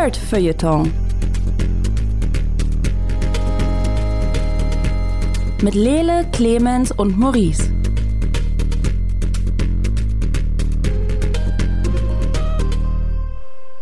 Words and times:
Nerd 0.00 0.16
Feuilleton. 0.16 0.90
Mit 5.60 5.74
Lele, 5.74 6.26
Clemens 6.32 6.90
und 6.90 7.18
Maurice. 7.18 7.70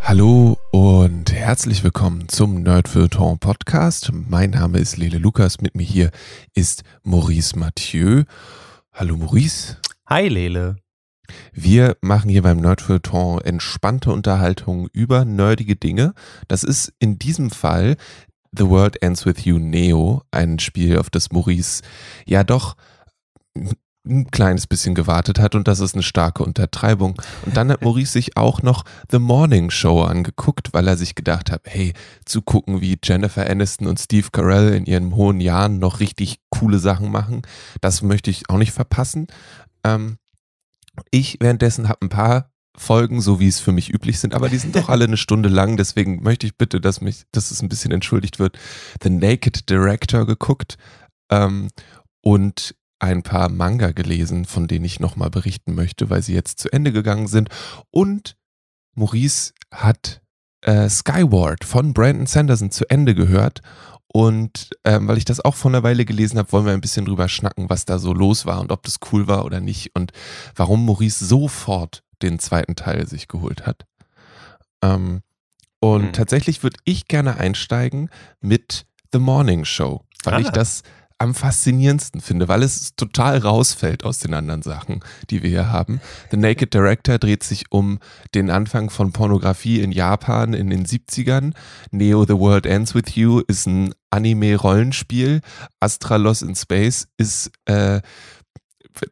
Hallo 0.00 0.58
und 0.72 1.32
herzlich 1.32 1.84
willkommen 1.84 2.28
zum 2.28 2.64
Nerd 2.64 2.88
Feuilleton 2.88 3.38
Podcast. 3.38 4.10
Mein 4.12 4.50
Name 4.50 4.78
ist 4.80 4.96
Lele 4.96 5.18
Lukas, 5.18 5.60
mit 5.60 5.76
mir 5.76 5.84
hier 5.84 6.10
ist 6.52 6.82
Maurice 7.04 7.56
Mathieu. 7.56 8.24
Hallo 8.92 9.16
Maurice. 9.16 9.76
Hi 10.08 10.26
Lele. 10.26 10.78
Wir 11.52 11.96
machen 12.00 12.30
hier 12.30 12.42
beim 12.42 12.58
Nerdfeuilleton 12.58 13.40
entspannte 13.40 14.12
Unterhaltung 14.12 14.88
über 14.92 15.24
nerdige 15.24 15.76
Dinge. 15.76 16.14
Das 16.48 16.64
ist 16.64 16.92
in 16.98 17.18
diesem 17.18 17.50
Fall 17.50 17.96
The 18.56 18.68
World 18.68 19.02
Ends 19.02 19.26
With 19.26 19.44
You 19.44 19.58
Neo, 19.58 20.22
ein 20.30 20.58
Spiel, 20.58 20.98
auf 20.98 21.10
das 21.10 21.30
Maurice 21.32 21.82
ja 22.26 22.44
doch 22.44 22.76
ein 24.08 24.30
kleines 24.30 24.66
bisschen 24.66 24.94
gewartet 24.94 25.38
hat 25.38 25.54
und 25.54 25.68
das 25.68 25.80
ist 25.80 25.94
eine 25.94 26.02
starke 26.02 26.42
Untertreibung. 26.42 27.20
Und 27.44 27.56
dann 27.56 27.70
hat 27.70 27.82
Maurice 27.82 28.12
sich 28.12 28.36
auch 28.36 28.62
noch 28.62 28.84
The 29.10 29.18
Morning 29.18 29.70
Show 29.70 30.02
angeguckt, 30.02 30.72
weil 30.72 30.88
er 30.88 30.96
sich 30.96 31.14
gedacht 31.14 31.50
hat, 31.50 31.62
hey, 31.64 31.92
zu 32.24 32.42
gucken, 32.42 32.80
wie 32.80 32.98
Jennifer 33.02 33.48
Aniston 33.48 33.86
und 33.86 34.00
Steve 34.00 34.28
Carell 34.32 34.74
in 34.74 34.86
ihren 34.86 35.14
hohen 35.14 35.40
Jahren 35.40 35.78
noch 35.78 36.00
richtig 36.00 36.38
coole 36.50 36.78
Sachen 36.78 37.10
machen, 37.10 37.42
das 37.80 38.02
möchte 38.02 38.30
ich 38.30 38.48
auch 38.48 38.58
nicht 38.58 38.72
verpassen. 38.72 39.26
Ähm, 39.84 40.16
ich 41.10 41.38
währenddessen 41.40 41.88
habe 41.88 42.02
ein 42.02 42.08
paar 42.08 42.50
Folgen, 42.76 43.20
so 43.20 43.40
wie 43.40 43.48
es 43.48 43.60
für 43.60 43.72
mich 43.72 43.92
üblich 43.92 44.20
sind, 44.20 44.34
aber 44.34 44.48
die 44.48 44.58
sind 44.58 44.76
doch 44.76 44.88
alle 44.88 45.04
eine 45.04 45.16
Stunde 45.16 45.48
lang, 45.48 45.76
deswegen 45.76 46.22
möchte 46.22 46.46
ich 46.46 46.56
bitte, 46.56 46.80
dass 46.80 47.00
mich, 47.00 47.24
dass 47.32 47.50
es 47.50 47.62
ein 47.62 47.68
bisschen 47.68 47.90
entschuldigt 47.90 48.38
wird, 48.38 48.58
The 49.02 49.10
Naked 49.10 49.68
Director 49.68 50.26
geguckt 50.26 50.78
ähm, 51.30 51.70
und 52.22 52.74
ein 53.00 53.22
paar 53.22 53.48
Manga 53.48 53.92
gelesen, 53.92 54.44
von 54.44 54.66
denen 54.66 54.84
ich 54.84 55.00
nochmal 55.00 55.30
berichten 55.30 55.74
möchte, 55.74 56.10
weil 56.10 56.22
sie 56.22 56.34
jetzt 56.34 56.58
zu 56.58 56.72
Ende 56.72 56.92
gegangen 56.92 57.28
sind. 57.28 57.48
Und 57.90 58.36
Maurice 58.96 59.52
hat 59.72 60.20
äh, 60.62 60.88
Skyward 60.88 61.64
von 61.64 61.94
Brandon 61.94 62.26
Sanderson 62.26 62.70
zu 62.70 62.88
Ende 62.90 63.14
gehört 63.14 63.62
und 64.12 64.70
ähm, 64.84 65.06
weil 65.06 65.18
ich 65.18 65.24
das 65.24 65.44
auch 65.44 65.54
vor 65.54 65.70
einer 65.70 65.82
Weile 65.82 66.04
gelesen 66.04 66.38
habe, 66.38 66.50
wollen 66.52 66.66
wir 66.66 66.72
ein 66.72 66.80
bisschen 66.80 67.04
drüber 67.04 67.28
schnacken, 67.28 67.68
was 67.68 67.84
da 67.84 67.98
so 67.98 68.12
los 68.14 68.46
war 68.46 68.60
und 68.60 68.72
ob 68.72 68.82
das 68.82 68.96
cool 69.12 69.28
war 69.28 69.44
oder 69.44 69.60
nicht 69.60 69.94
und 69.94 70.12
warum 70.56 70.86
Maurice 70.86 71.24
sofort 71.24 72.02
den 72.22 72.38
zweiten 72.38 72.74
Teil 72.74 73.06
sich 73.06 73.28
geholt 73.28 73.66
hat. 73.66 73.86
Ähm, 74.82 75.22
und 75.80 76.06
mhm. 76.06 76.12
tatsächlich 76.12 76.62
würde 76.62 76.78
ich 76.84 77.06
gerne 77.06 77.36
einsteigen 77.36 78.10
mit 78.40 78.86
The 79.12 79.18
Morning 79.18 79.64
Show, 79.64 80.04
weil 80.24 80.34
ah. 80.34 80.40
ich 80.40 80.48
das 80.50 80.82
am 81.18 81.34
faszinierendsten 81.34 82.20
finde, 82.20 82.46
weil 82.48 82.62
es 82.62 82.94
total 82.94 83.38
rausfällt 83.38 84.04
aus 84.04 84.20
den 84.20 84.34
anderen 84.34 84.62
Sachen, 84.62 85.00
die 85.30 85.42
wir 85.42 85.50
hier 85.50 85.72
haben. 85.72 86.00
The 86.30 86.36
Naked 86.36 86.72
Director 86.72 87.18
dreht 87.18 87.42
sich 87.42 87.70
um 87.70 87.98
den 88.34 88.50
Anfang 88.50 88.88
von 88.88 89.12
Pornografie 89.12 89.80
in 89.80 89.90
Japan 89.90 90.54
in 90.54 90.70
den 90.70 90.86
70ern. 90.86 91.54
Neo 91.90 92.24
The 92.24 92.34
World 92.34 92.66
Ends 92.66 92.94
With 92.94 93.16
You 93.16 93.40
ist 93.48 93.66
ein 93.66 93.94
Anime-Rollenspiel. 94.10 95.40
Astra 95.80 96.16
Lost 96.16 96.42
in 96.42 96.54
Space 96.54 97.08
ist 97.16 97.50
äh, 97.64 98.00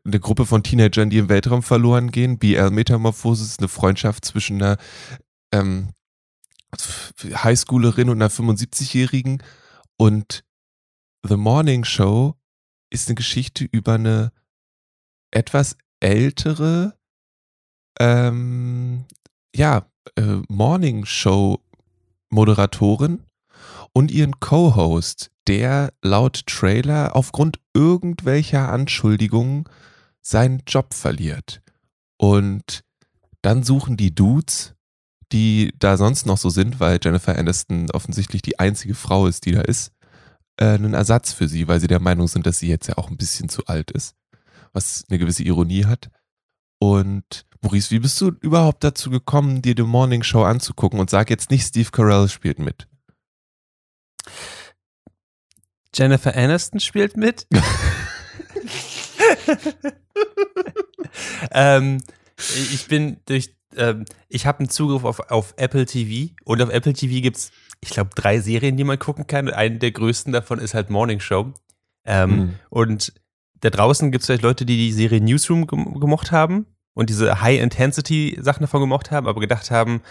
eine 0.04 0.20
Gruppe 0.20 0.46
von 0.46 0.62
Teenagern, 0.62 1.10
die 1.10 1.18
im 1.18 1.28
Weltraum 1.28 1.62
verloren 1.62 2.12
gehen. 2.12 2.38
BL 2.38 2.70
Metamorphosis 2.70 3.48
ist 3.48 3.60
eine 3.60 3.68
Freundschaft 3.68 4.24
zwischen 4.24 4.62
einer 4.62 4.76
ähm, 5.52 5.90
Highschoolerin 7.20 8.10
und 8.10 8.22
einer 8.22 8.30
75-Jährigen. 8.30 9.42
Und 9.96 10.44
The 11.28 11.36
Morning 11.36 11.84
Show 11.84 12.36
ist 12.90 13.08
eine 13.08 13.16
Geschichte 13.16 13.64
über 13.64 13.94
eine 13.94 14.32
etwas 15.32 15.76
ältere, 15.98 16.96
ähm, 17.98 19.06
ja, 19.54 19.86
äh, 20.16 20.42
Morning 20.48 21.04
Show 21.04 21.60
Moderatorin 22.30 23.24
und 23.92 24.10
ihren 24.10 24.38
Co-Host, 24.38 25.30
der 25.48 25.92
laut 26.02 26.46
Trailer 26.46 27.16
aufgrund 27.16 27.58
irgendwelcher 27.74 28.70
Anschuldigungen 28.70 29.64
seinen 30.20 30.62
Job 30.66 30.94
verliert. 30.94 31.62
Und 32.18 32.84
dann 33.42 33.62
suchen 33.64 33.96
die 33.96 34.14
Dudes, 34.14 34.74
die 35.32 35.72
da 35.78 35.96
sonst 35.96 36.26
noch 36.26 36.38
so 36.38 36.50
sind, 36.50 36.78
weil 36.78 37.00
Jennifer 37.02 37.36
Aniston 37.36 37.90
offensichtlich 37.90 38.42
die 38.42 38.58
einzige 38.58 38.94
Frau 38.94 39.26
ist, 39.26 39.46
die 39.46 39.52
da 39.52 39.62
ist, 39.62 39.92
äh, 40.58 40.64
einen 40.66 40.94
Ersatz 40.94 41.32
für 41.32 41.48
sie, 41.48 41.68
weil 41.68 41.80
sie 41.80 41.86
der 41.86 42.00
Meinung 42.00 42.28
sind, 42.28 42.46
dass 42.46 42.58
sie 42.58 42.68
jetzt 42.68 42.86
ja 42.88 42.96
auch 42.98 43.10
ein 43.10 43.16
bisschen 43.16 43.48
zu 43.48 43.66
alt 43.66 43.90
ist, 43.90 44.14
was 44.72 45.04
eine 45.08 45.18
gewisse 45.18 45.42
Ironie 45.42 45.84
hat. 45.84 46.10
Und 46.78 47.46
Maurice, 47.62 47.90
wie 47.90 47.98
bist 47.98 48.20
du 48.20 48.32
überhaupt 48.40 48.84
dazu 48.84 49.10
gekommen, 49.10 49.62
dir 49.62 49.74
die 49.74 49.82
Morning 49.82 50.22
Show 50.22 50.42
anzugucken 50.44 51.00
und 51.00 51.10
sag 51.10 51.30
jetzt 51.30 51.50
nicht, 51.50 51.66
Steve 51.66 51.90
Carell 51.90 52.28
spielt 52.28 52.58
mit? 52.58 52.86
Jennifer 55.94 56.36
Aniston 56.36 56.80
spielt 56.80 57.16
mit. 57.16 57.46
ähm, 61.50 62.02
ich 62.36 62.86
bin 62.88 63.16
durch, 63.24 63.54
ähm, 63.76 64.04
ich 64.28 64.46
habe 64.46 64.58
einen 64.60 64.68
Zugriff 64.68 65.04
auf, 65.04 65.20
auf 65.30 65.54
Apple 65.56 65.86
TV 65.86 66.34
und 66.44 66.60
auf 66.60 66.68
Apple 66.70 66.92
TV 66.92 67.22
gibt 67.22 67.38
es 67.38 67.50
ich 67.86 67.92
glaube, 67.92 68.10
drei 68.14 68.40
Serien, 68.40 68.76
die 68.76 68.84
man 68.84 68.98
gucken 68.98 69.26
kann. 69.26 69.48
Eine 69.48 69.78
der 69.78 69.92
größten 69.92 70.32
davon 70.32 70.58
ist 70.58 70.74
halt 70.74 70.90
Morning 70.90 71.20
Show. 71.20 71.52
Ähm, 72.04 72.30
mhm. 72.30 72.54
Und 72.68 73.12
da 73.60 73.70
draußen 73.70 74.12
gibt 74.12 74.22
es 74.22 74.26
vielleicht 74.26 74.42
Leute, 74.42 74.66
die 74.66 74.76
die 74.76 74.92
Serie 74.92 75.20
Newsroom 75.20 75.66
gemocht 75.66 76.32
haben 76.32 76.66
und 76.94 77.10
diese 77.10 77.40
High-Intensity-Sachen 77.40 78.62
davon 78.62 78.80
gemocht 78.80 79.10
haben, 79.10 79.26
aber 79.26 79.40
gedacht 79.40 79.70
haben, 79.70 80.02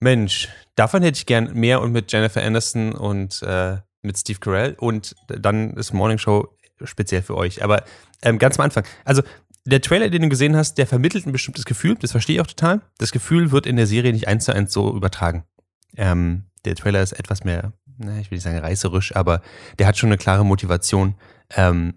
Mensch, 0.00 0.48
davon 0.76 1.02
hätte 1.02 1.18
ich 1.18 1.26
gern 1.26 1.52
mehr 1.54 1.80
und 1.80 1.92
mit 1.92 2.12
Jennifer 2.12 2.42
Aniston 2.42 2.92
und 2.92 3.42
äh, 3.42 3.78
mit 4.02 4.16
Steve 4.16 4.38
Carell 4.38 4.74
und 4.78 5.16
dann 5.26 5.74
ist 5.74 5.92
Morning 5.92 6.18
Show 6.18 6.48
speziell 6.84 7.22
für 7.22 7.36
euch. 7.36 7.64
Aber 7.64 7.84
ähm, 8.22 8.38
ganz 8.38 8.58
am 8.58 8.64
Anfang, 8.64 8.84
also 9.04 9.22
der 9.64 9.80
Trailer, 9.80 10.08
den 10.08 10.22
du 10.22 10.28
gesehen 10.28 10.56
hast, 10.56 10.78
der 10.78 10.86
vermittelt 10.86 11.26
ein 11.26 11.32
bestimmtes 11.32 11.64
Gefühl, 11.64 11.96
das 11.96 12.12
verstehe 12.12 12.36
ich 12.36 12.40
auch 12.40 12.46
total. 12.46 12.80
Das 12.98 13.12
Gefühl 13.12 13.50
wird 13.50 13.66
in 13.66 13.76
der 13.76 13.86
Serie 13.86 14.12
nicht 14.12 14.28
eins 14.28 14.44
zu 14.44 14.54
eins 14.54 14.72
so 14.72 14.94
übertragen. 14.94 15.44
Ähm, 15.96 16.44
der 16.64 16.74
Trailer 16.74 17.02
ist 17.02 17.12
etwas 17.12 17.44
mehr, 17.44 17.72
na, 17.98 18.18
ich 18.18 18.30
will 18.30 18.36
nicht 18.36 18.44
sagen 18.44 18.58
reißerisch, 18.58 19.14
aber 19.16 19.42
der 19.78 19.86
hat 19.86 19.96
schon 19.96 20.08
eine 20.08 20.18
klare 20.18 20.44
Motivation. 20.44 21.14
Ähm, 21.50 21.94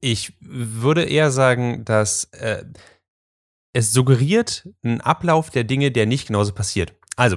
ich 0.00 0.34
würde 0.40 1.04
eher 1.04 1.30
sagen, 1.30 1.84
dass 1.84 2.24
äh, 2.32 2.64
es 3.72 3.92
suggeriert 3.92 4.68
einen 4.82 5.00
Ablauf 5.00 5.50
der 5.50 5.64
Dinge, 5.64 5.90
der 5.92 6.06
nicht 6.06 6.28
genauso 6.28 6.52
passiert. 6.52 6.94
Also, 7.16 7.36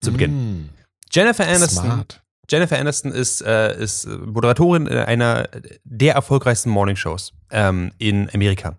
zu 0.00 0.12
Beginn. 0.12 0.62
Mm. 0.62 0.68
Jennifer 1.10 1.46
Aniston. 1.46 1.84
Smart. 1.84 2.22
Jennifer 2.48 2.78
Aniston 2.78 3.10
ist, 3.10 3.40
äh, 3.42 3.76
ist 3.82 4.06
Moderatorin 4.06 4.86
einer 4.88 5.48
der 5.82 6.14
erfolgreichsten 6.14 6.70
Morningshows 6.70 7.32
ähm, 7.50 7.90
in 7.98 8.30
Amerika. 8.32 8.78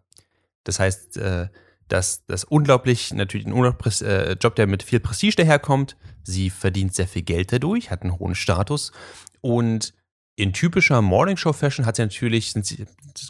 Das 0.64 0.80
heißt, 0.80 1.18
äh, 1.18 1.48
dass 1.88 2.25
das 2.25 2.44
unglaublich, 2.44 3.14
natürlich 3.14 3.48
ein 3.48 3.53
äh, 4.02 4.34
Job, 4.34 4.56
der 4.56 4.68
mit 4.68 4.84
viel 4.84 5.00
Prestige 5.00 5.36
daherkommt. 5.36 5.96
Sie 6.24 6.50
verdient 6.50 6.94
sehr 6.94 7.08
viel 7.08 7.22
Geld 7.22 7.52
dadurch, 7.52 7.90
hat 7.92 8.03
einen 8.03 8.20
hohen 8.20 8.36
Status 8.36 8.92
und 9.42 9.94
in 10.36 10.53
typischer 10.53 11.02
Morningshow-Fashion 11.02 11.86
hat 11.86 11.96
sie 11.96 12.03
natürlich, 12.03 12.53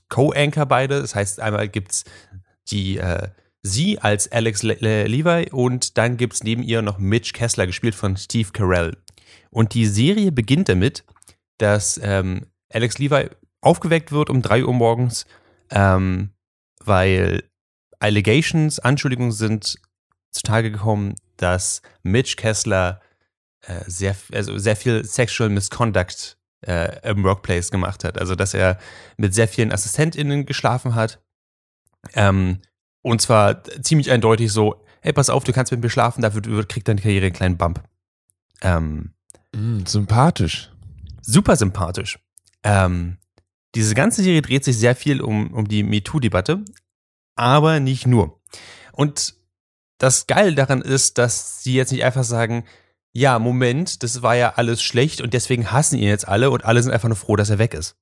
Co-Anchor 0.10 0.66
beide. 0.66 1.02
Das 1.02 1.16
heißt, 1.16 1.40
einmal 1.40 1.70
gibt's 1.70 2.04
die, 2.70 2.98
äh, 2.98 3.30
sie 3.64 4.00
als 4.00 4.32
Alex 4.32 4.62
Le 4.64 4.78
Le 4.80 5.08
Levi 5.08 5.50
und 5.52 5.98
dann 5.98 6.18
gibt's 6.18 6.44
neben 6.44 6.64
ihr 6.64 6.82
noch 6.82 6.98
Mitch 6.98 7.32
Kessler, 7.34 7.66
gespielt 7.66 7.96
von 7.96 8.18
Steve 8.18 8.52
Carell. 8.52 8.98
Und 9.50 9.74
die 9.74 9.86
Serie 9.86 10.32
beginnt 10.32 10.68
damit, 10.68 11.06
dass 11.58 12.00
ähm, 12.04 12.48
Alex 12.72 12.98
Levi 12.98 13.30
aufgeweckt 13.62 14.12
wird 14.12 14.30
um 14.30 14.42
drei 14.42 14.66
Uhr 14.66 14.74
morgens, 14.74 15.26
ähm, 15.72 16.32
weil 16.84 17.44
Allegations, 18.00 18.80
Anschuldigungen 18.80 19.32
sind 19.32 19.78
zutage 20.32 20.72
gekommen, 20.72 21.16
dass 21.38 21.82
Mitch 22.04 22.36
Kessler 22.36 23.02
äh, 23.62 23.84
sehr, 23.88 24.16
also 24.32 24.58
sehr 24.58 24.76
viel 24.76 25.04
Sexual 25.04 25.50
Misconduct 25.50 26.38
äh, 26.66 27.10
im 27.10 27.24
Workplace 27.24 27.72
gemacht 27.72 28.04
hat. 28.04 28.18
Also, 28.20 28.36
dass 28.36 28.54
er 28.54 28.78
mit 29.18 29.34
sehr 29.34 29.48
vielen 29.48 29.72
AssistentInnen 29.72 30.46
geschlafen 30.46 30.96
hat. 30.96 31.22
Ähm, 32.14 32.60
und 33.02 33.22
zwar 33.22 33.64
ziemlich 33.82 34.12
eindeutig 34.12 34.52
so, 34.52 34.84
hey, 35.02 35.14
pass 35.14 35.30
auf, 35.30 35.44
du 35.44 35.54
kannst 35.54 35.72
mit 35.72 35.82
mir 35.82 35.90
schlafen, 35.90 36.22
dafür 36.22 36.66
kriegt 36.66 36.88
deine 36.88 37.02
Karriere 37.02 37.26
einen 37.26 37.36
kleinen 37.36 37.58
Bump. 37.58 37.84
Ähm, 38.62 39.14
mm, 39.56 39.86
sympathisch. 39.86 40.72
Super 41.22 41.56
sympathisch. 41.56 42.20
Ähm, 42.64 43.18
diese 43.76 43.96
ganze 43.96 44.24
Serie 44.24 44.42
dreht 44.42 44.64
sich 44.64 44.78
sehr 44.78 44.96
viel 44.96 45.22
um, 45.22 45.54
um 45.54 45.68
die 45.68 45.84
MeToo-Debatte, 45.84 46.64
aber 47.38 47.80
nicht 47.80 48.08
nur. 48.08 48.40
Und 48.92 49.36
das 49.98 50.28
Geile 50.28 50.54
daran 50.54 50.82
ist, 50.82 51.18
dass 51.18 51.64
sie 51.64 51.74
jetzt 51.74 51.92
nicht 51.92 52.04
einfach 52.04 52.24
sagen, 52.24 52.66
ja, 53.14 53.40
Moment, 53.40 54.04
das 54.04 54.22
war 54.22 54.36
ja 54.36 54.54
alles 54.58 54.82
schlecht 54.84 55.22
und 55.22 55.34
deswegen 55.34 55.72
hassen 55.72 55.98
ihn 55.98 56.08
jetzt 56.08 56.28
alle 56.28 56.52
und 56.52 56.66
alle 56.66 56.84
sind 56.84 56.92
einfach 56.92 57.08
nur 57.08 57.18
froh, 57.18 57.36
dass 57.36 57.50
er 57.50 57.58
weg 57.58 57.74
ist. 57.74 57.96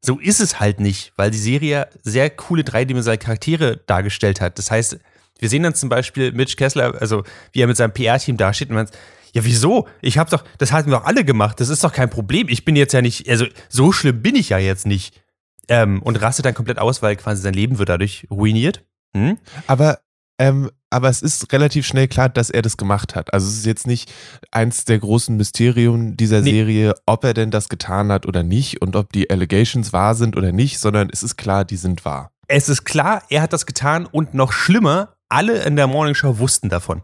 So 0.00 0.18
ist 0.18 0.40
es 0.40 0.58
halt 0.58 0.80
nicht, 0.80 1.12
weil 1.16 1.30
die 1.30 1.38
Serie 1.38 1.88
sehr 2.02 2.30
coole 2.30 2.64
dreidimensionale 2.64 3.18
Charaktere 3.18 3.76
dargestellt 3.86 4.40
hat. 4.40 4.58
Das 4.58 4.70
heißt, 4.70 4.98
wir 5.38 5.48
sehen 5.48 5.62
dann 5.62 5.74
zum 5.74 5.88
Beispiel 5.88 6.32
Mitch 6.32 6.56
Kessler, 6.56 7.00
also 7.00 7.22
wie 7.52 7.60
er 7.60 7.66
mit 7.66 7.76
seinem 7.76 7.92
PR-Team 7.92 8.36
dasteht 8.36 8.70
und 8.70 8.76
man 8.76 8.88
ja, 9.32 9.44
wieso? 9.44 9.86
Ich 10.00 10.18
hab 10.18 10.28
doch, 10.30 10.42
das 10.58 10.72
hatten 10.72 10.90
wir 10.90 10.98
doch 10.98 11.04
alle 11.04 11.24
gemacht. 11.24 11.60
Das 11.60 11.68
ist 11.68 11.84
doch 11.84 11.92
kein 11.92 12.10
Problem. 12.10 12.48
Ich 12.48 12.64
bin 12.64 12.74
jetzt 12.74 12.92
ja 12.92 13.00
nicht, 13.00 13.28
also 13.28 13.46
so 13.68 13.92
schlimm 13.92 14.22
bin 14.22 14.34
ich 14.34 14.48
ja 14.48 14.58
jetzt 14.58 14.86
nicht. 14.86 15.22
Ähm, 15.70 16.02
und 16.02 16.20
rastet 16.20 16.44
dann 16.44 16.54
komplett 16.54 16.78
aus, 16.78 17.00
weil 17.00 17.16
quasi 17.16 17.40
sein 17.40 17.54
Leben 17.54 17.78
wird 17.78 17.88
dadurch 17.88 18.26
ruiniert. 18.30 18.84
Hm? 19.16 19.38
Aber 19.66 20.00
ähm, 20.38 20.70
aber 20.88 21.08
es 21.08 21.22
ist 21.22 21.52
relativ 21.52 21.86
schnell 21.86 22.08
klar, 22.08 22.28
dass 22.28 22.50
er 22.50 22.62
das 22.62 22.76
gemacht 22.76 23.14
hat. 23.14 23.32
Also 23.32 23.46
es 23.46 23.58
ist 23.58 23.66
jetzt 23.66 23.86
nicht 23.86 24.12
eins 24.50 24.84
der 24.84 24.98
großen 24.98 25.36
Mysterien 25.36 26.16
dieser 26.16 26.40
nee. 26.40 26.50
Serie, 26.50 26.94
ob 27.06 27.24
er 27.24 27.34
denn 27.34 27.50
das 27.50 27.68
getan 27.68 28.10
hat 28.10 28.26
oder 28.26 28.42
nicht 28.42 28.82
und 28.82 28.96
ob 28.96 29.12
die 29.12 29.30
Allegations 29.30 29.92
wahr 29.92 30.14
sind 30.14 30.36
oder 30.36 30.50
nicht, 30.50 30.80
sondern 30.80 31.10
es 31.12 31.22
ist 31.22 31.36
klar, 31.36 31.64
die 31.64 31.76
sind 31.76 32.04
wahr. 32.04 32.32
Es 32.48 32.68
ist 32.68 32.84
klar, 32.84 33.22
er 33.28 33.42
hat 33.42 33.52
das 33.52 33.66
getan 33.66 34.06
und 34.06 34.34
noch 34.34 34.52
schlimmer, 34.52 35.14
alle 35.28 35.62
in 35.62 35.76
der 35.76 35.86
Morning 35.86 36.14
Show 36.14 36.38
wussten 36.38 36.68
davon. 36.68 37.02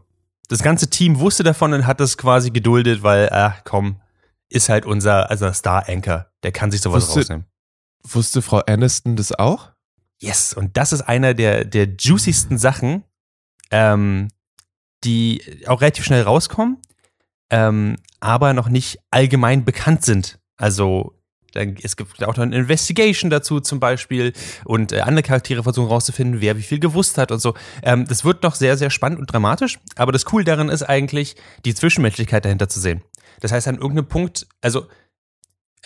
Das 0.48 0.62
ganze 0.62 0.88
Team 0.88 1.20
wusste 1.20 1.44
davon 1.44 1.72
und 1.72 1.86
hat 1.86 2.00
das 2.00 2.16
quasi 2.16 2.50
geduldet, 2.50 3.02
weil, 3.02 3.28
ach 3.30 3.60
komm, 3.64 4.00
ist 4.48 4.68
halt 4.68 4.86
unser 4.86 5.30
also 5.30 5.52
Star-Anchor. 5.52 6.26
Der 6.42 6.52
kann 6.52 6.70
sich 6.70 6.80
sowas 6.80 7.06
wusste, 7.06 7.20
rausnehmen. 7.20 7.46
Wusste 8.08 8.42
Frau 8.42 8.58
Aniston 8.58 9.16
das 9.16 9.32
auch? 9.32 9.72
Yes, 10.20 10.54
und 10.54 10.76
das 10.76 10.92
ist 10.92 11.02
einer 11.02 11.34
der, 11.34 11.64
der 11.64 11.88
juiciesten 11.98 12.56
Sachen, 12.58 13.04
ähm, 13.70 14.28
die 15.04 15.42
auch 15.66 15.80
relativ 15.80 16.04
schnell 16.04 16.22
rauskommen, 16.22 16.78
ähm, 17.50 17.96
aber 18.20 18.54
noch 18.54 18.68
nicht 18.68 18.98
allgemein 19.10 19.64
bekannt 19.64 20.04
sind. 20.04 20.38
Also 20.56 21.16
es 21.54 21.96
gibt 21.96 22.22
auch 22.22 22.36
noch 22.36 22.44
eine 22.44 22.56
Investigation 22.56 23.30
dazu 23.30 23.60
zum 23.60 23.80
Beispiel 23.80 24.32
und 24.64 24.92
äh, 24.92 25.00
andere 25.00 25.22
Charaktere 25.22 25.62
versuchen 25.62 25.88
rauszufinden, 25.88 26.40
wer 26.40 26.58
wie 26.58 26.62
viel 26.62 26.78
gewusst 26.78 27.18
hat 27.18 27.32
und 27.32 27.40
so. 27.40 27.54
Ähm, 27.82 28.06
das 28.06 28.24
wird 28.24 28.42
noch 28.42 28.54
sehr, 28.54 28.76
sehr 28.76 28.90
spannend 28.90 29.18
und 29.18 29.32
dramatisch, 29.32 29.78
aber 29.96 30.12
das 30.12 30.30
Cool 30.32 30.44
daran 30.44 30.68
ist 30.68 30.82
eigentlich, 30.82 31.36
die 31.64 31.74
Zwischenmenschlichkeit 31.74 32.44
dahinter 32.44 32.68
zu 32.68 32.80
sehen. 32.80 33.02
Das 33.40 33.52
heißt, 33.52 33.68
an 33.68 33.76
irgendeinem 33.76 34.08
Punkt, 34.08 34.46
also 34.60 34.86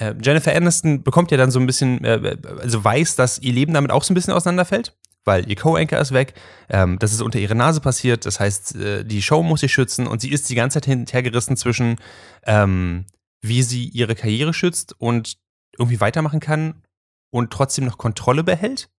äh, 0.01 0.15
Jennifer 0.21 0.55
Aniston 0.55 1.03
bekommt 1.03 1.31
ja 1.31 1.37
dann 1.37 1.51
so 1.51 1.61
ein 1.61 1.67
bisschen, 1.67 2.05
äh, 2.05 2.37
also 2.61 2.83
weiß, 2.83 3.17
dass 3.17 3.39
ihr 3.39 3.53
Leben 3.53 3.75
damit 3.75 3.91
auch 3.91 4.03
so 4.03 4.13
ein 4.13 4.17
bisschen 4.17 4.35
auseinanderfällt 4.35 4.95
weil 5.25 5.49
ihr 5.49 5.57
Co-Anchor 5.57 5.99
ist 5.99 6.13
weg. 6.13 6.35
Ähm, 6.69 6.99
das 6.99 7.13
ist 7.13 7.23
unter 7.23 7.39
ihrer 7.39 7.55
Nase 7.55 7.81
passiert. 7.81 8.27
Das 8.27 8.41
heißt, 8.41 8.77
äh, 8.77 9.05
die 9.05 9.23
Show 9.23 9.43
muss 9.43 9.61
sie 9.61 9.69
schützen 9.69 10.07
und 10.07 10.21
sie 10.21 10.31
ist 10.31 10.49
die 10.49 10.55
ganze 10.55 10.81
Zeit 10.81 10.87
hinterhergerissen 10.87 11.57
zwischen, 11.57 11.97
ähm, 12.45 13.07
wie 13.43 13.63
sie 13.63 13.85
ihre 13.89 14.15
Karriere 14.15 14.55
schützt 14.55 14.95
und 14.99 15.37
irgendwie 15.79 16.01
weitermachen 16.01 16.41
kann 16.41 16.83
und 17.31 17.53
trotzdem 17.53 17.85
noch 17.85 17.99
Kontrolle 17.99 18.45
behält. 18.45 18.91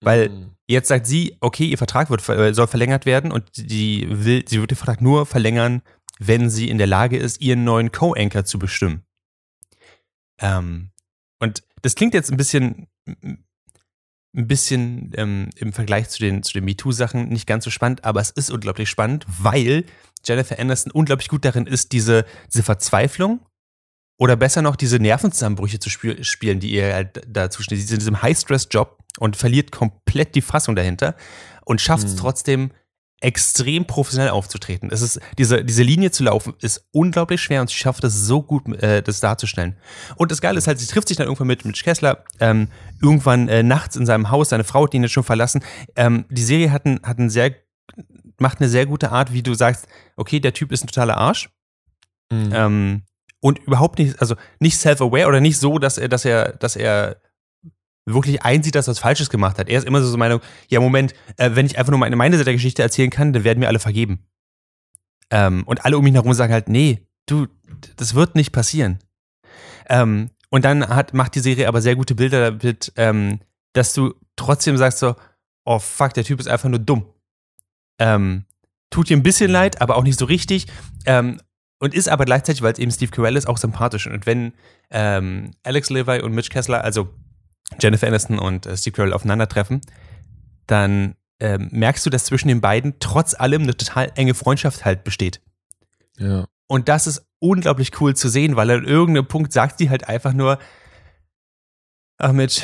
Weil 0.00 0.30
mhm. 0.30 0.50
jetzt 0.66 0.88
sagt 0.88 1.06
sie, 1.06 1.36
okay, 1.40 1.66
ihr 1.66 1.78
Vertrag 1.78 2.10
wird, 2.10 2.28
äh, 2.28 2.54
soll 2.54 2.66
verlängert 2.66 3.06
werden 3.06 3.30
und 3.30 3.44
die 3.56 4.06
will, 4.08 4.44
sie 4.46 4.60
wird 4.60 4.70
den 4.70 4.76
Vertrag 4.76 5.00
nur 5.00 5.26
verlängern, 5.26 5.82
wenn 6.18 6.50
sie 6.50 6.68
in 6.68 6.78
der 6.78 6.86
Lage 6.86 7.18
ist, 7.18 7.40
ihren 7.40 7.64
neuen 7.64 7.92
Co-Anchor 7.92 8.44
zu 8.44 8.58
bestimmen. 8.58 9.04
Ähm, 10.40 10.90
und 11.40 11.62
das 11.82 11.94
klingt 11.94 12.14
jetzt 12.14 12.30
ein 12.30 12.36
bisschen 12.36 12.86
ein 14.34 14.48
bisschen 14.48 15.12
ähm, 15.16 15.50
im 15.56 15.72
Vergleich 15.72 16.08
zu 16.08 16.18
den, 16.20 16.42
zu 16.42 16.52
den 16.54 16.64
MeToo-Sachen 16.64 17.28
nicht 17.28 17.46
ganz 17.46 17.64
so 17.64 17.70
spannend, 17.70 18.04
aber 18.04 18.20
es 18.20 18.30
ist 18.30 18.50
unglaublich 18.50 18.88
spannend, 18.88 19.26
weil 19.28 19.84
Jennifer 20.24 20.58
Anderson 20.58 20.90
unglaublich 20.92 21.28
gut 21.28 21.44
darin 21.44 21.66
ist, 21.66 21.92
diese, 21.92 22.24
diese 22.52 22.62
Verzweiflung 22.62 23.40
oder 24.18 24.36
besser 24.36 24.62
noch 24.62 24.76
diese 24.76 24.98
Nervenzusammenbrüche 24.98 25.80
zu 25.80 25.90
spiel 25.90 26.22
spielen, 26.24 26.60
die 26.60 26.72
ihr 26.72 26.94
halt 26.94 27.22
dazu 27.28 27.62
steht. 27.62 27.78
Sie 27.78 27.84
ist 27.84 27.90
in 27.90 27.98
diesem 27.98 28.22
High-Stress-Job 28.22 28.98
und 29.18 29.36
verliert 29.36 29.70
komplett 29.70 30.34
die 30.34 30.42
Fassung 30.42 30.76
dahinter 30.76 31.14
und 31.64 31.80
schafft 31.80 32.06
es 32.06 32.12
hm. 32.12 32.18
trotzdem, 32.18 32.70
extrem 33.22 33.86
professionell 33.86 34.30
aufzutreten. 34.30 34.90
Es 34.90 35.00
ist, 35.00 35.20
diese, 35.38 35.64
diese 35.64 35.82
Linie 35.82 36.10
zu 36.10 36.24
laufen, 36.24 36.54
ist 36.60 36.88
unglaublich 36.92 37.40
schwer 37.40 37.60
und 37.60 37.70
sie 37.70 37.76
schafft 37.76 38.02
es 38.04 38.26
so 38.26 38.42
gut, 38.42 38.66
äh, 38.82 39.02
das 39.02 39.20
darzustellen. 39.20 39.76
Und 40.16 40.32
das 40.32 40.40
Geile 40.40 40.58
ist 40.58 40.66
halt, 40.66 40.80
sie 40.80 40.86
trifft 40.86 41.08
sich 41.08 41.16
dann 41.16 41.26
irgendwann 41.26 41.46
mit 41.46 41.64
Mitch 41.64 41.84
Kessler, 41.84 42.24
ähm, 42.40 42.68
irgendwann 43.00 43.48
äh, 43.48 43.62
nachts 43.62 43.96
in 43.96 44.06
seinem 44.06 44.30
Haus, 44.30 44.48
seine 44.48 44.64
Frau 44.64 44.84
hat 44.84 44.94
ihn 44.94 45.02
jetzt 45.02 45.12
schon 45.12 45.24
verlassen. 45.24 45.62
Ähm, 45.94 46.24
die 46.30 46.42
Serie 46.42 46.72
hat, 46.72 46.84
ein, 46.84 47.00
hat 47.04 47.18
ein 47.18 47.30
sehr, 47.30 47.54
macht 48.38 48.60
eine 48.60 48.68
sehr 48.68 48.86
gute 48.86 49.12
Art, 49.12 49.32
wie 49.32 49.42
du 49.42 49.54
sagst, 49.54 49.86
okay, 50.16 50.40
der 50.40 50.52
Typ 50.52 50.72
ist 50.72 50.84
ein 50.84 50.88
totaler 50.88 51.16
Arsch. 51.16 51.48
Mhm. 52.32 52.50
Ähm, 52.52 53.02
und 53.40 53.58
überhaupt 53.60 53.98
nicht, 53.98 54.20
also 54.20 54.36
nicht 54.58 54.78
self-aware 54.78 55.26
oder 55.26 55.40
nicht 55.40 55.58
so, 55.58 55.78
dass 55.78 55.98
er, 55.98 56.08
dass 56.08 56.24
er, 56.24 56.52
dass 56.52 56.76
er 56.76 57.16
wirklich 58.04 58.42
einsieht, 58.42 58.74
dass 58.74 58.88
er 58.88 58.92
was 58.92 58.98
Falsches 58.98 59.30
gemacht 59.30 59.58
hat. 59.58 59.68
Er 59.68 59.78
ist 59.78 59.86
immer 59.86 60.00
so 60.02 60.08
so 60.08 60.16
Meinung, 60.16 60.40
ja, 60.68 60.80
Moment, 60.80 61.14
äh, 61.36 61.50
wenn 61.54 61.66
ich 61.66 61.78
einfach 61.78 61.90
nur 61.90 62.00
meine, 62.00 62.16
meine 62.16 62.36
Seite 62.36 62.46
der 62.46 62.54
Geschichte 62.54 62.82
erzählen 62.82 63.10
kann, 63.10 63.32
dann 63.32 63.44
werden 63.44 63.60
mir 63.60 63.68
alle 63.68 63.78
vergeben. 63.78 64.26
Ähm, 65.30 65.62
und 65.66 65.84
alle 65.84 65.98
um 65.98 66.06
ihn 66.06 66.14
herum 66.14 66.34
sagen 66.34 66.52
halt, 66.52 66.68
nee, 66.68 67.06
du, 67.26 67.46
das 67.96 68.14
wird 68.14 68.34
nicht 68.34 68.52
passieren. 68.52 68.98
Ähm, 69.88 70.30
und 70.50 70.64
dann 70.64 70.86
hat, 70.88 71.14
macht 71.14 71.34
die 71.34 71.40
Serie 71.40 71.68
aber 71.68 71.80
sehr 71.80 71.96
gute 71.96 72.14
Bilder 72.14 72.50
damit, 72.50 72.92
ähm, 72.96 73.40
dass 73.72 73.94
du 73.94 74.14
trotzdem 74.36 74.76
sagst 74.76 74.98
so, 74.98 75.14
oh 75.64 75.78
fuck, 75.78 76.12
der 76.14 76.24
Typ 76.24 76.40
ist 76.40 76.48
einfach 76.48 76.68
nur 76.68 76.78
dumm. 76.78 77.06
Ähm, 77.98 78.44
tut 78.90 79.08
dir 79.08 79.16
ein 79.16 79.22
bisschen 79.22 79.50
leid, 79.50 79.80
aber 79.80 79.96
auch 79.96 80.02
nicht 80.02 80.18
so 80.18 80.26
richtig. 80.26 80.66
Ähm, 81.06 81.40
und 81.78 81.94
ist 81.94 82.08
aber 82.08 82.24
gleichzeitig, 82.24 82.62
weil 82.62 82.74
es 82.74 82.78
eben 82.78 82.90
Steve 82.90 83.10
Carell 83.10 83.36
ist, 83.36 83.48
auch 83.48 83.58
sympathisch. 83.58 84.06
Und 84.06 84.26
wenn 84.26 84.52
ähm, 84.90 85.52
Alex 85.62 85.90
Levi 85.90 86.20
und 86.20 86.32
Mitch 86.32 86.50
Kessler, 86.50 86.84
also 86.84 87.08
Jennifer 87.80 88.06
Aniston 88.06 88.38
und 88.38 88.66
äh, 88.66 88.76
Steve 88.76 88.94
Carell 88.94 89.12
aufeinandertreffen, 89.12 89.80
dann 90.66 91.16
ähm, 91.40 91.68
merkst 91.72 92.04
du, 92.06 92.10
dass 92.10 92.24
zwischen 92.24 92.48
den 92.48 92.60
beiden 92.60 92.94
trotz 93.00 93.34
allem 93.34 93.62
eine 93.62 93.76
total 93.76 94.12
enge 94.14 94.34
Freundschaft 94.34 94.84
halt 94.84 95.04
besteht. 95.04 95.40
Ja. 96.18 96.46
Und 96.68 96.88
das 96.88 97.06
ist 97.06 97.26
unglaublich 97.38 98.00
cool 98.00 98.14
zu 98.14 98.28
sehen, 98.28 98.56
weil 98.56 98.70
an 98.70 98.84
irgendeinem 98.84 99.26
Punkt 99.26 99.52
sagt 99.52 99.78
sie 99.78 99.90
halt 99.90 100.08
einfach 100.08 100.32
nur, 100.32 100.58
ach 102.18 102.32
Mitch, 102.32 102.62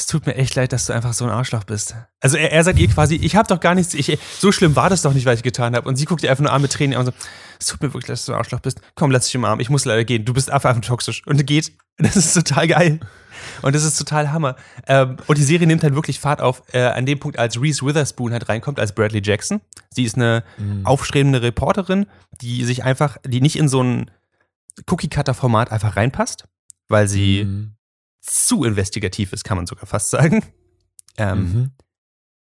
es 0.00 0.06
tut 0.06 0.24
mir 0.24 0.34
echt 0.34 0.54
leid, 0.54 0.72
dass 0.72 0.86
du 0.86 0.94
einfach 0.94 1.12
so 1.12 1.26
ein 1.26 1.30
Arschloch 1.30 1.64
bist. 1.64 1.94
Also 2.20 2.38
er, 2.38 2.52
er 2.52 2.64
sagt 2.64 2.78
ihr 2.78 2.88
quasi, 2.88 3.16
ich 3.16 3.36
habe 3.36 3.46
doch 3.46 3.60
gar 3.60 3.74
nichts, 3.74 3.92
ich, 3.92 4.18
so 4.38 4.50
schlimm 4.50 4.74
war 4.74 4.88
das 4.88 5.02
doch 5.02 5.12
nicht, 5.12 5.26
was 5.26 5.36
ich 5.36 5.42
getan 5.42 5.76
habe. 5.76 5.86
Und 5.86 5.96
sie 5.96 6.06
guckt 6.06 6.22
ihr 6.22 6.30
einfach 6.30 6.42
nur 6.42 6.52
an 6.52 6.62
mit 6.62 6.72
Tränen 6.72 6.98
und 6.98 7.04
so, 7.04 7.12
es 7.58 7.66
tut 7.66 7.82
mir 7.82 7.88
wirklich 7.92 8.08
leid, 8.08 8.14
dass 8.14 8.24
du 8.24 8.32
ein 8.32 8.38
Arschloch 8.38 8.60
bist. 8.60 8.80
Komm, 8.94 9.10
lass 9.10 9.26
dich 9.26 9.34
im 9.34 9.44
Arm, 9.44 9.60
ich 9.60 9.68
muss 9.68 9.84
leider 9.84 10.04
gehen. 10.04 10.24
Du 10.24 10.32
bist 10.32 10.50
einfach, 10.50 10.70
einfach 10.70 10.82
toxisch. 10.82 11.26
Und 11.26 11.46
geht. 11.46 11.72
Das 12.02 12.16
ist 12.16 12.32
total 12.32 12.66
geil. 12.66 13.00
Und 13.60 13.74
das 13.74 13.84
ist 13.84 13.98
total 13.98 14.32
Hammer. 14.32 14.56
Ähm, 14.86 15.18
und 15.26 15.36
die 15.36 15.42
Serie 15.42 15.66
nimmt 15.66 15.82
halt 15.82 15.94
wirklich 15.94 16.18
Fahrt 16.18 16.40
auf, 16.40 16.62
äh, 16.72 16.80
an 16.80 17.04
dem 17.04 17.18
Punkt, 17.18 17.38
als 17.38 17.60
Reese 17.60 17.84
Witherspoon 17.84 18.32
halt 18.32 18.48
reinkommt, 18.48 18.80
als 18.80 18.94
Bradley 18.94 19.20
Jackson. 19.22 19.60
Sie 19.90 20.04
ist 20.04 20.16
eine 20.16 20.42
mhm. 20.56 20.86
aufstrebende 20.86 21.42
Reporterin, 21.42 22.06
die 22.40 22.64
sich 22.64 22.84
einfach, 22.84 23.18
die 23.26 23.42
nicht 23.42 23.56
in 23.56 23.68
so 23.68 23.82
ein 23.82 24.10
Cookie-Cutter-Format 24.86 25.70
einfach 25.72 25.96
reinpasst, 25.96 26.44
weil 26.88 27.06
sie 27.06 27.44
mhm. 27.44 27.72
Zu 28.20 28.64
investigativ 28.64 29.32
ist, 29.32 29.44
kann 29.44 29.56
man 29.56 29.66
sogar 29.66 29.86
fast 29.86 30.10
sagen. 30.10 30.44
Ähm, 31.16 31.38
mhm. 31.38 31.70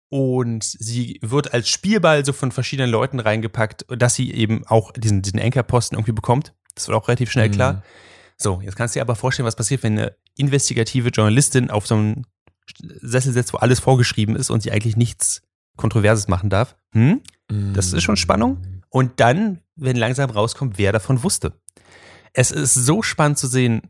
Und 0.09 0.63
sie 0.63 1.19
wird 1.21 1.53
als 1.53 1.69
Spielball 1.69 2.23
so 2.23 2.33
von 2.33 2.51
verschiedenen 2.51 2.91
Leuten 2.91 3.19
reingepackt, 3.19 3.85
dass 3.89 4.13
sie 4.13 4.31
eben 4.31 4.65
auch 4.67 4.91
diesen, 4.91 5.23
diesen 5.23 5.39
Anchor-Posten 5.39 5.95
irgendwie 5.95 6.11
bekommt. 6.11 6.53
Das 6.75 6.87
wird 6.87 6.95
auch 6.95 7.07
relativ 7.07 7.31
schnell 7.31 7.49
mhm. 7.49 7.53
klar. 7.53 7.83
So, 8.37 8.61
jetzt 8.61 8.75
kannst 8.75 8.95
du 8.95 8.99
dir 8.99 9.01
aber 9.01 9.15
vorstellen, 9.15 9.47
was 9.47 9.55
passiert, 9.55 9.83
wenn 9.83 9.97
eine 9.97 10.15
investigative 10.37 11.09
Journalistin 11.09 11.71
auf 11.71 11.87
so 11.87 11.95
einen 11.95 12.27
Sessel 13.01 13.33
setzt, 13.33 13.53
wo 13.53 13.57
alles 13.57 13.79
vorgeschrieben 13.79 14.35
ist 14.35 14.49
und 14.49 14.61
sie 14.61 14.71
eigentlich 14.71 14.97
nichts 14.97 15.41
Kontroverses 15.77 16.27
machen 16.27 16.49
darf. 16.49 16.75
Hm? 16.91 17.21
Das 17.73 17.93
ist 17.93 18.03
schon 18.03 18.17
Spannung. 18.17 18.81
Und 18.89 19.19
dann, 19.19 19.59
wenn 19.75 19.95
langsam 19.95 20.29
rauskommt, 20.29 20.77
wer 20.77 20.91
davon 20.91 21.23
wusste. 21.23 21.53
Es 22.33 22.51
ist 22.51 22.73
so 22.73 23.01
spannend 23.01 23.37
zu 23.37 23.47
sehen, 23.47 23.81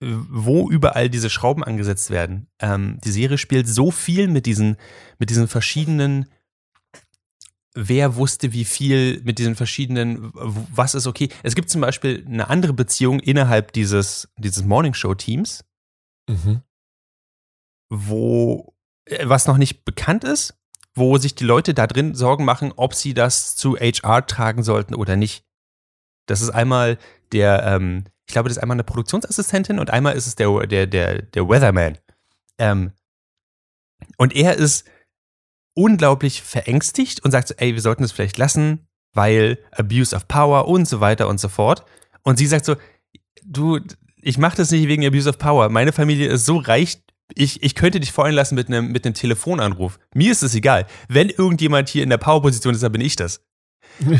wo 0.00 0.70
überall 0.70 1.10
diese 1.10 1.30
Schrauben 1.30 1.62
angesetzt 1.62 2.10
werden. 2.10 2.48
Ähm, 2.58 2.98
die 3.04 3.10
Serie 3.10 3.38
spielt 3.38 3.68
so 3.68 3.90
viel 3.90 4.28
mit 4.28 4.46
diesen, 4.46 4.76
mit 5.18 5.30
diesen 5.30 5.46
verschiedenen 5.46 6.26
wer 7.74 8.16
wusste 8.16 8.52
wie 8.52 8.64
viel 8.64 9.20
mit 9.22 9.38
diesen 9.38 9.54
verschiedenen, 9.54 10.30
was 10.34 10.94
ist 10.94 11.06
okay. 11.06 11.28
Es 11.42 11.54
gibt 11.54 11.70
zum 11.70 11.80
Beispiel 11.80 12.24
eine 12.26 12.48
andere 12.48 12.72
Beziehung 12.72 13.20
innerhalb 13.20 13.72
dieses, 13.72 14.28
dieses 14.36 14.64
Morning 14.64 14.94
Show 14.94 15.14
Teams, 15.14 15.64
mhm. 16.28 16.62
wo, 17.88 18.74
äh, 19.04 19.28
was 19.28 19.46
noch 19.46 19.56
nicht 19.56 19.84
bekannt 19.84 20.24
ist, 20.24 20.58
wo 20.94 21.18
sich 21.18 21.34
die 21.34 21.44
Leute 21.44 21.74
da 21.74 21.86
drin 21.86 22.14
Sorgen 22.14 22.44
machen, 22.44 22.72
ob 22.74 22.94
sie 22.94 23.14
das 23.14 23.54
zu 23.54 23.76
HR 23.76 24.26
tragen 24.26 24.62
sollten 24.62 24.94
oder 24.94 25.16
nicht. 25.16 25.44
Das 26.26 26.40
ist 26.40 26.50
einmal 26.50 26.98
der, 27.32 27.64
ähm, 27.64 28.04
ich 28.30 28.32
glaube, 28.32 28.48
das 28.48 28.58
ist 28.58 28.62
einmal 28.62 28.76
eine 28.76 28.84
Produktionsassistentin 28.84 29.80
und 29.80 29.90
einmal 29.90 30.14
ist 30.14 30.28
es 30.28 30.36
der, 30.36 30.64
der, 30.68 30.86
der, 30.86 31.22
der 31.22 31.48
Weatherman. 31.48 31.98
Ähm, 32.58 32.92
und 34.18 34.36
er 34.36 34.54
ist 34.56 34.88
unglaublich 35.74 36.40
verängstigt 36.40 37.24
und 37.24 37.32
sagt 37.32 37.48
so, 37.48 37.54
ey, 37.56 37.74
wir 37.74 37.80
sollten 37.82 38.04
es 38.04 38.12
vielleicht 38.12 38.38
lassen, 38.38 38.86
weil 39.14 39.58
Abuse 39.72 40.14
of 40.14 40.28
Power 40.28 40.68
und 40.68 40.86
so 40.86 41.00
weiter 41.00 41.26
und 41.26 41.40
so 41.40 41.48
fort. 41.48 41.84
Und 42.22 42.38
sie 42.38 42.46
sagt 42.46 42.66
so, 42.66 42.76
du, 43.42 43.80
ich 44.22 44.38
mache 44.38 44.58
das 44.58 44.70
nicht 44.70 44.86
wegen 44.86 45.04
Abuse 45.04 45.28
of 45.28 45.38
Power. 45.38 45.68
Meine 45.68 45.90
Familie 45.90 46.28
ist 46.28 46.46
so 46.46 46.58
reich, 46.58 47.02
ich, 47.34 47.64
ich 47.64 47.74
könnte 47.74 47.98
dich 47.98 48.12
fallen 48.12 48.34
lassen 48.34 48.54
mit 48.54 48.68
einem 48.68 48.92
mit 48.92 49.04
einem 49.04 49.14
Telefonanruf. 49.14 49.98
Mir 50.14 50.30
ist 50.30 50.44
es 50.44 50.54
egal. 50.54 50.86
Wenn 51.08 51.30
irgendjemand 51.30 51.88
hier 51.88 52.04
in 52.04 52.10
der 52.10 52.18
Power-Position 52.18 52.74
ist, 52.74 52.82
dann 52.84 52.92
bin 52.92 53.00
ich 53.00 53.16
das. 53.16 53.44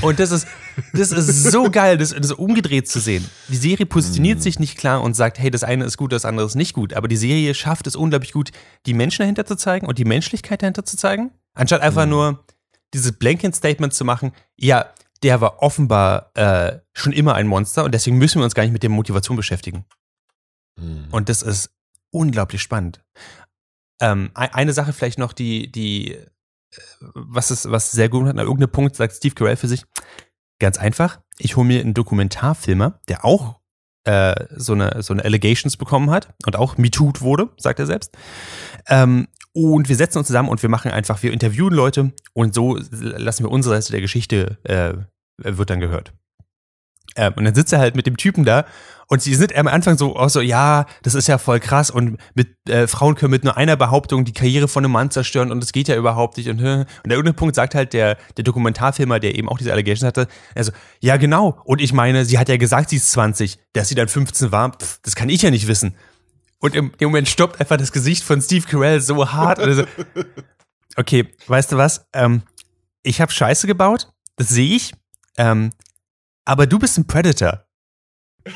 Und 0.02 0.18
das 0.18 0.30
ist, 0.30 0.46
das 0.92 1.12
ist 1.12 1.50
so 1.50 1.70
geil, 1.70 1.98
das, 1.98 2.10
das 2.10 2.32
umgedreht 2.32 2.88
zu 2.88 3.00
sehen. 3.00 3.28
Die 3.48 3.56
Serie 3.56 3.86
positioniert 3.86 4.38
mm. 4.38 4.42
sich 4.42 4.58
nicht 4.58 4.76
klar 4.76 5.02
und 5.02 5.14
sagt, 5.14 5.38
hey, 5.38 5.50
das 5.50 5.64
eine 5.64 5.84
ist 5.84 5.96
gut, 5.96 6.12
das 6.12 6.24
andere 6.24 6.46
ist 6.46 6.54
nicht 6.54 6.74
gut. 6.74 6.94
Aber 6.94 7.08
die 7.08 7.16
Serie 7.16 7.54
schafft 7.54 7.86
es 7.86 7.96
unglaublich 7.96 8.32
gut, 8.32 8.50
die 8.86 8.94
Menschen 8.94 9.22
dahinter 9.22 9.46
zu 9.46 9.56
zeigen 9.56 9.86
und 9.86 9.98
die 9.98 10.04
Menschlichkeit 10.04 10.62
dahinter 10.62 10.84
zu 10.84 10.96
zeigen. 10.96 11.30
Anstatt 11.54 11.80
einfach 11.80 12.06
mm. 12.06 12.10
nur 12.10 12.44
dieses 12.94 13.12
Blanket-Statement 13.12 13.92
zu 13.92 14.04
machen, 14.04 14.32
ja, 14.56 14.86
der 15.22 15.40
war 15.40 15.62
offenbar 15.62 16.30
äh, 16.34 16.78
schon 16.92 17.12
immer 17.12 17.34
ein 17.34 17.46
Monster 17.46 17.84
und 17.84 17.92
deswegen 17.92 18.18
müssen 18.18 18.40
wir 18.40 18.44
uns 18.44 18.54
gar 18.54 18.62
nicht 18.62 18.72
mit 18.72 18.82
der 18.82 18.90
Motivation 18.90 19.36
beschäftigen. 19.36 19.84
Mm. 20.76 21.04
Und 21.10 21.28
das 21.28 21.42
ist 21.42 21.70
unglaublich 22.10 22.62
spannend. 22.62 23.02
Ähm, 24.00 24.30
eine 24.34 24.72
Sache 24.72 24.92
vielleicht 24.92 25.18
noch, 25.18 25.32
die, 25.32 25.70
die 25.70 26.18
was 27.00 27.50
ist, 27.50 27.70
was 27.70 27.92
sehr 27.92 28.08
gut 28.08 28.26
hat, 28.26 28.32
an 28.32 28.38
irgendeinem 28.38 28.70
Punkt 28.70 28.96
sagt 28.96 29.14
Steve 29.14 29.34
Carell 29.34 29.56
für 29.56 29.68
sich, 29.68 29.84
ganz 30.58 30.78
einfach, 30.78 31.20
ich 31.38 31.56
hole 31.56 31.66
mir 31.66 31.80
einen 31.80 31.94
Dokumentarfilmer, 31.94 33.00
der 33.08 33.24
auch 33.24 33.60
äh, 34.04 34.34
so, 34.56 34.72
eine, 34.72 35.02
so 35.02 35.12
eine 35.12 35.24
Allegations 35.24 35.76
bekommen 35.76 36.10
hat 36.10 36.34
und 36.46 36.56
auch 36.56 36.76
MeToo'd 36.76 37.20
wurde, 37.20 37.50
sagt 37.56 37.78
er 37.78 37.86
selbst. 37.86 38.16
Ähm, 38.86 39.28
und 39.52 39.88
wir 39.88 39.96
setzen 39.96 40.18
uns 40.18 40.28
zusammen 40.28 40.48
und 40.48 40.62
wir 40.62 40.68
machen 40.68 40.90
einfach, 40.90 41.22
wir 41.22 41.32
interviewen 41.32 41.74
Leute 41.74 42.12
und 42.34 42.54
so 42.54 42.78
lassen 42.90 43.44
wir 43.44 43.50
unsere 43.50 43.74
Seite 43.74 43.92
der 43.92 44.00
Geschichte, 44.00 44.58
äh, 44.62 44.94
wird 45.38 45.70
dann 45.70 45.80
gehört. 45.80 46.12
Ähm, 47.16 47.32
und 47.36 47.44
dann 47.44 47.54
sitzt 47.54 47.72
er 47.72 47.78
halt 47.78 47.96
mit 47.96 48.06
dem 48.06 48.16
Typen 48.16 48.44
da 48.44 48.64
und 49.12 49.20
sie 49.20 49.34
sind 49.34 49.56
am 49.56 49.66
Anfang 49.66 49.98
so, 49.98 50.14
auch 50.14 50.28
so, 50.28 50.40
ja, 50.40 50.86
das 51.02 51.16
ist 51.16 51.26
ja 51.26 51.38
voll 51.38 51.58
krass 51.58 51.90
und 51.90 52.16
mit 52.34 52.48
äh, 52.68 52.86
Frauen 52.86 53.16
können 53.16 53.32
mit 53.32 53.42
nur 53.42 53.56
einer 53.56 53.76
Behauptung 53.76 54.24
die 54.24 54.32
Karriere 54.32 54.68
von 54.68 54.84
einem 54.84 54.92
Mann 54.92 55.10
zerstören 55.10 55.50
und 55.50 55.60
das 55.60 55.72
geht 55.72 55.88
ja 55.88 55.96
überhaupt 55.96 56.36
nicht. 56.36 56.48
Und, 56.48 56.60
und 56.60 56.64
der 56.64 56.86
irgendeine 57.04 57.32
Punkt 57.32 57.56
sagt 57.56 57.74
halt 57.74 57.92
der, 57.92 58.16
der 58.36 58.44
Dokumentarfilmer, 58.44 59.18
der 59.18 59.34
eben 59.34 59.48
auch 59.48 59.58
diese 59.58 59.72
Allegations 59.72 60.06
hatte, 60.06 60.28
also, 60.54 60.70
ja 61.00 61.16
genau. 61.16 61.60
Und 61.64 61.80
ich 61.80 61.92
meine, 61.92 62.24
sie 62.24 62.38
hat 62.38 62.48
ja 62.48 62.56
gesagt, 62.56 62.90
sie 62.90 62.96
ist 62.96 63.10
20, 63.10 63.58
dass 63.72 63.88
sie 63.88 63.96
dann 63.96 64.06
15 64.06 64.52
war, 64.52 64.78
pff, 64.78 65.00
das 65.02 65.16
kann 65.16 65.28
ich 65.28 65.42
ja 65.42 65.50
nicht 65.50 65.66
wissen. 65.66 65.96
Und 66.60 66.76
im, 66.76 66.92
im 66.98 67.08
Moment 67.08 67.28
stoppt 67.28 67.58
einfach 67.58 67.78
das 67.78 67.90
Gesicht 67.90 68.22
von 68.22 68.40
Steve 68.40 68.64
Carell 68.64 69.00
so 69.00 69.32
hart. 69.32 69.58
Oder 69.58 69.74
so. 69.74 69.84
Okay, 70.94 71.26
weißt 71.48 71.72
du 71.72 71.78
was? 71.78 72.06
Ähm, 72.12 72.42
ich 73.02 73.20
habe 73.20 73.32
Scheiße 73.32 73.66
gebaut, 73.66 74.12
das 74.36 74.50
sehe 74.50 74.76
ich. 74.76 74.92
Ähm, 75.36 75.72
aber 76.50 76.66
du 76.66 76.80
bist 76.80 76.98
ein 76.98 77.06
Predator. 77.06 77.64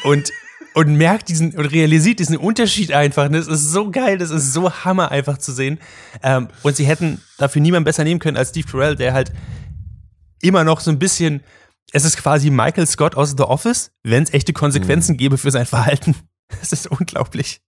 Und, 0.02 0.32
und 0.74 0.96
merkt 0.96 1.28
diesen 1.28 1.54
und 1.56 1.66
realisiert 1.66 2.18
diesen 2.18 2.36
Unterschied 2.36 2.90
einfach. 2.90 3.28
Das 3.28 3.46
ist 3.46 3.70
so 3.70 3.92
geil, 3.92 4.18
das 4.18 4.30
ist 4.30 4.52
so 4.52 4.72
hammer 4.72 5.12
einfach 5.12 5.38
zu 5.38 5.52
sehen. 5.52 5.78
Ähm, 6.20 6.48
und 6.64 6.74
sie 6.74 6.86
hätten 6.86 7.22
dafür 7.38 7.62
niemanden 7.62 7.84
besser 7.84 8.02
nehmen 8.02 8.18
können 8.18 8.36
als 8.36 8.48
Steve 8.48 8.66
Carell, 8.66 8.96
der 8.96 9.12
halt 9.12 9.32
immer 10.42 10.64
noch 10.64 10.80
so 10.80 10.90
ein 10.90 10.98
bisschen, 10.98 11.44
es 11.92 12.04
ist 12.04 12.16
quasi 12.16 12.50
Michael 12.50 12.88
Scott 12.88 13.14
aus 13.14 13.36
The 13.36 13.44
Office, 13.44 13.92
wenn 14.02 14.24
es 14.24 14.34
echte 14.34 14.52
Konsequenzen 14.52 15.12
mhm. 15.12 15.18
gäbe 15.18 15.38
für 15.38 15.52
sein 15.52 15.66
Verhalten. 15.66 16.16
Das 16.60 16.72
ist 16.72 16.86
unglaublich. 16.86 17.62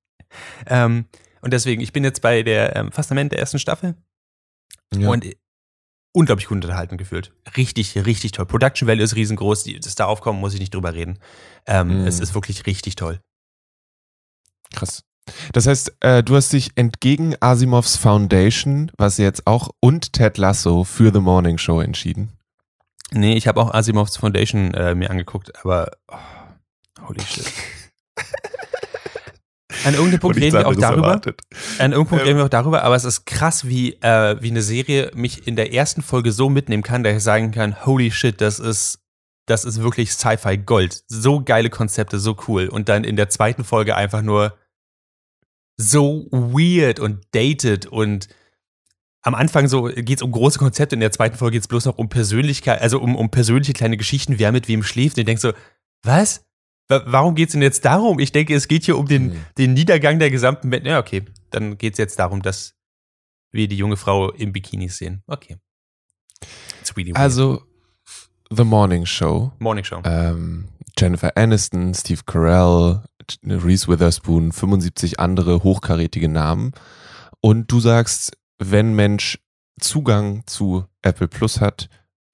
Ähm, 0.67 1.07
und 1.41 1.53
deswegen, 1.53 1.81
ich 1.81 1.93
bin 1.93 2.05
jetzt 2.05 2.21
bei 2.21 2.43
der 2.43 2.77
ähm, 2.77 2.93
fast 2.93 3.11
am 3.11 3.17
Ende 3.17 3.31
der 3.31 3.41
ersten 3.41 3.59
Staffel. 3.59 3.97
Ja. 4.95 5.09
Und 5.09 5.25
unglaublich 6.17 6.49
gut 6.49 6.57
unterhalten 6.57 6.97
gefühlt. 6.97 7.33
Richtig, 7.59 7.95
richtig 8.07 8.33
toll. 8.33 8.47
Production 8.47 8.89
Value 8.89 9.05
ist 9.05 9.17
riesengroß. 9.17 9.65
Das 9.83 9.95
da 9.97 10.07
aufkommen, 10.07 10.41
muss 10.41 10.55
ich 10.55 10.61
nicht 10.61 10.75
drüber 10.75 10.95
reden. 10.95 11.19
Ähm, 11.67 12.05
mm. 12.05 12.07
Es 12.07 12.21
ist 12.21 12.35
wirklich 12.35 12.65
richtig 12.67 12.97
toll. 12.97 13.21
Krass. 14.75 15.05
Das 15.53 15.67
heißt, 15.67 15.97
äh, 16.01 16.23
du 16.23 16.37
hast 16.37 16.53
dich 16.55 16.71
entgegen 16.77 17.35
Asimovs 17.41 17.97
Foundation, 17.97 18.91
was 18.97 19.19
jetzt 19.19 19.47
auch, 19.47 19.71
und 19.81 20.15
Ted 20.15 20.39
Lasso 20.39 20.85
für 20.85 21.13
The 21.13 21.21
Morning 21.21 21.59
Show 21.59 21.81
entschieden? 21.81 22.33
Nee, 23.11 23.35
ich 23.35 23.47
habe 23.47 23.61
auch 23.61 23.75
Asimovs 23.75 24.17
Foundation 24.17 24.73
äh, 24.73 24.95
mir 24.95 25.11
angeguckt, 25.11 25.53
aber 25.63 25.91
oh, 26.09 27.09
holy 27.09 27.21
shit. 27.21 27.53
An 29.87 29.95
irgendeinem 29.95 30.19
Punkt 30.19 30.37
reden 30.37 30.53
wir 30.53 30.67
auch 30.67 30.75
darüber. 30.75 31.07
Erwartet. 31.07 31.43
An 31.79 31.93
irgendeinem 31.93 32.07
Punkt 32.07 32.23
ähm. 32.23 32.27
reden 32.27 32.39
wir 32.39 32.45
auch 32.47 32.51
darüber, 32.51 32.83
aber 32.83 32.97
es 32.97 33.05
ist 33.05 33.25
krass, 33.25 33.69
wie, 33.69 33.93
äh, 34.01 34.37
wie 34.41 34.51
eine 34.51 34.63
Serie 34.63 35.13
mich 35.15 35.47
in 35.47 35.55
der 35.55 35.73
ersten 35.73 36.03
Folge 36.03 36.33
so 36.33 36.49
mitnehmen 36.49 36.83
kann, 36.83 37.05
dass 37.05 37.17
ich 37.17 37.23
sagen 37.23 37.53
kann, 37.53 37.87
holy 37.87 38.11
shit, 38.11 38.41
das 38.41 38.59
ist, 38.59 38.99
das 39.47 39.65
ist 39.65 39.81
wirklich 39.81 40.11
Sci-Fi 40.13 40.59
Gold. 40.59 41.05
So 41.07 41.41
geile 41.41 41.71
Konzepte, 41.71 42.19
so 42.19 42.37
cool. 42.49 42.67
Und 42.67 42.89
dann 42.89 43.05
in 43.05 43.15
der 43.15 43.29
zweiten 43.29 43.63
Folge 43.63 43.95
einfach 43.95 44.23
nur 44.23 44.55
so 45.77 46.27
weird 46.33 46.99
und 46.99 47.25
dated 47.33 47.87
und 47.87 48.29
am 49.23 49.35
Anfang 49.37 49.69
so 49.69 49.85
geht 49.85 50.19
es 50.19 50.23
um 50.23 50.33
große 50.33 50.59
Konzepte, 50.59 50.97
in 50.97 51.01
der 51.01 51.13
zweiten 51.13 51.37
Folge 51.37 51.55
geht 51.55 51.63
es 51.63 51.69
bloß 51.69 51.85
noch 51.85 51.99
um 51.99 52.09
Persönlichkeit, 52.09 52.81
also 52.81 53.01
um, 53.01 53.15
um 53.15 53.31
persönliche 53.31 53.73
kleine 53.73 53.97
Geschichten, 53.97 54.39
wer 54.39 54.51
mit 54.51 54.67
wem 54.67 54.83
schläft. 54.83 55.17
Und 55.17 55.21
ich 55.21 55.27
denke 55.27 55.41
so, 55.41 55.53
was? 56.03 56.45
Warum 56.89 57.35
geht 57.35 57.49
es 57.49 57.53
denn 57.53 57.63
jetzt 57.63 57.85
darum? 57.85 58.21
Ich 58.21 58.31
denke, 58.31 58.55
es 58.55 58.69
geht 58.69 58.85
hier 58.85 58.97
um 58.97 59.07
den, 59.07 59.29
mhm. 59.29 59.47
den 59.59 59.75
Niedergang 59.75 60.19
der 60.19 60.31
gesamten 60.31 60.71
Welt. 60.71 60.87
Ja, 60.87 61.01
okay. 61.01 61.25
Dann 61.51 61.79
geht 61.79 61.95
es 61.95 61.99
jetzt 61.99 62.19
darum, 62.19 62.43
dass 62.43 62.75
wir 63.51 63.67
die 63.67 63.77
junge 63.77 63.97
Frau 63.97 64.31
im 64.31 64.53
Bikini 64.53 64.89
sehen. 64.89 65.23
Okay. 65.27 65.57
also, 67.15 67.63
The 68.51 68.65
Morning 68.65 69.07
Show. 69.07 69.53
Morning 69.59 69.85
Show. 69.85 70.03
Ähm, 70.05 70.69
Jennifer 70.99 71.37
Aniston, 71.37 71.93
Steve 71.95 72.21
Carell, 72.25 73.03
Reese 73.43 73.89
Witherspoon, 73.89 74.53
75 74.53 75.19
andere 75.19 75.65
hochkarätige 75.65 76.29
Namen. 76.29 76.73
Und 77.41 77.73
du 77.73 77.81
sagst, 77.81 78.37
wenn 78.59 78.95
Mensch 78.95 79.39
Zugang 79.81 80.47
zu 80.47 80.87
Apple 81.03 81.29
Plus 81.29 81.61
hat, 81.61 81.89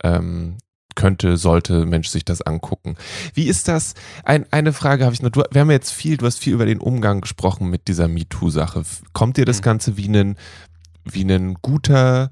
ähm, 0.05 0.59
könnte, 0.95 1.37
sollte 1.37 1.87
Mensch 1.87 2.09
sich 2.09 2.25
das 2.25 2.43
angucken. 2.43 2.97
Wie 3.35 3.49
ist 3.49 3.69
das? 3.69 3.95
Ein, 4.25 4.47
eine 4.51 4.73
Frage 4.73 5.05
habe 5.05 5.15
ich 5.15 5.23
noch. 5.23 5.31
Du, 5.31 5.43
wir 5.51 5.61
haben 5.61 5.71
jetzt 5.71 5.93
viel, 5.93 6.17
du 6.17 6.27
hast 6.27 6.39
viel 6.39 6.55
über 6.55 6.67
den 6.67 6.81
Umgang 6.81 7.21
gesprochen 7.21 7.71
mit 7.71 7.89
dieser 7.89 8.09
MeToo-Sache. 8.09 8.83
Kommt 9.13 9.37
dir 9.37 9.45
das 9.45 9.59
mhm. 9.59 9.63
Ganze 9.63 9.97
wie 9.97 10.09
ein, 10.09 10.37
wie 11.05 11.23
ein 11.23 11.55
guter, 11.63 12.31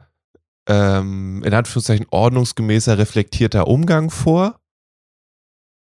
ähm, 0.69 1.43
in 1.45 1.55
Anführungszeichen 1.55 2.07
ordnungsgemäßer, 2.11 2.99
reflektierter 2.99 3.67
Umgang 3.67 4.11
vor? 4.11 4.61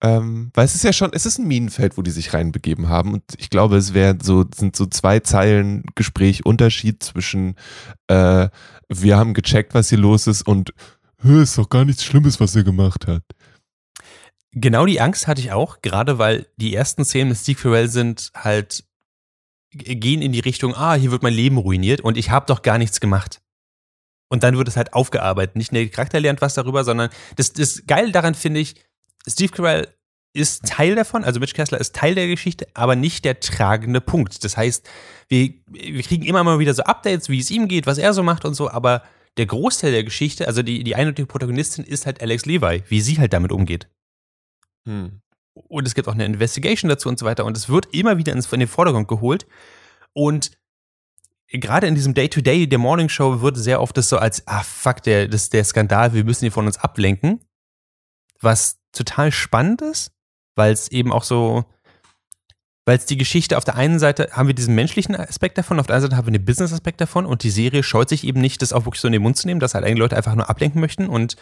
Ähm, 0.03 0.51
weil 0.53 0.67
es 0.67 0.75
ist 0.75 0.85
ja 0.85 0.93
schon, 0.93 1.11
es 1.15 1.25
ist 1.25 1.39
ein 1.39 1.49
Minenfeld, 1.49 1.97
wo 1.97 2.03
die 2.03 2.11
sich 2.11 2.35
reinbegeben 2.35 2.89
haben. 2.89 3.15
Und 3.15 3.23
ich 3.39 3.49
glaube, 3.49 3.77
es 3.77 3.95
wäre 3.95 4.19
so, 4.23 4.45
sind 4.55 4.77
so 4.77 4.85
zwei 4.87 5.21
Zeilen 5.21 5.85
Gespräch 5.95 6.45
Unterschied 6.45 7.03
zwischen 7.03 7.55
äh, 8.09 8.49
wir 8.89 9.17
haben 9.17 9.35
gecheckt, 9.35 9.75
was 9.75 9.89
hier 9.89 9.99
los 9.99 10.27
ist 10.27 10.43
und 10.43 10.73
ist 11.25 11.59
doch 11.59 11.69
gar 11.69 11.85
nichts 11.85 12.05
Schlimmes, 12.05 12.41
was 12.41 12.57
er 12.57 12.65
gemacht 12.65 13.07
hat. 13.07 13.23
Genau 14.53 14.87
die 14.87 15.01
Angst 15.01 15.27
hatte 15.27 15.41
ich 15.41 15.53
auch, 15.53 15.83
gerade 15.83 16.19
weil 16.19 16.47
die 16.57 16.75
ersten 16.75 17.05
Szenen 17.05 17.29
mit 17.29 17.39
Steve 17.39 17.61
Carell 17.61 17.89
sind 17.89 18.31
halt, 18.35 18.85
gehen 19.71 20.23
in 20.23 20.33
die 20.33 20.41
Richtung, 20.41 20.75
ah, 20.75 20.95
hier 20.95 21.11
wird 21.11 21.23
mein 21.23 21.35
Leben 21.35 21.59
ruiniert 21.59 22.01
und 22.01 22.17
ich 22.17 22.31
habe 22.31 22.47
doch 22.47 22.63
gar 22.63 22.79
nichts 22.79 23.01
gemacht. 23.01 23.43
Und 24.29 24.43
dann 24.43 24.57
wird 24.57 24.67
es 24.67 24.77
halt 24.77 24.93
aufgearbeitet. 24.95 25.57
Nicht 25.57 25.73
nur 25.73 25.83
der 25.83 25.91
Charakter 25.91 26.21
lernt 26.21 26.41
was 26.41 26.55
darüber, 26.55 26.85
sondern 26.85 27.11
das, 27.37 27.53
das 27.53 27.85
Geile 27.87 28.11
daran 28.13 28.35
finde 28.35 28.61
ich, 28.61 28.75
Steve 29.29 29.53
Carell 29.53 29.89
ist 30.37 30.67
Teil 30.67 30.95
davon, 30.95 31.25
also 31.25 31.41
Mitch 31.41 31.55
Kessler 31.55 31.81
ist 31.81 31.95
Teil 31.95 32.15
der 32.15 32.27
Geschichte, 32.27 32.67
aber 32.75 32.95
nicht 32.95 33.25
der 33.25 33.41
tragende 33.41 34.01
Punkt. 34.01 34.45
Das 34.45 34.57
heißt, 34.57 34.89
wir, 35.29 35.55
wir 35.67 36.03
kriegen 36.03 36.25
immer 36.25 36.45
mal 36.45 36.59
wieder 36.59 36.75
so 36.75 36.83
Updates, 36.83 37.29
wie 37.29 37.41
es 37.41 37.51
ihm 37.51 37.69
geht, 37.69 37.87
was 37.87 37.99
er 37.99 38.13
so 38.13 38.23
macht 38.23 38.45
und 38.45 38.55
so, 38.55 38.71
aber 38.71 39.03
der 39.37 39.47
Großteil 39.47 39.93
der 39.93 40.05
Geschichte, 40.05 40.47
also 40.47 40.63
die, 40.63 40.83
die 40.83 40.95
eindeutige 40.95 41.27
Protagonistin 41.27 41.85
ist 41.85 42.07
halt 42.07 42.23
Alex 42.23 42.47
Levi, 42.47 42.83
wie 42.89 43.01
sie 43.01 43.19
halt 43.19 43.33
damit 43.33 43.53
umgeht. 43.53 43.89
Hm. 44.87 45.21
Und 45.55 45.87
es 45.87 45.95
gibt 45.95 46.09
auch 46.09 46.15
eine 46.15 46.25
Investigation 46.25 46.89
dazu 46.89 47.09
und 47.09 47.19
so 47.19 47.27
weiter. 47.27 47.45
Und 47.45 47.57
es 47.57 47.69
wird 47.69 47.95
immer 47.95 48.19
wieder 48.19 48.33
ins, 48.33 48.53
in 48.53 48.61
den 48.61 48.69
Vordergrund 48.69 49.09
geholt. 49.09 49.47
Und 50.13 50.53
gerade 51.49 51.87
in 51.87 51.95
diesem 51.95 52.15
Day-to-Day 52.15 52.65
-Day 52.65 52.69
der 52.69 52.79
Morning 52.79 53.09
Show 53.09 53.41
wird 53.41 53.57
sehr 53.57 53.81
oft 53.81 53.97
das 53.97 54.09
so 54.09 54.19
als, 54.19 54.47
ah 54.47 54.63
fuck, 54.63 55.03
der, 55.03 55.29
das 55.29 55.51
der 55.51 55.65
Skandal, 55.65 56.13
wir 56.13 56.25
müssen 56.25 56.45
ihn 56.45 56.51
von 56.51 56.67
uns 56.67 56.79
ablenken. 56.79 57.41
Was 58.41 58.79
total 58.93 59.33
spannend 59.33 59.83
ist, 59.83 60.13
weil 60.55 60.73
es 60.73 60.89
eben 60.89 61.13
auch 61.13 61.25
so, 61.25 61.65
weil 62.87 62.97
es 62.97 63.05
die 63.05 63.17
Geschichte 63.17 63.59
auf 63.59 63.65
der 63.65 63.75
einen 63.75 63.99
Seite 63.99 64.29
haben 64.33 64.47
wir 64.47 64.55
diesen 64.55 64.75
menschlichen 64.75 65.17
Aspekt 65.17 65.59
davon, 65.59 65.81
auf 65.81 65.87
der 65.87 65.97
anderen 65.97 66.13
Seite 66.13 66.17
haben 66.17 66.27
wir 66.27 66.39
den 66.39 66.45
Business-Aspekt 66.45 67.01
davon 67.01 67.27
und 67.27 67.43
die 67.43 67.51
Serie 67.51 67.83
scheut 67.83 68.09
sich 68.09 68.25
eben 68.25 68.41
nicht, 68.41 68.63
das 68.63 68.73
auch 68.73 68.87
wirklich 68.87 69.01
so 69.01 69.09
in 69.09 69.13
den 69.13 69.23
Mund 69.23 69.37
zu 69.37 69.47
nehmen, 69.49 69.61
dass 69.61 69.75
halt 69.75 69.85
einige 69.85 70.01
Leute 70.01 70.17
einfach 70.17 70.35
nur 70.37 70.49
ablenken 70.49 70.81
möchten 70.81 71.09
und 71.09 71.37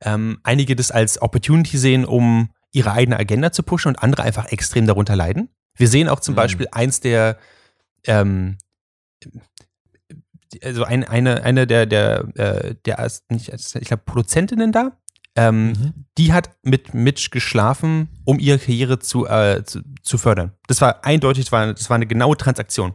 ähm, 0.00 0.38
einige 0.44 0.76
das 0.76 0.92
als 0.92 1.20
Opportunity 1.20 1.76
sehen, 1.78 2.04
um 2.04 2.50
ihre 2.70 2.92
eigene 2.92 3.18
Agenda 3.18 3.50
zu 3.50 3.64
pushen 3.64 3.88
und 3.88 4.02
andere 4.02 4.22
einfach 4.22 4.46
extrem 4.52 4.86
darunter 4.86 5.16
leiden. 5.16 5.48
Wir 5.76 5.88
sehen 5.88 6.08
auch 6.08 6.20
zum 6.20 6.34
mhm. 6.34 6.36
Beispiel 6.36 6.68
eins 6.70 7.00
der 7.00 7.38
ähm, 8.06 8.58
also 10.62 10.84
ein, 10.84 11.02
eine, 11.02 11.42
eine 11.42 11.66
der, 11.66 11.86
der, 11.86 12.28
äh, 12.36 12.74
der, 12.84 13.10
ich 13.30 13.46
glaube, 13.70 14.02
Produzentinnen 14.06 14.70
da, 14.70 14.96
ähm, 15.36 15.68
mhm. 15.68 16.06
die 16.16 16.32
hat 16.32 16.56
mit 16.62 16.94
Mitch 16.94 17.30
geschlafen, 17.30 18.08
um 18.24 18.38
ihre 18.38 18.58
Karriere 18.58 18.98
zu, 18.98 19.26
äh, 19.26 19.64
zu, 19.64 19.82
zu, 20.02 20.18
fördern. 20.18 20.52
Das 20.68 20.80
war 20.80 21.04
eindeutig, 21.04 21.46
das 21.46 21.52
war, 21.52 21.72
das 21.72 21.90
war 21.90 21.96
eine 21.96 22.06
genaue 22.06 22.36
Transaktion. 22.36 22.94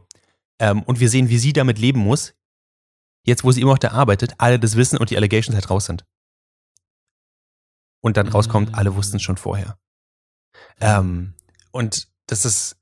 Ähm, 0.60 0.84
und 0.84 1.00
wir 1.00 1.10
sehen, 1.10 1.30
wie 1.30 1.38
sie 1.38 1.54
damit 1.54 1.80
leben 1.80 2.00
muss, 2.00 2.34
jetzt 3.26 3.44
wo 3.44 3.52
sie 3.52 3.62
immer 3.62 3.72
noch 3.72 3.80
da 3.80 3.92
arbeitet, 3.92 4.36
alle 4.38 4.60
das 4.60 4.76
wissen 4.76 4.98
und 4.98 5.10
die 5.10 5.18
Allegations 5.18 5.56
halt 5.56 5.70
raus 5.70 5.86
sind. 5.86 6.06
Und 8.02 8.16
dann 8.16 8.30
rauskommt, 8.30 8.76
alle 8.76 8.96
wussten 8.96 9.18
es 9.18 9.24
schon 9.24 9.38
vorher. 9.38 9.78
Ähm, 10.80 11.34
und 11.72 12.08
das 12.28 12.46
ist, 12.46 12.78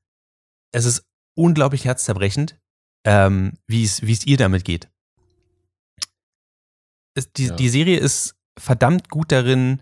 es 0.71 0.85
ist 0.85 1.05
unglaublich 1.35 1.85
herzzerbrechend, 1.85 2.59
ähm, 3.05 3.57
wie 3.65 3.83
es 3.83 4.25
ihr 4.25 4.37
damit 4.37 4.63
geht. 4.63 4.89
Es, 7.15 7.31
die, 7.33 7.47
ja. 7.47 7.55
die 7.55 7.69
Serie 7.69 7.97
ist 7.97 8.36
verdammt 8.57 9.09
gut 9.09 9.31
darin, 9.31 9.81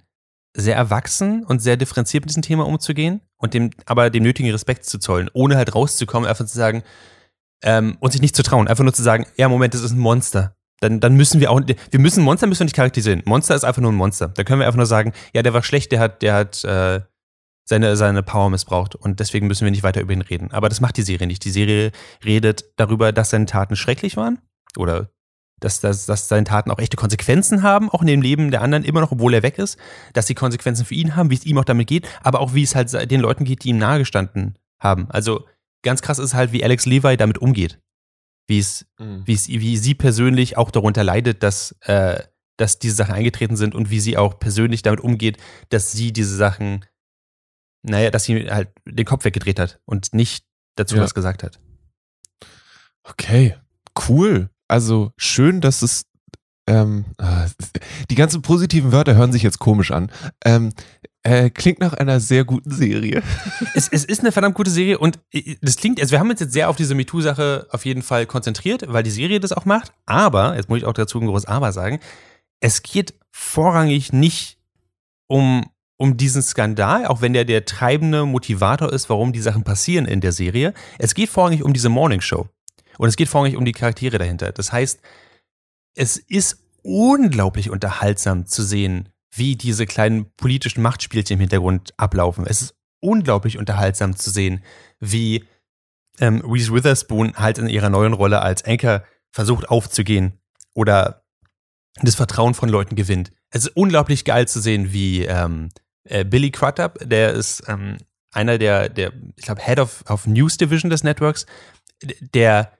sehr 0.55 0.75
erwachsen 0.75 1.43
und 1.43 1.61
sehr 1.61 1.77
differenziert 1.77 2.23
mit 2.23 2.29
diesem 2.29 2.41
Thema 2.41 2.65
umzugehen 2.65 3.21
und 3.37 3.53
dem, 3.53 3.71
aber 3.85 4.09
dem 4.09 4.23
nötigen 4.23 4.51
Respekt 4.51 4.85
zu 4.85 4.99
zollen, 4.99 5.29
ohne 5.33 5.57
halt 5.57 5.75
rauszukommen, 5.75 6.29
einfach 6.29 6.45
zu 6.45 6.55
sagen, 6.55 6.83
ähm, 7.63 7.97
und 7.99 8.11
sich 8.11 8.21
nicht 8.21 8.35
zu 8.35 8.43
trauen, 8.43 8.67
einfach 8.67 8.83
nur 8.83 8.93
zu 8.93 9.03
sagen, 9.03 9.25
ja, 9.37 9.49
Moment, 9.49 9.73
das 9.73 9.81
ist 9.81 9.91
ein 9.91 9.99
Monster. 9.99 10.55
Dann, 10.81 10.99
dann 10.99 11.15
müssen 11.15 11.39
wir 11.39 11.51
auch, 11.51 11.61
wir 11.65 11.99
müssen 11.99 12.23
Monster 12.23 12.47
müssen 12.47 12.61
wir 12.61 12.65
nicht 12.65 12.75
charakterisieren. 12.75 13.21
Monster 13.25 13.55
ist 13.55 13.63
einfach 13.63 13.81
nur 13.81 13.91
ein 13.91 13.95
Monster. 13.95 14.29
Da 14.29 14.43
können 14.43 14.59
wir 14.59 14.67
einfach 14.67 14.77
nur 14.77 14.85
sagen, 14.85 15.13
ja, 15.33 15.41
der 15.41 15.53
war 15.53 15.63
schlecht, 15.63 15.91
der 15.91 15.99
hat, 15.99 16.21
der 16.21 16.33
hat 16.33 16.63
äh, 16.63 17.01
seine, 17.65 17.95
seine 17.97 18.23
Power 18.23 18.49
missbraucht 18.49 18.95
und 18.95 19.19
deswegen 19.19 19.47
müssen 19.47 19.65
wir 19.65 19.71
nicht 19.71 19.83
weiter 19.83 20.01
über 20.01 20.13
ihn 20.13 20.21
reden. 20.21 20.51
Aber 20.51 20.69
das 20.69 20.81
macht 20.81 20.97
die 20.97 21.01
Serie 21.01 21.27
nicht. 21.27 21.43
Die 21.45 21.49
Serie 21.49 21.91
redet 22.23 22.65
darüber, 22.75 23.11
dass 23.11 23.31
seine 23.31 23.45
Taten 23.45 23.75
schrecklich 23.75 24.17
waren 24.17 24.39
oder 24.77 25.09
dass, 25.59 25.79
dass, 25.79 26.05
dass 26.05 26.27
seine 26.27 26.43
Taten 26.43 26.71
auch 26.71 26.79
echte 26.79 26.97
Konsequenzen 26.97 27.63
haben, 27.63 27.89
auch 27.89 28.01
in 28.01 28.07
dem 28.07 28.21
Leben 28.21 28.51
der 28.51 28.61
anderen, 28.61 28.83
immer 28.83 29.01
noch, 29.01 29.11
obwohl 29.11 29.33
er 29.33 29.43
weg 29.43 29.57
ist, 29.57 29.77
dass 30.13 30.27
sie 30.27 30.35
Konsequenzen 30.35 30.85
für 30.85 30.95
ihn 30.95 31.15
haben, 31.15 31.29
wie 31.29 31.35
es 31.35 31.45
ihm 31.45 31.57
auch 31.57 31.65
damit 31.65 31.87
geht, 31.87 32.07
aber 32.21 32.39
auch 32.39 32.53
wie 32.53 32.63
es 32.63 32.75
halt 32.75 33.11
den 33.11 33.21
Leuten 33.21 33.45
geht, 33.45 33.63
die 33.63 33.69
ihm 33.69 33.77
nahegestanden 33.77 34.57
haben. 34.79 35.09
Also 35.09 35.45
ganz 35.81 36.01
krass 36.01 36.19
ist 36.19 36.33
halt, 36.33 36.51
wie 36.51 36.63
Alex 36.63 36.85
Levi 36.85 37.17
damit 37.17 37.37
umgeht. 37.37 37.79
Wie 38.47 38.59
es, 38.59 38.85
mhm. 38.99 39.23
wie 39.25 39.33
es, 39.33 39.47
wie 39.47 39.77
sie 39.77 39.95
persönlich 39.95 40.57
auch 40.57 40.71
darunter 40.71 41.03
leidet, 41.03 41.41
dass, 41.41 41.75
äh, 41.81 42.21
dass 42.57 42.79
diese 42.79 42.95
Sachen 42.95 43.15
eingetreten 43.15 43.55
sind 43.55 43.73
und 43.73 43.89
wie 43.89 43.99
sie 43.99 44.17
auch 44.17 44.39
persönlich 44.39 44.83
damit 44.83 44.99
umgeht, 44.99 45.37
dass 45.69 45.91
sie 45.91 46.13
diese 46.13 46.35
Sachen 46.35 46.85
naja, 47.87 48.11
dass 48.11 48.23
sie 48.23 48.49
halt 48.49 48.69
den 48.85 49.05
Kopf 49.05 49.25
weggedreht 49.25 49.59
hat 49.59 49.79
und 49.85 50.13
nicht 50.13 50.45
dazu 50.75 50.95
ja. 50.95 51.03
was 51.03 51.13
gesagt 51.13 51.43
hat. 51.43 51.59
Okay, 53.03 53.55
cool. 54.09 54.49
Also 54.67 55.11
schön, 55.17 55.61
dass 55.61 55.81
es 55.81 56.05
ähm, 56.67 57.05
ah, 57.17 57.45
die 58.09 58.15
ganzen 58.15 58.41
positiven 58.41 58.91
Wörter 58.91 59.15
hören 59.15 59.31
sich 59.31 59.43
jetzt 59.43 59.59
komisch 59.59 59.91
an. 59.91 60.11
Ähm, 60.43 60.71
äh, 61.23 61.49
klingt 61.49 61.79
nach 61.79 61.93
einer 61.93 62.19
sehr 62.19 62.43
guten 62.45 62.71
Serie. 62.71 63.21
Es, 63.73 63.89
es, 63.89 64.05
ist 64.05 64.21
eine 64.21 64.31
verdammt 64.31 64.55
gute 64.55 64.69
Serie 64.71 64.97
und 64.97 65.19
äh, 65.31 65.55
das 65.61 65.75
klingt, 65.75 65.99
also 65.99 66.11
wir 66.11 66.19
haben 66.19 66.29
uns 66.29 66.39
jetzt 66.39 66.53
sehr 66.53 66.69
auf 66.69 66.75
diese 66.75 66.95
MeToo-Sache 66.95 67.67
auf 67.71 67.85
jeden 67.85 68.01
Fall 68.01 68.25
konzentriert, 68.25 68.85
weil 68.87 69.03
die 69.03 69.11
Serie 69.11 69.39
das 69.39 69.51
auch 69.51 69.65
macht. 69.65 69.91
Aber, 70.05 70.55
jetzt 70.55 70.69
muss 70.69 70.79
ich 70.79 70.85
auch 70.85 70.93
dazu 70.93 71.19
ein 71.19 71.27
großes 71.27 71.47
Aber 71.47 71.71
sagen, 71.71 71.99
es 72.61 72.83
geht 72.83 73.15
vorrangig 73.31 74.13
nicht 74.13 74.57
um 75.27 75.65
um 75.97 76.17
diesen 76.17 76.41
Skandal, 76.41 77.05
auch 77.05 77.21
wenn 77.21 77.31
der 77.31 77.45
der 77.45 77.63
treibende 77.63 78.25
Motivator 78.25 78.91
ist, 78.91 79.09
warum 79.09 79.31
die 79.31 79.39
Sachen 79.39 79.63
passieren 79.63 80.05
in 80.05 80.19
der 80.19 80.33
Serie. 80.33 80.73
Es 80.99 81.13
geht 81.13 81.29
vorrangig 81.29 81.63
um 81.63 81.71
diese 81.71 81.87
Morning 81.87 82.19
Show. 82.19 82.49
Und 82.97 83.09
es 83.09 83.15
geht 83.15 83.29
vorrangig 83.29 83.57
um 83.57 83.65
die 83.65 83.71
Charaktere 83.71 84.17
dahinter. 84.17 84.51
Das 84.51 84.71
heißt, 84.71 84.99
es 85.95 86.17
ist 86.17 86.63
unglaublich 86.83 87.69
unterhaltsam 87.69 88.45
zu 88.45 88.63
sehen, 88.63 89.09
wie 89.33 89.55
diese 89.55 89.85
kleinen 89.85 90.31
politischen 90.35 90.81
Machtspielchen 90.81 91.35
im 91.35 91.39
Hintergrund 91.41 91.93
ablaufen. 91.97 92.45
Es 92.47 92.61
ist 92.61 92.75
unglaublich 93.01 93.57
unterhaltsam 93.57 94.15
zu 94.15 94.29
sehen, 94.29 94.63
wie 94.99 95.45
ähm, 96.19 96.41
Reese 96.45 96.73
Witherspoon 96.73 97.35
halt 97.35 97.57
in 97.57 97.67
ihrer 97.67 97.89
neuen 97.89 98.13
Rolle 98.13 98.41
als 98.41 98.63
Anchor 98.63 99.03
versucht 99.31 99.69
aufzugehen 99.69 100.39
oder 100.73 101.25
das 102.01 102.15
Vertrauen 102.15 102.53
von 102.53 102.69
Leuten 102.69 102.95
gewinnt. 102.95 103.31
Es 103.49 103.65
ist 103.65 103.75
unglaublich 103.75 104.25
geil 104.25 104.47
zu 104.47 104.61
sehen, 104.61 104.93
wie 104.93 105.25
ähm, 105.25 105.69
äh, 106.03 106.23
Billy 106.23 106.51
Crudup, 106.51 106.99
der 107.01 107.33
ist 107.33 107.63
ähm, 107.67 107.97
einer 108.31 108.57
der, 108.57 108.89
der, 108.89 109.13
ich 109.35 109.45
glaube, 109.45 109.61
Head 109.61 109.79
of, 109.79 110.03
of 110.09 110.27
News 110.27 110.57
Division 110.57 110.89
des 110.89 111.03
Networks, 111.03 111.45
der 112.01 112.71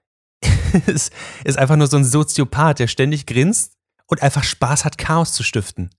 ist, 0.87 1.11
ist 1.43 1.57
einfach 1.57 1.75
nur 1.75 1.87
so 1.87 1.97
ein 1.97 2.05
Soziopath, 2.05 2.79
der 2.79 2.87
ständig 2.87 3.25
grinst 3.25 3.73
und 4.07 4.21
einfach 4.21 4.43
Spaß 4.43 4.85
hat, 4.85 4.97
Chaos 4.97 5.33
zu 5.33 5.43
stiften. 5.43 5.89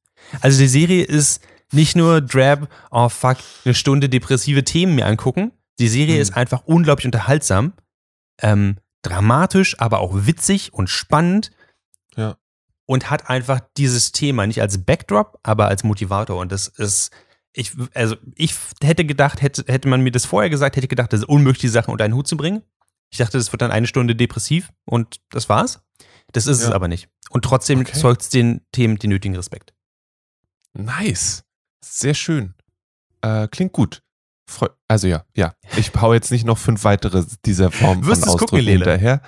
Also 0.40 0.58
die 0.58 0.68
Serie 0.68 1.04
ist 1.04 1.40
nicht 1.72 1.96
nur 1.96 2.20
Drab, 2.20 2.68
oh 2.90 3.08
fuck, 3.08 3.38
eine 3.64 3.74
Stunde 3.74 4.08
depressive 4.08 4.64
Themen 4.64 4.94
mir 4.94 5.06
angucken. 5.06 5.52
Die 5.78 5.88
Serie 5.88 6.16
mhm. 6.16 6.22
ist 6.22 6.36
einfach 6.36 6.62
unglaublich 6.64 7.06
unterhaltsam, 7.06 7.72
ähm, 8.40 8.76
dramatisch, 9.02 9.78
aber 9.80 10.00
auch 10.00 10.12
witzig 10.26 10.72
und 10.72 10.88
spannend. 10.88 11.50
Ja 12.16 12.36
und 12.86 13.10
hat 13.10 13.28
einfach 13.28 13.60
dieses 13.76 14.12
Thema 14.12 14.46
nicht 14.46 14.62
als 14.62 14.84
Backdrop, 14.84 15.38
aber 15.42 15.66
als 15.66 15.84
Motivator. 15.84 16.38
Und 16.38 16.52
das 16.52 16.68
ist, 16.68 17.10
ich, 17.52 17.72
also 17.94 18.16
ich 18.36 18.54
hätte 18.82 19.04
gedacht, 19.04 19.42
hätte, 19.42 19.64
hätte 19.66 19.88
man 19.88 20.00
mir 20.00 20.12
das 20.12 20.24
vorher 20.24 20.48
gesagt, 20.48 20.76
hätte 20.76 20.86
ich 20.86 20.90
gedacht, 20.90 21.12
das 21.12 21.20
ist 21.20 21.28
unmöglich, 21.28 21.60
die 21.60 21.68
Sachen 21.68 21.90
unter 21.90 22.04
einen 22.04 22.14
Hut 22.14 22.28
zu 22.28 22.36
bringen. 22.36 22.62
Ich 23.10 23.18
dachte, 23.18 23.38
das 23.38 23.52
wird 23.52 23.62
dann 23.62 23.70
eine 23.70 23.86
Stunde 23.86 24.14
depressiv 24.16 24.72
und 24.84 25.20
das 25.30 25.48
war's. 25.48 25.80
Das 26.32 26.46
ist 26.46 26.60
ja. 26.60 26.68
es 26.68 26.74
aber 26.74 26.88
nicht. 26.88 27.08
Und 27.30 27.44
trotzdem 27.44 27.80
okay. 27.80 27.92
zeugt 27.92 28.22
es 28.22 28.28
den 28.28 28.62
Themen 28.72 28.98
den 28.98 29.10
nötigen 29.10 29.36
Respekt. 29.36 29.74
Nice. 30.74 31.44
Sehr 31.84 32.14
schön. 32.14 32.54
Äh, 33.22 33.48
klingt 33.48 33.72
gut. 33.72 34.02
Freu 34.48 34.68
also 34.88 35.08
ja, 35.08 35.24
ja. 35.34 35.54
Ich 35.76 35.92
hau 35.94 36.14
jetzt 36.14 36.30
nicht 36.30 36.44
noch 36.44 36.58
fünf 36.58 36.84
weitere 36.84 37.24
dieser 37.44 37.72
Form 37.72 38.04
von 38.04 38.12
Ausdrücken 38.12 38.64
hinterher. 38.64 39.20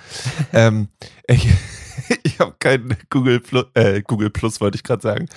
ähm, 0.53 0.87
ich, 1.27 1.49
ich 2.23 2.39
habe 2.39 2.55
kein 2.59 2.95
Google 3.09 3.41
Plus, 3.41 3.65
äh, 3.73 4.01
Google 4.01 4.29
Plus 4.29 4.61
wollte 4.61 4.77
ich 4.77 4.83
gerade 4.83 5.01
sagen. 5.01 5.27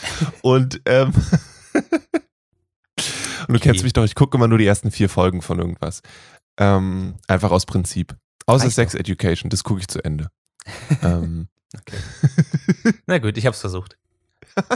Und, 0.42 0.80
ähm, 0.86 1.12
und 1.74 1.84
du 3.48 3.54
okay. 3.54 3.58
kennst 3.58 3.82
mich 3.82 3.92
doch, 3.92 4.04
ich 4.04 4.14
gucke 4.14 4.36
immer 4.36 4.46
nur 4.46 4.58
die 4.58 4.66
ersten 4.66 4.92
vier 4.92 5.08
Folgen 5.08 5.42
von 5.42 5.58
irgendwas. 5.58 6.02
Ähm, 6.58 7.16
einfach 7.26 7.50
aus 7.50 7.66
Prinzip. 7.66 8.14
Außer 8.46 8.64
Reicht 8.64 8.76
Sex 8.76 8.92
doch. 8.92 9.00
Education, 9.00 9.50
das 9.50 9.64
gucke 9.64 9.80
ich 9.80 9.88
zu 9.88 10.04
Ende. 10.04 10.30
ähm. 11.02 11.48
Okay. 11.74 11.96
Na 13.06 13.18
gut, 13.18 13.38
ich 13.38 13.46
hab's 13.46 13.60
versucht. 13.60 13.96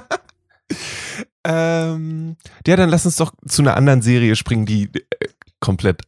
ähm, 1.45 2.37
ja, 2.67 2.77
dann 2.77 2.89
lass 2.89 3.05
uns 3.05 3.17
doch 3.17 3.35
zu 3.47 3.63
einer 3.63 3.77
anderen 3.77 4.01
Serie 4.01 4.35
springen, 4.35 4.65
die 4.65 4.85
äh, 4.85 5.29
komplett, 5.61 6.03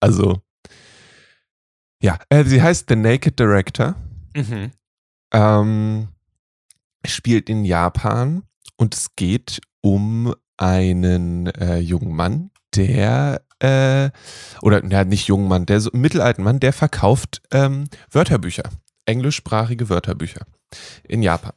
also 0.00 0.42
ja, 2.02 2.18
äh, 2.28 2.44
sie 2.44 2.60
heißt 2.60 2.86
The 2.88 2.96
Naked 2.96 3.40
Director. 3.40 3.94
Mhm 4.36 4.72
ähm, 5.34 6.08
spielt 7.04 7.50
in 7.50 7.64
Japan 7.64 8.44
und 8.76 8.94
es 8.94 9.16
geht 9.16 9.60
um 9.82 10.32
einen 10.56 11.46
äh, 11.46 11.78
jungen 11.78 12.14
Mann, 12.14 12.50
der 12.74 13.44
äh, 13.64 14.10
oder 14.62 14.84
ja 14.84 15.04
nicht 15.04 15.26
jungen 15.26 15.48
Mann, 15.48 15.66
der 15.66 15.80
so 15.80 15.90
mittelalten 15.92 16.44
Mann, 16.44 16.60
der 16.60 16.72
verkauft 16.72 17.42
ähm, 17.50 17.84
Wörterbücher, 18.10 18.64
englischsprachige 19.06 19.88
Wörterbücher 19.88 20.42
in 21.08 21.22
Japan. 21.22 21.52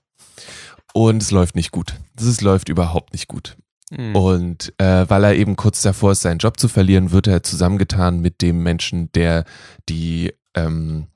Und 0.94 1.22
es 1.22 1.32
läuft 1.32 1.56
nicht 1.56 1.72
gut. 1.72 1.96
Es 2.18 2.42
läuft 2.42 2.70
überhaupt 2.70 3.14
nicht 3.14 3.28
gut. 3.28 3.58
Mhm. 3.92 4.16
Und 4.16 4.74
äh, 4.80 5.10
weil 5.10 5.24
er 5.24 5.36
eben 5.36 5.56
kurz 5.56 5.82
davor 5.82 6.14
ist, 6.14 6.22
seinen 6.22 6.40
Job 6.40 6.60
zu 6.60 6.68
verlieren, 6.68 7.12
wird 7.12 7.28
er 7.28 7.44
zusammengetan 7.44 8.20
mit 8.20 8.42
dem 8.42 8.64
Menschen, 8.64 9.12
der 9.14 9.46
die 9.90 10.34
ähm, 10.56 11.08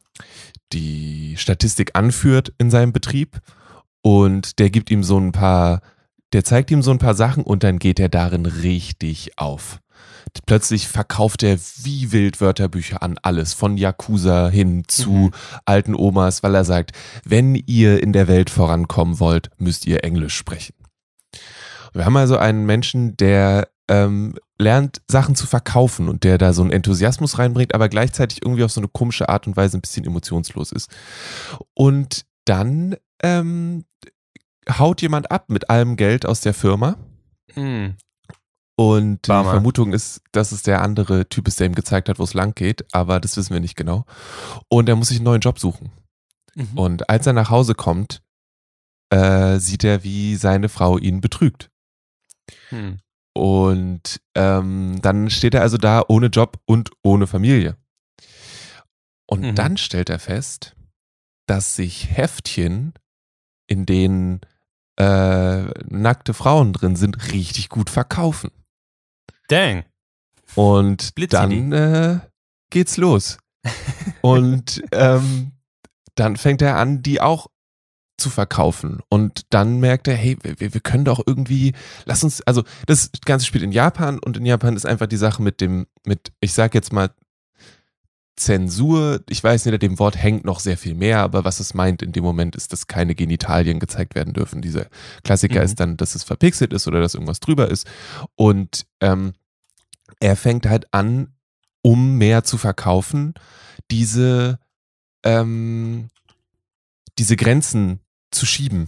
die 0.74 1.36
Statistik 1.38 1.96
anführt 1.96 2.54
in 2.58 2.72
seinem 2.72 2.94
Betrieb 2.94 3.40
und 4.02 4.60
der 4.60 4.70
gibt 4.70 4.90
ihm 4.92 5.04
so 5.04 5.18
ein 5.18 5.32
paar, 5.32 5.82
der 6.34 6.44
zeigt 6.44 6.72
ihm 6.72 6.82
so 6.82 6.92
ein 6.92 7.00
paar 7.00 7.16
Sachen 7.16 7.44
und 7.44 7.64
dann 7.64 7.80
geht 7.80 8.00
er 8.00 8.10
darin 8.10 8.46
richtig 8.46 9.38
auf. 9.38 9.80
Plötzlich 10.46 10.88
verkauft 10.88 11.44
er 11.44 11.58
wie 11.84 12.12
wild 12.12 12.42
Wörterbücher 12.42 13.02
an 13.02 13.18
alles, 13.22 13.54
von 13.54 13.78
Yakuza 13.78 14.50
hin 14.50 14.84
zu 14.88 15.12
mhm. 15.12 15.32
alten 15.66 15.96
Omas, 15.96 16.44
weil 16.44 16.56
er 16.56 16.66
sagt, 16.66 16.92
wenn 17.26 17.56
ihr 17.56 18.02
in 18.02 18.14
der 18.14 18.28
Welt 18.28 18.50
vorankommen 18.50 19.20
wollt, 19.20 19.50
müsst 19.58 19.86
ihr 19.86 20.04
Englisch 20.04 20.36
sprechen. 20.36 20.76
Wir 21.94 22.06
haben 22.06 22.18
also 22.18 22.38
einen 22.38 22.66
Menschen, 22.66 23.18
der 23.18 23.68
ähm, 23.90 24.36
lernt, 24.58 25.02
Sachen 25.08 25.36
zu 25.36 25.48
verkaufen 25.48 26.08
und 26.08 26.24
der 26.24 26.38
da 26.38 26.54
so 26.54 26.62
einen 26.62 26.72
Enthusiasmus 26.72 27.38
reinbringt, 27.38 27.76
aber 27.76 27.90
gleichzeitig 27.90 28.42
irgendwie 28.44 28.64
auf 28.64 28.72
so 28.72 28.80
eine 28.80 28.88
komische 28.88 29.28
Art 29.28 29.48
und 29.48 29.58
Weise 29.58 29.78
ein 29.78 29.82
bisschen 29.82 30.06
emotionslos 30.06 30.72
ist. 30.72 30.90
Und 31.74 32.26
dann 32.46 32.96
ähm, 33.22 33.84
haut 34.70 35.02
jemand 35.02 35.32
ab 35.32 35.50
mit 35.50 35.70
allem 35.70 35.98
Geld 35.98 36.26
aus 36.26 36.42
der 36.42 36.54
Firma. 36.54 36.98
Mhm. 37.56 37.96
Und 38.78 39.28
die 39.28 39.32
Vermutung 39.32 39.94
ist, 39.94 40.22
dass 40.32 40.52
es 40.52 40.64
der 40.64 40.82
andere 40.82 41.30
Typ 41.30 41.48
ist, 41.48 41.60
der 41.60 41.68
ihm 41.68 41.76
gezeigt 41.76 42.10
hat, 42.10 42.20
wo 42.20 42.24
es 42.24 42.34
lang 42.34 42.56
geht, 42.56 42.86
aber 42.94 43.20
das 43.20 43.38
wissen 43.38 43.54
wir 43.54 43.60
nicht 43.60 43.76
genau. 43.76 44.06
Und 44.70 44.90
er 44.90 44.96
muss 44.96 45.10
sich 45.10 45.18
einen 45.18 45.26
neuen 45.26 45.42
Job 45.42 45.60
suchen. 45.60 45.92
Mhm. 46.56 46.78
Und 46.78 47.10
als 47.10 47.28
er 47.28 47.34
nach 47.34 47.50
Hause 47.50 47.76
kommt, 47.76 48.22
äh, 49.12 49.60
sieht 49.60 49.84
er, 49.84 50.04
wie 50.04 50.36
seine 50.36 50.70
Frau 50.70 50.98
ihn 50.98 51.22
betrügt. 51.22 51.70
Hm. 52.70 53.00
Und 53.34 54.22
ähm, 54.36 55.00
dann 55.02 55.30
steht 55.30 55.54
er 55.54 55.62
also 55.62 55.78
da 55.78 56.04
ohne 56.08 56.28
Job 56.28 56.60
und 56.66 56.92
ohne 57.04 57.28
Familie. 57.28 57.78
Und 59.26 59.42
mhm. 59.42 59.56
dann 59.56 59.78
stellt 59.78 60.10
er 60.10 60.20
fest, 60.20 60.76
dass 61.48 61.76
sich 61.76 62.10
Heftchen, 62.10 62.94
in 63.68 63.86
denen 63.86 64.42
äh, 64.98 65.64
nackte 65.90 66.34
Frauen 66.34 66.74
drin 66.74 66.96
sind, 66.96 67.32
richtig 67.32 67.70
gut 67.70 67.90
verkaufen. 67.90 68.52
Dang. 69.52 69.84
Und 70.56 71.14
dann 71.34 71.72
äh, 71.72 72.20
geht's 72.70 72.98
los. 72.98 73.38
und 74.22 74.82
ähm, 74.92 75.52
dann 76.16 76.38
fängt 76.38 76.62
er 76.62 76.78
an, 76.78 77.04
die 77.04 77.22
auch 77.22 77.48
zu 78.18 78.30
verkaufen. 78.30 79.00
Und 79.10 79.42
dann 79.50 79.80
merkt 79.80 80.08
er, 80.08 80.16
hey, 80.16 80.38
wir, 80.42 80.74
wir, 80.74 80.82
können 80.82 81.06
doch 81.06 81.22
irgendwie, 81.26 81.74
lass 82.06 82.24
uns, 82.24 82.42
also 82.44 82.64
das 82.86 83.10
Ganze 83.26 83.46
spielt 83.46 83.64
in 83.64 83.72
Japan 83.72 84.20
und 84.20 84.38
in 84.38 84.46
Japan 84.46 84.76
ist 84.76 84.86
einfach 84.86 85.08
die 85.08 85.18
Sache 85.18 85.42
mit 85.42 85.60
dem, 85.60 85.88
mit, 86.06 86.32
ich 86.40 86.54
sag 86.54 86.74
jetzt 86.76 86.94
mal, 86.94 87.10
Zensur, 88.38 89.22
ich 89.30 89.44
weiß 89.44 89.66
nicht, 89.66 89.82
dem 89.82 90.00
Wort 90.00 90.18
hängt 90.18 90.46
noch 90.46 90.60
sehr 90.60 90.78
viel 90.78 90.96
mehr, 90.96 91.20
aber 91.20 91.44
was 91.44 91.60
es 91.60 91.74
meint 91.74 92.02
in 92.02 92.12
dem 92.12 92.24
Moment 92.24 92.56
ist, 92.56 92.74
dass 92.74 92.88
keine 92.88 93.14
Genitalien 93.14 93.80
gezeigt 93.80 94.16
werden 94.16 94.34
dürfen. 94.34 94.62
Dieser 94.62 94.88
Klassiker 95.24 95.60
mhm. 95.60 95.66
ist 95.66 95.80
dann, 95.80 95.98
dass 95.98 96.16
es 96.16 96.24
verpixelt 96.24 96.74
ist 96.74 96.88
oder 96.88 97.02
dass 97.02 97.14
irgendwas 97.14 97.40
drüber 97.40 97.70
ist. 97.70 97.88
Und 98.36 98.86
ähm, 99.00 99.34
er 100.22 100.38
fängt 100.38 100.68
halt 100.68 100.88
an, 100.94 101.34
um 101.82 102.18
mehr 102.18 102.44
zu 102.44 102.58
verkaufen, 102.58 103.34
diese, 103.90 104.60
ähm, 105.26 106.08
diese 107.18 107.36
Grenzen 107.36 108.00
zu 108.32 108.46
schieben 108.46 108.88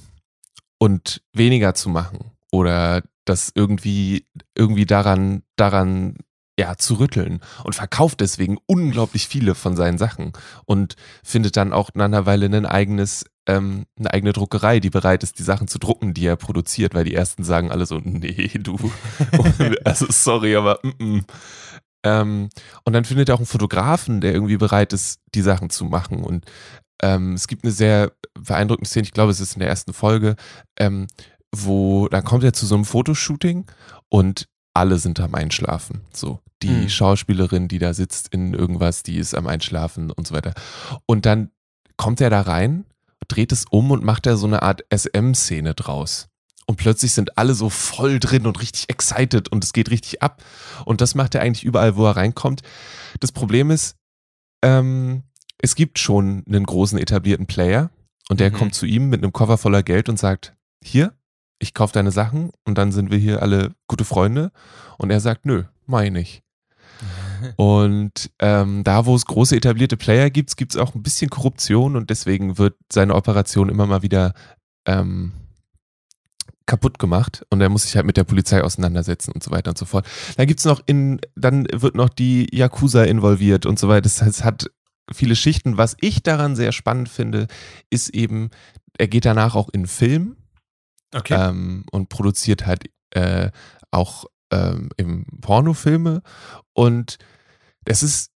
und 0.77 1.21
weniger 1.33 1.73
zu 1.73 1.89
machen 1.89 2.31
oder 2.51 3.03
das 3.25 3.51
irgendwie, 3.55 4.27
irgendwie 4.55 4.85
daran, 4.85 5.43
daran 5.55 6.17
ja, 6.57 6.77
zu 6.77 6.95
rütteln 6.95 7.39
und 7.63 7.73
verkauft 7.73 8.21
deswegen 8.21 8.59
unglaublich 8.67 9.27
viele 9.27 9.55
von 9.55 9.75
seinen 9.75 9.97
Sachen 9.97 10.33
und 10.65 10.95
findet 11.23 11.57
dann 11.57 11.73
auch 11.73 11.89
nach 11.95 12.05
einer 12.05 12.27
Weile 12.27 12.45
ein 12.45 12.67
eigenes, 12.67 13.25
ähm, 13.47 13.85
eine 13.97 14.13
eigene 14.13 14.33
Druckerei, 14.33 14.79
die 14.79 14.89
bereit 14.89 15.23
ist, 15.23 15.39
die 15.39 15.43
Sachen 15.43 15.67
zu 15.67 15.79
drucken, 15.79 16.13
die 16.13 16.25
er 16.25 16.35
produziert, 16.35 16.93
weil 16.93 17.03
die 17.03 17.13
ersten 17.13 17.43
sagen 17.43 17.71
alle 17.71 17.85
so, 17.85 17.99
nee, 18.03 18.49
du, 18.55 18.77
also 19.83 20.05
sorry, 20.09 20.55
aber 20.55 20.79
mm 20.83 20.89
-mm. 20.89 21.23
Ähm, 22.05 22.49
und 22.83 22.91
dann 22.91 23.05
findet 23.05 23.29
er 23.29 23.35
auch 23.35 23.39
einen 23.39 23.45
Fotografen, 23.45 24.19
der 24.19 24.33
irgendwie 24.33 24.57
bereit 24.57 24.91
ist, 24.91 25.21
die 25.35 25.41
Sachen 25.41 25.69
zu 25.69 25.85
machen 25.85 26.21
und 26.25 26.45
ähm, 27.01 27.33
es 27.33 27.47
gibt 27.47 27.63
eine 27.63 27.71
sehr 27.71 28.11
beeindruckende 28.33 28.89
Szene, 28.89 29.05
ich 29.05 29.13
glaube, 29.13 29.31
es 29.31 29.39
ist 29.39 29.53
in 29.53 29.59
der 29.59 29.69
ersten 29.69 29.93
Folge, 29.93 30.35
ähm, 30.77 31.07
wo 31.55 32.07
dann 32.09 32.23
kommt 32.23 32.43
er 32.43 32.53
zu 32.53 32.65
so 32.65 32.75
einem 32.75 32.85
Fotoshooting 32.85 33.65
und 34.09 34.47
alle 34.73 34.97
sind 34.97 35.19
am 35.19 35.35
Einschlafen. 35.35 36.01
So, 36.13 36.39
die 36.61 36.69
mhm. 36.69 36.89
Schauspielerin, 36.89 37.67
die 37.67 37.79
da 37.79 37.93
sitzt 37.93 38.33
in 38.33 38.53
irgendwas, 38.53 39.03
die 39.03 39.17
ist 39.17 39.35
am 39.35 39.47
Einschlafen 39.47 40.11
und 40.11 40.27
so 40.27 40.33
weiter. 40.33 40.53
Und 41.05 41.25
dann 41.25 41.51
kommt 41.95 42.21
er 42.21 42.29
da 42.29 42.41
rein, 42.41 42.85
dreht 43.27 43.51
es 43.51 43.65
um 43.69 43.91
und 43.91 44.03
macht 44.03 44.25
da 44.25 44.35
so 44.37 44.47
eine 44.47 44.61
Art 44.61 44.83
SM-Szene 44.93 45.73
draus. 45.73 46.29
Und 46.65 46.77
plötzlich 46.77 47.13
sind 47.13 47.37
alle 47.37 47.53
so 47.53 47.69
voll 47.69 48.19
drin 48.19 48.47
und 48.47 48.61
richtig 48.61 48.89
excited 48.89 49.49
und 49.49 49.63
es 49.63 49.73
geht 49.73 49.91
richtig 49.91 50.21
ab. 50.21 50.43
Und 50.85 51.01
das 51.01 51.15
macht 51.15 51.35
er 51.35 51.41
eigentlich 51.41 51.65
überall, 51.65 51.95
wo 51.97 52.05
er 52.05 52.15
reinkommt. 52.15 52.61
Das 53.19 53.31
Problem 53.31 53.69
ist, 53.69 53.97
ähm, 54.63 55.23
es 55.57 55.75
gibt 55.75 55.99
schon 55.99 56.43
einen 56.47 56.65
großen 56.65 56.97
etablierten 56.97 57.47
Player 57.47 57.89
und 58.29 58.39
der 58.39 58.51
mhm. 58.51 58.55
kommt 58.55 58.75
zu 58.75 58.85
ihm 58.85 59.09
mit 59.09 59.21
einem 59.21 59.33
Koffer 59.33 59.57
voller 59.57 59.83
Geld 59.83 60.07
und 60.07 60.17
sagt, 60.17 60.55
hier, 60.83 61.13
ich 61.59 61.73
kaufe 61.73 61.93
deine 61.93 62.11
Sachen 62.11 62.51
und 62.65 62.77
dann 62.77 62.91
sind 62.91 63.11
wir 63.11 63.17
hier 63.17 63.41
alle 63.41 63.73
gute 63.87 64.05
Freunde. 64.05 64.51
Und 64.97 65.09
er 65.09 65.19
sagt, 65.19 65.45
nö, 65.45 65.63
meine 65.85 66.19
ich. 66.19 66.43
Und 67.55 68.31
ähm, 68.39 68.83
da, 68.83 69.05
wo 69.05 69.15
es 69.15 69.25
große 69.25 69.55
etablierte 69.55 69.97
Player 69.97 70.29
gibt, 70.29 70.55
gibt 70.57 70.73
es 70.73 70.79
auch 70.79 70.95
ein 70.95 71.03
bisschen 71.03 71.29
Korruption 71.29 71.95
und 71.95 72.09
deswegen 72.09 72.57
wird 72.57 72.75
seine 72.91 73.15
Operation 73.15 73.69
immer 73.69 73.85
mal 73.85 74.01
wieder 74.01 74.33
ähm, 74.85 75.33
kaputt 76.65 76.99
gemacht 76.99 77.45
und 77.49 77.61
er 77.61 77.69
muss 77.69 77.83
sich 77.83 77.95
halt 77.95 78.05
mit 78.05 78.15
der 78.15 78.23
Polizei 78.23 78.63
auseinandersetzen 78.63 79.31
und 79.31 79.43
so 79.43 79.51
weiter 79.51 79.71
und 79.71 79.77
so 79.77 79.85
fort. 79.85 80.05
Dann 80.37 80.47
gibt's 80.47 80.65
noch 80.65 80.81
in, 80.85 81.19
dann 81.35 81.67
wird 81.71 81.95
noch 81.95 82.09
die 82.09 82.47
Yakuza 82.55 83.03
involviert 83.03 83.65
und 83.65 83.77
so 83.77 83.89
weiter. 83.89 84.01
Das 84.01 84.21
heißt, 84.21 84.39
es 84.39 84.43
hat 84.43 84.71
viele 85.11 85.35
Schichten. 85.35 85.77
Was 85.77 85.97
ich 85.99 86.23
daran 86.23 86.55
sehr 86.55 86.71
spannend 86.71 87.09
finde, 87.09 87.47
ist 87.89 88.09
eben, 88.09 88.49
er 88.97 89.07
geht 89.07 89.25
danach 89.25 89.55
auch 89.55 89.69
in 89.69 89.87
Film 89.87 90.37
Okay. 91.13 91.35
Ähm, 91.35 91.85
und 91.91 92.09
produziert 92.09 92.65
halt 92.65 92.89
äh, 93.11 93.51
auch 93.91 94.25
ähm, 94.51 94.89
im 94.97 95.25
Pornofilme. 95.41 96.21
Und 96.73 97.17
es 97.85 98.03
ist 98.03 98.31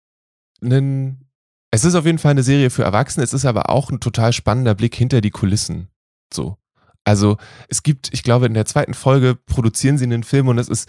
ein, 0.63 1.27
es 1.71 1.85
ist 1.85 1.95
auf 1.95 2.07
jeden 2.07 2.19
Fall 2.19 2.33
eine 2.33 2.43
Serie 2.43 2.71
für 2.71 2.85
Erwachsene, 2.85 3.25
es 3.25 3.33
ist 3.33 3.45
aber 3.45 3.71
auch 3.71 3.91
ein 3.91 4.01
total 4.01 4.33
spannender 4.33 4.75
Blick 4.75 4.95
hinter 4.95 5.21
die 5.21 5.31
Kulissen. 5.31 5.89
So. 6.33 6.57
Also 7.05 7.37
es 7.69 7.83
gibt, 7.83 8.13
ich 8.13 8.23
glaube, 8.23 8.47
in 8.47 8.55
der 8.55 8.67
zweiten 8.67 8.95
Folge 8.95 9.37
produzieren 9.47 9.97
sie 9.97 10.05
einen 10.05 10.25
Film 10.25 10.49
und 10.49 10.59
es 10.59 10.69
ist, 10.69 10.89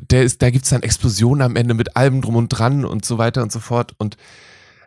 der 0.00 0.22
ist, 0.22 0.42
da 0.42 0.50
gibt 0.50 0.64
es 0.64 0.70
dann 0.70 0.82
Explosionen 0.82 1.42
am 1.42 1.56
Ende 1.56 1.74
mit 1.74 1.96
allem 1.96 2.20
drum 2.20 2.36
und 2.36 2.48
dran 2.48 2.84
und 2.84 3.04
so 3.04 3.18
weiter 3.18 3.42
und 3.42 3.50
so 3.50 3.58
fort. 3.58 3.94
Und 3.98 4.16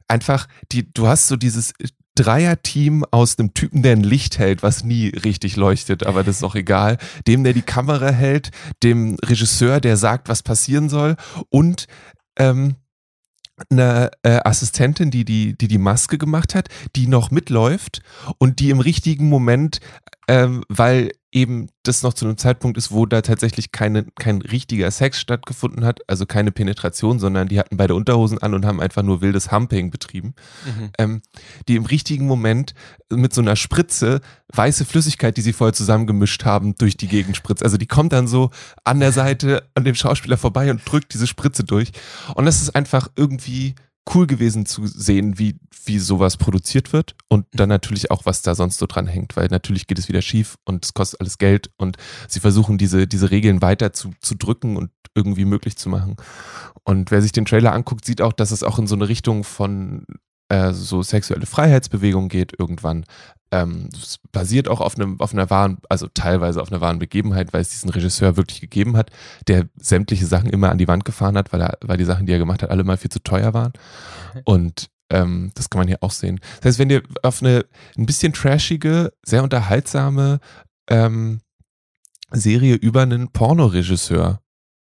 einfach, 0.08 0.48
die, 0.72 0.92
du 0.92 1.08
hast 1.08 1.28
so 1.28 1.36
dieses 1.36 1.74
Dreierteam 2.16 3.06
aus 3.12 3.40
einem 3.40 3.54
Typen, 3.54 3.82
der 3.82 3.94
ein 3.94 4.04
Licht 4.04 4.38
hält, 4.38 4.64
was 4.64 4.84
nie 4.84 5.10
richtig 5.10 5.56
leuchtet, 5.56 6.06
aber 6.06 6.24
das 6.24 6.38
ist 6.38 6.44
auch 6.44 6.56
egal. 6.56 6.98
Dem, 7.28 7.44
der 7.44 7.54
die 7.54 7.64
Kamera 7.64 8.10
hält, 8.10 8.52
dem 8.84 9.18
Regisseur, 9.24 9.82
der 9.82 9.98
sagt, 9.98 10.30
was 10.30 10.44
passieren 10.44 10.90
soll 10.90 11.16
und 11.50 11.88
ähm, 12.38 12.76
eine 13.70 14.12
äh, 14.24 14.40
Assistentin, 14.44 15.12
die 15.12 15.26
die, 15.26 15.58
die 15.58 15.68
die 15.68 15.78
Maske 15.78 16.18
gemacht 16.18 16.56
hat, 16.56 16.70
die 16.96 17.08
noch 17.08 17.32
mitläuft 17.32 18.02
und 18.38 18.60
die 18.60 18.70
im 18.70 18.80
richtigen 18.80 19.30
Moment, 19.30 19.80
ähm, 20.28 20.64
weil 20.70 21.12
eben 21.34 21.70
das 21.82 22.04
noch 22.04 22.14
zu 22.14 22.26
einem 22.26 22.38
Zeitpunkt 22.38 22.78
ist, 22.78 22.92
wo 22.92 23.06
da 23.06 23.22
tatsächlich 23.22 23.72
keine, 23.72 24.06
kein 24.20 24.42
richtiger 24.42 24.90
Sex 24.92 25.20
stattgefunden 25.20 25.84
hat, 25.84 26.02
also 26.08 26.26
keine 26.26 26.52
Penetration, 26.52 27.20
sondern 27.20 27.48
die 27.48 27.60
hatten 27.60 27.76
beide 27.76 27.96
Unterhosen 27.96 28.38
an 28.38 28.54
und 28.54 28.66
haben 28.66 28.80
einfach 28.80 29.02
nur 29.02 29.22
wildes 29.22 29.52
Humping 29.52 29.90
betrieben, 29.90 30.36
mhm. 30.66 30.90
ähm, 31.00 31.22
die 31.68 31.76
im 31.76 31.86
richtigen 31.86 32.28
Moment 32.28 32.76
mit 33.12 33.34
so 33.34 33.42
einer 33.42 33.56
Spritze 33.56 34.22
weiße 34.54 34.86
Flüssigkeit, 34.86 35.36
die 35.36 35.42
sie 35.42 35.54
vorher 35.54 35.74
zusammengemischt 35.74 36.46
haben, 36.46 36.76
durch 36.76 36.96
die 36.96 37.08
Gegend 37.08 37.36
spritzt. 37.36 37.64
Also 37.64 37.78
die 37.78 37.88
kommt 37.88 38.14
dann 38.14 38.28
so 38.28 38.52
an 38.84 39.00
der 39.00 39.12
Seite 39.12 39.68
an 39.74 39.84
dem 39.84 39.96
Schauspieler 39.96 40.38
vorbei 40.38 40.70
und 40.70 40.82
drückt 40.86 41.14
diese 41.14 41.28
Spritze 41.28 41.64
durch. 41.64 41.92
Und 42.36 42.46
das 42.46 42.62
ist 42.62 42.76
einfach 42.76 43.10
irgendwie 43.16 43.74
cool 44.14 44.28
gewesen 44.28 44.66
zu 44.66 44.86
sehen, 44.86 45.40
wie, 45.40 45.60
wie 45.86 46.00
sowas 46.00 46.38
produziert 46.38 46.94
wird 46.94 47.16
und 47.30 47.46
dann 47.52 47.70
natürlich 47.70 48.12
auch, 48.12 48.26
was 48.26 48.42
da 48.42 48.54
sonst 48.54 48.78
so 48.78 48.86
dran 48.86 49.08
hängt, 49.08 49.36
weil 49.36 49.48
natürlich 49.48 49.88
geht 49.88 50.00
es 50.00 50.10
wieder 50.10 50.22
schief 50.22 50.58
und 50.66 50.86
es 50.86 50.94
kostet 50.94 51.22
alles 51.22 51.38
Geld 51.38 51.72
und 51.78 51.98
sie 52.28 52.40
versuchen 52.40 52.78
diese, 52.78 53.08
diese 53.08 53.32
Regeln 53.32 53.62
weiter 53.62 53.94
zu, 53.94 54.12
zu 54.20 54.36
drücken 54.36 54.76
und 54.76 54.92
irgendwie 55.16 55.46
möglich 55.46 55.78
zu 55.78 55.90
machen. 55.90 56.18
Und 56.84 57.12
wer 57.12 57.22
sich 57.22 57.32
den 57.32 57.46
Trailer 57.46 57.74
anguckt, 57.74 58.04
sieht 58.06 58.22
auch, 58.22 58.34
dass 58.34 58.52
es 58.52 58.64
auch 58.64 58.78
in 58.78 58.88
so 58.88 58.96
eine 58.96 59.08
Richtung 59.08 59.44
von 59.44 60.06
äh, 60.50 60.74
so 60.74 61.02
sexuelle 61.02 61.46
Freiheitsbewegung 61.46 62.28
geht 62.30 62.54
irgendwann. 62.58 63.06
Ähm, 63.54 63.90
es 63.94 64.18
basiert 64.32 64.68
auch 64.68 64.82
auf, 64.82 64.96
einem, 64.96 65.22
auf 65.22 65.32
einer 65.32 65.52
wahren, 65.52 65.78
also 65.88 66.08
teilweise 66.12 66.60
auf 66.60 66.72
einer 66.72 66.82
wahren 66.82 66.98
Begebenheit, 66.98 67.54
weil 67.54 67.62
es 67.62 67.70
diesen 67.70 67.92
Regisseur 67.92 68.36
wirklich 68.36 68.62
gegeben 68.62 68.98
hat, 68.98 69.12
der 69.48 69.70
sämtliche 69.80 70.26
Sachen 70.26 70.50
immer 70.50 70.72
an 70.72 70.80
die 70.80 70.88
Wand 70.88 71.06
gefahren 71.06 71.38
hat, 71.38 71.54
weil, 71.54 71.62
er, 71.62 71.78
weil 71.82 71.98
die 71.98 72.04
Sachen, 72.04 72.26
die 72.26 72.34
er 72.34 72.40
gemacht 72.40 72.64
hat, 72.64 72.72
alle 72.72 72.84
mal 72.84 72.98
viel 72.98 73.12
zu 73.12 73.22
teuer 73.22 73.54
waren. 73.54 73.72
Und 74.44 74.90
ähm, 75.12 75.52
das 75.54 75.70
kann 75.70 75.82
man 75.82 75.88
hier 75.88 76.02
auch 76.02 76.10
sehen. 76.10 76.40
Das 76.58 76.70
heißt, 76.70 76.80
wenn 76.80 76.90
ihr 76.90 77.04
auf 77.22 77.44
eine 77.44 77.64
ein 77.96 78.08
bisschen 78.08 78.34
trashige, 78.34 79.14
sehr 79.24 79.44
unterhaltsame 79.44 80.40
ähm, 80.90 81.40
Serie 82.32 82.74
über 82.74 83.04
einen 83.04 83.28
Pornoregisseur 83.28 84.42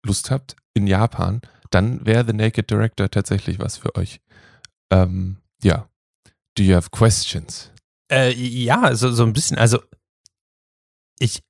Lust 0.05 0.29
habt 0.29 0.57
in 0.73 0.87
Japan, 0.87 1.39
dann 1.69 2.05
wäre 2.05 2.25
The 2.27 2.33
Naked 2.33 2.69
Director 2.69 3.09
tatsächlich 3.09 3.59
was 3.59 3.77
für 3.77 3.95
euch. 3.95 4.19
Ähm, 4.91 5.37
ja. 5.63 5.87
Do 6.55 6.63
you 6.63 6.75
have 6.75 6.89
questions? 6.89 7.71
Äh, 8.11 8.33
ja, 8.33 8.95
so, 8.95 9.11
so 9.11 9.23
ein 9.23 9.33
bisschen. 9.33 9.57
Also, 9.57 9.81
ich, 11.19 11.43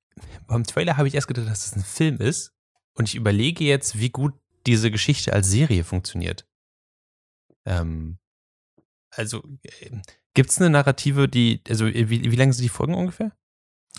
beim 0.48 0.64
Trailer 0.64 0.98
habe 0.98 1.08
ich 1.08 1.16
erst 1.16 1.28
gedacht, 1.28 1.48
dass 1.48 1.66
es 1.66 1.72
das 1.72 1.80
ein 1.80 1.84
Film 1.84 2.18
ist. 2.18 2.54
Und 2.94 3.08
ich 3.08 3.16
überlege 3.16 3.64
jetzt, 3.64 4.00
wie 4.00 4.10
gut 4.10 4.34
diese 4.66 4.90
Geschichte 4.90 5.34
als 5.34 5.50
Serie 5.50 5.84
funktioniert. 5.84 6.48
Ähm, 7.66 8.18
also, 9.10 9.44
äh, 9.64 10.02
gibt 10.34 10.50
es 10.50 10.60
eine 10.60 10.70
Narrative, 10.70 11.28
die, 11.28 11.62
also, 11.70 11.86
wie, 11.86 12.10
wie 12.10 12.36
lang 12.36 12.54
sind 12.54 12.64
die 12.64 12.70
Folgen 12.70 12.96
ungefähr? 12.96 13.36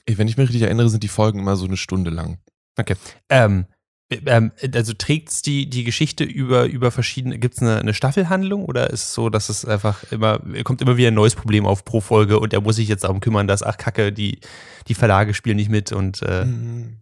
Wenn 0.06 0.28
ich 0.28 0.36
mich 0.36 0.48
richtig 0.48 0.62
erinnere, 0.62 0.88
sind 0.88 1.02
die 1.02 1.08
Folgen 1.08 1.38
immer 1.38 1.56
so 1.56 1.66
eine 1.66 1.76
Stunde 1.76 2.10
lang. 2.10 2.40
Okay. 2.76 2.96
Ähm, 3.28 3.66
Ähm, 4.10 4.52
also 4.74 4.94
trägt 4.94 5.28
es 5.28 5.42
die, 5.42 5.68
die 5.68 5.84
Geschichte 5.84 6.24
über, 6.24 6.64
über 6.64 6.90
verschiedene, 6.90 7.38
gibt 7.38 7.54
es 7.56 7.60
eine, 7.62 7.78
eine 7.78 7.92
Staffelhandlung 7.92 8.64
oder 8.64 8.88
ist 8.90 9.02
es 9.04 9.14
so, 9.14 9.28
dass 9.28 9.50
es 9.50 9.64
einfach 9.66 10.02
immer, 10.10 10.40
kommt 10.64 10.80
immer 10.80 10.96
wieder 10.96 11.08
ein 11.08 11.14
neues 11.14 11.34
Problem 11.34 11.66
auf 11.66 11.84
pro 11.84 12.00
Folge 12.00 12.38
und 12.40 12.54
er 12.54 12.62
muss 12.62 12.76
sich 12.76 12.88
jetzt 12.88 13.04
darum 13.04 13.20
kümmern, 13.20 13.46
dass, 13.46 13.62
ach 13.62 13.76
Kacke, 13.76 14.12
die, 14.12 14.38
die 14.86 14.94
Verlage 14.94 15.34
spielen 15.34 15.56
nicht 15.56 15.70
mit 15.70 15.92
und 15.92 16.22
äh 16.22 16.44
Mhm. 16.46 16.98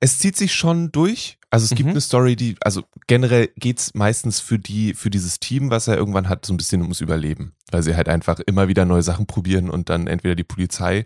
Es 0.00 0.18
zieht 0.18 0.36
sich 0.36 0.52
schon 0.54 0.92
durch. 0.92 1.38
Also 1.48 1.64
es 1.64 1.70
gibt 1.70 1.86
Mhm. 1.86 1.92
eine 1.92 2.00
Story, 2.02 2.36
die, 2.36 2.56
also 2.60 2.82
generell 3.06 3.48
geht's 3.56 3.94
meistens 3.94 4.38
für 4.38 4.58
die, 4.58 4.92
für 4.92 5.08
dieses 5.08 5.40
Team, 5.40 5.70
was 5.70 5.88
er 5.88 5.96
irgendwann 5.96 6.28
hat, 6.28 6.44
so 6.44 6.52
ein 6.52 6.58
bisschen 6.58 6.82
ums 6.82 7.00
Überleben. 7.00 7.54
Weil 7.70 7.82
sie 7.82 7.94
halt 7.96 8.08
einfach 8.08 8.40
immer 8.40 8.68
wieder 8.68 8.84
neue 8.84 9.02
Sachen 9.02 9.26
probieren 9.26 9.70
und 9.70 9.88
dann 9.88 10.08
entweder 10.08 10.34
die 10.34 10.44
Polizei 10.44 11.04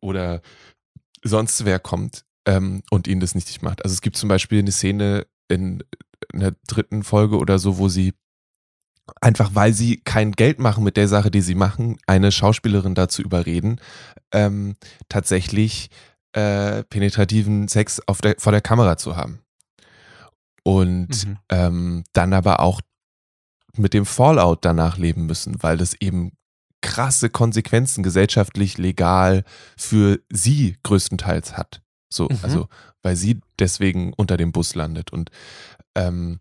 oder 0.00 0.40
sonst 1.24 1.64
wer 1.64 1.78
kommt 1.80 2.24
ähm, 2.46 2.82
und 2.90 3.08
ihnen 3.08 3.20
das 3.20 3.34
nicht 3.34 3.62
macht. 3.62 3.84
Also 3.84 3.92
es 3.94 4.00
gibt 4.00 4.16
zum 4.16 4.28
Beispiel 4.28 4.60
eine 4.60 4.72
Szene 4.72 5.26
in, 5.48 5.82
in 6.32 6.40
der 6.40 6.54
dritten 6.66 7.02
Folge 7.02 7.36
oder 7.38 7.58
so, 7.58 7.78
wo 7.78 7.88
sie 7.88 8.14
einfach, 9.20 9.50
weil 9.54 9.72
sie 9.72 9.98
kein 9.98 10.32
Geld 10.32 10.58
machen 10.58 10.82
mit 10.82 10.96
der 10.96 11.08
Sache, 11.08 11.30
die 11.30 11.40
sie 11.42 11.54
machen, 11.54 11.98
eine 12.06 12.32
Schauspielerin 12.32 12.94
dazu 12.94 13.22
überreden, 13.22 13.80
ähm, 14.32 14.76
tatsächlich 15.08 15.90
äh, 16.32 16.82
penetrativen 16.84 17.68
Sex 17.68 18.00
auf 18.06 18.20
der, 18.20 18.36
vor 18.38 18.52
der 18.52 18.60
Kamera 18.60 18.96
zu 18.96 19.16
haben. 19.16 19.40
Und 20.64 21.26
Mhm. 21.26 21.38
ähm, 21.48 22.04
dann 22.12 22.32
aber 22.32 22.60
auch 22.60 22.80
mit 23.76 23.94
dem 23.94 24.04
Fallout 24.06 24.64
danach 24.64 24.96
leben 24.98 25.26
müssen, 25.26 25.62
weil 25.62 25.76
das 25.76 25.94
eben 25.94 26.32
krasse 26.82 27.30
Konsequenzen 27.30 28.02
gesellschaftlich 28.02 28.76
legal 28.78 29.44
für 29.76 30.20
sie 30.30 30.76
größtenteils 30.82 31.56
hat. 31.56 31.82
So, 32.08 32.28
Mhm. 32.30 32.38
also 32.42 32.68
weil 33.02 33.16
sie 33.16 33.40
deswegen 33.58 34.12
unter 34.14 34.36
dem 34.36 34.52
Bus 34.52 34.74
landet. 34.74 35.12
Und 35.12 35.30
ähm, 35.94 36.40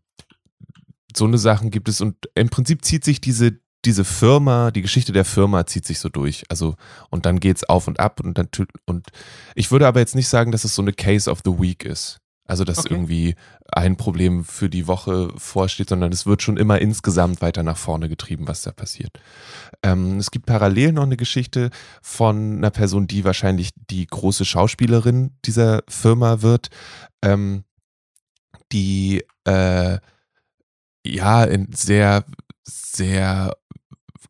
so 1.15 1.25
eine 1.25 1.37
Sachen 1.37 1.71
gibt 1.71 1.87
es 1.89 2.01
und 2.01 2.15
im 2.35 2.49
Prinzip 2.49 2.83
zieht 2.83 3.03
sich 3.05 3.21
diese, 3.21 3.59
diese 3.85 4.03
Firma, 4.03 4.71
die 4.71 4.81
Geschichte 4.81 5.13
der 5.13 5.25
Firma 5.25 5.65
zieht 5.65 5.85
sich 5.85 5.99
so 5.99 6.09
durch. 6.09 6.43
Also, 6.49 6.75
und 7.09 7.25
dann 7.25 7.39
geht's 7.39 7.63
auf 7.63 7.87
und 7.87 7.99
ab 7.99 8.19
und 8.19 8.37
dann 8.37 8.49
und 8.85 9.07
ich 9.53 9.71
würde 9.71 9.87
aber 9.87 9.99
jetzt 9.99 10.15
nicht 10.15 10.27
sagen, 10.27 10.51
dass 10.51 10.63
es 10.65 10.75
so 10.75 10.81
eine 10.81 10.93
Case 10.93 11.29
of 11.29 11.41
the 11.45 11.51
Week 11.59 11.85
ist. 11.85 12.19
Also, 12.47 12.63
dass 12.63 12.79
Okay. 12.79 12.93
irgendwie 12.93 13.35
ein 13.71 13.97
Problem 13.97 14.43
für 14.43 14.69
die 14.69 14.85
Woche 14.85 15.29
vorsteht, 15.35 15.89
sondern 15.89 16.11
es 16.11 16.27
wird 16.27 16.43
schon 16.43 16.57
immer 16.57 16.79
insgesamt 16.79 17.41
weiter 17.41 17.63
nach 17.63 17.77
vorne 17.77 18.07
getrieben, 18.07 18.47
was 18.47 18.61
da 18.61 18.71
passiert. 18.71 19.19
Ähm, 19.81 20.17
es 20.17 20.29
gibt 20.29 20.45
parallel 20.45 20.91
noch 20.91 21.03
eine 21.03 21.17
Geschichte 21.17 21.71
von 22.03 22.57
einer 22.57 22.69
Person, 22.69 23.07
die 23.07 23.23
wahrscheinlich 23.25 23.71
die 23.89 24.05
große 24.05 24.45
Schauspielerin 24.45 25.31
dieser 25.43 25.81
Firma 25.89 26.43
wird, 26.43 26.69
ähm, 27.23 27.63
die 28.71 29.23
äh, 29.45 29.97
ja 31.03 31.43
in 31.45 31.71
sehr, 31.71 32.25
sehr 32.63 33.55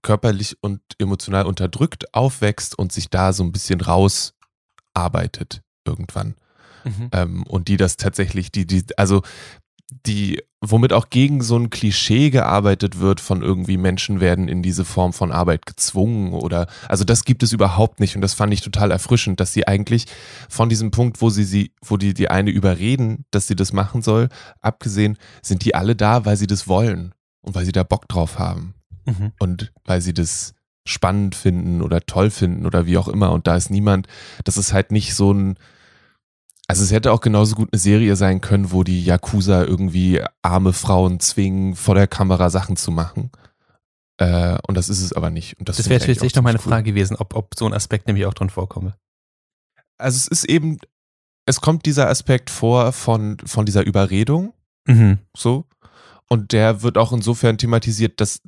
körperlich 0.01 0.57
und 0.61 0.81
emotional 0.99 1.45
unterdrückt 1.45 2.13
aufwächst 2.13 2.77
und 2.77 2.93
sich 2.93 3.09
da 3.09 3.33
so 3.33 3.43
ein 3.43 3.51
bisschen 3.51 3.81
rausarbeitet 3.81 5.63
irgendwann. 5.85 6.35
Mhm. 6.85 7.09
Ähm, 7.11 7.43
und 7.47 7.67
die 7.67 7.77
das 7.77 7.97
tatsächlich, 7.97 8.51
die, 8.51 8.65
die, 8.65 8.83
also 8.97 9.21
die, 10.07 10.41
womit 10.61 10.93
auch 10.93 11.09
gegen 11.09 11.41
so 11.41 11.57
ein 11.57 11.69
Klischee 11.69 12.29
gearbeitet 12.31 12.99
wird 12.99 13.21
von 13.21 13.41
irgendwie 13.43 13.77
Menschen 13.77 14.19
werden 14.19 14.47
in 14.47 14.63
diese 14.63 14.83
Form 14.85 15.13
von 15.13 15.31
Arbeit 15.31 15.65
gezwungen 15.65 16.33
oder, 16.33 16.67
also 16.87 17.03
das 17.03 17.23
gibt 17.23 17.43
es 17.43 17.51
überhaupt 17.51 17.99
nicht 17.99 18.15
und 18.15 18.21
das 18.21 18.33
fand 18.33 18.51
ich 18.53 18.61
total 18.61 18.91
erfrischend, 18.91 19.39
dass 19.39 19.53
sie 19.53 19.67
eigentlich 19.67 20.05
von 20.49 20.69
diesem 20.69 20.89
Punkt, 20.91 21.21
wo 21.21 21.29
sie 21.29 21.43
sie, 21.43 21.71
wo 21.83 21.97
die 21.97 22.13
die 22.15 22.29
eine 22.29 22.49
überreden, 22.49 23.25
dass 23.31 23.47
sie 23.47 23.55
das 23.55 23.73
machen 23.73 24.01
soll, 24.01 24.29
abgesehen, 24.61 25.17
sind 25.43 25.63
die 25.65 25.75
alle 25.75 25.95
da, 25.95 26.25
weil 26.25 26.37
sie 26.37 26.47
das 26.47 26.67
wollen 26.67 27.13
und 27.41 27.53
weil 27.53 27.65
sie 27.65 27.71
da 27.71 27.83
Bock 27.83 28.07
drauf 28.07 28.39
haben 28.39 28.73
Mhm. 29.07 29.33
und 29.37 29.71
weil 29.85 30.01
sie 30.01 30.15
das 30.15 30.55
spannend 30.87 31.35
finden 31.35 31.83
oder 31.83 32.01
toll 32.01 32.31
finden 32.31 32.65
oder 32.65 32.87
wie 32.87 32.97
auch 32.97 33.07
immer. 33.07 33.31
Und 33.31 33.45
da 33.45 33.55
ist 33.55 33.69
niemand, 33.69 34.07
das 34.43 34.57
ist 34.57 34.73
halt 34.73 34.91
nicht 34.91 35.13
so 35.13 35.31
ein, 35.31 35.57
also 36.67 36.83
es 36.83 36.91
hätte 36.91 37.11
auch 37.11 37.21
genauso 37.21 37.55
gut 37.55 37.69
eine 37.71 37.79
Serie 37.79 38.15
sein 38.15 38.41
können, 38.41 38.71
wo 38.71 38.83
die 38.83 39.03
Yakuza 39.03 39.63
irgendwie 39.63 40.21
arme 40.41 40.73
Frauen 40.73 41.19
zwingen, 41.19 41.75
vor 41.75 41.95
der 41.95 42.07
Kamera 42.07 42.49
Sachen 42.49 42.75
zu 42.75 42.91
machen. 42.91 43.31
Äh, 44.17 44.57
und 44.67 44.75
das 44.75 44.89
ist 44.89 45.01
es 45.01 45.13
aber 45.13 45.29
nicht. 45.29 45.59
Und 45.59 45.69
das 45.69 45.77
Das 45.77 45.89
wäre 45.89 45.99
tatsächlich 45.99 46.31
auch 46.31 46.35
noch 46.37 46.43
meine 46.43 46.57
cool. 46.59 46.63
Frage 46.69 46.91
gewesen, 46.91 47.17
ob, 47.17 47.35
ob 47.35 47.53
so 47.57 47.65
ein 47.65 47.73
Aspekt 47.73 48.07
nämlich 48.07 48.25
auch 48.25 48.33
drin 48.33 48.49
vorkomme. 48.49 48.95
Also 49.97 50.17
es 50.17 50.27
ist 50.27 50.45
eben, 50.45 50.79
es 51.45 51.61
kommt 51.61 51.85
dieser 51.85 52.09
Aspekt 52.09 52.49
vor 52.49 52.91
von, 52.93 53.37
von 53.45 53.65
dieser 53.65 53.85
Überredung, 53.85 54.53
Mhm. 54.87 55.17
so. 55.35 55.65
Und 56.29 56.51
der 56.53 56.81
wird 56.83 56.97
auch 56.97 57.11
insofern 57.11 57.57
thematisiert, 57.57 58.19
dass 58.21 58.41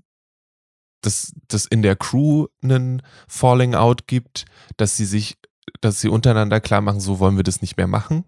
dass 1.02 1.34
dass 1.48 1.66
in 1.66 1.82
der 1.84 1.96
Crew 1.96 2.48
einen 2.64 3.02
Falling 3.28 3.76
Out 3.76 4.08
gibt, 4.08 4.46
dass 4.78 4.98
sie 4.98 5.06
sich, 5.06 5.38
dass 5.82 6.02
sie 6.02 6.10
untereinander 6.10 6.60
klar 6.60 6.82
machen, 6.82 7.00
so 7.00 7.20
wollen 7.20 7.38
wir 7.38 7.44
das 7.44 7.62
nicht 7.62 7.78
mehr 7.78 7.88
machen. 7.88 8.26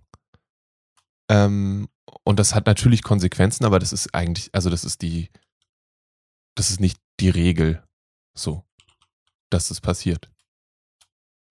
Ähm, 1.30 1.90
und 2.24 2.40
das 2.40 2.56
hat 2.56 2.66
natürlich 2.66 3.04
Konsequenzen, 3.04 3.66
aber 3.66 3.80
das 3.80 3.94
ist 3.94 4.14
eigentlich, 4.14 4.50
also 4.54 4.70
das 4.70 4.84
ist 4.84 5.02
die, 5.02 5.30
das 6.56 6.70
ist 6.70 6.80
nicht 6.80 7.00
die 7.20 7.30
Regel, 7.30 7.84
so, 8.34 8.64
dass 9.50 9.72
es 9.72 9.82
passiert. 9.82 10.30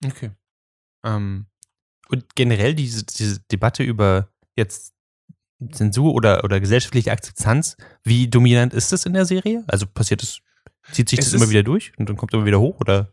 Okay. 0.04 0.30
Ähm, 1.04 1.46
und 2.08 2.34
generell 2.34 2.74
diese, 2.74 3.04
diese 3.04 3.40
Debatte 3.50 3.82
über 3.82 4.28
jetzt 4.56 4.94
Zensur 5.72 6.14
oder, 6.14 6.44
oder 6.44 6.60
gesellschaftliche 6.60 7.12
Akzeptanz, 7.12 7.76
wie 8.04 8.28
dominant 8.28 8.74
ist 8.74 8.92
das 8.92 9.06
in 9.06 9.12
der 9.12 9.26
Serie? 9.26 9.64
Also 9.66 9.86
passiert 9.86 10.22
es, 10.22 10.40
zieht 10.92 11.08
sich 11.08 11.18
Es 11.18 11.30
das 11.30 11.34
immer 11.40 11.50
wieder 11.50 11.62
durch 11.62 11.92
und 11.98 12.08
dann 12.08 12.16
kommt 12.16 12.32
immer 12.32 12.46
wieder 12.46 12.60
hoch 12.60 12.80
oder? 12.80 13.12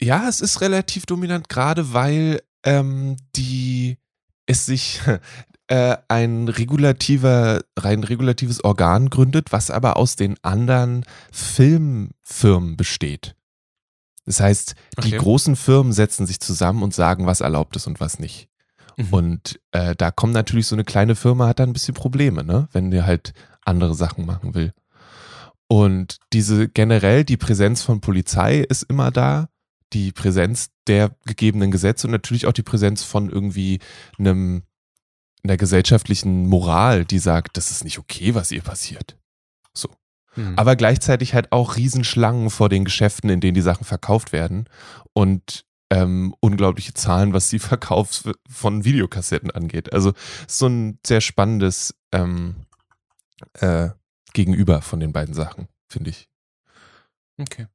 Ja, 0.00 0.28
es 0.28 0.40
ist 0.40 0.60
relativ 0.60 1.06
dominant, 1.06 1.48
gerade 1.48 1.92
weil 1.92 2.40
ähm, 2.64 3.16
die 3.34 3.98
es 4.46 4.66
sich 4.66 5.00
äh, 5.68 5.96
ein 6.08 6.48
regulativer, 6.48 7.62
rein 7.76 8.04
regulatives 8.04 8.62
Organ 8.62 9.10
gründet, 9.10 9.52
was 9.52 9.70
aber 9.70 9.96
aus 9.96 10.16
den 10.16 10.36
anderen 10.42 11.04
Filmfirmen 11.32 12.76
besteht. 12.76 13.34
Das 14.26 14.40
heißt, 14.40 14.74
die 15.04 15.08
Okay. 15.14 15.18
großen 15.18 15.56
Firmen 15.56 15.92
setzen 15.92 16.26
sich 16.26 16.40
zusammen 16.40 16.82
und 16.82 16.92
sagen, 16.92 17.26
was 17.26 17.40
erlaubt 17.40 17.76
ist 17.76 17.86
und 17.86 18.00
was 18.00 18.18
nicht. 18.18 18.48
Mhm. 18.96 19.08
Und 19.10 19.60
äh, 19.70 19.94
da 19.94 20.10
kommt 20.10 20.32
natürlich 20.32 20.66
so 20.66 20.74
eine 20.74 20.84
kleine 20.84 21.14
Firma, 21.14 21.46
hat 21.46 21.60
da 21.60 21.64
ein 21.64 21.72
bisschen 21.72 21.94
Probleme, 21.94 22.42
ne? 22.42 22.68
wenn 22.72 22.90
die 22.90 23.02
halt 23.02 23.34
andere 23.64 23.94
Sachen 23.94 24.26
machen 24.26 24.54
will. 24.54 24.72
Und 25.68 26.18
diese 26.32 26.68
generell, 26.68 27.24
die 27.24 27.36
Präsenz 27.36 27.82
von 27.82 28.00
Polizei 28.00 28.58
ist 28.60 28.84
immer 28.84 29.10
da, 29.10 29.48
die 29.92 30.12
Präsenz 30.12 30.70
der 30.86 31.16
gegebenen 31.24 31.70
Gesetze 31.70 32.06
und 32.06 32.12
natürlich 32.12 32.46
auch 32.46 32.52
die 32.52 32.62
Präsenz 32.62 33.02
von 33.02 33.30
irgendwie 33.30 33.78
einem, 34.18 34.62
einer 35.44 35.56
gesellschaftlichen 35.56 36.46
Moral, 36.48 37.04
die 37.04 37.18
sagt, 37.18 37.56
das 37.56 37.70
ist 37.70 37.84
nicht 37.84 37.98
okay, 37.98 38.34
was 38.34 38.50
ihr 38.50 38.62
passiert. 38.62 39.16
So. 39.72 39.88
Mhm. 40.34 40.54
Aber 40.56 40.76
gleichzeitig 40.76 41.34
halt 41.34 41.52
auch 41.52 41.76
Riesenschlangen 41.76 42.50
vor 42.50 42.68
den 42.68 42.84
Geschäften, 42.84 43.30
in 43.30 43.40
denen 43.40 43.54
die 43.54 43.60
Sachen 43.60 43.84
verkauft 43.84 44.32
werden 44.32 44.68
und 45.12 45.64
ähm, 45.90 46.34
unglaubliche 46.40 46.94
Zahlen, 46.94 47.32
was 47.32 47.48
die 47.48 47.58
Verkauf 47.60 48.24
von 48.48 48.84
Videokassetten 48.84 49.50
angeht. 49.50 49.92
Also 49.92 50.12
so 50.48 50.66
ein 50.66 50.98
sehr 51.06 51.20
spannendes 51.20 51.94
ähm, 52.12 52.66
äh, 53.54 53.90
Gegenüber 54.32 54.82
von 54.82 55.00
den 55.00 55.12
beiden 55.12 55.34
Sachen, 55.34 55.68
finde 55.88 56.10
ich. 56.10 56.28
Okay. 57.38 57.66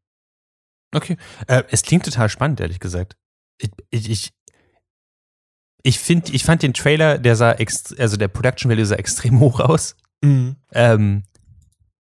Okay. 0.93 1.17
Äh, 1.47 1.63
es 1.69 1.83
klingt 1.83 2.05
total 2.05 2.29
spannend, 2.29 2.59
ehrlich 2.59 2.79
gesagt. 2.79 3.15
Ich, 3.59 4.09
ich, 4.09 4.33
ich, 5.83 5.99
find, 5.99 6.33
ich 6.33 6.43
fand 6.43 6.63
den 6.63 6.73
Trailer, 6.73 7.17
der 7.17 7.35
sah, 7.35 7.55
also 7.97 8.17
der 8.17 8.27
Production 8.27 8.69
Value 8.69 8.85
sah 8.85 8.95
extrem 8.95 9.39
hoch 9.39 9.59
aus. 9.59 9.95
Ähm, 10.73 11.23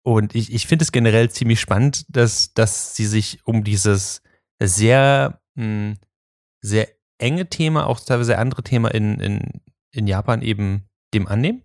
und 0.04 0.34
ich, 0.34 0.54
ich 0.54 0.66
finde 0.66 0.84
es 0.84 0.92
generell 0.92 1.30
ziemlich 1.30 1.60
spannend, 1.60 2.06
dass, 2.10 2.54
dass 2.54 2.96
sie 2.96 3.06
sich 3.06 3.46
um 3.46 3.64
dieses 3.64 4.22
sehr, 4.62 5.42
mh, 5.56 5.96
sehr 6.62 6.88
enge 7.20 7.50
Thema, 7.50 7.86
auch 7.86 8.00
teilweise 8.00 8.38
andere 8.38 8.64
Thema 8.64 8.90
in, 8.90 9.20
in, 9.20 9.62
in 9.92 10.08
Japan 10.08 10.42
eben 10.42 10.88
dem 11.14 11.28
annehmen. 11.28 11.64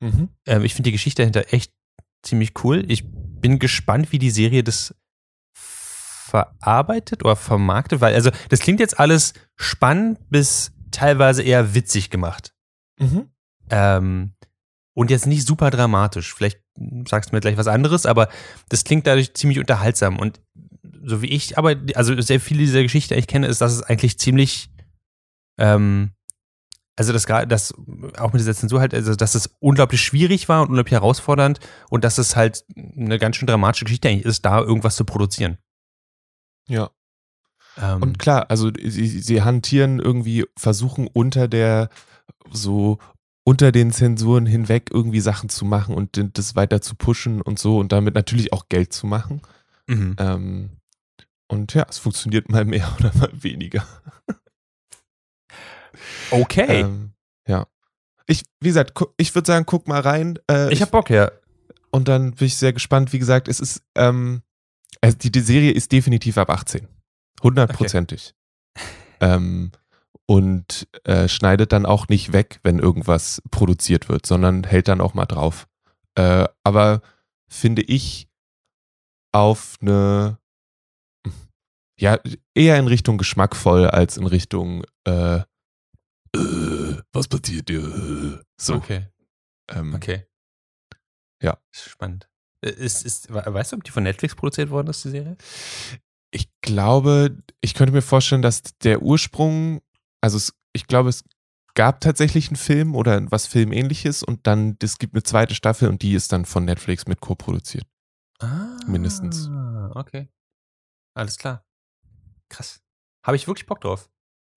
Mhm. 0.00 0.28
Ähm, 0.46 0.64
ich 0.64 0.74
finde 0.74 0.88
die 0.88 0.92
Geschichte 0.92 1.22
dahinter 1.22 1.52
echt 1.52 1.72
ziemlich 2.22 2.52
cool. 2.62 2.84
Ich 2.88 3.04
bin 3.06 3.58
gespannt, 3.58 4.12
wie 4.12 4.18
die 4.18 4.30
Serie 4.30 4.62
das 4.62 4.94
verarbeitet 6.32 7.24
oder 7.24 7.36
vermarktet, 7.36 8.00
weil, 8.00 8.14
also, 8.14 8.30
das 8.48 8.60
klingt 8.60 8.80
jetzt 8.80 8.98
alles 8.98 9.34
spannend 9.56 10.18
bis 10.30 10.72
teilweise 10.90 11.42
eher 11.42 11.74
witzig 11.74 12.08
gemacht. 12.08 12.54
Mhm. 12.98 13.30
Ähm, 13.70 14.32
und 14.94 15.10
jetzt 15.10 15.26
nicht 15.26 15.46
super 15.46 15.70
dramatisch. 15.70 16.34
Vielleicht 16.34 16.60
sagst 17.06 17.30
du 17.30 17.36
mir 17.36 17.40
gleich 17.40 17.58
was 17.58 17.66
anderes, 17.66 18.06
aber 18.06 18.28
das 18.70 18.84
klingt 18.84 19.06
dadurch 19.06 19.34
ziemlich 19.34 19.58
unterhaltsam. 19.58 20.18
Und 20.18 20.40
so 21.04 21.20
wie 21.20 21.28
ich, 21.28 21.58
aber, 21.58 21.76
also 21.94 22.18
sehr 22.20 22.40
viele 22.40 22.60
dieser 22.60 22.82
Geschichten, 22.82 23.14
die 23.14 23.20
ich 23.20 23.26
kenne, 23.26 23.46
ist, 23.46 23.60
dass 23.60 23.72
es 23.72 23.82
eigentlich 23.82 24.18
ziemlich, 24.18 24.70
ähm, 25.58 26.12
Also 26.96 27.12
das, 27.12 27.24
das 27.48 27.74
auch 28.18 28.32
mit 28.32 28.40
dieser 28.40 28.54
Zensur 28.54 28.80
halt, 28.80 28.94
also 28.94 29.14
dass 29.14 29.34
es 29.34 29.50
unglaublich 29.60 30.02
schwierig 30.02 30.48
war 30.48 30.60
und 30.62 30.68
unglaublich 30.68 30.92
herausfordernd 30.92 31.58
und 31.90 32.04
dass 32.04 32.18
es 32.18 32.36
halt 32.36 32.64
eine 32.76 33.18
ganz 33.18 33.36
schön 33.36 33.48
dramatische 33.48 33.86
Geschichte 33.86 34.08
eigentlich 34.08 34.26
ist, 34.26 34.44
da 34.44 34.60
irgendwas 34.60 34.96
zu 34.96 35.04
produzieren. 35.04 35.56
Ja. 36.72 36.90
Ähm, 37.80 38.02
und 38.02 38.18
klar, 38.18 38.50
also 38.50 38.70
sie, 38.82 39.06
sie 39.06 39.42
hantieren 39.42 39.98
irgendwie, 39.98 40.46
versuchen 40.56 41.06
unter 41.06 41.48
der 41.48 41.88
so 42.50 42.98
unter 43.44 43.72
den 43.72 43.90
Zensuren 43.92 44.46
hinweg 44.46 44.90
irgendwie 44.92 45.20
Sachen 45.20 45.48
zu 45.48 45.64
machen 45.64 45.94
und 45.94 46.38
das 46.38 46.54
weiter 46.54 46.80
zu 46.80 46.94
pushen 46.94 47.40
und 47.40 47.58
so 47.58 47.78
und 47.78 47.92
damit 47.92 48.14
natürlich 48.14 48.52
auch 48.52 48.68
Geld 48.68 48.92
zu 48.92 49.06
machen. 49.06 49.42
Mhm. 49.88 50.16
Ähm, 50.18 50.70
und 51.48 51.74
ja, 51.74 51.84
es 51.88 51.98
funktioniert 51.98 52.48
mal 52.50 52.64
mehr 52.64 52.94
oder 53.00 53.12
mal 53.16 53.30
weniger. 53.32 53.84
Okay. 56.30 56.82
Ähm, 56.82 57.12
ja. 57.46 57.66
Ich, 58.26 58.44
wie 58.60 58.68
gesagt, 58.68 58.92
ich 59.16 59.34
würde 59.34 59.46
sagen, 59.46 59.66
guck 59.66 59.88
mal 59.88 60.00
rein. 60.00 60.38
Äh, 60.50 60.72
ich 60.72 60.80
hab 60.80 60.92
Bock, 60.92 61.10
ja. 61.10 61.30
Und 61.90 62.08
dann 62.08 62.32
bin 62.32 62.46
ich 62.46 62.56
sehr 62.56 62.72
gespannt. 62.72 63.12
Wie 63.12 63.18
gesagt, 63.18 63.48
es 63.48 63.60
ist, 63.60 63.82
ähm, 63.96 64.42
also 65.00 65.16
die, 65.16 65.32
die 65.32 65.40
Serie 65.40 65.72
ist 65.72 65.92
definitiv 65.92 66.38
ab 66.38 66.50
18. 66.50 66.86
Hundertprozentig. 67.42 68.34
Okay. 68.74 69.34
Ähm, 69.34 69.72
und 70.26 70.88
äh, 71.04 71.28
schneidet 71.28 71.72
dann 71.72 71.86
auch 71.86 72.08
nicht 72.08 72.32
weg, 72.32 72.60
wenn 72.62 72.78
irgendwas 72.78 73.42
produziert 73.50 74.08
wird, 74.08 74.26
sondern 74.26 74.64
hält 74.64 74.88
dann 74.88 75.00
auch 75.00 75.14
mal 75.14 75.26
drauf. 75.26 75.68
Äh, 76.14 76.46
aber 76.64 77.02
finde 77.48 77.82
ich 77.82 78.28
auf 79.32 79.76
eine, 79.80 80.38
ja, 81.98 82.18
eher 82.54 82.78
in 82.78 82.86
Richtung 82.86 83.18
geschmackvoll 83.18 83.86
als 83.86 84.16
in 84.16 84.26
Richtung, 84.26 84.84
äh, 85.06 85.40
äh, 86.34 87.02
was 87.12 87.28
passiert 87.28 87.68
dir? 87.68 88.42
So. 88.58 88.74
Okay. 88.74 89.08
Ähm, 89.70 89.94
okay. 89.94 90.26
Ja. 91.42 91.58
Spannend. 91.72 92.31
Äh, 92.64 92.70
ist, 92.70 93.04
ist, 93.04 93.32
weißt 93.32 93.72
du, 93.72 93.76
ob 93.76 93.84
die 93.84 93.90
von 93.90 94.02
Netflix 94.02 94.34
produziert 94.34 94.70
worden 94.70 94.88
ist, 94.88 95.04
die 95.04 95.10
Serie? 95.10 95.36
Ich 96.30 96.48
glaube, 96.62 97.36
ich 97.60 97.74
könnte 97.74 97.92
mir 97.92 98.02
vorstellen, 98.02 98.42
dass 98.42 98.62
der 98.82 99.02
Ursprung, 99.02 99.82
also 100.20 100.36
es, 100.36 100.54
ich 100.72 100.86
glaube, 100.86 101.10
es 101.10 101.24
gab 101.74 102.00
tatsächlich 102.00 102.48
einen 102.48 102.56
Film 102.56 102.94
oder 102.94 103.30
was 103.30 103.46
Filmähnliches 103.46 104.22
und 104.22 104.46
dann, 104.46 104.76
es 104.82 104.98
gibt 104.98 105.14
eine 105.14 105.22
zweite 105.22 105.54
Staffel 105.54 105.88
und 105.88 106.02
die 106.02 106.14
ist 106.14 106.32
dann 106.32 106.44
von 106.44 106.64
Netflix 106.64 107.06
mit 107.06 107.20
co-produziert. 107.20 107.86
Ah, 108.40 108.78
Mindestens. 108.86 109.50
Okay. 109.94 110.28
Alles 111.14 111.36
klar. 111.36 111.64
Krass. 112.48 112.82
Habe 113.24 113.36
ich 113.36 113.46
wirklich 113.46 113.66
Bock 113.66 113.80
drauf. 113.80 114.10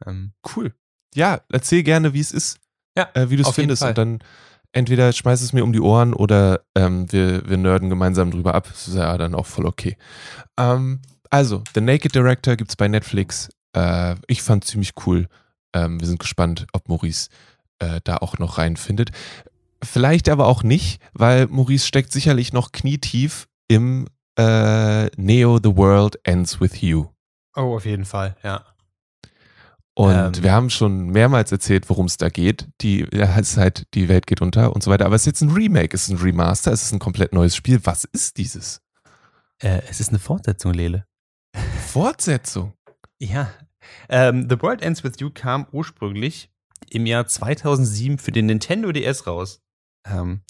Ähm, 0.06 0.34
cool 0.56 0.74
ja, 1.15 1.41
erzähl 1.50 1.82
gerne, 1.84 2.13
wie 2.13 2.20
es 2.20 2.32
ist, 2.32 2.60
ja, 2.98 3.10
äh, 3.13 3.30
wie 3.30 3.38
du 3.38 3.44
es 3.44 3.50
findest. 3.50 3.82
Und 3.84 3.98
dann 3.98 4.20
entweder 4.76 5.12
schmeiß 5.14 5.42
es 5.42 5.54
mir 5.54 5.64
um 5.64 5.74
die 5.74 5.80
Ohren 5.80 6.14
oder 6.14 6.62
ähm, 6.76 7.12
wir, 7.12 7.48
wir 7.50 7.58
nerden 7.58 7.90
gemeinsam 7.90 8.30
drüber 8.30 8.54
ab. 8.54 8.68
Das 8.70 8.88
ist 8.88 8.96
ja 8.96 9.18
dann 9.18 9.34
auch 9.34 9.46
voll 9.46 9.66
okay. 9.66 9.98
Ähm, 10.58 11.02
also, 11.30 11.64
The 11.74 11.82
Naked 11.82 12.14
Director 12.14 12.56
gibt 12.56 12.72
es 12.72 12.76
bei 12.76 12.88
Netflix. 12.88 13.50
Äh, 13.74 14.16
ich 14.28 14.42
fand 14.42 14.66
ziemlich 14.66 14.92
cool. 15.06 15.28
Ähm, 15.74 16.00
wir 16.00 16.08
sind 16.08 16.20
gespannt, 16.20 16.68
ob 16.74 16.90
Maurice 16.90 17.30
äh, 17.80 18.02
da 18.04 18.18
auch 18.18 18.38
noch 18.38 18.58
reinfindet. 18.58 19.12
Vielleicht 19.82 20.30
aber 20.30 20.48
auch 20.48 20.64
nicht, 20.64 21.02
weil 21.14 21.48
Maurice 21.48 21.88
steckt 21.88 22.12
sicherlich 22.12 22.54
noch 22.54 22.72
knietief 22.72 23.48
im 23.68 24.08
äh, 24.38 25.06
Neo 25.16 25.60
The 25.64 25.76
World 25.76 26.20
Ends 26.24 26.60
With 26.60 26.82
You. 26.82 27.08
Oh, 27.56 27.76
auf 27.76 27.86
jeden 27.86 28.06
Fall, 28.06 28.36
ja. 28.44 28.66
Und 29.97 30.38
ähm, 30.38 30.43
wir 30.43 30.51
haben 30.51 30.69
schon 30.69 31.08
mehrmals 31.08 31.51
erzählt, 31.51 31.89
worum 31.89 32.05
es 32.05 32.17
da 32.17 32.29
geht. 32.29 32.67
Die, 32.81 33.08
ja, 33.13 33.38
es 33.39 33.51
ist 33.51 33.58
halt, 33.58 33.88
die 33.93 34.10
Welt 34.10 34.27
geht 34.27 34.41
unter 34.41 34.73
und 34.73 34.84
so 34.84 34.91
weiter. 34.91 35.05
Aber 35.05 35.15
es 35.15 35.21
ist 35.21 35.27
jetzt 35.27 35.41
ein 35.41 35.51
Remake, 35.51 35.95
es 35.95 36.03
ist 36.03 36.10
ein 36.10 36.17
Remaster, 36.17 36.71
es 36.73 36.84
ist 36.84 36.91
ein 36.91 36.99
komplett 36.99 37.34
neues 37.34 37.55
Spiel. 37.55 37.79
Was 37.84 38.03
ist 38.03 38.38
dieses? 38.38 38.81
Äh, 39.60 39.81
es 39.89 40.01
ist 40.01 40.10
eine 40.10 40.19
Fortsetzung, 40.19 40.73
Lele. 40.73 41.05
Fortsetzung? 41.88 42.73
ja. 43.19 43.49
Ähm, 44.10 44.47
The 44.49 44.60
World 44.62 44.81
Ends 44.81 45.03
With 45.03 45.13
You 45.19 45.29
kam 45.29 45.67
ursprünglich 45.71 46.49
im 46.89 47.05
Jahr 47.05 47.27
2007 47.27 48.17
für 48.17 48.31
den 48.31 48.47
Nintendo 48.47 48.91
DS 48.91 49.27
raus. 49.27 49.62
Ähm, 50.08 50.41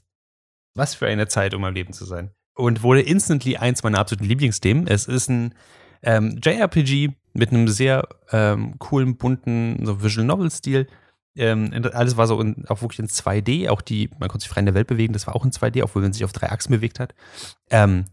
was 0.73 0.95
für 0.95 1.08
eine 1.08 1.27
Zeit, 1.27 1.53
um 1.53 1.63
am 1.63 1.73
Leben 1.73 1.93
zu 1.93 2.05
sein. 2.05 2.31
Und 2.55 2.84
wurde 2.84 3.01
instantly 3.01 3.58
eins 3.58 3.84
meiner 3.84 3.99
absoluten 3.99 4.27
Lieblingsthemen. 4.27 4.88
Es 4.88 5.08
ist 5.08 5.29
ein 5.29 5.53
ähm, 6.01 6.39
JRPG 6.41 7.12
mit 7.36 7.52
einem 7.52 7.67
sehr 7.67 8.08
ähm, 8.32 8.80
coolen, 8.80 9.17
bunten 9.17 9.86
so 9.86 10.02
Visual 10.02 10.26
Novel-Stil. 10.26 10.88
Ähm, 11.38 11.71
alles 11.93 12.15
war 12.15 12.28
so 12.28 12.39
in, 12.39 12.65
auch 12.67 12.82
wirklich 12.82 13.00
in 13.00 13.08
2D, 13.08 13.69
auch 13.69 13.82
die, 13.82 14.10
man 14.19 14.30
konnte 14.30 14.43
sich 14.43 14.50
frei 14.50 14.62
in 14.62 14.65
der 14.65 14.74
Welt 14.74 14.88
bewegen, 14.88 15.13
das 15.13 15.28
war 15.28 15.36
auch 15.36 15.43
in 15.43 15.52
2D, 15.52 15.84
obwohl 15.84 16.02
man 16.02 16.13
sich 16.13 16.24
auf 16.24 16.32
drei 16.32 16.50
Achsen 16.50 16.71
bewegt 16.71 17.00
hat. 17.00 17.13
Ähm, 17.69 18.06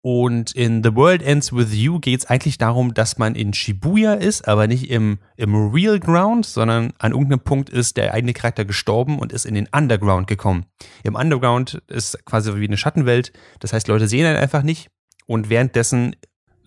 und 0.00 0.52
in 0.52 0.84
The 0.84 0.94
World 0.94 1.22
Ends 1.22 1.52
With 1.52 1.74
You 1.74 1.98
geht 1.98 2.20
es 2.20 2.26
eigentlich 2.26 2.56
darum, 2.56 2.94
dass 2.94 3.18
man 3.18 3.34
in 3.34 3.52
Shibuya 3.52 4.14
ist, 4.14 4.46
aber 4.46 4.68
nicht 4.68 4.90
im, 4.90 5.18
im 5.36 5.72
Real 5.72 5.98
Ground, 5.98 6.46
sondern 6.46 6.92
an 6.98 7.10
irgendeinem 7.10 7.40
Punkt 7.40 7.68
ist 7.68 7.96
der 7.96 8.14
eigene 8.14 8.32
Charakter 8.32 8.64
gestorben 8.64 9.18
und 9.18 9.32
ist 9.32 9.44
in 9.44 9.54
den 9.54 9.68
Underground 9.72 10.28
gekommen. 10.28 10.66
Im 11.02 11.16
Underground 11.16 11.82
ist 11.88 12.24
quasi 12.24 12.54
wie 12.54 12.66
eine 12.66 12.76
Schattenwelt, 12.76 13.32
das 13.58 13.72
heißt, 13.72 13.88
Leute 13.88 14.06
sehen 14.06 14.20
ihn 14.20 14.36
einfach 14.36 14.62
nicht. 14.62 14.88
Und 15.26 15.50
währenddessen 15.50 16.16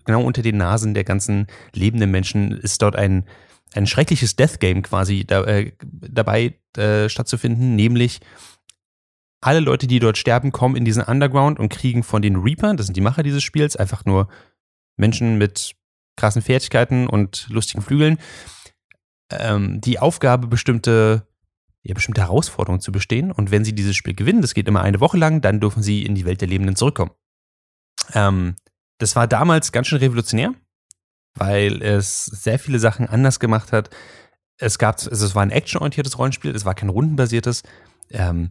genau 0.04 0.22
unter 0.22 0.42
den 0.42 0.56
Nasen 0.56 0.94
der 0.94 1.04
ganzen 1.04 1.46
lebenden 1.72 2.10
Menschen 2.10 2.52
ist 2.52 2.82
dort 2.82 2.96
ein, 2.96 3.24
ein 3.74 3.86
schreckliches 3.86 4.36
Death 4.36 4.60
Game 4.60 4.82
quasi 4.82 5.24
da, 5.24 5.44
äh, 5.44 5.72
dabei 5.82 6.54
äh, 6.76 7.08
stattzufinden, 7.08 7.76
nämlich 7.76 8.20
alle 9.40 9.60
Leute, 9.60 9.86
die 9.86 9.98
dort 9.98 10.18
sterben, 10.18 10.52
kommen 10.52 10.76
in 10.76 10.84
diesen 10.84 11.02
Underground 11.02 11.58
und 11.58 11.68
kriegen 11.68 12.02
von 12.04 12.22
den 12.22 12.36
Reapern, 12.36 12.76
das 12.76 12.86
sind 12.86 12.96
die 12.96 13.00
Macher 13.00 13.24
dieses 13.24 13.42
Spiels, 13.42 13.76
einfach 13.76 14.04
nur 14.04 14.28
Menschen 14.96 15.36
mit 15.36 15.74
krassen 16.16 16.42
Fertigkeiten 16.42 17.08
und 17.08 17.48
lustigen 17.48 17.82
Flügeln, 17.82 18.18
ähm, 19.30 19.80
die 19.80 19.98
Aufgabe, 19.98 20.46
bestimmte, 20.46 21.26
ja, 21.82 21.94
bestimmte 21.94 22.20
Herausforderungen 22.20 22.80
zu 22.80 22.92
bestehen. 22.92 23.32
Und 23.32 23.50
wenn 23.50 23.64
sie 23.64 23.74
dieses 23.74 23.96
Spiel 23.96 24.14
gewinnen, 24.14 24.42
das 24.42 24.54
geht 24.54 24.68
immer 24.68 24.82
eine 24.82 25.00
Woche 25.00 25.18
lang, 25.18 25.40
dann 25.40 25.60
dürfen 25.60 25.82
sie 25.82 26.04
in 26.04 26.14
die 26.14 26.24
Welt 26.24 26.40
der 26.40 26.48
Lebenden 26.48 26.76
zurückkommen. 26.76 27.12
Ähm, 28.14 28.56
das 29.02 29.16
war 29.16 29.26
damals 29.26 29.72
ganz 29.72 29.88
schön 29.88 29.98
revolutionär, 29.98 30.54
weil 31.34 31.82
es 31.82 32.24
sehr 32.26 32.58
viele 32.58 32.78
Sachen 32.78 33.08
anders 33.08 33.40
gemacht 33.40 33.72
hat. 33.72 33.90
Es 34.58 34.78
gab, 34.78 34.94
also 34.94 35.26
es 35.26 35.34
war 35.34 35.42
ein 35.42 35.50
actionorientiertes 35.50 36.18
Rollenspiel, 36.18 36.54
es 36.54 36.64
war 36.64 36.74
kein 36.74 36.88
rundenbasiertes. 36.88 37.62
Ähm, 38.10 38.50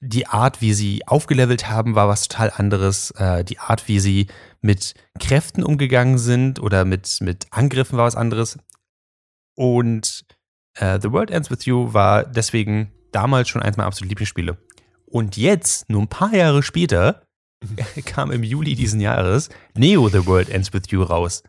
die 0.00 0.26
Art, 0.26 0.60
wie 0.60 0.74
sie 0.74 1.06
aufgelevelt 1.06 1.70
haben, 1.70 1.94
war 1.94 2.08
was 2.08 2.28
total 2.28 2.52
anderes. 2.54 3.12
Äh, 3.12 3.44
die 3.44 3.58
Art, 3.58 3.88
wie 3.88 4.00
sie 4.00 4.26
mit 4.60 4.94
Kräften 5.18 5.64
umgegangen 5.64 6.18
sind 6.18 6.60
oder 6.60 6.84
mit, 6.84 7.18
mit 7.22 7.46
Angriffen 7.50 7.96
war 7.96 8.04
was 8.04 8.16
anderes. 8.16 8.58
Und 9.54 10.26
äh, 10.74 10.98
The 11.00 11.12
World 11.12 11.30
Ends 11.30 11.50
With 11.50 11.64
You 11.64 11.94
war 11.94 12.24
deswegen 12.24 12.92
damals 13.12 13.48
schon 13.48 13.62
eins 13.62 13.78
meiner 13.78 13.86
absoluten 13.86 14.10
Lieblingsspiele. 14.10 14.58
Und 15.06 15.38
jetzt, 15.38 15.88
nur 15.88 16.02
ein 16.02 16.08
paar 16.08 16.34
Jahre 16.34 16.62
später, 16.62 17.22
kam 18.06 18.30
im 18.30 18.42
Juli 18.42 18.74
diesen 18.74 19.00
Jahres 19.00 19.48
Neo 19.74 20.08
The 20.08 20.26
World 20.26 20.48
Ends 20.48 20.72
With 20.72 20.90
You 20.90 21.02
raus. 21.02 21.42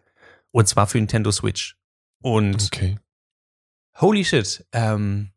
Und 0.51 0.67
zwar 0.67 0.87
für 0.87 0.97
Nintendo 0.97 1.31
Switch. 1.31 1.77
Und 2.21 2.69
okay. 2.73 2.97
holy 3.99 4.23
shit, 4.25 4.65
ähm, 4.73 5.31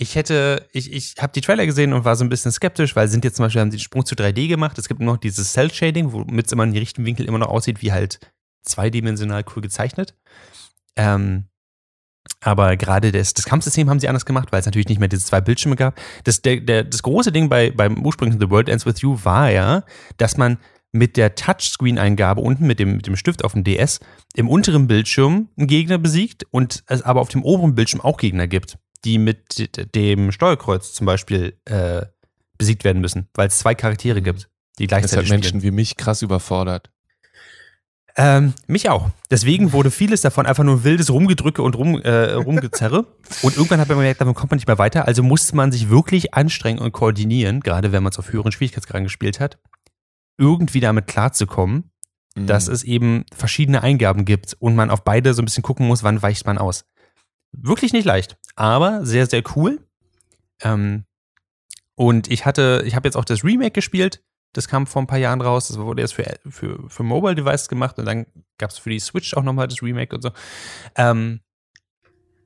ich 0.00 0.14
hätte, 0.14 0.68
ich, 0.72 0.92
ich 0.92 1.14
habe 1.18 1.32
die 1.32 1.40
Trailer 1.40 1.66
gesehen 1.66 1.92
und 1.92 2.04
war 2.04 2.14
so 2.14 2.24
ein 2.24 2.28
bisschen 2.28 2.52
skeptisch, 2.52 2.94
weil 2.94 3.08
sind 3.08 3.24
jetzt 3.24 3.36
zum 3.36 3.44
Beispiel, 3.44 3.60
haben 3.60 3.72
sie 3.72 3.78
den 3.78 3.82
Sprung 3.82 4.06
zu 4.06 4.14
3D 4.14 4.46
gemacht. 4.46 4.78
Es 4.78 4.86
gibt 4.86 5.00
noch 5.00 5.16
dieses 5.16 5.52
Cell-Shading, 5.52 6.12
womit 6.12 6.46
es 6.46 6.52
immer 6.52 6.62
in 6.62 6.72
die 6.72 6.78
richtigen 6.78 7.04
Winkel 7.04 7.26
immer 7.26 7.38
noch 7.38 7.48
aussieht, 7.48 7.82
wie 7.82 7.90
halt 7.90 8.20
zweidimensional 8.62 9.44
cool 9.54 9.62
gezeichnet. 9.62 10.14
Ähm, 10.94 11.48
aber 12.40 12.76
gerade 12.76 13.12
das, 13.12 13.34
das 13.34 13.44
Kampfsystem 13.44 13.90
haben 13.90 14.00
sie 14.00 14.08
anders 14.08 14.26
gemacht, 14.26 14.48
weil 14.52 14.60
es 14.60 14.66
natürlich 14.66 14.88
nicht 14.88 15.00
mehr 15.00 15.08
diese 15.08 15.24
zwei 15.24 15.40
Bildschirme 15.40 15.76
gab. 15.76 16.00
Das, 16.24 16.42
der, 16.42 16.60
der, 16.60 16.84
das 16.84 17.02
große 17.02 17.32
Ding 17.32 17.48
bei, 17.48 17.70
beim 17.70 18.04
ursprünglichen 18.04 18.40
The 18.40 18.50
World 18.50 18.68
Ends 18.68 18.86
With 18.86 19.00
You 19.00 19.18
war 19.24 19.50
ja, 19.50 19.84
dass 20.16 20.36
man 20.36 20.58
mit 20.92 21.16
der 21.16 21.34
Touchscreen-Eingabe 21.34 22.40
unten 22.40 22.66
mit 22.66 22.78
dem, 22.78 22.96
mit 22.96 23.06
dem 23.06 23.16
Stift 23.16 23.44
auf 23.44 23.52
dem 23.52 23.64
DS 23.64 24.00
im 24.34 24.48
unteren 24.48 24.86
Bildschirm 24.86 25.48
einen 25.56 25.66
Gegner 25.66 25.98
besiegt 25.98 26.46
und 26.50 26.82
es 26.86 27.02
aber 27.02 27.20
auf 27.20 27.28
dem 27.28 27.42
oberen 27.42 27.74
Bildschirm 27.74 28.00
auch 28.00 28.16
Gegner 28.16 28.46
gibt, 28.46 28.78
die 29.04 29.18
mit 29.18 29.94
dem 29.94 30.32
Steuerkreuz 30.32 30.92
zum 30.94 31.06
Beispiel 31.06 31.58
äh, 31.66 32.06
besiegt 32.56 32.84
werden 32.84 33.00
müssen, 33.00 33.28
weil 33.34 33.48
es 33.48 33.58
zwei 33.58 33.74
Charaktere 33.74 34.22
gibt, 34.22 34.48
die 34.78 34.86
gleichzeitig 34.86 35.28
Das 35.28 35.36
hat 35.36 35.40
Menschen 35.40 35.62
wie 35.62 35.70
mich 35.70 35.96
krass 35.96 36.22
überfordert. 36.22 36.90
Ähm, 38.20 38.52
mich 38.66 38.90
auch. 38.90 39.10
Deswegen 39.30 39.72
wurde 39.72 39.92
vieles 39.92 40.22
davon 40.22 40.44
einfach 40.44 40.64
nur 40.64 40.82
wildes 40.82 41.08
Rumgedrücke 41.08 41.62
und 41.62 41.76
rum, 41.76 42.02
äh, 42.02 42.32
Rumgezerre. 42.32 43.06
und 43.42 43.56
irgendwann 43.56 43.78
hat 43.78 43.88
man 43.88 43.98
gemerkt, 43.98 44.20
davon 44.20 44.34
kommt 44.34 44.50
man 44.50 44.56
nicht 44.56 44.66
mehr 44.66 44.78
weiter. 44.78 45.06
Also 45.06 45.22
musste 45.22 45.54
man 45.54 45.70
sich 45.70 45.88
wirklich 45.88 46.34
anstrengen 46.34 46.80
und 46.80 46.90
koordinieren, 46.90 47.60
gerade 47.60 47.92
wenn 47.92 48.02
man 48.02 48.10
es 48.10 48.18
auf 48.18 48.32
höheren 48.32 48.50
Schwierigkeitsgraden 48.50 49.04
gespielt 49.04 49.38
hat, 49.38 49.58
irgendwie 50.36 50.80
damit 50.80 51.06
klarzukommen, 51.06 51.92
mhm. 52.34 52.48
dass 52.48 52.66
es 52.66 52.82
eben 52.82 53.24
verschiedene 53.32 53.84
Eingaben 53.84 54.24
gibt 54.24 54.56
und 54.58 54.74
man 54.74 54.90
auf 54.90 55.04
beide 55.04 55.32
so 55.32 55.40
ein 55.40 55.44
bisschen 55.44 55.62
gucken 55.62 55.86
muss, 55.86 56.02
wann 56.02 56.20
weicht 56.20 56.44
man 56.44 56.58
aus. 56.58 56.86
Wirklich 57.52 57.92
nicht 57.92 58.04
leicht, 58.04 58.36
aber 58.56 59.06
sehr, 59.06 59.26
sehr 59.26 59.44
cool. 59.54 59.78
Ähm, 60.60 61.04
und 61.94 62.28
ich 62.28 62.46
hatte, 62.46 62.82
ich 62.84 62.96
habe 62.96 63.06
jetzt 63.06 63.16
auch 63.16 63.24
das 63.24 63.44
Remake 63.44 63.70
gespielt. 63.70 64.24
Das 64.52 64.68
kam 64.68 64.86
vor 64.86 65.02
ein 65.02 65.06
paar 65.06 65.18
Jahren 65.18 65.40
raus. 65.40 65.68
Das 65.68 65.78
wurde 65.78 66.02
jetzt 66.02 66.14
für, 66.14 66.38
für, 66.48 66.88
für 66.88 67.02
Mobile 67.02 67.34
Devices 67.34 67.68
gemacht 67.68 67.98
und 67.98 68.06
dann 68.06 68.26
gab 68.58 68.70
es 68.70 68.78
für 68.78 68.90
die 68.90 69.00
Switch 69.00 69.34
auch 69.34 69.42
nochmal 69.42 69.68
das 69.68 69.82
Remake 69.82 70.14
und 70.14 70.22
so. 70.22 70.30
Ähm, 70.96 71.40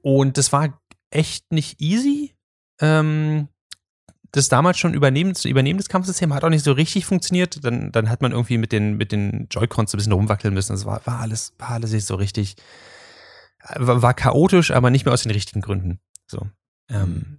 und 0.03 0.37
das 0.37 0.53
war 0.53 0.81
echt 1.11 1.53
nicht 1.53 1.81
easy. 1.81 2.35
Ähm, 2.81 3.49
das 4.33 4.49
damals 4.49 4.79
schon 4.79 4.95
Übernehmen, 4.95 5.35
Übernehmen 5.45 5.79
des 5.79 5.89
Kampfsystems 5.89 6.35
hat 6.35 6.43
auch 6.43 6.49
nicht 6.49 6.65
so 6.65 6.73
richtig 6.73 7.05
funktioniert. 7.05 7.63
Dann, 7.65 7.93
dann 7.93 8.09
hat 8.09 8.23
man 8.23 8.33
irgendwie 8.33 8.59
mit 8.59 8.73
den, 8.73 8.97
mit 8.97 9.13
den 9.13 9.47
Joy-Cons 9.51 9.93
ein 9.93 9.99
bisschen 9.99 10.13
rumwackeln 10.13 10.55
müssen. 10.55 10.73
Das 10.73 10.87
war, 10.87 11.07
war, 11.07 11.21
alles, 11.21 11.53
war 11.59 11.71
alles 11.71 11.93
nicht 11.93 12.07
so 12.07 12.15
richtig. 12.15 12.57
War, 13.77 14.03
war 14.03 14.15
chaotisch, 14.15 14.71
aber 14.71 14.91
nicht 14.91 15.05
mehr 15.05 15.15
aus 15.15 15.23
den 15.23 15.33
richtigen 15.33 15.61
Gründen. 15.61 16.01
So. 16.27 16.49
Ähm, 16.89 17.09
mhm. 17.09 17.39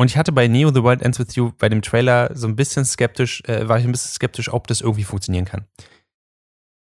Und 0.00 0.10
ich 0.10 0.16
hatte 0.16 0.32
bei 0.32 0.48
Neo 0.48 0.72
The 0.72 0.82
World 0.82 1.02
Ends 1.02 1.18
With 1.18 1.34
You 1.34 1.52
bei 1.58 1.68
dem 1.68 1.82
Trailer 1.82 2.30
so 2.34 2.48
ein 2.48 2.56
bisschen 2.56 2.86
skeptisch, 2.86 3.42
äh, 3.44 3.68
war 3.68 3.78
ich 3.78 3.84
ein 3.84 3.92
bisschen 3.92 4.12
skeptisch, 4.12 4.50
ob 4.50 4.66
das 4.66 4.80
irgendwie 4.80 5.04
funktionieren 5.04 5.44
kann. 5.44 5.66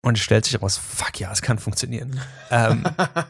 Und 0.00 0.16
es 0.16 0.24
stellt 0.24 0.46
sich 0.46 0.62
raus, 0.62 0.78
fuck 0.78 1.20
ja, 1.20 1.30
es 1.30 1.42
kann 1.42 1.58
funktionieren. 1.58 2.18
ähm, 2.50 2.84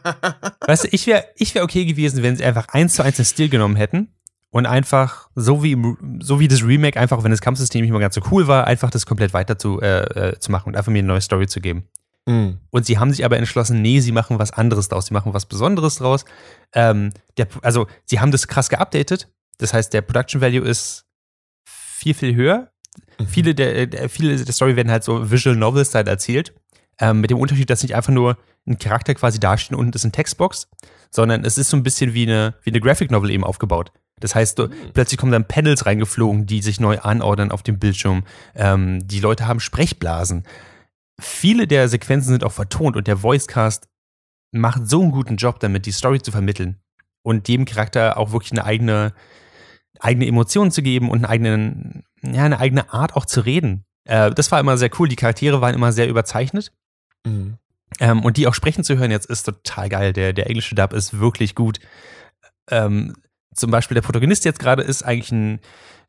weißt 0.67 0.85
du, 0.85 0.87
ich 0.89 1.05
wäre 1.05 1.25
ich 1.35 1.53
wär 1.53 1.65
okay 1.65 1.83
gewesen, 1.83 2.23
wenn 2.23 2.37
sie 2.37 2.45
einfach 2.45 2.69
eins 2.69 2.93
zu 2.93 3.03
eins 3.03 3.17
den 3.17 3.25
Stil 3.25 3.49
genommen 3.49 3.75
hätten 3.75 4.07
und 4.51 4.67
einfach, 4.67 5.27
so 5.35 5.63
wie, 5.63 5.77
so 6.19 6.39
wie 6.39 6.47
das 6.47 6.63
Remake, 6.63 6.97
einfach, 6.97 7.21
wenn 7.25 7.31
das 7.31 7.41
Kampfsystem 7.41 7.81
nicht 7.81 7.91
mehr 7.91 7.99
ganz 7.99 8.15
so 8.15 8.21
cool 8.31 8.47
war, 8.47 8.67
einfach 8.67 8.89
das 8.89 9.05
komplett 9.05 9.33
weiter 9.33 9.59
zu, 9.59 9.81
äh, 9.81 10.29
äh, 10.29 10.39
zu 10.39 10.49
machen 10.49 10.69
und 10.69 10.77
einfach 10.77 10.93
mir 10.93 10.99
eine 10.99 11.09
neue 11.09 11.19
Story 11.19 11.47
zu 11.47 11.59
geben. 11.59 11.89
Mhm. 12.25 12.61
Und 12.69 12.85
sie 12.85 12.99
haben 12.99 13.11
sich 13.11 13.25
aber 13.25 13.37
entschlossen, 13.37 13.81
nee, 13.81 13.99
sie 13.99 14.13
machen 14.13 14.39
was 14.39 14.51
anderes 14.51 14.87
draus, 14.87 15.07
sie 15.07 15.13
machen 15.13 15.33
was 15.33 15.45
Besonderes 15.45 15.95
draus. 15.95 16.23
Ähm, 16.71 17.09
der, 17.35 17.47
also, 17.63 17.87
sie 18.05 18.21
haben 18.21 18.31
das 18.31 18.47
krass 18.47 18.69
geupdatet. 18.69 19.27
Das 19.57 19.73
heißt, 19.73 19.93
der 19.93 20.01
Production 20.01 20.41
Value 20.41 20.67
ist 20.67 21.05
viel, 21.65 22.13
viel 22.13 22.35
höher. 22.35 22.71
Mhm. 23.19 23.27
Viele, 23.27 23.55
der, 23.55 23.87
der, 23.87 24.09
viele 24.09 24.35
der 24.35 24.53
Story 24.53 24.75
werden 24.75 24.91
halt 24.91 25.03
so 25.03 25.31
Visual 25.31 25.55
Novels 25.55 25.93
halt 25.95 26.07
erzählt. 26.07 26.53
Ähm, 26.99 27.21
mit 27.21 27.31
dem 27.31 27.39
Unterschied, 27.39 27.69
dass 27.69 27.81
nicht 27.81 27.95
einfach 27.95 28.13
nur 28.13 28.37
ein 28.67 28.77
Charakter 28.77 29.15
quasi 29.15 29.39
dasteht 29.39 29.71
und 29.71 29.79
unten 29.79 29.93
ist 29.95 30.05
eine 30.05 30.11
Textbox, 30.11 30.69
sondern 31.09 31.43
es 31.43 31.57
ist 31.57 31.69
so 31.69 31.77
ein 31.77 31.83
bisschen 31.83 32.13
wie 32.13 32.23
eine, 32.23 32.55
wie 32.63 32.69
eine 32.69 32.79
Graphic 32.79 33.09
Novel 33.09 33.31
eben 33.31 33.43
aufgebaut. 33.43 33.91
Das 34.19 34.35
heißt, 34.35 34.59
du, 34.59 34.67
mhm. 34.67 34.93
plötzlich 34.93 35.17
kommen 35.19 35.31
dann 35.31 35.47
Panels 35.47 35.85
reingeflogen, 35.85 36.45
die 36.45 36.61
sich 36.61 36.79
neu 36.79 36.99
anordnen 36.99 37.51
auf 37.51 37.63
dem 37.63 37.79
Bildschirm. 37.79 38.23
Ähm, 38.55 39.07
die 39.07 39.19
Leute 39.19 39.47
haben 39.47 39.59
Sprechblasen. 39.59 40.43
Viele 41.19 41.67
der 41.67 41.89
Sequenzen 41.89 42.29
sind 42.29 42.43
auch 42.43 42.51
vertont 42.51 42.95
und 42.95 43.07
der 43.07 43.23
Voicecast 43.23 43.87
macht 44.51 44.87
so 44.87 45.01
einen 45.01 45.11
guten 45.11 45.35
Job 45.35 45.59
damit, 45.59 45.85
die 45.85 45.91
Story 45.91 46.21
zu 46.21 46.31
vermitteln 46.31 46.77
und 47.23 47.47
jedem 47.47 47.65
Charakter 47.65 48.17
auch 48.17 48.31
wirklich 48.31 48.51
eine 48.51 48.65
eigene, 48.65 49.13
eigene 50.03 50.27
Emotion 50.27 50.71
zu 50.71 50.81
geben 50.81 51.09
und 51.09 51.19
eine 51.19 51.29
eigene, 51.29 52.03
ja, 52.23 52.43
eine 52.43 52.59
eigene 52.59 52.91
Art 52.93 53.15
auch 53.15 53.25
zu 53.25 53.41
reden. 53.41 53.85
Äh, 54.05 54.31
das 54.31 54.51
war 54.51 54.59
immer 54.59 54.77
sehr 54.77 54.91
cool. 54.99 55.07
Die 55.07 55.15
Charaktere 55.15 55.61
waren 55.61 55.75
immer 55.75 55.91
sehr 55.91 56.09
überzeichnet. 56.09 56.71
Mhm. 57.25 57.57
Ähm, 57.99 58.23
und 58.23 58.37
die 58.37 58.47
auch 58.47 58.53
sprechen 58.53 58.83
zu 58.83 58.97
hören 58.97 59.11
jetzt 59.11 59.27
ist 59.27 59.43
total 59.43 59.89
geil. 59.89 60.13
Der, 60.13 60.33
der 60.33 60.47
englische 60.47 60.75
Dub 60.75 60.93
ist 60.93 61.19
wirklich 61.19 61.55
gut. 61.55 61.79
Ähm, 62.69 63.15
zum 63.53 63.71
Beispiel 63.71 63.95
der 63.95 64.01
Protagonist 64.01 64.45
jetzt 64.45 64.59
gerade 64.59 64.83
ist 64.83 65.03
eigentlich 65.03 65.31
ein, 65.31 65.59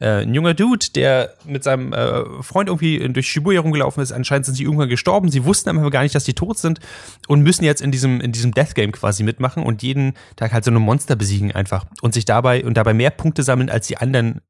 äh, 0.00 0.22
ein 0.22 0.34
junger 0.34 0.54
Dude, 0.54 0.86
der 0.94 1.34
mit 1.44 1.64
seinem 1.64 1.92
äh, 1.92 2.42
Freund 2.42 2.68
irgendwie 2.68 2.98
durch 3.10 3.28
Shibuya 3.28 3.60
rumgelaufen 3.60 4.02
ist. 4.02 4.12
Anscheinend 4.12 4.46
sind 4.46 4.54
sie 4.54 4.64
irgendwann 4.64 4.88
gestorben. 4.88 5.30
Sie 5.30 5.44
wussten 5.44 5.70
aber 5.70 5.90
gar 5.90 6.02
nicht, 6.02 6.14
dass 6.14 6.24
die 6.24 6.34
tot 6.34 6.58
sind 6.58 6.80
und 7.28 7.42
müssen 7.42 7.64
jetzt 7.64 7.80
in 7.80 7.90
diesem, 7.90 8.20
in 8.20 8.32
diesem 8.32 8.52
Death 8.52 8.74
Game 8.74 8.92
quasi 8.92 9.22
mitmachen 9.22 9.62
und 9.62 9.82
jeden 9.82 10.14
Tag 10.36 10.52
halt 10.52 10.64
so 10.64 10.70
eine 10.70 10.80
Monster 10.80 11.16
besiegen 11.16 11.52
einfach 11.52 11.84
und 12.02 12.14
sich 12.14 12.24
dabei 12.24 12.64
und 12.64 12.74
dabei 12.76 12.94
mehr 12.94 13.10
Punkte 13.10 13.42
sammeln 13.42 13.70
als 13.70 13.86
die 13.86 13.96
anderen 13.96 14.40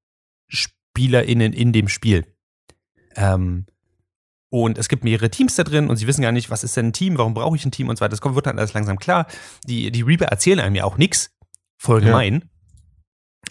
SpielerInnen 0.49 1.53
in 1.53 1.73
dem 1.73 1.89
Spiel. 1.89 2.27
Ähm, 3.17 3.67
und 4.51 4.79
es 4.79 4.89
gibt 4.89 5.03
mehrere 5.03 5.31
Teams 5.31 5.57
da 5.57 5.65
drin 5.65 5.91
und 5.91 5.97
sie 5.97 6.07
wissen 6.07 6.23
gar 6.23 6.31
nicht, 6.31 6.49
was 6.49 6.63
ist 6.63 6.77
denn 6.77 6.87
ein 6.87 6.93
Team, 6.93 7.19
warum 7.19 7.35
brauche 7.35 7.57
ich 7.57 7.65
ein 7.65 7.73
Team 7.73 7.89
und 7.89 7.97
so 7.97 8.03
weiter. 8.03 8.11
Das 8.11 8.21
kommt, 8.21 8.37
wird 8.37 8.47
dann 8.47 8.59
alles 8.59 8.73
langsam 8.73 8.99
klar. 8.99 9.27
Die, 9.67 9.91
die 9.91 10.03
Reaper 10.03 10.27
erzählen 10.27 10.61
einem 10.61 10.77
ja 10.77 10.85
auch 10.85 10.97
nichts. 10.97 11.31
Voll 11.77 12.01
gemein. 12.01 12.43
Ja 12.45 12.54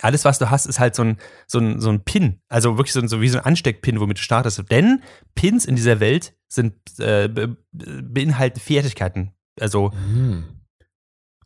alles, 0.01 0.25
was 0.25 0.39
du 0.39 0.49
hast, 0.49 0.65
ist 0.65 0.79
halt 0.79 0.95
so 0.95 1.03
ein, 1.03 1.17
so 1.47 1.59
ein, 1.59 1.79
so 1.79 1.89
ein 1.89 2.03
Pin. 2.03 2.41
Also 2.49 2.77
wirklich 2.77 2.93
so, 2.93 3.05
so 3.07 3.21
wie 3.21 3.29
so 3.29 3.37
ein 3.37 3.45
Ansteckpin, 3.45 3.99
womit 3.99 4.17
du 4.17 4.21
startest. 4.21 4.63
Denn 4.71 5.01
Pins 5.35 5.65
in 5.65 5.75
dieser 5.75 5.99
Welt 5.99 6.33
sind, 6.47 6.73
äh, 6.99 7.29
beinhalten 7.71 8.59
Fertigkeiten. 8.59 9.31
Also 9.59 9.91
mhm. 9.91 10.45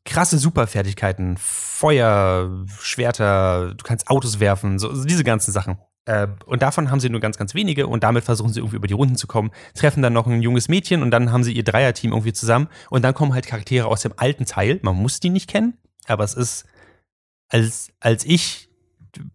krasse 0.05 0.37
Superfertigkeiten. 0.37 1.37
Feuer, 1.37 2.65
Schwerter, 2.79 3.73
du 3.75 3.83
kannst 3.83 4.09
Autos 4.09 4.39
werfen, 4.39 4.79
so, 4.79 4.93
so 4.93 5.05
diese 5.05 5.23
ganzen 5.23 5.51
Sachen. 5.51 5.77
Äh, 6.05 6.27
und 6.45 6.61
davon 6.61 6.89
haben 6.89 6.99
sie 6.99 7.09
nur 7.09 7.19
ganz, 7.19 7.37
ganz 7.37 7.53
wenige 7.53 7.87
und 7.87 8.03
damit 8.03 8.23
versuchen 8.23 8.53
sie 8.53 8.61
irgendwie 8.61 8.77
über 8.77 8.87
die 8.87 8.93
Runden 8.93 9.17
zu 9.17 9.27
kommen, 9.27 9.51
treffen 9.75 10.01
dann 10.01 10.13
noch 10.13 10.25
ein 10.25 10.41
junges 10.41 10.69
Mädchen 10.69 11.03
und 11.03 11.11
dann 11.11 11.31
haben 11.31 11.43
sie 11.43 11.51
ihr 11.51 11.63
Dreierteam 11.63 12.11
irgendwie 12.11 12.33
zusammen 12.33 12.69
und 12.89 13.03
dann 13.03 13.13
kommen 13.13 13.33
halt 13.33 13.45
Charaktere 13.45 13.87
aus 13.87 14.01
dem 14.01 14.13
alten 14.15 14.45
Teil. 14.45 14.79
Man 14.83 14.95
muss 14.95 15.19
die 15.19 15.29
nicht 15.29 15.49
kennen, 15.49 15.77
aber 16.07 16.23
es 16.23 16.33
ist 16.33 16.65
als, 17.49 17.89
als 17.99 18.25
ich 18.25 18.67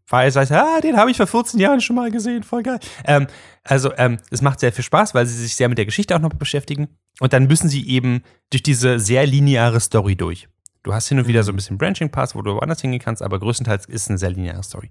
weiß, 0.08 0.36
weiß 0.36 0.52
ah, 0.52 0.80
den 0.80 0.96
habe 0.96 1.10
ich 1.10 1.16
vor 1.16 1.26
14 1.26 1.58
Jahren 1.58 1.80
schon 1.80 1.96
mal 1.96 2.10
gesehen, 2.10 2.42
voll 2.42 2.62
geil. 2.62 2.78
Ähm, 3.04 3.26
also, 3.64 3.92
ähm, 3.96 4.18
es 4.30 4.42
macht 4.42 4.60
sehr 4.60 4.72
viel 4.72 4.84
Spaß, 4.84 5.14
weil 5.14 5.26
sie 5.26 5.34
sich 5.34 5.56
sehr 5.56 5.68
mit 5.68 5.78
der 5.78 5.86
Geschichte 5.86 6.14
auch 6.14 6.20
noch 6.20 6.30
beschäftigen. 6.30 6.88
Und 7.20 7.32
dann 7.32 7.46
müssen 7.46 7.68
sie 7.68 7.86
eben 7.88 8.22
durch 8.50 8.62
diese 8.62 8.98
sehr 8.98 9.26
lineare 9.26 9.80
Story 9.80 10.16
durch. 10.16 10.48
Du 10.82 10.92
hast 10.92 11.08
hin 11.08 11.18
und 11.18 11.28
wieder 11.28 11.42
so 11.42 11.52
ein 11.52 11.56
bisschen 11.56 11.78
Branching 11.78 12.10
Paths, 12.10 12.34
wo 12.34 12.42
du 12.42 12.54
woanders 12.54 12.80
hingehen 12.80 13.00
kannst, 13.00 13.22
aber 13.22 13.38
größtenteils 13.38 13.86
ist 13.86 14.02
es 14.02 14.08
eine 14.08 14.18
sehr 14.18 14.30
lineare 14.30 14.62
Story. 14.62 14.90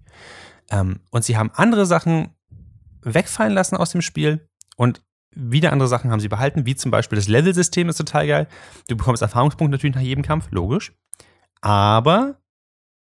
Ähm, 0.69 1.01
und 1.09 1.25
sie 1.25 1.37
haben 1.37 1.51
andere 1.53 1.85
Sachen 1.85 2.29
wegfallen 3.01 3.53
lassen 3.53 3.75
aus 3.75 3.91
dem 3.91 4.01
Spiel 4.01 4.47
und 4.77 5.01
wieder 5.33 5.71
andere 5.71 5.87
Sachen 5.87 6.11
haben 6.11 6.19
sie 6.19 6.27
behalten, 6.27 6.65
wie 6.65 6.75
zum 6.75 6.91
Beispiel 6.91 7.15
das 7.15 7.27
Level-System 7.27 7.87
ist 7.89 7.97
total 7.97 8.27
geil. 8.27 8.47
Du 8.87 8.97
bekommst 8.97 9.21
Erfahrungspunkte 9.21 9.71
natürlich 9.71 9.95
nach 9.95 10.01
jedem 10.01 10.23
Kampf, 10.23 10.47
logisch. 10.51 10.93
Aber 11.61 12.40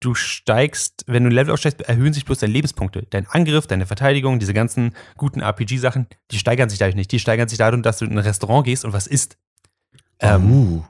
du 0.00 0.14
steigst, 0.14 1.04
wenn 1.06 1.24
du 1.24 1.30
ein 1.30 1.32
Level 1.32 1.52
aufsteigst, 1.52 1.80
erhöhen 1.82 2.12
sich 2.12 2.24
bloß 2.24 2.38
deine 2.38 2.52
Lebenspunkte. 2.52 3.06
Dein 3.10 3.26
Angriff, 3.26 3.66
deine 3.66 3.86
Verteidigung, 3.86 4.38
diese 4.38 4.54
ganzen 4.54 4.94
guten 5.16 5.40
RPG-Sachen, 5.40 6.06
die 6.30 6.38
steigern 6.38 6.68
sich 6.68 6.78
dadurch 6.78 6.96
nicht. 6.96 7.12
Die 7.12 7.18
steigern 7.18 7.48
sich 7.48 7.58
dadurch, 7.58 7.82
dass 7.82 7.98
du 7.98 8.04
in 8.04 8.12
ein 8.12 8.18
Restaurant 8.18 8.64
gehst 8.64 8.84
und 8.84 8.92
was 8.92 9.06
isst. 9.06 9.38
Ähm, 10.18 10.50
uh. 10.50 10.76
und 10.76 10.84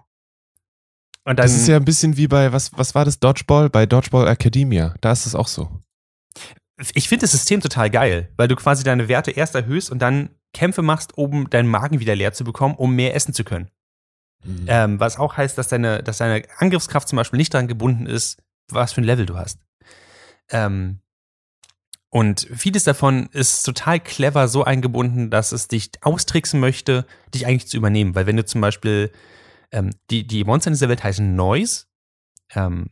dann, 1.24 1.36
das 1.36 1.54
ist 1.54 1.66
ja 1.66 1.76
ein 1.76 1.84
bisschen 1.84 2.16
wie 2.16 2.28
bei, 2.28 2.52
was, 2.52 2.70
was 2.76 2.94
war 2.94 3.04
das, 3.04 3.18
Dodgeball? 3.18 3.70
Bei 3.70 3.86
Dodgeball 3.86 4.28
Academia. 4.28 4.94
Da 5.00 5.12
ist 5.12 5.26
es 5.26 5.34
auch 5.34 5.48
so. 5.48 5.68
Ich 6.94 7.08
finde 7.08 7.22
das 7.22 7.32
System 7.32 7.60
total 7.60 7.90
geil, 7.90 8.30
weil 8.36 8.48
du 8.48 8.54
quasi 8.54 8.84
deine 8.84 9.08
Werte 9.08 9.30
erst 9.30 9.54
erhöhst 9.54 9.90
und 9.90 10.00
dann 10.00 10.30
Kämpfe 10.52 10.82
machst, 10.82 11.16
um 11.16 11.48
deinen 11.50 11.68
Magen 11.68 12.00
wieder 12.00 12.14
leer 12.14 12.32
zu 12.32 12.44
bekommen, 12.44 12.74
um 12.74 12.94
mehr 12.94 13.14
essen 13.14 13.34
zu 13.34 13.44
können. 13.44 13.70
Mhm. 14.44 14.64
Ähm, 14.68 15.00
was 15.00 15.18
auch 15.18 15.36
heißt, 15.36 15.58
dass 15.58 15.68
deine, 15.68 16.02
dass 16.02 16.18
deine 16.18 16.44
Angriffskraft 16.58 17.08
zum 17.08 17.16
Beispiel 17.16 17.38
nicht 17.38 17.52
daran 17.52 17.66
gebunden 17.66 18.06
ist, 18.06 18.42
was 18.70 18.92
für 18.92 19.00
ein 19.00 19.04
Level 19.04 19.26
du 19.26 19.36
hast. 19.36 19.58
Ähm, 20.50 21.00
und 22.10 22.48
vieles 22.54 22.84
davon 22.84 23.28
ist 23.32 23.62
total 23.62 24.00
clever 24.00 24.48
so 24.48 24.64
eingebunden, 24.64 25.30
dass 25.30 25.52
es 25.52 25.68
dich 25.68 25.90
austricksen 26.00 26.60
möchte, 26.60 27.04
dich 27.34 27.46
eigentlich 27.46 27.68
zu 27.68 27.76
übernehmen. 27.76 28.14
Weil 28.14 28.26
wenn 28.26 28.36
du 28.36 28.44
zum 28.44 28.60
Beispiel, 28.60 29.12
ähm, 29.70 29.90
die, 30.10 30.26
die 30.26 30.44
Monster 30.44 30.68
in 30.68 30.74
dieser 30.74 30.88
Welt 30.88 31.04
heißen 31.04 31.34
Noise 31.34 31.86
ähm, 32.54 32.90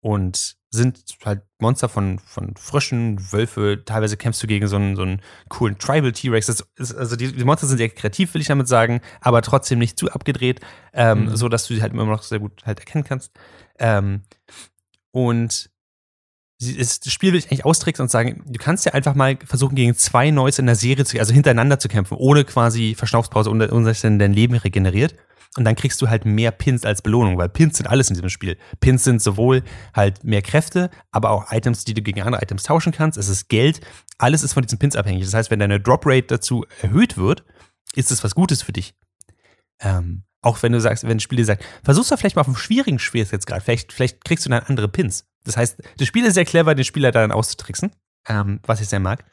und 0.00 0.56
sind 0.72 1.02
halt 1.24 1.42
Monster 1.58 1.88
von, 1.88 2.18
von 2.18 2.54
Fröschen, 2.56 3.32
Wölfe, 3.32 3.82
teilweise 3.84 4.16
kämpfst 4.16 4.42
du 4.42 4.46
gegen 4.46 4.68
so 4.68 4.76
einen, 4.76 4.94
so 4.94 5.02
einen 5.02 5.20
coolen 5.48 5.78
Tribal 5.78 6.12
T-Rex. 6.12 6.64
Also 6.78 7.16
die, 7.16 7.32
die, 7.32 7.44
Monster 7.44 7.66
sind 7.66 7.78
sehr 7.78 7.88
kreativ, 7.88 8.34
will 8.34 8.40
ich 8.40 8.46
damit 8.46 8.68
sagen, 8.68 9.00
aber 9.20 9.42
trotzdem 9.42 9.80
nicht 9.80 9.98
zu 9.98 10.12
abgedreht, 10.12 10.60
ähm, 10.92 11.24
mhm. 11.24 11.36
so 11.36 11.48
dass 11.48 11.66
du 11.66 11.74
sie 11.74 11.82
halt 11.82 11.92
immer 11.92 12.04
noch 12.04 12.22
sehr 12.22 12.38
gut 12.38 12.64
halt 12.66 12.78
erkennen 12.78 13.04
kannst. 13.04 13.32
Ähm, 13.78 14.22
und 15.12 15.70
das 16.60 17.00
Spiel 17.06 17.32
will 17.32 17.38
ich 17.38 17.46
eigentlich 17.46 17.64
austricksen 17.64 18.02
und 18.02 18.10
sagen, 18.10 18.42
du 18.46 18.58
kannst 18.58 18.84
ja 18.84 18.92
einfach 18.92 19.14
mal 19.14 19.38
versuchen, 19.44 19.74
gegen 19.74 19.94
zwei 19.94 20.30
Neues 20.30 20.58
in 20.58 20.66
der 20.66 20.74
Serie 20.74 21.06
zu, 21.06 21.18
also 21.18 21.32
hintereinander 21.32 21.78
zu 21.78 21.88
kämpfen, 21.88 22.18
ohne 22.18 22.44
quasi 22.44 22.94
Verschnaufspause, 22.94 23.48
ohne, 23.48 23.70
ohne 23.70 23.86
dass 23.86 24.02
dein 24.02 24.18
Leben 24.18 24.54
regeneriert. 24.54 25.14
Und 25.56 25.64
dann 25.64 25.74
kriegst 25.74 26.00
du 26.00 26.08
halt 26.08 26.26
mehr 26.26 26.52
Pins 26.52 26.84
als 26.84 27.02
Belohnung, 27.02 27.36
weil 27.36 27.48
Pins 27.48 27.78
sind 27.78 27.86
alles 27.86 28.08
in 28.08 28.14
diesem 28.14 28.28
Spiel. 28.28 28.56
Pins 28.78 29.02
sind 29.02 29.20
sowohl 29.20 29.64
halt 29.94 30.22
mehr 30.22 30.42
Kräfte, 30.42 30.90
aber 31.10 31.30
auch 31.30 31.50
Items, 31.50 31.84
die 31.84 31.94
du 31.94 32.02
gegen 32.02 32.20
andere 32.22 32.42
Items 32.42 32.62
tauschen 32.62 32.92
kannst. 32.92 33.18
Es 33.18 33.28
ist 33.28 33.48
Geld. 33.48 33.80
Alles 34.18 34.44
ist 34.44 34.52
von 34.52 34.62
diesen 34.62 34.78
Pins 34.78 34.94
abhängig. 34.94 35.24
Das 35.24 35.34
heißt, 35.34 35.50
wenn 35.50 35.58
deine 35.58 35.80
Drop 35.80 36.06
Rate 36.06 36.26
dazu 36.28 36.66
erhöht 36.82 37.16
wird, 37.16 37.42
ist 37.94 38.12
es 38.12 38.22
was 38.22 38.36
Gutes 38.36 38.62
für 38.62 38.72
dich. 38.72 38.94
Ähm, 39.80 40.22
auch 40.42 40.62
wenn 40.62 40.72
du 40.72 40.80
sagst, 40.80 41.04
wenn 41.04 41.12
ein 41.12 41.20
Spiel 41.20 41.36
dir 41.36 41.44
sagt, 41.44 41.64
versuch's 41.82 42.08
doch 42.08 42.18
vielleicht 42.18 42.36
mal 42.36 42.42
auf 42.42 42.48
einem 42.48 42.56
schwierigen 42.56 42.98
Schwierigkeitsgrad, 42.98 43.62
vielleicht, 43.62 43.92
vielleicht 43.92 44.24
kriegst 44.24 44.46
du 44.46 44.50
dann 44.50 44.62
andere 44.62 44.88
Pins. 44.88 45.26
Das 45.44 45.56
heißt, 45.56 45.82
das 45.98 46.08
Spiel 46.08 46.24
ist 46.24 46.34
sehr 46.34 46.44
clever, 46.44 46.74
den 46.74 46.84
Spieler 46.84 47.12
dann 47.12 47.32
auszutricksen, 47.32 47.92
ähm, 48.28 48.60
was 48.64 48.80
ich 48.80 48.88
sehr 48.88 49.00
mag. 49.00 49.24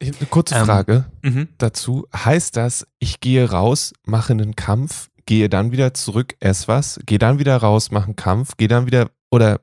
Eine 0.00 0.12
kurze 0.30 0.54
ähm, 0.54 0.64
Frage 0.64 1.06
ähm, 1.22 1.48
dazu. 1.58 2.06
Heißt 2.14 2.56
das, 2.56 2.86
ich 2.98 3.20
gehe 3.20 3.50
raus, 3.50 3.92
mache 4.04 4.32
einen 4.32 4.54
Kampf 4.54 5.08
gehe 5.28 5.50
dann 5.50 5.72
wieder 5.72 5.92
zurück, 5.92 6.36
ess 6.40 6.68
was, 6.68 6.98
gehe 7.04 7.18
dann 7.18 7.38
wieder 7.38 7.58
raus, 7.58 7.90
mache 7.90 8.06
einen 8.06 8.16
Kampf, 8.16 8.56
gehe 8.56 8.66
dann 8.66 8.86
wieder, 8.86 9.10
oder, 9.30 9.60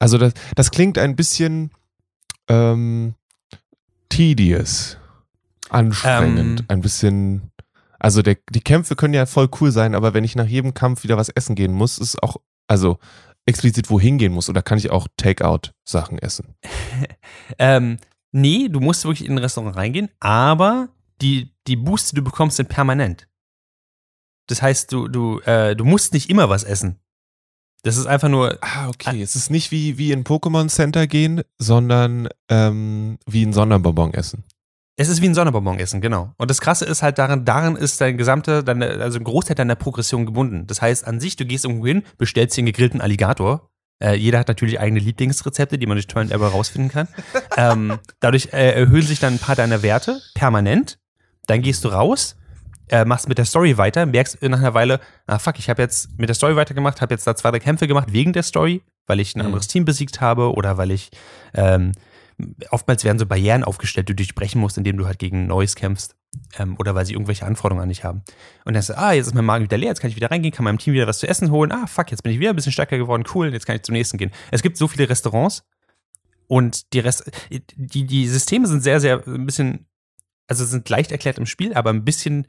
also 0.00 0.18
das, 0.18 0.34
das 0.56 0.72
klingt 0.72 0.98
ein 0.98 1.14
bisschen 1.14 1.70
ähm, 2.48 3.14
tedious, 4.08 4.98
anstrengend, 5.68 6.62
Ähm. 6.62 6.66
ein 6.66 6.80
bisschen, 6.80 7.49
also 8.00 8.22
der, 8.22 8.38
die 8.50 8.62
Kämpfe 8.62 8.96
können 8.96 9.14
ja 9.14 9.26
voll 9.26 9.48
cool 9.60 9.70
sein, 9.70 9.94
aber 9.94 10.14
wenn 10.14 10.24
ich 10.24 10.34
nach 10.34 10.46
jedem 10.46 10.74
Kampf 10.74 11.04
wieder 11.04 11.16
was 11.16 11.28
essen 11.28 11.54
gehen 11.54 11.72
muss, 11.72 11.98
ist 11.98 12.22
auch, 12.22 12.38
also 12.66 12.98
explizit 13.46 13.90
wohin 13.90 14.18
gehen 14.18 14.32
muss, 14.32 14.48
oder 14.48 14.62
kann 14.62 14.78
ich 14.78 14.90
auch 14.90 15.06
Takeout-Sachen 15.16 16.18
essen? 16.18 16.56
Ähm, 17.58 17.98
nee, 18.32 18.68
du 18.68 18.80
musst 18.80 19.04
wirklich 19.04 19.26
in 19.26 19.34
ein 19.34 19.38
Restaurant 19.38 19.76
reingehen, 19.76 20.08
aber 20.20 20.88
die, 21.20 21.52
die 21.66 21.76
Boosts, 21.76 22.10
die 22.10 22.16
du 22.16 22.22
bekommst, 22.22 22.56
sind 22.56 22.68
permanent. 22.68 23.28
Das 24.46 24.62
heißt, 24.62 24.92
du, 24.92 25.08
du, 25.08 25.40
äh, 25.40 25.74
du 25.76 25.84
musst 25.84 26.12
nicht 26.12 26.30
immer 26.30 26.48
was 26.48 26.64
essen. 26.64 27.00
Das 27.82 27.96
ist 27.96 28.06
einfach 28.06 28.28
nur, 28.28 28.58
Ah, 28.60 28.88
okay. 28.88 29.20
Es 29.20 29.36
ist 29.36 29.50
nicht 29.50 29.70
wie, 29.70 29.98
wie 29.98 30.12
in 30.12 30.24
Pokémon 30.24 30.68
Center 30.68 31.06
gehen, 31.06 31.42
sondern 31.58 32.28
ähm, 32.48 33.18
wie 33.26 33.44
ein 33.44 33.52
Sonderbonbon 33.52 34.14
essen. 34.14 34.44
Es 35.00 35.08
ist 35.08 35.22
wie 35.22 35.28
ein 35.30 35.34
Sonderbonbon 35.34 35.78
essen, 35.78 36.02
genau. 36.02 36.34
Und 36.36 36.50
das 36.50 36.60
Krasse 36.60 36.84
ist 36.84 37.02
halt 37.02 37.16
daran, 37.16 37.46
daran 37.46 37.74
ist 37.74 38.02
dein 38.02 38.18
gesamte, 38.18 38.62
deine, 38.62 39.00
also 39.00 39.18
ein 39.18 39.24
Großteil 39.24 39.54
deiner 39.54 39.74
Progression 39.74 40.26
gebunden. 40.26 40.66
Das 40.66 40.82
heißt, 40.82 41.06
an 41.06 41.20
sich, 41.20 41.36
du 41.36 41.46
gehst 41.46 41.64
irgendwo 41.64 41.86
hin, 41.86 42.02
bestellst 42.18 42.54
dir 42.56 42.60
einen 42.60 42.66
gegrillten 42.66 43.00
Alligator. 43.00 43.70
Äh, 43.98 44.16
jeder 44.16 44.38
hat 44.38 44.48
natürlich 44.48 44.78
eigene 44.78 45.00
Lieblingsrezepte, 45.00 45.78
die 45.78 45.86
man 45.86 45.96
durch 45.96 46.06
Turn 46.06 46.30
Ever 46.30 46.48
rausfinden 46.48 46.90
kann. 46.90 47.08
ähm, 47.56 47.98
dadurch 48.20 48.50
äh, 48.52 48.72
erhöhen 48.72 49.00
sich 49.00 49.20
dann 49.20 49.34
ein 49.34 49.38
paar 49.38 49.56
deiner 49.56 49.82
Werte 49.82 50.20
permanent. 50.34 50.98
Dann 51.46 51.62
gehst 51.62 51.82
du 51.84 51.88
raus, 51.88 52.36
äh, 52.90 53.06
machst 53.06 53.26
mit 53.26 53.38
der 53.38 53.46
Story 53.46 53.78
weiter, 53.78 54.04
merkst 54.04 54.42
nach 54.42 54.58
einer 54.58 54.74
Weile, 54.74 55.00
ah 55.26 55.38
fuck, 55.38 55.58
ich 55.58 55.70
habe 55.70 55.80
jetzt 55.80 56.18
mit 56.18 56.28
der 56.28 56.34
Story 56.34 56.56
weitergemacht, 56.56 57.00
habe 57.00 57.14
jetzt 57.14 57.26
da 57.26 57.34
zwei, 57.34 57.50
drei 57.52 57.60
Kämpfe 57.60 57.86
gemacht 57.88 58.12
wegen 58.12 58.34
der 58.34 58.42
Story, 58.42 58.82
weil 59.06 59.18
ich 59.18 59.34
ein 59.34 59.38
Mhm. 59.38 59.46
anderes 59.46 59.66
Team 59.66 59.86
besiegt 59.86 60.20
habe 60.20 60.52
oder 60.52 60.76
weil 60.76 60.90
ich 60.90 61.10
ähm, 61.54 61.92
oftmals 62.70 63.04
werden 63.04 63.18
so 63.18 63.26
Barrieren 63.26 63.64
aufgestellt, 63.64 64.08
die 64.08 64.12
du 64.12 64.16
durchbrechen 64.16 64.60
musst, 64.60 64.78
indem 64.78 64.96
du 64.96 65.06
halt 65.06 65.18
gegen 65.18 65.46
Neues 65.46 65.74
kämpfst. 65.74 66.16
Ähm, 66.58 66.76
oder 66.78 66.94
weil 66.94 67.04
sie 67.04 67.14
irgendwelche 67.14 67.44
Anforderungen 67.44 67.82
an 67.82 67.88
dich 67.88 68.04
haben. 68.04 68.22
Und 68.64 68.74
dann 68.74 68.82
sagst 68.82 68.98
du, 68.98 69.02
ah, 69.02 69.12
jetzt 69.12 69.26
ist 69.26 69.34
mein 69.34 69.44
Magen 69.44 69.64
wieder 69.64 69.76
leer, 69.76 69.88
jetzt 69.88 70.00
kann 70.00 70.10
ich 70.10 70.16
wieder 70.16 70.30
reingehen, 70.30 70.54
kann 70.54 70.64
meinem 70.64 70.78
Team 70.78 70.94
wieder 70.94 71.08
was 71.08 71.18
zu 71.18 71.26
essen 71.26 71.50
holen. 71.50 71.72
Ah, 71.72 71.88
fuck, 71.88 72.12
jetzt 72.12 72.22
bin 72.22 72.30
ich 72.30 72.38
wieder 72.38 72.50
ein 72.50 72.56
bisschen 72.56 72.70
stärker 72.70 72.98
geworden, 72.98 73.24
cool, 73.34 73.52
jetzt 73.52 73.66
kann 73.66 73.74
ich 73.74 73.82
zum 73.82 73.94
nächsten 73.94 74.16
gehen. 74.16 74.30
Es 74.52 74.62
gibt 74.62 74.76
so 74.76 74.86
viele 74.86 75.08
Restaurants 75.08 75.64
und 76.46 76.92
die 76.92 77.00
Rest, 77.00 77.30
die, 77.50 78.06
die 78.06 78.28
Systeme 78.28 78.68
sind 78.68 78.82
sehr, 78.82 79.00
sehr 79.00 79.26
ein 79.26 79.44
bisschen, 79.44 79.86
also 80.46 80.64
sind 80.64 80.88
leicht 80.88 81.10
erklärt 81.10 81.38
im 81.38 81.46
Spiel, 81.46 81.74
aber 81.74 81.90
ein 81.90 82.04
bisschen 82.04 82.46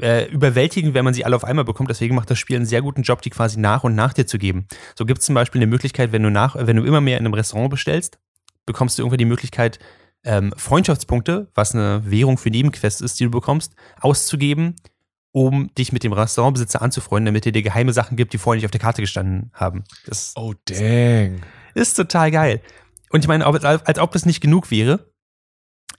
äh, 0.00 0.28
überwältigend, 0.30 0.94
wenn 0.94 1.04
man 1.04 1.14
sie 1.14 1.24
alle 1.24 1.36
auf 1.36 1.44
einmal 1.44 1.64
bekommt. 1.64 1.90
Deswegen 1.90 2.14
macht 2.14 2.30
das 2.30 2.38
Spiel 2.38 2.56
einen 2.56 2.66
sehr 2.66 2.82
guten 2.82 3.02
Job, 3.02 3.22
die 3.22 3.30
quasi 3.30 3.58
nach 3.58 3.84
und 3.84 3.94
nach 3.94 4.12
dir 4.12 4.26
zu 4.26 4.38
geben. 4.38 4.66
So 4.96 5.06
gibt 5.06 5.20
es 5.20 5.26
zum 5.26 5.34
Beispiel 5.34 5.60
eine 5.60 5.66
Möglichkeit, 5.66 6.12
wenn 6.12 6.22
du 6.22 6.30
nach, 6.30 6.56
wenn 6.58 6.76
du 6.76 6.84
immer 6.84 7.00
mehr 7.00 7.18
in 7.18 7.24
einem 7.24 7.34
Restaurant 7.34 7.70
bestellst, 7.70 8.18
bekommst 8.66 8.98
du 8.98 9.02
irgendwann 9.02 9.18
die 9.18 9.24
Möglichkeit, 9.24 9.78
ähm, 10.24 10.52
Freundschaftspunkte, 10.56 11.50
was 11.54 11.74
eine 11.74 12.02
Währung 12.10 12.38
für 12.38 12.50
Nebenquests 12.50 13.00
ist, 13.00 13.20
die 13.20 13.24
du 13.24 13.30
bekommst, 13.30 13.74
auszugeben, 14.00 14.76
um 15.32 15.70
dich 15.74 15.92
mit 15.92 16.02
dem 16.04 16.12
Restaurantbesitzer 16.12 16.80
anzufreunden, 16.80 17.26
damit 17.26 17.44
er 17.44 17.52
dir 17.52 17.62
geheime 17.62 17.92
Sachen 17.92 18.16
gibt, 18.16 18.32
die 18.32 18.38
vorher 18.38 18.56
nicht 18.58 18.64
auf 18.64 18.70
der 18.70 18.80
Karte 18.80 19.02
gestanden 19.02 19.50
haben. 19.52 19.84
Das 20.06 20.32
Oh, 20.36 20.54
dang. 20.66 21.40
ist 21.74 21.94
total 21.94 22.30
geil. 22.30 22.60
Und 23.10 23.20
ich 23.24 23.28
meine, 23.28 23.44
als, 23.46 23.64
als 23.64 23.98
ob 23.98 24.12
das 24.12 24.26
nicht 24.26 24.40
genug 24.40 24.70
wäre, 24.70 25.10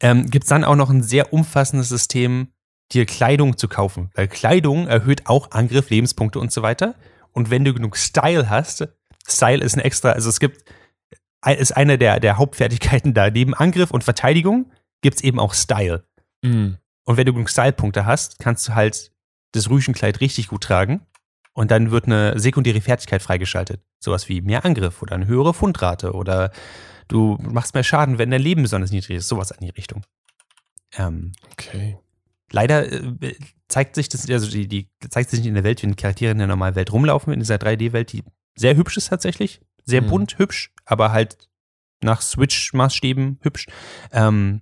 ähm, 0.01 0.29
gibt 0.29 0.45
es 0.45 0.49
dann 0.49 0.63
auch 0.63 0.75
noch 0.75 0.89
ein 0.89 1.03
sehr 1.03 1.31
umfassendes 1.33 1.89
System, 1.89 2.49
dir 2.91 3.05
Kleidung 3.05 3.57
zu 3.57 3.67
kaufen. 3.67 4.09
Weil 4.15 4.27
Kleidung 4.27 4.87
erhöht 4.87 5.27
auch 5.27 5.51
Angriff, 5.51 5.89
Lebenspunkte 5.89 6.39
und 6.39 6.51
so 6.51 6.61
weiter. 6.61 6.95
Und 7.31 7.49
wenn 7.49 7.65
du 7.65 7.73
genug 7.73 7.97
Style 7.97 8.49
hast, 8.49 8.87
Style 9.27 9.63
ist 9.63 9.75
ein 9.75 9.81
extra, 9.81 10.11
also 10.11 10.29
es 10.29 10.39
gibt, 10.39 10.63
ist 11.51 11.71
eine 11.71 11.97
der, 11.97 12.19
der 12.19 12.37
Hauptfertigkeiten 12.37 13.13
da. 13.13 13.29
Neben 13.29 13.53
Angriff 13.53 13.91
und 13.91 14.03
Verteidigung 14.03 14.71
gibt 15.01 15.17
es 15.17 15.23
eben 15.23 15.39
auch 15.39 15.53
Style. 15.53 16.03
Mm. 16.41 16.73
Und 17.03 17.17
wenn 17.17 17.25
du 17.25 17.33
genug 17.33 17.49
Style-Punkte 17.49 18.05
hast, 18.05 18.39
kannst 18.39 18.67
du 18.67 18.75
halt 18.75 19.11
das 19.51 19.69
Rüschenkleid 19.69 20.21
richtig 20.21 20.47
gut 20.47 20.63
tragen. 20.63 21.01
Und 21.53 21.71
dann 21.71 21.91
wird 21.91 22.05
eine 22.05 22.37
sekundäre 22.39 22.81
Fertigkeit 22.81 23.21
freigeschaltet. 23.21 23.81
Sowas 23.99 24.27
wie 24.27 24.41
mehr 24.41 24.65
Angriff 24.65 25.01
oder 25.01 25.15
eine 25.15 25.27
höhere 25.27 25.53
Fundrate 25.53 26.13
oder 26.13 26.51
du 27.07 27.37
machst 27.41 27.73
mehr 27.75 27.83
Schaden, 27.83 28.17
wenn 28.17 28.31
dein 28.31 28.41
Leben 28.41 28.63
besonders 28.63 28.91
niedrig 28.91 29.17
ist. 29.17 29.27
Sowas 29.27 29.51
in 29.51 29.65
die 29.65 29.71
Richtung. 29.71 30.03
Ähm, 30.97 31.31
Okay. 31.51 31.97
leider 32.51 32.91
äh, 32.91 33.35
zeigt 33.67 33.95
sich 33.95 34.09
das, 34.09 34.29
also 34.29 34.49
die, 34.49 34.67
die 34.67 34.89
zeigt 35.09 35.29
sich 35.29 35.39
nicht 35.39 35.47
in 35.47 35.55
der 35.55 35.63
Welt, 35.63 35.81
wie 35.81 35.87
die 35.87 35.95
Charaktere 35.95 36.31
in 36.31 36.37
der 36.37 36.47
normalen 36.47 36.75
Welt 36.75 36.91
rumlaufen, 36.91 37.33
in 37.33 37.39
dieser 37.39 37.55
3D-Welt, 37.55 38.11
die 38.11 38.23
sehr 38.55 38.75
hübsch 38.75 38.97
ist 38.97 39.09
tatsächlich. 39.09 39.61
Sehr 39.85 40.01
Mhm. 40.01 40.07
bunt, 40.07 40.37
hübsch, 40.37 40.71
aber 40.85 41.11
halt 41.11 41.37
nach 42.03 42.21
Switch-Maßstäben 42.21 43.39
hübsch. 43.41 43.67
Ähm, 44.11 44.61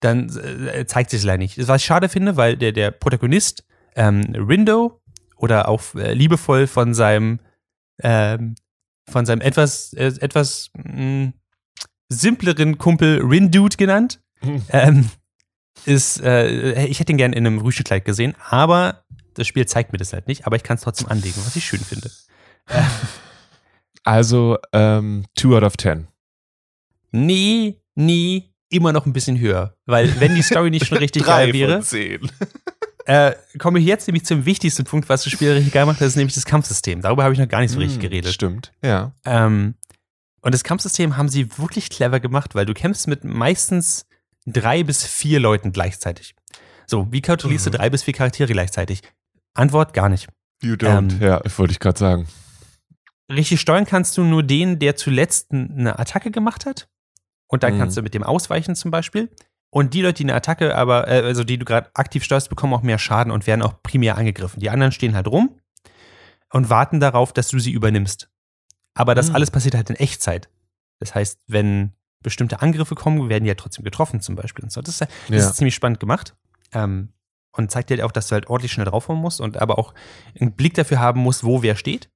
dann 0.00 0.28
äh, 0.36 0.84
zeigt 0.86 1.10
sich 1.10 1.20
es 1.20 1.24
leider 1.24 1.38
nicht. 1.38 1.56
Was 1.68 1.80
ich 1.82 1.86
schade 1.86 2.08
finde, 2.08 2.36
weil 2.36 2.56
der, 2.56 2.72
der 2.72 2.90
Protagonist, 2.90 3.64
ähm, 3.94 4.22
Rindo, 4.34 5.00
oder 5.36 5.68
auch 5.68 5.94
äh, 5.94 6.12
liebevoll 6.12 6.66
von 6.66 6.94
seinem, 6.94 7.40
ähm, 8.02 8.54
von 9.10 9.26
seinem 9.26 9.40
etwas, 9.40 9.92
äh, 9.94 10.12
etwas 10.20 10.70
mh, 10.74 11.32
simpleren 12.08 12.78
Kumpel 12.78 13.20
Rindude 13.22 13.76
genannt, 13.76 14.20
ähm, 14.70 15.08
ist, 15.84 16.20
äh, 16.20 16.84
ich 16.86 17.00
hätte 17.00 17.12
ihn 17.12 17.18
gern 17.18 17.32
in 17.32 17.46
einem 17.46 17.58
Rüschekleid 17.58 18.04
gesehen, 18.04 18.34
aber 18.48 19.04
das 19.34 19.46
Spiel 19.46 19.66
zeigt 19.66 19.92
mir 19.92 19.98
das 19.98 20.12
halt 20.12 20.28
nicht, 20.28 20.46
aber 20.46 20.56
ich 20.56 20.62
kann 20.62 20.76
es 20.76 20.82
trotzdem 20.82 21.08
anlegen, 21.08 21.40
was 21.44 21.56
ich 21.56 21.64
schön 21.64 21.80
finde. 21.80 22.10
Also, 24.04 24.58
ähm, 24.72 25.24
2 25.36 25.56
out 25.56 25.62
of 25.64 25.76
10. 25.76 26.08
Nee, 27.10 27.80
nee, 27.94 28.50
immer 28.68 28.92
noch 28.92 29.06
ein 29.06 29.12
bisschen 29.12 29.38
höher. 29.38 29.76
Weil 29.86 30.18
wenn 30.20 30.34
die 30.34 30.42
Story 30.42 30.70
nicht 30.70 30.86
schon 30.86 30.98
richtig 31.06 31.24
geil 31.24 31.52
wäre, 31.52 31.80
10. 31.80 32.30
äh, 33.04 33.32
komme 33.58 33.78
ich 33.78 33.84
jetzt 33.86 34.06
nämlich 34.08 34.24
zum 34.24 34.44
wichtigsten 34.46 34.84
Punkt, 34.84 35.08
was 35.08 35.24
das 35.24 35.32
Spiel 35.32 35.52
richtig 35.52 35.72
geil 35.72 35.86
macht, 35.86 36.00
das 36.00 36.08
ist 36.08 36.16
nämlich 36.16 36.34
das 36.34 36.44
Kampfsystem. 36.46 37.02
Darüber 37.02 37.24
habe 37.24 37.34
ich 37.34 37.40
noch 37.40 37.48
gar 37.48 37.60
nicht 37.60 37.70
so 37.70 37.78
richtig 37.78 38.00
geredet. 38.00 38.26
Hm, 38.30 38.32
Stimmt, 38.32 38.72
ja. 38.82 39.12
Ähm, 39.24 39.74
und 40.40 40.54
das 40.54 40.64
Kampfsystem 40.64 41.16
haben 41.16 41.28
sie 41.28 41.56
wirklich 41.58 41.90
clever 41.90 42.18
gemacht, 42.18 42.54
weil 42.54 42.66
du 42.66 42.74
kämpfst 42.74 43.06
mit 43.06 43.22
meistens 43.24 44.06
drei 44.46 44.82
bis 44.82 45.04
vier 45.06 45.38
Leuten 45.38 45.70
gleichzeitig. 45.72 46.34
So, 46.86 47.06
wie 47.12 47.22
kontrollierst 47.22 47.66
Mhm. 47.66 47.70
du 47.72 47.78
drei 47.78 47.90
bis 47.90 48.02
vier 48.02 48.14
Charaktere 48.14 48.52
gleichzeitig? 48.52 49.02
Antwort 49.54 49.92
gar 49.94 50.08
nicht. 50.08 50.28
You 50.62 50.74
don't. 50.74 51.12
Ähm, 51.12 51.20
ja, 51.20 51.40
wollte 51.58 51.72
ich 51.72 51.78
gerade 51.78 51.98
sagen. 51.98 52.26
Richtig 53.32 53.60
steuern 53.60 53.84
kannst 53.86 54.16
du 54.18 54.24
nur 54.24 54.42
den, 54.42 54.78
der 54.78 54.96
zuletzt 54.96 55.52
eine 55.52 55.98
Attacke 55.98 56.30
gemacht 56.30 56.66
hat. 56.66 56.88
Und 57.48 57.62
dann 57.62 57.74
Mhm. 57.74 57.78
kannst 57.78 57.96
du 57.96 58.02
mit 58.02 58.14
dem 58.14 58.22
ausweichen 58.22 58.74
zum 58.74 58.90
Beispiel. 58.90 59.30
Und 59.70 59.94
die 59.94 60.02
Leute, 60.02 60.14
die 60.18 60.24
eine 60.24 60.34
Attacke 60.34 60.74
aber, 60.76 61.08
äh, 61.08 61.22
also 61.22 61.44
die 61.44 61.58
du 61.58 61.64
gerade 61.64 61.90
aktiv 61.94 62.24
steuerst, 62.24 62.48
bekommen 62.50 62.74
auch 62.74 62.82
mehr 62.82 62.98
Schaden 62.98 63.30
und 63.32 63.46
werden 63.46 63.62
auch 63.62 63.82
primär 63.82 64.16
angegriffen. 64.18 64.60
Die 64.60 64.70
anderen 64.70 64.92
stehen 64.92 65.14
halt 65.14 65.28
rum 65.28 65.58
und 66.52 66.68
warten 66.70 67.00
darauf, 67.00 67.32
dass 67.32 67.48
du 67.48 67.58
sie 67.58 67.72
übernimmst. 67.72 68.28
Aber 68.94 69.14
das 69.14 69.30
Mhm. 69.30 69.36
alles 69.36 69.50
passiert 69.50 69.74
halt 69.74 69.88
in 69.88 69.96
Echtzeit. 69.96 70.50
Das 70.98 71.14
heißt, 71.14 71.40
wenn 71.46 71.92
bestimmte 72.22 72.60
Angriffe 72.62 72.94
kommen, 72.94 73.28
werden 73.30 73.44
die 73.44 73.48
ja 73.48 73.54
trotzdem 73.54 73.84
getroffen 73.84 74.20
zum 74.20 74.36
Beispiel. 74.36 74.62
Und 74.64 74.70
so. 74.70 74.80
Das, 74.82 75.00
ist, 75.00 75.00
das 75.00 75.10
Ja. 75.28 75.36
ist 75.50 75.56
ziemlich 75.56 75.74
spannend 75.74 75.98
gemacht. 76.00 76.34
Ähm, 76.72 77.08
und 77.54 77.70
zeigt 77.70 77.90
dir 77.90 77.94
halt 77.94 78.02
auch, 78.04 78.12
dass 78.12 78.28
du 78.28 78.32
halt 78.34 78.48
ordentlich 78.48 78.72
schnell 78.72 78.86
draufhauen 78.86 79.18
musst 79.18 79.40
und 79.40 79.56
aber 79.58 79.78
auch 79.78 79.92
einen 80.40 80.52
Blick 80.52 80.74
dafür 80.74 81.00
haben 81.00 81.20
musst, 81.20 81.44
wo 81.44 81.62
wer 81.62 81.76
steht. 81.76 82.08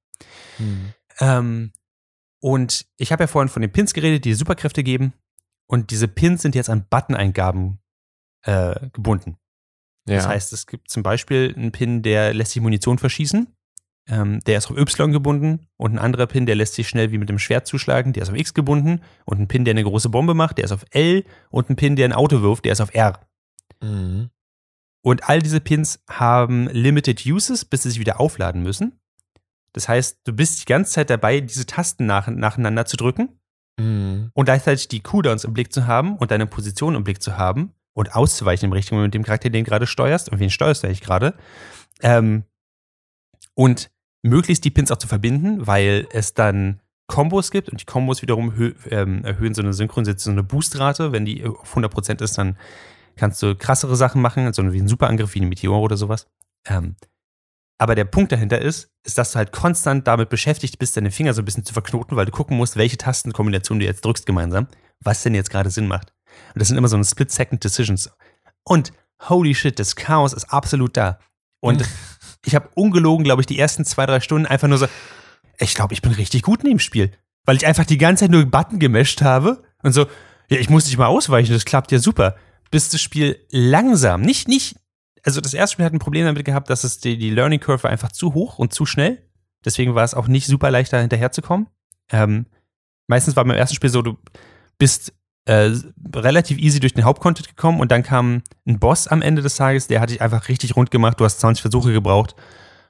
Hm. 0.59 0.93
Ähm, 1.21 1.73
und 2.41 2.87
ich 2.97 3.13
habe 3.13 3.25
ja 3.25 3.27
vorhin 3.27 3.49
von 3.49 3.63
den 3.63 3.73
Pins 3.73 3.95
geredet, 3.95 4.25
die 4.25 4.35
Superkräfte 4.35 4.83
geben. 4.83 5.13
Und 5.67 5.91
diese 5.91 6.09
Pins 6.09 6.43
sind 6.43 6.55
jetzt 6.55 6.71
an 6.71 6.87
Button-Eingaben 6.89 7.79
äh, 8.43 8.89
gebunden. 8.93 9.37
Ja. 10.09 10.17
Das 10.17 10.29
heißt, 10.29 10.53
es 10.53 10.67
gibt 10.67 10.91
zum 10.91 11.03
Beispiel 11.03 11.53
einen 11.57 11.73
Pin, 11.73 12.03
der 12.03 12.33
lässt 12.33 12.53
sich 12.53 12.63
Munition 12.63 12.99
verschießen. 12.99 13.49
Ähm, 14.09 14.41
der 14.45 14.59
ist 14.59 14.71
auf 14.71 14.77
Y 14.77 15.11
gebunden. 15.11 15.67
Und 15.77 15.95
ein 15.95 15.99
anderer 15.99 16.27
Pin, 16.27 16.47
der 16.47 16.55
lässt 16.55 16.75
sich 16.75 16.89
schnell 16.89 17.11
wie 17.11 17.19
mit 17.19 17.29
dem 17.29 17.41
Schwert 17.41 17.67
zuschlagen. 17.67 18.13
Der 18.13 18.23
ist 18.23 18.31
auf 18.31 18.37
X 18.37 18.55
gebunden. 18.55 19.01
Und 19.25 19.41
ein 19.41 19.49
Pin, 19.49 19.65
der 19.65 19.73
eine 19.73 19.83
große 19.83 20.09
Bombe 20.09 20.35
macht, 20.35 20.59
der 20.59 20.65
ist 20.67 20.73
auf 20.73 20.85
L. 20.91 21.25
Und 21.51 21.71
ein 21.71 21.77
Pin, 21.77 21.97
der 21.97 22.09
ein 22.09 22.13
Auto 22.13 22.43
wirft, 22.43 22.65
der 22.65 22.73
ist 22.73 22.81
auf 22.81 22.95
R. 22.95 23.19
Mhm. 23.83 24.31
Und 25.03 25.29
all 25.29 25.41
diese 25.41 25.61
Pins 25.61 26.03
haben 26.09 26.69
Limited 26.69 27.25
Uses, 27.27 27.65
bis 27.65 27.83
sie 27.83 27.91
sich 27.91 28.01
wieder 28.01 28.21
aufladen 28.21 28.63
müssen. 28.63 29.01
Das 29.77 29.89
heißt, 29.89 30.21
du 30.25 30.33
bist 30.33 30.63
die 30.63 30.65
ganze 30.65 30.93
Zeit 30.93 31.11
dabei, 31.11 31.41
diese 31.41 31.67
Tasten 31.67 32.07
nach, 32.07 32.27
nacheinander 32.29 32.87
zu 32.87 32.97
drücken 32.97 33.29
Mhm. 33.79 34.31
und 34.33 34.47
gleichzeitig 34.47 34.89
die 34.89 35.01
Cooldowns 35.01 35.45
im 35.45 35.53
Blick 35.53 35.71
zu 35.71 35.87
haben 35.87 36.17
und 36.17 36.31
deine 36.31 36.47
Position 36.47 36.95
im 36.95 37.05
Blick 37.05 37.23
zu 37.23 37.37
haben 37.37 37.75
und 37.93 38.15
auszuweichen 38.15 38.65
im 38.69 38.73
richtigen 38.73 38.97
Moment 38.97 39.13
mit 39.15 39.21
dem 39.21 39.27
Charakter, 39.27 39.51
den 39.51 39.65
du 39.65 39.69
gerade 39.69 39.87
steuerst 39.87 40.31
und 40.31 40.39
wen 40.39 40.49
steuerst 40.49 40.83
du 40.83 40.87
eigentlich 40.87 41.03
gerade. 41.03 41.35
Ähm, 42.01 42.45
und 43.55 43.91
möglichst 44.23 44.65
die 44.65 44.71
Pins 44.71 44.91
auch 44.91 44.97
zu 44.97 45.07
verbinden, 45.09 45.67
weil 45.67 46.07
es 46.11 46.33
dann 46.33 46.81
Kombos 47.07 47.51
gibt 47.51 47.69
und 47.69 47.81
die 47.81 47.85
Kombos 47.85 48.23
wiederum 48.23 48.75
ähm, 48.91 49.25
erhöhen 49.25 49.55
so 49.55 49.61
eine 49.61 49.75
Synchronisation, 49.75 50.35
so 50.35 50.41
eine 50.41 50.43
Boostrate. 50.43 51.13
Wenn 51.13 51.27
die 51.27 51.45
auf 51.45 51.77
100% 51.77 52.23
ist, 52.23 52.39
dann 52.39 52.57
kannst 53.15 53.43
du 53.43 53.55
krassere 53.55 53.95
Sachen 53.97 54.23
machen, 54.23 54.47
also 54.47 54.73
wie 54.73 54.81
ein 54.81 54.89
Superangriff, 54.89 55.35
wie 55.35 55.43
ein 55.43 55.49
Meteor 55.51 55.81
oder 55.81 55.97
sowas. 55.99 56.27
Ähm, 56.67 56.97
Aber 57.79 57.95
der 57.95 58.05
Punkt 58.05 58.33
dahinter 58.33 58.61
ist, 58.61 58.91
ist, 59.05 59.19
dass 59.19 59.33
du 59.33 59.37
halt 59.37 59.53
konstant 59.53 60.07
damit 60.07 60.31
beschäftigt 60.31 60.79
bist, 60.79 60.97
deine 60.97 61.11
Finger 61.11 61.35
so 61.35 61.43
ein 61.43 61.45
bisschen 61.45 61.65
zu 61.65 61.75
verknoten, 61.75 62.17
weil 62.17 62.27
du 62.27 62.33
gucken 62.33 62.57
musst, 62.57 62.77
welche 62.77 62.97
Tastenkombination 62.97 63.79
du 63.79 63.85
jetzt 63.85 64.05
drückst 64.05 64.25
gemeinsam, 64.25 64.67
was 65.01 65.23
denn 65.23 65.35
jetzt 65.35 65.51
gerade 65.51 65.71
Sinn 65.71 65.87
macht. 65.87 66.13
Und 66.55 66.61
das 66.61 66.69
sind 66.69 66.79
immer 66.79 66.89
so 66.89 66.97
eine 66.97 67.05
Split-Second-Decisions. 67.05 68.11
Und 68.65 68.93
holy 69.29 69.55
shit, 69.55 69.79
das 69.79 69.95
Chaos 69.95 70.33
ist 70.33 70.47
absolut 70.47 70.97
da. 70.97 71.19
Und 71.61 71.85
ich 72.45 72.55
habe 72.55 72.71
ungelogen, 72.75 73.25
glaube 73.25 73.43
ich, 73.43 73.47
die 73.47 73.59
ersten 73.59 73.85
zwei, 73.85 74.07
drei 74.07 74.21
Stunden 74.21 74.47
einfach 74.47 74.69
nur 74.69 74.79
so, 74.79 74.87
ich 75.59 75.75
glaube, 75.75 75.95
ich 75.95 76.03
bin 76.03 76.13
richtig 76.13 76.43
gut 76.43 76.65
in 76.65 76.71
dem 76.71 76.79
Spiel. 76.79 77.13
Weil 77.45 77.57
ich 77.57 77.67
einfach 77.67 77.85
die 77.85 77.99
ganze 77.99 78.25
Zeit 78.25 78.31
nur 78.31 78.45
Button 78.45 78.79
gemischt 78.79 79.23
habe 79.23 79.63
und 79.83 79.93
so, 79.93 80.07
ja, 80.49 80.59
ich 80.59 80.71
muss 80.71 80.85
dich 80.85 80.99
mal 80.99 81.07
ausweichen, 81.07 81.53
das 81.53 81.65
klappt 81.65 81.93
ja 81.93 81.99
super. 81.99 82.37
Bis 82.71 82.89
das 82.89 83.01
Spiel 83.01 83.45
langsam, 83.51 84.23
nicht, 84.23 84.49
nicht, 84.49 84.77
also 85.27 85.41
das 85.41 85.55
erste 85.55 85.75
Spiel 85.75 85.85
hat 85.85 85.93
ein 85.93 85.99
Problem 85.99 86.25
damit 86.25 86.45
gehabt, 86.45 86.71
dass 86.71 86.85
es 86.85 86.99
die, 86.99 87.19
die 87.19 87.31
Learning 87.31 87.61
Curve 87.61 87.83
war 87.83 87.91
einfach 87.91 88.13
zu 88.13 88.33
hoch 88.35 88.59
und 88.59 88.73
zu 88.73 88.87
schnell. 88.87 89.23
Deswegen 89.65 89.95
war 89.95 90.05
es 90.05 90.15
auch 90.15 90.29
nicht 90.29 90.47
super 90.47 90.71
leicht, 90.71 90.93
da 90.93 91.01
hinterherzukommen. 91.01 91.67
Ähm, 92.11 92.47
meistens 93.09 93.35
war 93.35 93.45
beim 93.45 93.57
ersten 93.57 93.75
Spiel 93.75 93.91
so, 93.91 94.03
du 94.03 94.17
bist 94.79 95.13
äh, 95.47 95.73
relativ 96.15 96.59
easy 96.59 96.79
durch 96.81 96.95
den 96.95 97.05
Hauptcontent 97.05 97.49
gekommen 97.49 97.81
und 97.81 97.91
dann 97.91 98.03
kam 98.03 98.43
ein 98.67 98.79
Boss 98.79 99.09
am 99.09 99.23
Ende 99.23 99.43
des 99.43 99.57
Tages, 99.57 99.89
der 99.89 100.01
hat 100.01 100.11
dich 100.11 100.21
einfach 100.21 100.49
richtig 100.49 100.77
rund 100.77 100.91
gemacht. 100.91 101.19
Du 101.19 101.25
hast 101.25 101.41
20 101.41 101.63
Versuche 101.63 101.93
gebraucht. 101.93 102.37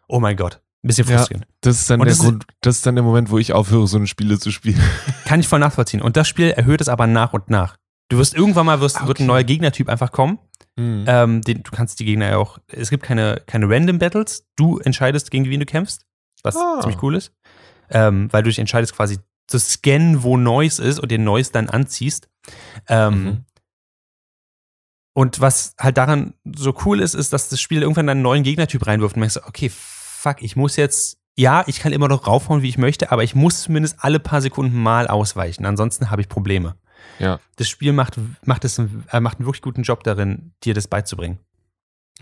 Oh 0.07 0.20
mein 0.20 0.37
Gott. 0.37 0.61
Ein 0.84 0.89
bisschen 0.89 1.07
frustrierend. 1.07 1.47
Ja, 1.47 1.55
das 1.62 1.80
ist 1.80 1.91
dann 1.91 2.01
Und 2.01 2.07
der 2.07 2.14
das 2.14 2.22
Grund, 2.22 2.47
das 2.61 2.76
ist 2.76 2.87
dann 2.87 2.95
der 2.95 3.05
Moment, 3.05 3.30
wo 3.30 3.39
ich 3.39 3.53
aufhöre, 3.55 3.87
so 3.89 3.97
eine 3.97 4.07
Spiele 4.07 4.39
zu 4.39 4.51
spielen. 4.51 4.80
Kann 5.24 5.41
ich 5.41 5.49
voll 5.49 5.59
nachvollziehen. 5.59 6.03
Und 6.03 6.16
das 6.16 6.28
Spiel 6.28 6.51
erhöht 6.51 6.80
es 6.80 6.89
aber 6.89 7.07
nach 7.07 7.32
und 7.32 7.49
nach. 7.51 7.76
Du 8.09 8.18
wirst 8.18 8.34
irgendwann 8.34 8.66
mal 8.66 8.80
wirst, 8.80 9.01
Ah, 9.01 9.07
wird 9.09 9.18
ein 9.18 9.24
okay. 9.24 9.26
neuer 9.26 9.45
Gegnertyp 9.45 9.89
einfach 9.89 10.12
kommen. 10.12 10.39
Ähm, 10.79 11.41
den, 11.43 11.62
du 11.62 11.70
kannst 11.70 11.99
die 12.01 12.05
Gegner 12.05 12.29
ja 12.31 12.37
auch. 12.37 12.59
Es 12.68 12.91
gibt 12.91 13.03
keine, 13.03 13.43
keine 13.47 13.68
Random 13.68 13.99
Battles. 13.99 14.45
Du 14.57 14.79
entscheidest, 14.79 15.31
gegen 15.31 15.47
wen 15.47 15.61
du 15.61 15.66
kämpfst, 15.66 16.05
was 16.43 16.57
Ah. 16.57 16.81
ziemlich 16.81 17.03
cool 17.03 17.14
ist. 17.16 17.33
Ähm, 17.91 18.29
weil 18.33 18.43
du 18.43 18.49
dich 18.51 18.59
entscheidest, 18.59 18.95
quasi 18.95 19.18
zu 19.47 19.59
scannen, 19.59 20.22
wo 20.22 20.37
Neues 20.37 20.79
ist 20.79 20.99
und 20.99 21.11
den 21.11 21.24
Neues 21.24 21.51
dann 21.53 21.70
anziehst. 21.70 22.29
Ähm, 22.89 23.24
Mhm. 23.24 23.45
Und 25.14 25.41
was 25.41 25.74
halt 25.81 25.97
daran 25.97 26.35
so 26.45 26.74
cool 26.85 27.01
ist, 27.01 27.14
ist, 27.14 27.33
dass 27.33 27.49
das 27.49 27.59
Spiel 27.61 27.81
irgendwann 27.81 28.09
einen 28.09 28.20
neuen 28.22 28.43
Gegnertyp 28.43 28.87
reinwirft 28.87 29.16
und 29.16 29.20
merkst, 29.20 29.43
okay, 29.47 29.70
fuck, 29.72 30.43
ich 30.43 30.57
muss 30.57 30.77
jetzt, 30.77 31.16
ja, 31.37 31.64
ich 31.66 31.81
kann 31.81 31.93
immer 31.95 32.09
noch 32.09 32.27
raufhauen, 32.27 32.61
wie 32.61 32.68
ich 32.68 32.77
möchte, 32.77 33.11
aber 33.12 33.24
ich 33.24 33.35
muss 33.35 33.62
zumindest 33.62 33.97
alle 34.01 34.20
paar 34.20 34.43
Sekunden 34.43 34.77
mal 34.83 35.07
ausweichen. 35.09 35.64
Ansonsten 35.64 36.11
habe 36.11 36.20
ich 36.20 36.29
Probleme. 36.29 36.77
Ja. 37.19 37.41
Das 37.57 37.69
Spiel 37.69 37.93
macht, 37.93 38.19
macht, 38.45 38.65
es, 38.65 38.79
äh, 38.79 39.21
macht 39.21 39.39
einen 39.39 39.47
wirklich 39.47 39.63
guten 39.63 39.83
Job 39.83 40.05
darin, 40.05 40.53
dir 40.65 40.75
das 40.75 40.89
beizubringen. 40.89 41.39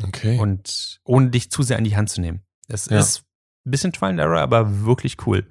Okay. 0.03 0.39
Und 0.39 1.01
ohne 1.05 1.31
dich 1.31 1.51
zu 1.51 1.63
sehr 1.63 1.79
an 1.79 1.85
die 1.85 1.97
Hand 1.97 2.11
zu 2.11 2.21
nehmen. 2.21 2.43
Das 2.69 2.87
Ja. 2.87 2.99
ist 2.99 3.23
ein 3.67 3.71
bisschen 3.71 3.93
Trial 3.93 4.11
and 4.13 4.21
Error, 4.21 4.41
aber 4.41 4.85
wirklich 4.85 5.17
cool. 5.27 5.47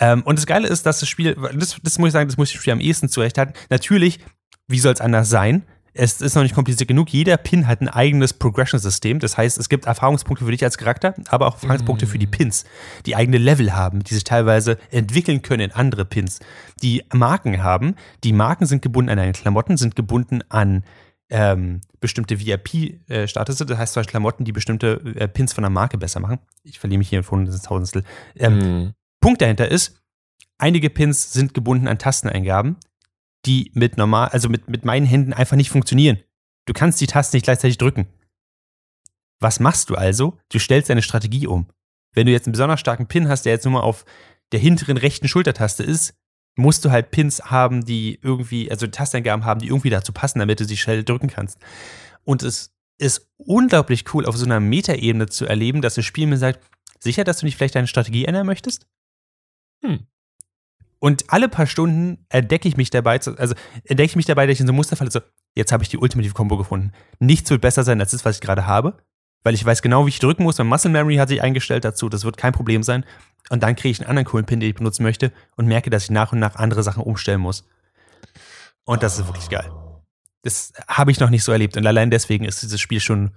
Ähm, 0.00 0.22
und 0.22 0.38
das 0.38 0.46
Geile 0.46 0.68
ist, 0.68 0.84
dass 0.86 1.00
das 1.00 1.08
Spiel, 1.08 1.34
das, 1.54 1.76
das 1.82 1.98
muss 1.98 2.08
ich 2.08 2.12
sagen, 2.12 2.28
das 2.28 2.36
muss 2.36 2.48
ich 2.48 2.54
das 2.54 2.62
Spiel 2.62 2.72
am 2.72 2.80
ehesten 2.80 3.08
zurechthalten. 3.08 3.54
Natürlich, 3.70 4.20
wie 4.68 4.78
soll 4.80 4.92
es 4.92 5.00
anders 5.00 5.28
sein? 5.30 5.64
Es 5.96 6.20
ist 6.20 6.34
noch 6.34 6.42
nicht 6.42 6.54
kompliziert 6.56 6.88
genug. 6.88 7.08
Jeder 7.10 7.36
Pin 7.36 7.68
hat 7.68 7.80
ein 7.80 7.88
eigenes 7.88 8.32
Progression-System. 8.32 9.20
Das 9.20 9.38
heißt, 9.38 9.58
es 9.58 9.68
gibt 9.68 9.86
Erfahrungspunkte 9.86 10.44
für 10.44 10.50
dich 10.50 10.64
als 10.64 10.76
Charakter, 10.76 11.14
aber 11.28 11.46
auch 11.46 11.54
Erfahrungspunkte 11.54 12.06
für 12.08 12.18
die 12.18 12.26
Pins, 12.26 12.64
die 13.06 13.14
eigene 13.14 13.38
Level 13.38 13.74
haben, 13.74 14.02
die 14.02 14.14
sich 14.14 14.24
teilweise 14.24 14.76
entwickeln 14.90 15.42
können 15.42 15.70
in 15.70 15.72
andere 15.72 16.04
Pins, 16.04 16.40
die 16.82 17.04
Marken 17.12 17.62
haben. 17.62 17.94
Die 18.24 18.32
Marken 18.32 18.66
sind 18.66 18.82
gebunden 18.82 19.08
an 19.10 19.18
deine 19.18 19.32
Klamotten, 19.32 19.76
sind 19.76 19.94
gebunden 19.94 20.42
an 20.48 20.82
ähm, 21.30 21.80
bestimmte 22.00 22.38
VIP-Status. 22.40 23.58
Das 23.58 23.78
heißt 23.78 23.92
zum 23.94 24.00
Beispiel 24.00 24.10
Klamotten, 24.10 24.44
die 24.44 24.52
bestimmte 24.52 25.00
äh, 25.16 25.28
Pins 25.28 25.52
von 25.52 25.62
der 25.62 25.70
Marke 25.70 25.96
besser 25.96 26.18
machen. 26.20 26.38
Ich 26.64 26.78
verliere 26.80 26.98
mich 26.98 27.08
hier 27.08 27.22
von 27.22 27.46
das 27.46 27.62
Tausendstel. 27.62 28.02
Ähm, 28.36 28.58
Mhm. 28.58 28.94
Punkt 29.20 29.40
dahinter 29.40 29.68
ist, 29.70 30.02
einige 30.58 30.90
Pins 30.90 31.32
sind 31.32 31.54
gebunden 31.54 31.88
an 31.88 31.98
Tasteneingaben, 31.98 32.76
die 33.46 33.70
mit 33.74 33.96
normal, 33.96 34.28
also 34.28 34.48
mit, 34.48 34.68
mit 34.68 34.84
meinen 34.84 35.06
Händen 35.06 35.32
einfach 35.32 35.56
nicht 35.56 35.70
funktionieren. 35.70 36.18
Du 36.66 36.72
kannst 36.72 37.00
die 37.00 37.06
Tasten 37.06 37.36
nicht 37.36 37.44
gleichzeitig 37.44 37.78
drücken. 37.78 38.06
Was 39.40 39.60
machst 39.60 39.90
du 39.90 39.94
also? 39.94 40.38
Du 40.50 40.58
stellst 40.58 40.88
deine 40.88 41.02
Strategie 41.02 41.46
um. 41.46 41.66
Wenn 42.12 42.26
du 42.26 42.32
jetzt 42.32 42.46
einen 42.46 42.52
besonders 42.52 42.80
starken 42.80 43.06
Pin 43.06 43.28
hast, 43.28 43.42
der 43.42 43.52
jetzt 43.52 43.64
nur 43.64 43.74
mal 43.74 43.80
auf 43.80 44.04
der 44.52 44.60
hinteren 44.60 44.96
rechten 44.96 45.28
Schultertaste 45.28 45.82
ist, 45.82 46.14
musst 46.56 46.84
du 46.84 46.90
halt 46.90 47.10
Pins 47.10 47.50
haben, 47.50 47.84
die 47.84 48.18
irgendwie, 48.22 48.70
also 48.70 48.86
Tasteingaben 48.86 49.44
haben, 49.44 49.60
die 49.60 49.66
irgendwie 49.66 49.90
dazu 49.90 50.12
passen, 50.12 50.38
damit 50.38 50.60
du 50.60 50.64
sie 50.64 50.76
schnell 50.76 51.02
drücken 51.04 51.28
kannst. 51.28 51.58
Und 52.22 52.42
es 52.42 52.72
ist 52.98 53.28
unglaublich 53.36 54.04
cool, 54.14 54.24
auf 54.24 54.36
so 54.36 54.44
einer 54.44 54.60
Metaebene 54.60 55.26
zu 55.26 55.46
erleben, 55.46 55.82
dass 55.82 55.96
das 55.96 56.04
Spiel 56.04 56.26
mir 56.26 56.38
sagt, 56.38 56.64
sicher, 57.00 57.24
dass 57.24 57.38
du 57.38 57.46
nicht 57.46 57.56
vielleicht 57.56 57.74
deine 57.74 57.88
Strategie 57.88 58.24
ändern 58.24 58.46
möchtest? 58.46 58.86
Hm. 59.82 60.06
Und 61.04 61.30
alle 61.30 61.50
paar 61.50 61.66
Stunden 61.66 62.24
entdecke 62.30 62.66
ich 62.66 62.78
mich 62.78 62.88
dabei, 62.88 63.20
also 63.20 63.54
entdecke 63.84 64.04
ich 64.04 64.16
mich 64.16 64.24
dabei, 64.24 64.46
dass 64.46 64.54
ich 64.54 64.60
in 64.60 64.66
so 64.66 64.72
ein 64.72 64.76
Muster 64.76 64.96
falle, 64.96 65.10
so, 65.10 65.20
jetzt 65.54 65.70
habe 65.70 65.82
ich 65.82 65.90
die 65.90 65.98
ultimative 65.98 66.32
Combo 66.32 66.56
gefunden. 66.56 66.92
Nichts 67.18 67.50
wird 67.50 67.60
besser 67.60 67.84
sein 67.84 68.00
als 68.00 68.12
das, 68.12 68.24
was 68.24 68.36
ich 68.36 68.40
gerade 68.40 68.66
habe, 68.66 68.96
weil 69.42 69.52
ich 69.52 69.62
weiß 69.62 69.82
genau, 69.82 70.06
wie 70.06 70.08
ich 70.08 70.18
drücken 70.18 70.44
muss. 70.44 70.56
Mein 70.56 70.68
Muscle 70.68 70.90
Memory 70.90 71.16
hat 71.16 71.28
sich 71.28 71.42
eingestellt 71.42 71.84
dazu, 71.84 72.08
das 72.08 72.24
wird 72.24 72.38
kein 72.38 72.54
Problem 72.54 72.82
sein. 72.82 73.04
Und 73.50 73.62
dann 73.62 73.76
kriege 73.76 73.90
ich 73.90 74.00
einen 74.00 74.08
anderen 74.08 74.24
coolen 74.24 74.46
Pin, 74.46 74.60
den 74.60 74.70
ich 74.70 74.76
benutzen 74.76 75.02
möchte 75.02 75.30
und 75.56 75.66
merke, 75.66 75.90
dass 75.90 76.04
ich 76.04 76.10
nach 76.10 76.32
und 76.32 76.38
nach 76.38 76.56
andere 76.56 76.82
Sachen 76.82 77.02
umstellen 77.02 77.42
muss. 77.42 77.68
Und 78.86 79.02
das 79.02 79.18
ist 79.18 79.26
wirklich 79.26 79.50
geil. 79.50 79.70
Das 80.40 80.72
habe 80.88 81.10
ich 81.10 81.20
noch 81.20 81.28
nicht 81.28 81.44
so 81.44 81.52
erlebt. 81.52 81.76
Und 81.76 81.86
allein 81.86 82.10
deswegen 82.10 82.46
ist 82.46 82.62
dieses 82.62 82.80
Spiel 82.80 83.00
schon 83.00 83.36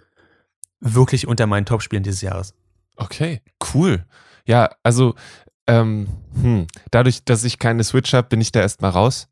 wirklich 0.80 1.28
unter 1.28 1.48
meinen 1.48 1.66
Top-Spielen 1.66 2.04
dieses 2.04 2.22
Jahres. 2.22 2.54
Okay, 2.96 3.42
cool. 3.74 4.06
Ja, 4.46 4.70
also 4.84 5.16
ähm, 5.68 6.08
hm, 6.42 6.68
dadurch, 6.92 7.24
dass 7.24 7.44
ich 7.44 7.60
keine 7.60 7.84
Switch 7.84 8.14
habe, 8.14 8.28
bin 8.30 8.42
ich 8.42 8.52
da 8.52 8.62
erstmal 8.62 8.92
raus. 8.92 9.28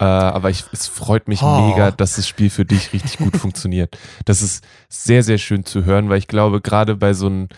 Äh, 0.00 0.04
aber 0.04 0.50
ich, 0.50 0.64
es 0.72 0.88
freut 0.88 1.28
mich 1.28 1.40
Oh. 1.42 1.68
mega, 1.68 1.90
dass 1.92 2.16
das 2.16 2.26
Spiel 2.26 2.50
für 2.50 2.64
dich 2.64 2.92
richtig 2.92 3.18
gut 3.18 3.36
funktioniert. 3.38 3.96
Das 4.24 4.42
ist 4.42 4.64
sehr, 4.88 5.22
sehr 5.22 5.38
schön 5.38 5.64
zu 5.64 5.84
hören, 5.84 6.08
weil 6.08 6.18
ich 6.18 6.26
glaube, 6.26 6.60
gerade 6.60 6.96
bei 6.96 7.14
so 7.14 7.26
einem, 7.26 7.48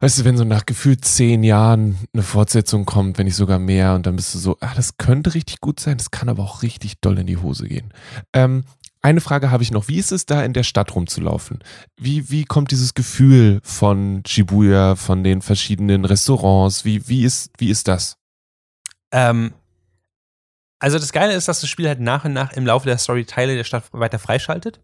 weißt 0.00 0.18
du, 0.18 0.24
wenn 0.24 0.36
so 0.36 0.44
nach 0.44 0.66
gefühlt 0.66 1.04
zehn 1.06 1.42
Jahren 1.42 1.96
eine 2.12 2.22
Fortsetzung 2.22 2.84
kommt, 2.84 3.16
wenn 3.16 3.24
nicht 3.24 3.36
sogar 3.36 3.58
mehr, 3.58 3.94
und 3.94 4.06
dann 4.06 4.16
bist 4.16 4.34
du 4.34 4.38
so, 4.38 4.58
ah, 4.60 4.74
das 4.76 4.98
könnte 4.98 5.32
richtig 5.32 5.60
gut 5.60 5.80
sein, 5.80 5.96
das 5.96 6.10
kann 6.10 6.28
aber 6.28 6.42
auch 6.42 6.62
richtig 6.62 7.00
doll 7.00 7.18
in 7.18 7.26
die 7.26 7.38
Hose 7.38 7.66
gehen. 7.66 7.92
Ähm, 8.34 8.64
eine 9.06 9.20
Frage 9.20 9.52
habe 9.52 9.62
ich 9.62 9.70
noch. 9.70 9.86
Wie 9.86 9.98
ist 9.98 10.10
es 10.10 10.26
da 10.26 10.42
in 10.42 10.52
der 10.52 10.64
Stadt 10.64 10.94
rumzulaufen? 10.94 11.62
Wie, 11.96 12.28
wie 12.28 12.44
kommt 12.44 12.72
dieses 12.72 12.94
Gefühl 12.94 13.60
von 13.62 14.24
Shibuya, 14.26 14.96
von 14.96 15.22
den 15.22 15.42
verschiedenen 15.42 16.04
Restaurants? 16.04 16.84
Wie, 16.84 17.08
wie, 17.08 17.24
ist, 17.24 17.52
wie 17.58 17.70
ist 17.70 17.86
das? 17.86 18.18
Ähm, 19.12 19.54
also 20.80 20.98
das 20.98 21.12
Geile 21.12 21.34
ist, 21.34 21.46
dass 21.46 21.60
das 21.60 21.70
Spiel 21.70 21.86
halt 21.86 22.00
nach 22.00 22.24
und 22.24 22.32
nach 22.32 22.52
im 22.54 22.66
Laufe 22.66 22.88
der 22.88 22.98
Story 22.98 23.24
Teile 23.24 23.54
der 23.54 23.62
Stadt 23.62 23.84
weiter 23.92 24.18
freischaltet. 24.18 24.80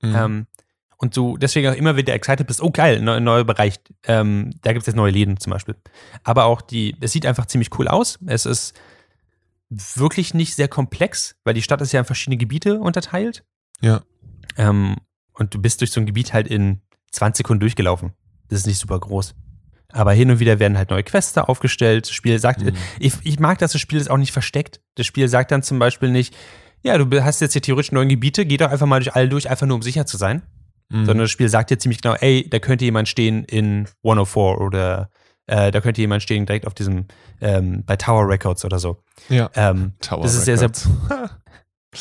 Mhm. 0.00 0.14
Ähm, 0.16 0.46
und 0.96 1.14
du 1.14 1.36
deswegen 1.36 1.68
auch 1.68 1.74
immer 1.74 1.96
wieder 1.96 2.14
excited 2.14 2.46
bist, 2.46 2.62
oh 2.62 2.70
geil, 2.70 3.02
neu, 3.02 3.20
neuer 3.20 3.44
Bereich. 3.44 3.78
Ähm, 4.04 4.52
da 4.62 4.72
gibt 4.72 4.84
es 4.84 4.86
jetzt 4.86 4.96
neue 4.96 5.12
Läden 5.12 5.38
zum 5.38 5.52
Beispiel. 5.52 5.76
Aber 6.24 6.46
auch 6.46 6.62
die, 6.62 6.96
es 7.00 7.12
sieht 7.12 7.26
einfach 7.26 7.44
ziemlich 7.44 7.78
cool 7.78 7.88
aus. 7.88 8.18
Es 8.24 8.46
ist 8.46 8.74
wirklich 9.68 10.32
nicht 10.32 10.54
sehr 10.54 10.68
komplex, 10.68 11.36
weil 11.44 11.52
die 11.52 11.60
Stadt 11.60 11.82
ist 11.82 11.92
ja 11.92 12.00
in 12.00 12.06
verschiedene 12.06 12.38
Gebiete 12.38 12.80
unterteilt. 12.80 13.44
Ja. 13.80 14.02
Ähm, 14.56 14.96
und 15.32 15.54
du 15.54 15.60
bist 15.60 15.80
durch 15.80 15.90
so 15.92 16.00
ein 16.00 16.06
Gebiet 16.06 16.32
halt 16.32 16.46
in 16.48 16.80
20 17.12 17.38
Sekunden 17.38 17.60
durchgelaufen. 17.60 18.12
Das 18.48 18.60
ist 18.60 18.66
nicht 18.66 18.78
super 18.80 18.98
groß. 18.98 19.34
Aber 19.92 20.12
hin 20.12 20.30
und 20.30 20.40
wieder 20.40 20.58
werden 20.58 20.76
halt 20.76 20.90
neue 20.90 21.02
Quests 21.04 21.32
da 21.34 21.42
aufgestellt. 21.42 22.06
Das 22.06 22.12
Spiel 22.12 22.38
sagt, 22.38 22.62
Mhm. 22.62 22.72
ich, 22.98 23.14
ich 23.22 23.38
mag, 23.38 23.58
dass 23.58 23.72
das 23.72 23.80
Spiel 23.80 23.98
das 23.98 24.08
auch 24.08 24.16
nicht 24.16 24.32
versteckt. 24.32 24.80
Das 24.96 25.06
Spiel 25.06 25.28
sagt 25.28 25.50
dann 25.52 25.62
zum 25.62 25.78
Beispiel 25.78 26.10
nicht, 26.10 26.34
ja, 26.82 26.98
du 26.98 27.24
hast 27.24 27.40
jetzt 27.40 27.52
hier 27.52 27.62
theoretisch 27.62 27.92
neun 27.92 28.08
Gebiete, 28.08 28.46
geh 28.46 28.56
doch 28.56 28.70
einfach 28.70 28.86
mal 28.86 29.00
durch 29.00 29.14
alle 29.14 29.28
durch, 29.28 29.48
einfach 29.50 29.66
nur 29.66 29.76
um 29.76 29.82
sicher 29.82 30.06
zu 30.06 30.16
sein. 30.16 30.42
Mhm. 30.88 31.04
Sondern 31.06 31.18
das 31.24 31.30
Spiel 31.30 31.48
sagt 31.48 31.70
dir 31.70 31.78
ziemlich 31.78 32.00
genau, 32.02 32.14
ey, 32.14 32.48
da 32.48 32.58
könnte 32.58 32.84
jemand 32.84 33.08
stehen 33.08 33.44
in 33.44 33.88
104 34.04 34.60
oder 34.60 35.10
äh, 35.46 35.70
da 35.70 35.80
könnte 35.80 36.00
jemand 36.00 36.22
stehen 36.22 36.46
direkt 36.46 36.66
auf 36.66 36.74
diesem, 36.74 37.06
ähm, 37.40 37.82
bei 37.86 37.96
Tower 37.96 38.28
Records 38.28 38.64
oder 38.64 38.78
so. 38.78 39.02
ja. 39.28 39.50
Ähm, 39.54 39.94
Tower 40.00 40.22
das 40.22 40.34
ist 40.34 40.44
sehr, 40.44 40.58
sehr, 40.58 40.68
Records. 40.68 40.88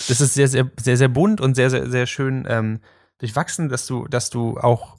das 0.08 0.22
ist 0.22 0.34
sehr, 0.34 0.48
sehr, 0.48 0.70
sehr, 0.80 0.98
sehr 0.98 1.08
bunt 1.08 1.42
und 1.42 1.56
sehr, 1.56 1.70
sehr, 1.70 1.90
sehr 1.90 2.06
schön 2.06 2.46
ähm, 2.48 2.80
durchwachsen, 3.20 3.70
dass 3.70 3.86
du, 3.86 4.08
dass 4.08 4.30
du 4.30 4.58
auch 4.58 4.98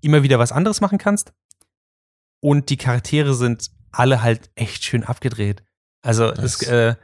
immer 0.00 0.22
wieder 0.22 0.38
was 0.38 0.52
anderes 0.52 0.80
machen 0.80 0.98
kannst. 0.98 1.32
Und 2.40 2.70
die 2.70 2.76
Charaktere 2.76 3.34
sind 3.34 3.70
alle 3.90 4.22
halt 4.22 4.50
echt 4.54 4.84
schön 4.84 5.04
abgedreht. 5.04 5.64
Also 6.02 6.30
es, 6.32 6.62
äh, 6.62 6.94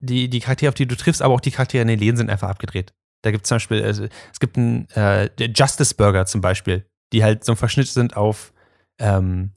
die, 0.00 0.28
die 0.28 0.40
Charaktere, 0.40 0.70
auf 0.70 0.74
die 0.74 0.86
du 0.86 0.96
triffst, 0.96 1.22
aber 1.22 1.34
auch 1.34 1.40
die 1.40 1.50
Charaktere 1.50 1.82
in 1.82 1.88
den 1.88 1.98
Läden 1.98 2.16
sind 2.16 2.30
einfach 2.30 2.48
abgedreht. 2.48 2.92
Da 3.22 3.30
gibt 3.30 3.44
es 3.44 3.48
zum 3.48 3.56
Beispiel, 3.56 3.84
also, 3.84 4.08
es 4.32 4.40
gibt 4.40 4.56
einen 4.56 4.88
äh, 4.90 5.30
Justice 5.38 5.94
Burger 5.94 6.26
zum 6.26 6.40
Beispiel, 6.40 6.84
die 7.12 7.22
halt 7.22 7.44
so 7.44 7.52
ein 7.52 7.56
Verschnitt 7.56 7.86
sind 7.86 8.16
auf, 8.16 8.52
ähm, 8.98 9.52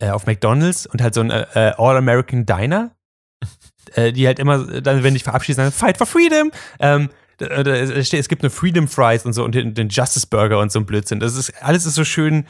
äh, 0.00 0.10
auf 0.10 0.26
McDonalds 0.26 0.86
und 0.86 1.00
halt 1.00 1.14
so 1.14 1.20
ein 1.20 1.30
äh, 1.30 1.46
äh, 1.54 1.74
All-American 1.78 2.44
Diner, 2.44 2.96
äh, 3.94 4.12
die 4.12 4.26
halt 4.26 4.38
immer 4.38 4.80
dann, 4.80 5.02
wenn 5.02 5.14
dich 5.14 5.24
verabschieden, 5.24 5.56
sagen, 5.56 5.72
Fight 5.72 5.98
for 5.98 6.06
Freedom. 6.06 6.50
Ähm, 6.80 7.10
es 7.38 8.28
gibt 8.28 8.42
eine 8.42 8.50
Freedom 8.50 8.88
Fries 8.88 9.26
und 9.26 9.32
so 9.32 9.44
und 9.44 9.54
den, 9.54 9.88
Justice 9.88 10.26
Burger 10.26 10.58
und 10.58 10.72
so 10.72 10.80
ein 10.80 10.86
Blödsinn. 10.86 11.20
Das 11.20 11.36
ist, 11.36 11.52
alles 11.62 11.84
ist 11.84 11.94
so 11.94 12.04
schön, 12.04 12.46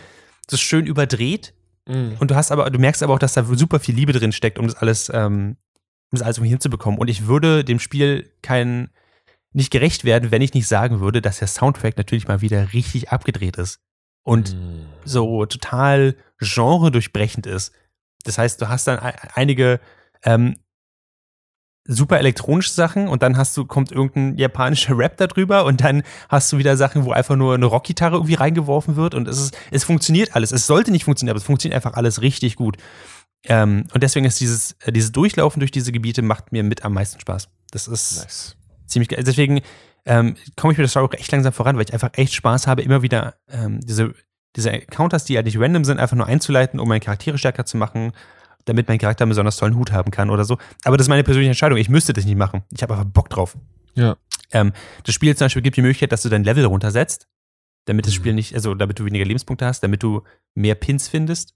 so 0.49 0.57
schön 0.57 0.87
überdreht. 0.87 1.55
Mhm. 1.87 2.17
Und 2.19 2.31
du 2.31 2.37
hast 2.37 2.53
aber, 2.53 2.71
du 2.71 2.79
merkst 2.79 3.03
aber 3.03 3.15
auch, 3.15 3.19
dass 3.19 3.35
da 3.35 3.45
super 3.45 3.81
viel 3.81 3.95
Liebe 3.95 4.13
drin 4.13 4.33
steckt, 4.33 4.59
um 4.59 4.67
das 4.67 4.77
alles, 4.77 5.11
ähm, 5.13 5.57
um 6.11 6.19
das 6.19 6.23
alles 6.23 6.39
irgendwie 6.39 6.51
hinzubekommen. 6.51 7.01
Und 7.01 7.09
ich 7.09 7.27
würde 7.27 7.65
dem 7.65 7.81
Spiel 7.81 8.31
kein, 8.43 8.91
nicht 9.53 9.71
gerecht 9.71 10.05
werden, 10.05 10.31
wenn 10.31 10.43
ich 10.43 10.55
nicht 10.55 10.69
sagen 10.69 11.01
würde, 11.01 11.21
dass 11.21 11.39
der 11.39 11.49
Soundtrack 11.49 11.97
natürlich 11.97 12.29
mal 12.29 12.41
wieder 12.41 12.73
richtig 12.73 13.11
abgedreht 13.11 13.57
ist. 13.57 13.81
Und 14.23 14.55
mhm. 14.55 14.87
so 15.05 15.47
total 15.47 16.17
genre-durchbrechend 16.41 17.47
ist. 17.47 17.73
Das 18.25 18.39
heißt, 18.39 18.61
du 18.61 18.69
hast 18.69 18.89
dann 18.89 18.99
einige 18.99 19.81
ähm, 20.25 20.57
super 21.87 22.19
elektronische 22.19 22.71
Sachen 22.71 23.09
und 23.09 23.23
dann 23.23 23.37
hast 23.37 23.57
du, 23.57 23.65
kommt 23.65 23.93
irgendein 23.93 24.37
japanischer 24.37 24.97
Rap 24.99 25.17
darüber 25.17 25.65
und 25.65 25.83
dann 25.83 26.03
hast 26.29 26.53
du 26.53 26.59
wieder 26.59 26.77
Sachen, 26.77 27.05
wo 27.05 27.13
einfach 27.13 27.37
nur 27.37 27.55
eine 27.55 27.67
Rockgitarre 27.67 28.17
irgendwie 28.17 28.35
reingeworfen 28.35 28.97
wird 28.97 29.15
und 29.15 29.29
es 29.29 29.39
ist, 29.39 29.59
es 29.71 29.85
funktioniert 29.85 30.35
alles. 30.35 30.53
Es 30.53 30.67
sollte 30.67 30.91
nicht 30.91 31.05
funktionieren, 31.05 31.33
aber 31.33 31.39
es 31.41 31.45
funktioniert 31.45 31.77
einfach 31.77 31.97
alles 31.97 32.23
richtig 32.23 32.57
gut. 32.57 32.77
Ähm, 33.45 33.85
und 33.93 34.03
deswegen 34.03 34.27
ist 34.27 34.41
dieses, 34.41 34.73
äh, 34.85 34.93
dieses 34.93 35.13
Durchlaufen 35.13 35.61
durch 35.61 35.71
diese 35.71 35.93
Gebiete 35.93 36.23
macht 36.23 36.53
mir 36.53 36.63
mit 36.63 36.85
am 36.85 36.95
meisten 36.95 37.21
Spaß. 37.21 37.49
Das 37.71 37.87
ist 37.89 38.23
nice. 38.23 38.57
ziemlich 38.87 39.09
geil. 39.09 39.23
Deswegen 39.25 39.61
ähm, 40.05 40.37
komme 40.57 40.73
ich 40.73 40.79
mit 40.79 40.85
der 40.85 40.89
Story 40.89 41.07
auch 41.07 41.13
echt 41.13 41.31
langsam 41.33 41.53
voran, 41.53 41.77
weil 41.77 41.85
ich 41.85 41.93
einfach 41.93 42.11
echt 42.15 42.35
Spaß 42.35 42.67
habe, 42.67 42.83
immer 42.83 43.03
wieder 43.03 43.35
ähm, 43.51 43.81
diese, 43.81 44.15
diese 44.57 44.73
Encounters, 44.73 45.25
die 45.25 45.37
halt 45.37 45.47
nicht 45.47 45.59
random 45.59 45.85
sind, 45.85 45.99
einfach 45.99 46.17
nur 46.17 46.27
einzuleiten, 46.27 46.81
um 46.81 46.89
meine 46.89 47.01
Charaktere 47.01 47.39
stärker 47.39 47.67
zu 47.67 47.77
machen, 47.77 48.13
damit 48.67 48.89
mein 48.89 48.99
Charakter 48.99 49.23
einen 49.23 49.31
besonders 49.31 49.57
tollen 49.57 49.77
Hut 49.77 49.93
haben 49.93 50.11
kann 50.11 50.29
oder 50.29 50.45
so. 50.45 50.59
Aber 50.85 50.97
das 50.97 51.07
ist 51.07 51.09
meine 51.09 51.25
persönliche 51.25 51.51
Entscheidung. 51.51 51.79
Ich 51.79 51.89
müsste 51.89 52.13
das 52.13 52.25
nicht 52.25 52.37
machen. 52.37 52.63
Ich 52.73 52.83
habe 52.83 52.95
einfach 52.95 53.07
Bock 53.11 53.31
drauf. 53.31 53.57
Ja. 53.95 54.17
Ähm, 54.53 54.73
das 55.05 55.15
Spiel 55.15 55.35
zum 55.37 55.47
Beispiel 55.47 55.63
gibt 55.63 55.77
die 55.77 55.83
Möglichkeit, 55.83 56.13
dass 56.13 56.23
du 56.23 56.29
dein 56.29 56.45
Level 56.45 56.67
runtersetzt, 56.67 57.29
damit 57.87 58.07
das 58.07 58.13
mhm. 58.13 58.17
Spiel 58.17 58.35
nicht, 58.35 58.55
also 58.55 58.75
damit 58.75 58.99
du 58.99 59.05
weniger 59.05 59.25
Lebenspunkte 59.25 59.65
hast, 59.65 59.81
damit 59.81 60.03
du 60.03 60.23
mehr 60.55 60.75
Pins 60.75 61.09
findest. 61.09 61.55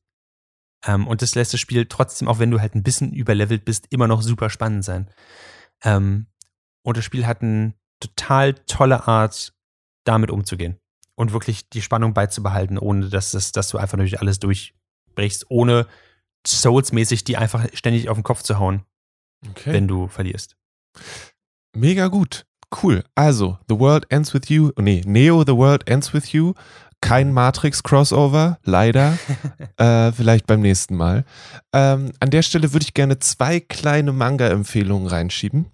Ähm, 0.87 1.07
und 1.07 1.21
das 1.21 1.35
lässt 1.35 1.53
das 1.53 1.61
Spiel 1.61 1.87
trotzdem, 1.87 2.29
auch 2.29 2.39
wenn 2.39 2.51
du 2.51 2.61
halt 2.61 2.75
ein 2.75 2.83
bisschen 2.83 3.13
überlevelt 3.13 3.65
bist, 3.65 3.87
immer 3.91 4.09
noch 4.09 4.23
super 4.23 4.49
spannend 4.49 4.85
sein. 4.85 5.11
Ähm, 5.85 6.27
und 6.83 6.97
das 6.97 7.05
Spiel 7.05 7.27
hat 7.27 7.43
eine 7.43 7.75
total 8.01 8.55
tolle 8.55 9.07
Art, 9.07 9.53
damit 10.05 10.31
umzugehen. 10.31 10.79
Und 11.17 11.33
wirklich 11.33 11.69
die 11.69 11.83
Spannung 11.83 12.15
beizubehalten, 12.15 12.79
ohne 12.79 13.11
dass, 13.11 13.33
das, 13.33 13.53
dass 13.53 13.69
du 13.69 13.77
einfach 13.77 13.99
durch 13.99 14.21
alles 14.21 14.39
durchbrichst, 14.39 15.47
ohne 15.51 15.87
Souls-mäßig 16.47 17.25
die 17.25 17.37
einfach 17.37 17.67
ständig 17.75 18.09
auf 18.09 18.17
den 18.17 18.23
Kopf 18.23 18.43
zu 18.43 18.59
hauen, 18.59 18.85
okay. 19.49 19.73
wenn 19.73 19.89
du 19.89 20.09
verlierst. 20.09 20.57
Mega 21.75 22.09
gut. 22.09 22.47
Cool. 22.83 23.05
Also, 23.15 23.59
The 23.69 23.79
World 23.79 24.07
Ends 24.11 24.33
With 24.33 24.49
You. 24.49 24.71
Nee, 24.79 25.03
Neo, 25.05 25.45
The 25.45 25.57
World 25.57 25.89
Ends 25.89 26.15
With 26.15 26.33
You. 26.33 26.55
Kein 27.01 27.33
Matrix-Crossover, 27.33 28.59
leider. 28.65 29.19
äh, 29.77 30.13
vielleicht 30.13 30.47
beim 30.47 30.61
nächsten 30.61 30.97
Mal. 30.97 31.25
Ähm, 31.73 32.13
an 32.21 32.31
der 32.31 32.43
Stelle 32.43 32.73
würde 32.73 32.85
ich 32.85 32.95
gerne 32.95 33.19
zwei 33.19 33.59
kleine 33.59 34.13
Manga-Empfehlungen 34.13 35.09
reinschieben. 35.09 35.67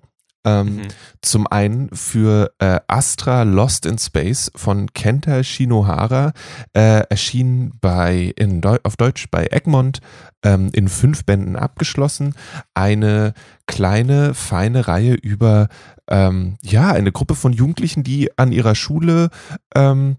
Ähm, 0.46 0.76
mhm. 0.76 0.82
Zum 1.22 1.46
einen 1.48 1.90
für 1.90 2.52
äh, 2.60 2.78
Astra 2.86 3.42
Lost 3.42 3.84
in 3.84 3.98
Space 3.98 4.50
von 4.54 4.92
Kenta 4.94 5.42
Shinohara, 5.42 6.32
äh, 6.72 7.00
erschienen 7.10 7.72
bei, 7.80 8.32
in 8.36 8.60
Deu 8.60 8.78
auf 8.84 8.96
Deutsch 8.96 9.26
bei 9.30 9.48
Egmont, 9.50 9.98
ähm, 10.44 10.70
in 10.72 10.88
fünf 10.88 11.24
Bänden 11.24 11.56
abgeschlossen. 11.56 12.34
Eine 12.74 13.34
kleine, 13.66 14.34
feine 14.34 14.86
Reihe 14.86 15.14
über, 15.14 15.68
ähm, 16.08 16.56
ja, 16.62 16.92
eine 16.92 17.10
Gruppe 17.10 17.34
von 17.34 17.52
Jugendlichen, 17.52 18.04
die 18.04 18.30
an 18.38 18.52
ihrer 18.52 18.76
Schule 18.76 19.30
ähm, 19.74 20.16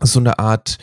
so 0.00 0.20
eine 0.20 0.38
Art, 0.38 0.76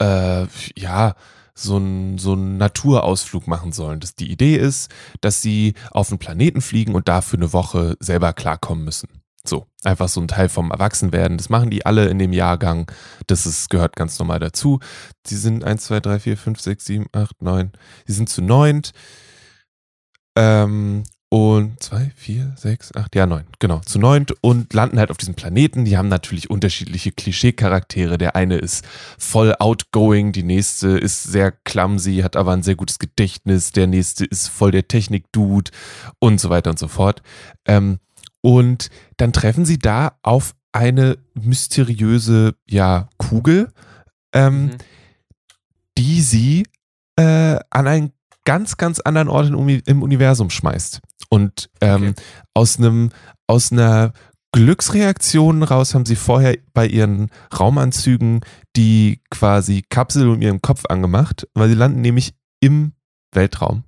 äh, 0.00 0.46
ja, 0.76 1.14
so 1.54 1.76
einen 1.76 2.18
so 2.18 2.34
Naturausflug 2.34 3.46
machen 3.46 3.72
sollen. 3.72 4.00
Das, 4.00 4.14
die 4.14 4.30
Idee 4.30 4.56
ist, 4.56 4.90
dass 5.20 5.42
sie 5.42 5.74
auf 5.90 6.10
einen 6.10 6.18
Planeten 6.18 6.60
fliegen 6.60 6.94
und 6.94 7.08
dafür 7.08 7.38
eine 7.38 7.52
Woche 7.52 7.96
selber 8.00 8.32
klarkommen 8.32 8.84
müssen. 8.84 9.08
So, 9.44 9.66
einfach 9.82 10.08
so 10.08 10.20
ein 10.20 10.28
Teil 10.28 10.48
vom 10.48 10.70
Erwachsenwerden. 10.70 11.36
Das 11.36 11.48
machen 11.48 11.70
die 11.70 11.84
alle 11.84 12.06
in 12.08 12.18
dem 12.18 12.32
Jahrgang. 12.32 12.90
Das 13.26 13.44
ist, 13.44 13.70
gehört 13.70 13.96
ganz 13.96 14.18
normal 14.18 14.38
dazu. 14.38 14.78
Sie 15.26 15.36
sind 15.36 15.64
1, 15.64 15.84
2, 15.84 16.00
3, 16.00 16.20
4, 16.20 16.36
5, 16.36 16.60
6, 16.60 16.84
7, 16.84 17.06
8, 17.12 17.42
9. 17.42 17.72
Sie 18.06 18.12
sind 18.12 18.28
zu 18.28 18.40
neunt. 18.40 18.92
Ähm, 20.36 21.04
und 21.32 21.82
zwei, 21.82 22.12
vier, 22.14 22.52
sechs, 22.56 22.94
acht, 22.94 23.16
ja, 23.16 23.24
neun, 23.24 23.44
genau, 23.58 23.78
zu 23.78 23.98
neunt 23.98 24.34
und 24.42 24.74
landen 24.74 24.98
halt 24.98 25.10
auf 25.10 25.16
diesem 25.16 25.32
Planeten. 25.32 25.86
Die 25.86 25.96
haben 25.96 26.08
natürlich 26.08 26.50
unterschiedliche 26.50 27.10
Klischee-Charaktere. 27.10 28.18
Der 28.18 28.36
eine 28.36 28.58
ist 28.58 28.84
voll 29.16 29.54
outgoing, 29.58 30.32
die 30.32 30.42
nächste 30.42 30.88
ist 30.88 31.22
sehr 31.22 31.50
clumsy, 31.50 32.18
hat 32.18 32.36
aber 32.36 32.52
ein 32.52 32.62
sehr 32.62 32.74
gutes 32.74 32.98
Gedächtnis, 32.98 33.72
der 33.72 33.86
nächste 33.86 34.26
ist 34.26 34.48
voll 34.48 34.72
der 34.72 34.88
Technik-Dude 34.88 35.70
und 36.18 36.38
so 36.38 36.50
weiter 36.50 36.68
und 36.68 36.78
so 36.78 36.86
fort. 36.86 37.22
Ähm, 37.66 37.98
und 38.42 38.90
dann 39.16 39.32
treffen 39.32 39.64
sie 39.64 39.78
da 39.78 40.18
auf 40.20 40.54
eine 40.72 41.16
mysteriöse, 41.32 42.56
ja, 42.68 43.08
Kugel, 43.16 43.72
ähm, 44.34 44.64
mhm. 44.64 44.70
die 45.96 46.20
sie 46.20 46.66
äh, 47.16 47.58
an 47.70 47.86
einen 47.86 48.12
ganz, 48.44 48.76
ganz 48.76 49.00
anderen 49.00 49.28
Ort 49.28 49.48
im 49.48 50.02
Universum 50.02 50.50
schmeißt. 50.50 51.00
Und 51.32 51.70
ähm, 51.80 52.10
okay. 52.10 52.14
aus 52.52 52.76
einem, 52.76 53.10
aus 53.46 53.72
einer 53.72 54.12
Glücksreaktion 54.52 55.62
raus 55.62 55.94
haben 55.94 56.04
sie 56.04 56.14
vorher 56.14 56.58
bei 56.74 56.86
ihren 56.86 57.30
Raumanzügen 57.58 58.40
die 58.76 59.22
quasi 59.30 59.82
Kapsel 59.88 60.28
um 60.28 60.42
ihren 60.42 60.60
Kopf 60.60 60.84
angemacht, 60.90 61.48
weil 61.54 61.70
sie 61.70 61.74
landen 61.74 62.02
nämlich 62.02 62.34
im 62.60 62.92
Weltraum 63.32 63.84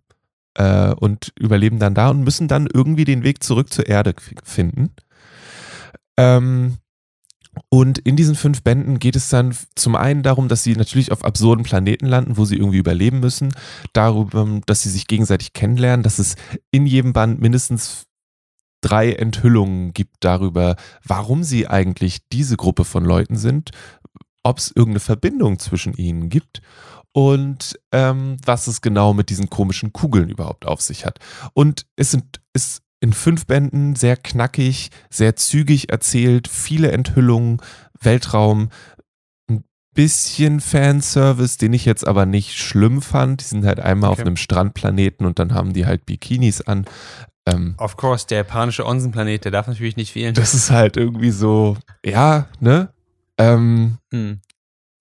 äh, 0.55 0.95
und 0.95 1.35
überleben 1.39 1.79
dann 1.79 1.93
da 1.93 2.09
und 2.09 2.25
müssen 2.25 2.49
dann 2.49 2.67
irgendwie 2.73 3.05
den 3.05 3.25
Weg 3.25 3.43
zurück 3.43 3.71
zur 3.71 3.87
Erde 3.87 4.15
finden. 4.43 4.95
Ähm, 6.17 6.79
und 7.69 7.99
in 7.99 8.17
diesen 8.17 8.35
fünf 8.35 8.63
Bänden 8.63 8.99
geht 8.99 9.17
es 9.17 9.29
dann 9.29 9.57
zum 9.75 9.97
einen 9.97 10.23
darum, 10.23 10.49
dass 10.49 10.63
sie 10.63 10.77
natürlich 10.77 11.13
auf 11.13 11.25
absurden 11.25 11.65
Planeten 11.65 12.07
landen, 12.07 12.37
wo 12.37 12.45
sie 12.45 12.57
irgendwie 12.57 12.79
überleben 12.79 13.21
müssen, 13.21 13.53
darüber, 13.93 14.61
dass 14.67 14.83
sie 14.83 14.91
sich 14.91 15.07
gegenseitig 15.07 15.53
kennenlernen, 15.53 16.03
dass 16.03 16.19
es 16.19 16.37
in 16.71 16.87
jedem 16.87 17.13
Band 17.13 17.41
mindestens 17.41 18.07
drei 18.81 19.13
Enthüllungen 19.13 19.93
gibt 19.95 20.17
darüber, 20.21 20.77
warum 21.05 21.43
sie 21.43 21.67
eigentlich 21.67 22.29
diese 22.31 22.57
Gruppe 22.57 22.85
von 22.85 23.05
Leuten 23.05 23.37
sind, 23.37 23.71
ob 24.43 24.59
es 24.59 24.69
irgendeine 24.69 25.01
Verbindung 25.01 25.59
zwischen 25.59 25.95
ihnen 25.95 26.29
gibt 26.29 26.61
und 27.13 27.79
ähm, 27.93 28.37
was 28.45 28.67
es 28.67 28.83
genau 28.83 29.15
mit 29.15 29.31
diesen 29.31 29.49
komischen 29.49 29.93
Kugeln 29.93 30.29
überhaupt 30.29 30.67
auf 30.67 30.83
sich 30.83 31.07
hat. 31.07 31.19
Und 31.55 31.87
es 31.97 32.11
sind, 32.11 32.41
es 32.53 32.83
in 33.05 33.13
fünf 33.13 33.47
Bänden, 33.47 33.95
sehr 33.97 34.17
knackig, 34.17 34.91
sehr 35.11 35.37
zügig 35.37 35.91
erzählt, 35.91 36.49
viele 36.49 36.91
Enthüllungen, 36.91 37.61
Weltraum, 38.01 38.71
ein 39.47 39.63
bisschen 39.95 40.61
Fanservice, 40.61 41.59
den 41.59 41.75
ich 41.75 41.85
jetzt 41.85 42.07
aber 42.09 42.25
nicht 42.25 42.57
schlimm 42.57 43.03
fand. 43.03 43.43
Die 43.43 43.45
sind 43.45 43.67
halt 43.67 43.79
einmal 43.79 44.11
okay. 44.11 44.23
auf 44.23 44.27
einem 44.27 44.39
Strandplaneten 44.39 45.27
und 45.27 45.39
dann 45.39 45.53
haben 45.53 45.75
die 45.75 45.85
halt 45.85 46.07
Bikinis 46.07 46.63
an. 46.63 46.87
Ähm, 47.47 47.75
of 47.77 47.99
course, 47.99 48.27
der 48.27 48.39
japanische 48.39 48.87
Onsenplanet, 48.87 49.45
der 49.45 49.53
darf 49.53 49.69
natürlich 49.69 49.97
nicht 49.97 50.13
fehlen. 50.13 50.35
Das 50.35 50.55
ist 50.55 50.71
halt 50.71 50.97
irgendwie 50.97 51.31
so, 51.31 51.77
ja, 52.05 52.49
ne? 52.59 52.89
Ähm, 53.37 53.99
hm. 54.11 54.41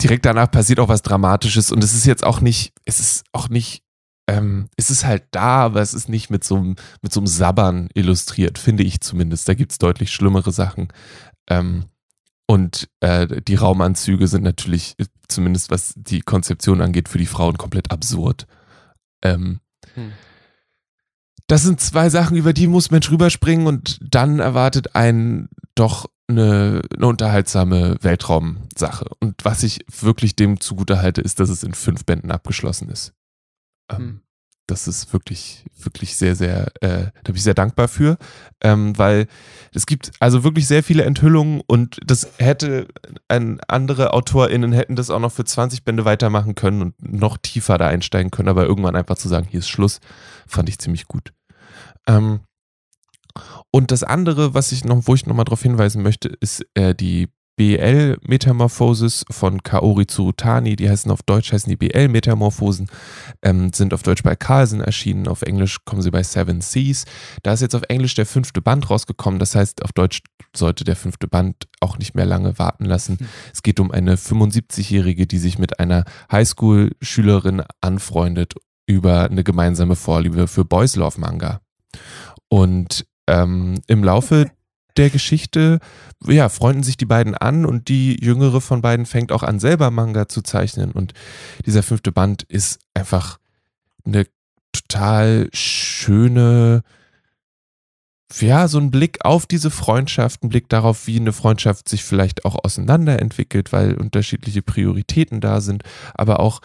Direkt 0.01 0.26
danach 0.26 0.51
passiert 0.51 0.82
auch 0.82 0.89
was 0.89 1.04
Dramatisches 1.04 1.72
und 1.72 1.82
es 1.82 1.93
ist 1.93 2.06
jetzt 2.06 2.26
auch 2.26 2.41
nicht, 2.41 2.74
es 2.84 2.99
ist 2.99 3.24
auch 3.32 3.47
nicht 3.47 3.82
ähm, 4.28 4.69
es 4.78 4.89
ist 4.89 5.05
halt 5.05 5.24
da, 5.32 5.65
aber 5.65 5.82
es 5.82 5.93
ist 5.93 6.07
nicht 6.07 6.30
mit 6.30 6.43
so 6.43 6.55
einem, 6.55 6.76
mit 7.01 7.11
so 7.11 7.19
einem 7.19 7.28
Sabbern 7.28 7.89
illustriert, 7.93 8.57
finde 8.57 8.84
ich 8.84 9.01
zumindest. 9.01 9.47
Da 9.47 9.53
gibt 9.53 9.71
es 9.71 9.78
deutlich 9.78 10.11
schlimmere 10.11 10.51
Sachen. 10.51 10.88
Ähm, 11.49 11.86
und 12.47 12.89
äh, 13.01 13.41
die 13.41 13.55
Raumanzüge 13.55 14.28
sind 14.28 14.43
natürlich, 14.43 14.95
zumindest 15.28 15.71
was 15.71 15.93
die 15.95 16.21
Konzeption 16.21 16.82
angeht, 16.82 17.09
für 17.09 17.17
die 17.17 17.26
Frauen 17.26 17.57
komplett 17.57 17.91
absurd. 17.91 18.47
Ähm, 19.24 19.59
hm. 19.95 20.13
Das 21.47 21.63
sind 21.63 21.82
zwei 21.82 22.09
Sachen, 22.09 22.38
über 22.38 22.53
die 22.53 22.67
muss 22.67 22.91
Mensch 22.91 23.11
rüberspringen 23.11 23.67
und 23.67 23.99
dann 24.01 24.39
erwartet 24.39 24.95
einen 24.95 25.49
doch 25.76 26.05
eine, 26.28 26.82
eine 26.95 27.07
unterhaltsame 27.07 27.97
Weltraumsache. 28.01 29.05
Und 29.19 29.43
was 29.43 29.63
ich 29.63 29.86
wirklich 29.99 30.36
dem 30.36 30.61
zugute 30.61 31.01
halte, 31.01 31.21
ist, 31.21 31.39
dass 31.41 31.49
es 31.49 31.63
in 31.63 31.74
fünf 31.74 32.05
Bänden 32.05 32.32
abgeschlossen 32.32 32.89
ist. 32.89 33.13
Ähm, 33.90 33.98
hm. 33.98 34.22
Das 34.66 34.88
ist 34.88 35.12
wirklich, 35.12 35.66
wirklich 35.76 36.16
sehr, 36.16 36.36
sehr, 36.38 36.68
äh, 36.82 37.12
da 37.12 37.22
bin 37.26 37.36
ich 37.36 37.44
sehr 37.44 37.54
dankbar 37.54 37.90
für, 37.90 38.18
ähm, 38.62 38.98
weil 38.98 39.28
es 39.74 39.86
gibt 39.86 40.12
also 40.22 40.46
wirklich 40.46 40.68
sehr 40.68 40.84
viele 40.84 41.04
Enthüllungen 41.04 41.62
und 41.68 42.00
das 42.06 42.30
hätte, 42.38 42.88
ein, 43.28 43.60
andere 43.68 44.14
AutorInnen 44.14 44.72
hätten 44.72 44.96
das 44.96 45.10
auch 45.10 45.20
noch 45.20 45.34
für 45.34 45.44
20 45.44 45.84
Bände 45.84 46.06
weitermachen 46.06 46.56
können 46.56 46.82
und 46.82 47.14
noch 47.14 47.38
tiefer 47.38 47.78
da 47.78 47.88
einsteigen 47.88 48.32
können, 48.32 48.48
aber 48.48 48.66
irgendwann 48.66 48.96
einfach 48.96 49.18
zu 49.18 49.28
sagen, 49.28 49.48
hier 49.50 49.60
ist 49.60 49.70
Schluss, 49.70 50.00
fand 50.48 50.70
ich 50.70 50.80
ziemlich 50.80 51.08
gut. 51.10 51.34
Ähm, 52.08 52.40
Und 53.72 53.92
das 53.92 54.04
andere, 54.04 54.54
was 54.54 54.72
ich 54.72 54.86
noch, 54.86 55.08
wo 55.08 55.16
ich 55.16 55.26
nochmal 55.26 55.46
darauf 55.46 55.62
hinweisen 55.64 56.04
möchte, 56.04 56.30
ist 56.30 56.66
äh, 56.76 56.94
die 56.96 57.30
BL-Metamorphosis 57.56 59.26
von 59.30 59.62
Kaori 59.62 60.08
Tsurutani, 60.08 60.76
die 60.76 60.89
heißen 60.89 61.12
auf 61.12 61.22
Deutsch, 61.24 61.54
heißen 61.54 61.70
die 61.70 61.76
BL-Metamorphosen, 61.76 62.88
ähm, 63.43 63.72
sind 63.74 63.93
auf 63.93 64.01
Deutsch 64.04 64.24
bei 64.24 64.36
Carlsen 64.36 64.82
erschienen, 64.82 65.28
auf 65.28 65.43
Englisch 65.43 65.86
kommen 65.86 66.01
sie 66.01 66.12
bei 66.12 66.24
Seven 66.24 66.62
Seas. 66.62 67.06
Da 67.43 67.54
ist 67.54 67.62
jetzt 67.62 67.76
auf 67.76 67.84
Englisch 67.89 68.16
der 68.16 68.26
fünfte 68.26 68.62
Band 68.62 68.89
rausgekommen, 68.89 69.39
das 69.39 69.56
heißt, 69.56 69.84
auf 69.84 69.91
Deutsch 69.91 70.22
sollte 70.56 70.84
der 70.84 70.95
fünfte 70.95 71.28
Band 71.28 71.68
auch 71.80 71.97
nicht 71.97 72.16
mehr 72.16 72.26
lange 72.26 72.58
warten 72.58 72.86
lassen. 72.86 73.18
Mhm. 73.20 73.28
Es 73.54 73.62
geht 73.62 73.80
um 73.80 73.91
eine 73.91 74.16
75-Jährige, 74.16 75.28
die 75.28 75.38
sich 75.38 75.60
mit 75.60 75.80
einer 75.80 76.06
Highschool-Schülerin 76.32 77.64
anfreundet 77.82 78.56
über 78.86 79.26
eine 79.30 79.43
gemeinsame 79.43 79.95
Vorliebe 79.95 80.47
für 80.47 80.66
Boys 80.66 80.95
Love 80.95 81.20
Manga. 81.20 81.62
Und 82.49 83.06
ähm, 83.28 83.80
im 83.88 84.04
Laufe 84.04 84.51
der 84.98 85.10
Geschichte, 85.10 85.80
ja, 86.26 86.50
freunden 86.50 86.84
sich 86.84 86.98
die 86.98 87.06
beiden 87.06 87.36
an 87.36 87.66
und 87.66 87.88
die 87.88 88.18
jüngere 88.24 88.62
von 88.62 88.82
beiden 88.82 89.06
fängt 89.06 89.32
auch 89.32 89.44
an, 89.44 89.60
selber 89.60 89.91
Manga 89.91 90.28
zu 90.28 90.41
zeichnen. 90.41 90.91
Und 90.91 91.14
dieser 91.66 91.84
fünfte 91.84 92.12
Band 92.12 92.44
ist 92.44 92.80
einfach 92.94 93.39
eine 94.06 94.26
total 94.72 95.50
schöne, 95.54 96.84
ja, 98.39 98.68
so 98.68 98.80
ein 98.80 98.91
Blick 98.91 99.24
auf 99.26 99.46
diese 99.46 99.70
Freundschaft, 99.70 100.44
ein 100.44 100.50
Blick 100.50 100.70
darauf, 100.70 101.08
wie 101.08 101.20
eine 101.20 101.34
Freundschaft 101.34 101.88
sich 101.88 102.04
vielleicht 102.04 102.46
auch 102.46 102.64
auseinanderentwickelt, 102.64 103.72
weil 103.72 103.96
unterschiedliche 103.96 104.62
Prioritäten 104.62 105.39
da 105.41 105.62
sind, 105.62 105.84
aber 106.16 106.39
auch 106.39 106.62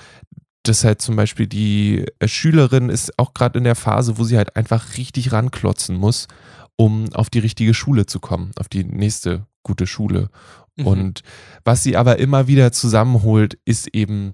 dass 0.65 0.85
halt 0.85 1.01
zum 1.01 1.17
Beispiel 1.17 1.47
die 1.47 2.05
Schülerin 2.25 2.91
ist 2.91 3.19
auch 3.19 3.33
gerade 3.33 3.59
in 3.59 3.65
der 3.65 3.75
Phase, 3.75 4.19
wo 4.19 4.25
sie 4.25 4.37
halt 4.37 4.55
einfach 4.55 4.99
richtig 4.99 5.33
ranklotzen 5.33 5.97
muss 5.97 6.29
um 6.79 7.13
auf 7.13 7.29
die 7.29 7.41
richtige 7.41 7.75
Schule 7.75 8.07
zu 8.07 8.21
kommen, 8.21 8.53
auf 8.57 8.69
die 8.69 8.85
nächste 8.85 9.47
gute 9.63 9.87
Schule. 9.87 10.31
Mhm. 10.77 10.87
Und 10.87 11.23
was 11.65 11.83
sie 11.83 11.97
aber 11.97 12.19
immer 12.19 12.47
wieder 12.47 12.73
zusammenholt, 12.73 13.59
ist 13.65 13.89
eben 13.95 14.33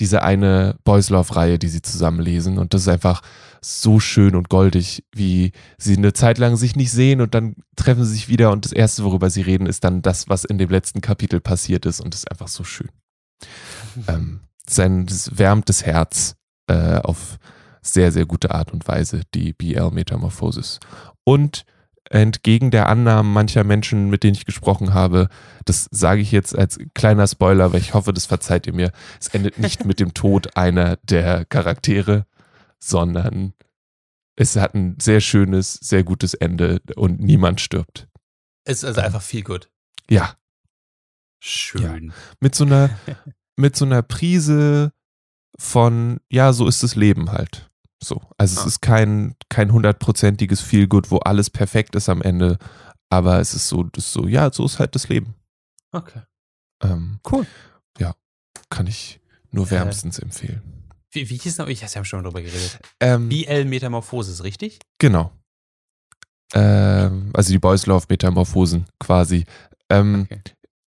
diese 0.00 0.22
eine 0.22 0.76
Boys 0.82 1.08
Love-Reihe, 1.08 1.58
die 1.58 1.68
sie 1.68 1.82
zusammen 1.82 2.20
lesen. 2.20 2.58
Und 2.58 2.74
das 2.74 2.82
ist 2.82 2.88
einfach 2.88 3.22
so 3.60 4.00
schön 4.00 4.34
und 4.34 4.48
goldig, 4.48 5.04
wie 5.14 5.52
sie 5.78 5.96
eine 5.96 6.12
Zeit 6.12 6.38
lang 6.38 6.56
sich 6.56 6.74
nicht 6.74 6.90
sehen 6.90 7.20
und 7.20 7.34
dann 7.34 7.54
treffen 7.76 8.04
sie 8.04 8.14
sich 8.14 8.28
wieder 8.28 8.50
und 8.50 8.64
das 8.64 8.72
Erste, 8.72 9.04
worüber 9.04 9.30
sie 9.30 9.42
reden, 9.42 9.66
ist 9.66 9.84
dann 9.84 10.02
das, 10.02 10.28
was 10.28 10.44
in 10.44 10.58
dem 10.58 10.68
letzten 10.70 11.00
Kapitel 11.00 11.40
passiert 11.40 11.86
ist. 11.86 12.00
Und 12.00 12.12
das 12.12 12.20
ist 12.20 12.30
einfach 12.30 12.48
so 12.48 12.64
schön. 12.64 12.90
Ähm, 14.08 14.40
sein, 14.68 15.06
das 15.06 15.38
wärmt 15.38 15.68
das 15.68 15.86
Herz 15.86 16.34
äh, 16.66 16.96
auf 16.98 17.38
sehr, 17.80 18.10
sehr 18.10 18.26
gute 18.26 18.50
Art 18.50 18.72
und 18.72 18.88
Weise, 18.88 19.20
die 19.34 19.52
BL-Metamorphosis. 19.52 20.80
Und 21.22 21.64
entgegen 22.10 22.70
der 22.70 22.88
Annahmen 22.88 23.32
mancher 23.32 23.64
Menschen, 23.64 24.10
mit 24.10 24.22
denen 24.22 24.34
ich 24.34 24.44
gesprochen 24.44 24.94
habe, 24.94 25.28
das 25.64 25.88
sage 25.90 26.20
ich 26.20 26.32
jetzt 26.32 26.56
als 26.56 26.78
kleiner 26.94 27.26
Spoiler, 27.26 27.72
weil 27.72 27.80
ich 27.80 27.94
hoffe, 27.94 28.12
das 28.12 28.26
verzeiht 28.26 28.66
ihr 28.66 28.74
mir, 28.74 28.92
es 29.20 29.28
endet 29.28 29.58
nicht 29.58 29.84
mit 29.84 30.00
dem 30.00 30.14
Tod 30.14 30.56
einer 30.56 30.96
der 30.96 31.44
Charaktere, 31.44 32.26
sondern 32.78 33.54
es 34.36 34.56
hat 34.56 34.74
ein 34.74 34.98
sehr 35.00 35.20
schönes, 35.20 35.74
sehr 35.74 36.04
gutes 36.04 36.34
Ende 36.34 36.80
und 36.96 37.20
niemand 37.20 37.60
stirbt. 37.60 38.08
Es 38.64 38.78
ist 38.78 38.84
also 38.84 39.00
einfach 39.00 39.22
viel 39.22 39.42
gut. 39.42 39.70
Ja. 40.10 40.34
Schön. 41.40 42.08
Ja. 42.08 42.14
Mit 42.40 42.54
so 42.54 42.64
einer, 42.64 42.90
mit 43.56 43.76
so 43.76 43.84
einer 43.84 44.02
Prise 44.02 44.92
von, 45.58 46.20
ja, 46.30 46.52
so 46.52 46.66
ist 46.66 46.82
das 46.82 46.96
Leben 46.96 47.30
halt. 47.32 47.70
So. 48.04 48.20
Also 48.38 48.58
ah. 48.58 48.60
es 48.60 48.66
ist 48.66 48.80
kein, 48.80 49.34
kein 49.48 49.72
hundertprozentiges 49.72 50.60
Feelgood, 50.60 51.10
wo 51.10 51.18
alles 51.18 51.50
perfekt 51.50 51.94
ist 51.94 52.08
am 52.08 52.22
Ende. 52.22 52.58
Aber 53.10 53.40
es 53.40 53.54
ist 53.54 53.68
so, 53.68 53.84
das 53.84 54.06
ist 54.06 54.12
so, 54.12 54.26
ja, 54.26 54.52
so 54.52 54.64
ist 54.64 54.78
halt 54.78 54.94
das 54.94 55.08
Leben. 55.08 55.34
Okay. 55.92 56.22
Ähm, 56.82 57.20
cool. 57.30 57.46
Ja, 57.98 58.14
kann 58.70 58.86
ich 58.86 59.20
nur 59.50 59.66
äh. 59.66 59.70
wärmstens 59.70 60.18
äh, 60.18 60.22
empfehlen. 60.22 60.62
Wie, 61.12 61.30
wie 61.30 61.36
hieß 61.36 61.58
noch? 61.58 61.68
Ich 61.68 61.82
habe 61.84 62.04
schon 62.04 62.24
drüber 62.24 62.42
geredet. 62.42 62.80
Ähm, 63.00 63.28
BL 63.28 63.66
Metamorphosis, 63.66 64.42
richtig? 64.42 64.80
Genau. 64.98 65.30
Ähm, 66.54 67.30
also 67.34 67.52
die 67.52 67.58
Boys 67.58 67.86
Love 67.86 68.06
Metamorphosen 68.08 68.86
quasi. 68.98 69.44
Ähm, 69.88 70.26
okay. 70.30 70.40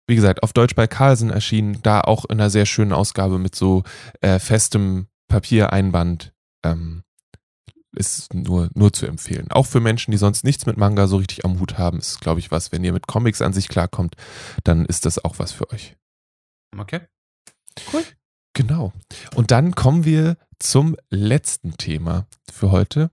Wie 0.06 0.14
gesagt, 0.14 0.42
auf 0.42 0.52
Deutsch 0.52 0.74
bei 0.74 0.86
Carlsen 0.86 1.30
erschienen, 1.30 1.80
da 1.82 2.00
auch 2.00 2.24
in 2.26 2.40
einer 2.40 2.50
sehr 2.50 2.66
schönen 2.66 2.92
Ausgabe 2.92 3.38
mit 3.38 3.54
so 3.54 3.82
äh, 4.20 4.38
festem 4.38 5.06
Papiereinband 5.28 6.31
ähm, 6.62 7.02
ist 7.94 8.32
nur, 8.32 8.70
nur 8.74 8.92
zu 8.92 9.06
empfehlen. 9.06 9.50
Auch 9.50 9.66
für 9.66 9.80
Menschen, 9.80 10.12
die 10.12 10.16
sonst 10.16 10.44
nichts 10.44 10.66
mit 10.66 10.76
Manga 10.76 11.06
so 11.06 11.16
richtig 11.16 11.44
am 11.44 11.60
Hut 11.60 11.78
haben, 11.78 11.98
ist, 11.98 12.20
glaube 12.20 12.40
ich, 12.40 12.50
was. 12.50 12.72
Wenn 12.72 12.84
ihr 12.84 12.92
mit 12.92 13.06
Comics 13.06 13.42
an 13.42 13.52
sich 13.52 13.68
klarkommt, 13.68 14.16
dann 14.64 14.86
ist 14.86 15.04
das 15.04 15.22
auch 15.22 15.38
was 15.38 15.52
für 15.52 15.70
euch. 15.70 15.96
Okay. 16.76 17.00
Cool. 17.92 18.02
Genau. 18.54 18.92
Und 19.34 19.50
dann 19.50 19.74
kommen 19.74 20.04
wir 20.04 20.36
zum 20.58 20.96
letzten 21.10 21.76
Thema 21.76 22.26
für 22.50 22.70
heute. 22.70 23.10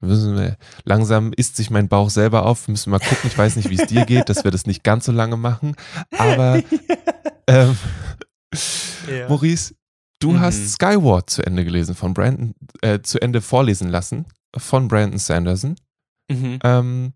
Müssen 0.00 0.36
wir, 0.36 0.56
langsam 0.84 1.32
isst 1.32 1.56
sich 1.56 1.70
mein 1.70 1.88
Bauch 1.88 2.10
selber 2.10 2.46
auf. 2.46 2.68
Müssen 2.68 2.92
wir 2.92 2.98
mal 2.98 3.04
gucken. 3.04 3.30
Ich 3.30 3.38
weiß 3.38 3.56
nicht, 3.56 3.70
wie 3.70 3.80
es 3.80 3.86
dir 3.86 4.04
geht, 4.04 4.28
dass 4.28 4.44
wir 4.44 4.50
das 4.50 4.66
nicht 4.66 4.84
ganz 4.84 5.06
so 5.06 5.12
lange 5.12 5.36
machen. 5.36 5.74
Aber 6.16 6.62
ähm, 7.46 7.76
ja. 9.08 9.28
Maurice, 9.28 9.74
Du 10.18 10.32
mhm. 10.32 10.40
hast 10.40 10.72
Skyward 10.74 11.28
zu 11.28 11.44
Ende 11.44 11.64
gelesen 11.64 11.94
von 11.94 12.14
Brandon, 12.14 12.54
äh, 12.80 13.00
zu 13.00 13.20
Ende 13.20 13.40
vorlesen 13.40 13.88
lassen 13.88 14.26
von 14.56 14.88
Brandon 14.88 15.18
Sanderson. 15.18 15.76
Mhm. 16.30 16.58
Ähm, 16.64 17.12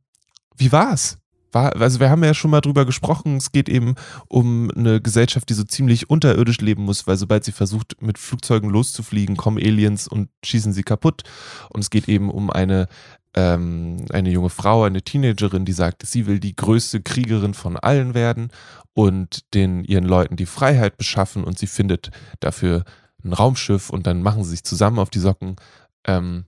wie 0.56 0.70
war's? 0.72 1.16
War, 1.52 1.74
also 1.80 1.98
wir 1.98 2.10
haben 2.10 2.22
ja 2.22 2.32
schon 2.32 2.52
mal 2.52 2.60
drüber 2.60 2.84
gesprochen, 2.84 3.36
es 3.36 3.50
geht 3.50 3.68
eben 3.68 3.96
um 4.28 4.70
eine 4.70 5.00
Gesellschaft, 5.00 5.48
die 5.48 5.54
so 5.54 5.64
ziemlich 5.64 6.08
unterirdisch 6.08 6.60
leben 6.60 6.84
muss, 6.84 7.08
weil 7.08 7.16
sobald 7.16 7.44
sie 7.44 7.50
versucht, 7.50 8.00
mit 8.00 8.18
Flugzeugen 8.18 8.70
loszufliegen, 8.70 9.36
kommen 9.36 9.58
Aliens 9.58 10.06
und 10.06 10.28
schießen 10.44 10.72
sie 10.72 10.84
kaputt. 10.84 11.24
Und 11.70 11.80
es 11.80 11.90
geht 11.90 12.08
eben 12.08 12.30
um 12.30 12.50
eine, 12.50 12.86
ähm, 13.34 14.04
eine 14.10 14.30
junge 14.30 14.50
Frau, 14.50 14.84
eine 14.84 15.02
Teenagerin, 15.02 15.64
die 15.64 15.72
sagt, 15.72 16.04
sie 16.04 16.26
will 16.26 16.40
die 16.40 16.56
größte 16.56 17.00
Kriegerin 17.00 17.54
von 17.54 17.76
allen 17.76 18.14
werden 18.14 18.50
und 18.94 19.54
den 19.54 19.84
ihren 19.84 20.04
Leuten 20.04 20.36
die 20.36 20.46
Freiheit 20.46 20.96
beschaffen 20.96 21.44
und 21.44 21.58
sie 21.58 21.66
findet 21.66 22.10
dafür 22.40 22.84
ein 23.24 23.32
Raumschiff 23.32 23.90
und 23.90 24.06
dann 24.06 24.22
machen 24.22 24.44
sie 24.44 24.50
sich 24.50 24.64
zusammen 24.64 24.98
auf 24.98 25.10
die 25.10 25.20
Socken. 25.20 25.56
Ähm, 26.04 26.44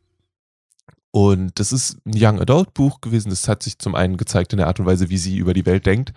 und 1.12 1.60
das 1.60 1.72
ist 1.72 1.98
ein 2.06 2.14
Young 2.16 2.40
Adult 2.40 2.72
Buch 2.72 3.02
gewesen. 3.02 3.28
Das 3.28 3.46
hat 3.46 3.62
sich 3.62 3.78
zum 3.78 3.94
einen 3.94 4.16
gezeigt 4.16 4.54
in 4.54 4.56
der 4.56 4.66
Art 4.66 4.80
und 4.80 4.86
Weise, 4.86 5.10
wie 5.10 5.18
sie 5.18 5.36
über 5.36 5.52
die 5.52 5.66
Welt 5.66 5.84
denkt, 5.84 6.12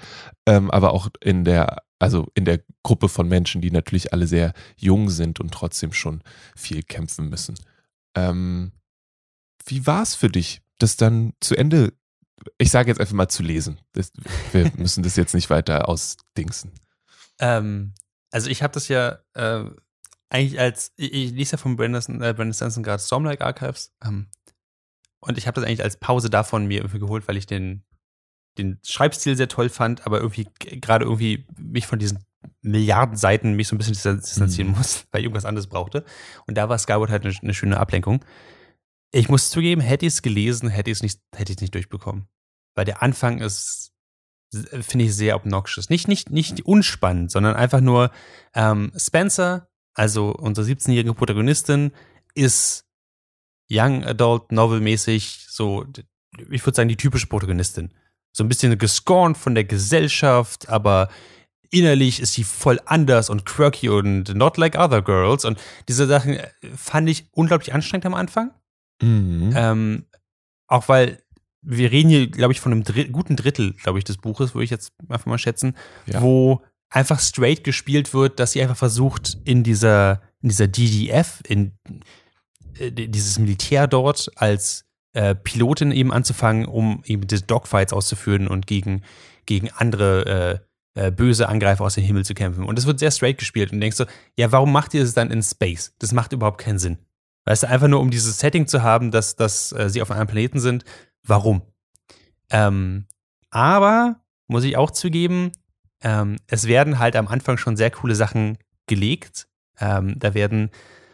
ähm, 0.45 0.71
aber 0.71 0.93
auch 0.93 1.09
in 1.21 1.43
der, 1.43 1.83
also 1.99 2.27
in 2.33 2.45
der 2.45 2.61
Gruppe 2.81 3.09
von 3.09 3.27
Menschen, 3.27 3.61
die 3.61 3.71
natürlich 3.71 4.13
alle 4.13 4.25
sehr 4.25 4.53
jung 4.77 5.09
sind 5.09 5.41
und 5.41 5.53
trotzdem 5.53 5.91
schon 5.91 6.21
viel 6.55 6.81
kämpfen 6.81 7.29
müssen. 7.29 7.55
Ähm, 8.15 8.71
wie 9.65 9.85
war 9.85 10.03
es 10.03 10.15
für 10.15 10.29
dich, 10.29 10.61
das 10.77 10.97
dann 10.97 11.33
zu 11.39 11.55
Ende 11.55 11.93
ich 12.57 12.71
sage 12.71 12.89
jetzt 12.89 12.99
einfach 12.99 13.13
mal 13.13 13.27
zu 13.27 13.43
lesen. 13.43 13.79
Das, 13.93 14.11
wir 14.51 14.71
müssen 14.77 15.03
das 15.03 15.15
jetzt 15.15 15.33
nicht 15.33 15.49
weiter 15.49 15.87
ausdingsen. 15.89 16.71
Ähm, 17.39 17.93
also 18.31 18.49
ich 18.49 18.63
habe 18.63 18.73
das 18.73 18.87
ja 18.87 19.19
äh, 19.33 19.65
eigentlich 20.29 20.59
als, 20.59 20.91
ich, 20.95 21.13
ich, 21.13 21.31
lese 21.31 21.53
ja 21.53 21.57
von 21.57 21.75
Brandon, 21.75 22.21
äh, 22.21 22.33
Brandon 22.33 22.53
Stanson 22.53 22.83
gerade 22.83 23.01
Stormlight 23.01 23.41
Archives 23.41 23.93
ähm, 24.03 24.27
und 25.19 25.37
ich 25.37 25.47
habe 25.47 25.55
das 25.55 25.67
eigentlich 25.67 25.83
als 25.83 25.97
Pause 25.97 26.29
davon 26.29 26.67
mir 26.67 26.79
irgendwie 26.79 26.99
geholt, 26.99 27.27
weil 27.27 27.37
ich 27.37 27.45
den, 27.45 27.83
den 28.57 28.79
Schreibstil 28.83 29.35
sehr 29.35 29.47
toll 29.47 29.69
fand, 29.69 30.05
aber 30.05 30.19
irgendwie 30.19 30.47
gerade 30.59 31.05
irgendwie 31.05 31.45
mich 31.57 31.87
von 31.87 31.99
diesen 31.99 32.23
Milliarden 32.61 33.15
Seiten 33.15 33.53
mich 33.53 33.67
so 33.67 33.75
ein 33.75 33.79
bisschen 33.79 33.93
distanzieren 33.93 34.71
mhm. 34.71 34.77
muss, 34.77 35.05
weil 35.11 35.21
ich 35.21 35.25
irgendwas 35.25 35.45
anderes 35.45 35.67
brauchte. 35.67 36.05
Und 36.47 36.55
da 36.57 36.69
war 36.69 36.77
Skyward 36.77 37.09
halt 37.09 37.25
eine, 37.25 37.35
eine 37.41 37.53
schöne 37.53 37.79
Ablenkung. 37.79 38.23
Ich 39.11 39.29
muss 39.29 39.49
zugeben, 39.49 39.81
hätte 39.81 40.05
ich 40.05 40.13
es 40.13 40.21
gelesen, 40.21 40.69
hätte 40.69 40.91
ich 40.91 40.97
es 40.97 41.03
nicht, 41.03 41.19
hätte 41.35 41.51
ich 41.51 41.61
nicht 41.61 41.73
durchbekommen. 41.73 42.27
Weil 42.75 42.85
der 42.85 43.01
Anfang 43.01 43.39
ist, 43.39 43.93
finde 44.81 45.05
ich, 45.05 45.15
sehr 45.15 45.35
obnoxious. 45.35 45.89
Nicht, 45.89 46.07
nicht, 46.07 46.29
nicht 46.29 46.65
unspannend, 46.65 47.31
sondern 47.31 47.55
einfach 47.55 47.81
nur 47.81 48.11
ähm, 48.53 48.91
Spencer, 48.97 49.69
also 49.93 50.31
unsere 50.31 50.67
17-jährige 50.67 51.13
Protagonistin, 51.13 51.91
ist 52.33 52.85
Young 53.69 54.03
Adult 54.03 54.51
Novel 54.51 54.81
mäßig 54.81 55.47
so, 55.49 55.85
ich 56.49 56.65
würde 56.65 56.75
sagen, 56.75 56.89
die 56.89 56.97
typische 56.97 57.27
Protagonistin. 57.27 57.93
So 58.33 58.43
ein 58.43 58.49
bisschen 58.49 58.77
gescornt 58.77 59.37
von 59.37 59.55
der 59.55 59.63
Gesellschaft, 59.63 60.67
aber 60.67 61.09
innerlich 61.71 62.19
ist 62.19 62.33
sie 62.33 62.43
voll 62.43 62.79
anders 62.85 63.29
und 63.29 63.45
quirky 63.45 63.89
und 63.89 64.35
not 64.35 64.57
like 64.57 64.77
other 64.77 65.01
girls. 65.01 65.45
Und 65.45 65.59
diese 65.87 66.05
Sachen 66.05 66.37
fand 66.75 67.09
ich 67.09 67.27
unglaublich 67.31 67.73
anstrengend 67.73 68.05
am 68.05 68.13
Anfang. 68.13 68.51
Mhm. 69.01 69.53
Ähm, 69.55 70.05
auch 70.67 70.87
weil 70.89 71.19
wir 71.61 71.91
reden 71.91 72.09
hier, 72.09 72.27
glaube 72.27 72.53
ich, 72.53 72.61
von 72.61 72.71
einem 72.71 72.83
Dr 72.83 73.05
guten 73.05 73.35
Drittel, 73.35 73.73
glaube 73.73 73.97
ich, 73.97 74.03
des 74.03 74.17
Buches, 74.17 74.53
würde 74.53 74.65
ich 74.65 74.69
jetzt 74.69 74.93
einfach 75.09 75.25
mal 75.25 75.37
schätzen, 75.37 75.75
ja. 76.05 76.21
wo 76.21 76.61
einfach 76.89 77.19
straight 77.19 77.63
gespielt 77.63 78.13
wird, 78.13 78.39
dass 78.39 78.51
sie 78.51 78.61
einfach 78.61 78.77
versucht, 78.77 79.37
in 79.43 79.63
dieser, 79.63 80.21
in 80.41 80.49
dieser 80.49 80.67
DDF, 80.67 81.41
in 81.47 81.73
äh, 82.77 82.91
dieses 82.91 83.39
Militär 83.39 83.87
dort 83.87 84.31
als 84.35 84.85
äh, 85.13 85.33
Pilotin 85.33 85.91
eben 85.91 86.13
anzufangen, 86.13 86.65
um 86.65 87.01
eben 87.05 87.25
diese 87.25 87.43
Dogfights 87.43 87.93
auszuführen 87.93 88.47
und 88.47 88.67
gegen, 88.67 89.01
gegen 89.45 89.71
andere 89.71 90.61
äh, 90.95 91.07
äh, 91.07 91.11
böse 91.11 91.49
Angreifer 91.49 91.83
aus 91.83 91.95
dem 91.95 92.03
Himmel 92.03 92.25
zu 92.25 92.33
kämpfen. 92.33 92.63
Und 92.63 92.79
es 92.79 92.85
wird 92.85 92.99
sehr 92.99 93.11
straight 93.11 93.37
gespielt 93.37 93.71
und 93.71 93.81
denkst 93.81 93.97
so, 93.97 94.05
ja, 94.37 94.51
warum 94.51 94.71
macht 94.71 94.93
ihr 94.93 95.01
das 95.01 95.13
dann 95.13 95.31
in 95.31 95.41
Space? 95.41 95.93
Das 95.99 96.11
macht 96.11 96.31
überhaupt 96.33 96.59
keinen 96.59 96.79
Sinn. 96.79 96.99
Weißt 97.45 97.63
du, 97.63 97.69
einfach 97.69 97.87
nur 97.87 97.99
um 98.01 98.11
dieses 98.11 98.39
Setting 98.39 98.67
zu 98.67 98.83
haben, 98.83 99.11
dass, 99.11 99.35
dass 99.35 99.71
äh, 99.71 99.89
sie 99.89 100.01
auf 100.01 100.11
einem 100.11 100.27
Planeten 100.27 100.59
sind. 100.59 100.83
Warum? 101.23 101.61
Ähm, 102.49 103.05
aber, 103.51 104.21
muss 104.47 104.63
ich 104.63 104.77
auch 104.77 104.91
zugeben, 104.91 105.51
ähm, 106.01 106.37
es 106.47 106.67
werden 106.67 106.99
halt 106.99 107.15
am 107.15 107.27
Anfang 107.27 107.57
schon 107.57 107.77
sehr 107.77 107.91
coole 107.91 108.15
Sachen 108.15 108.57
gelegt. 108.87 109.47
Ähm, 109.79 110.15
da 110.17 110.33
werden 110.33 110.71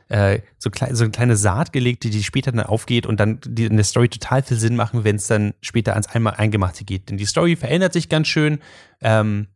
äh, 0.10 0.42
so, 0.58 0.70
klei 0.70 0.94
so 0.94 1.04
eine 1.04 1.12
kleine 1.12 1.36
Saat 1.38 1.72
gelegt, 1.72 2.04
die, 2.04 2.10
die 2.10 2.24
später 2.24 2.52
dann 2.52 2.66
aufgeht 2.66 3.06
und 3.06 3.20
dann 3.20 3.40
die 3.46 3.66
in 3.66 3.78
der 3.78 3.86
Story 3.86 4.10
total 4.10 4.44
viel 4.44 4.58
Sinn 4.58 4.76
machen, 4.76 5.04
wenn 5.04 5.16
es 5.16 5.28
dann 5.28 5.54
später 5.62 5.94
ans 5.94 6.08
einmal 6.08 6.34
Eingemachte 6.34 6.84
geht. 6.84 7.10
Denn 7.10 7.18
die 7.18 7.26
Story 7.26 7.56
verändert 7.56 7.94
sich 7.94 8.10
ganz 8.10 8.28
schön. 8.28 8.60
Ähm, 9.02 9.48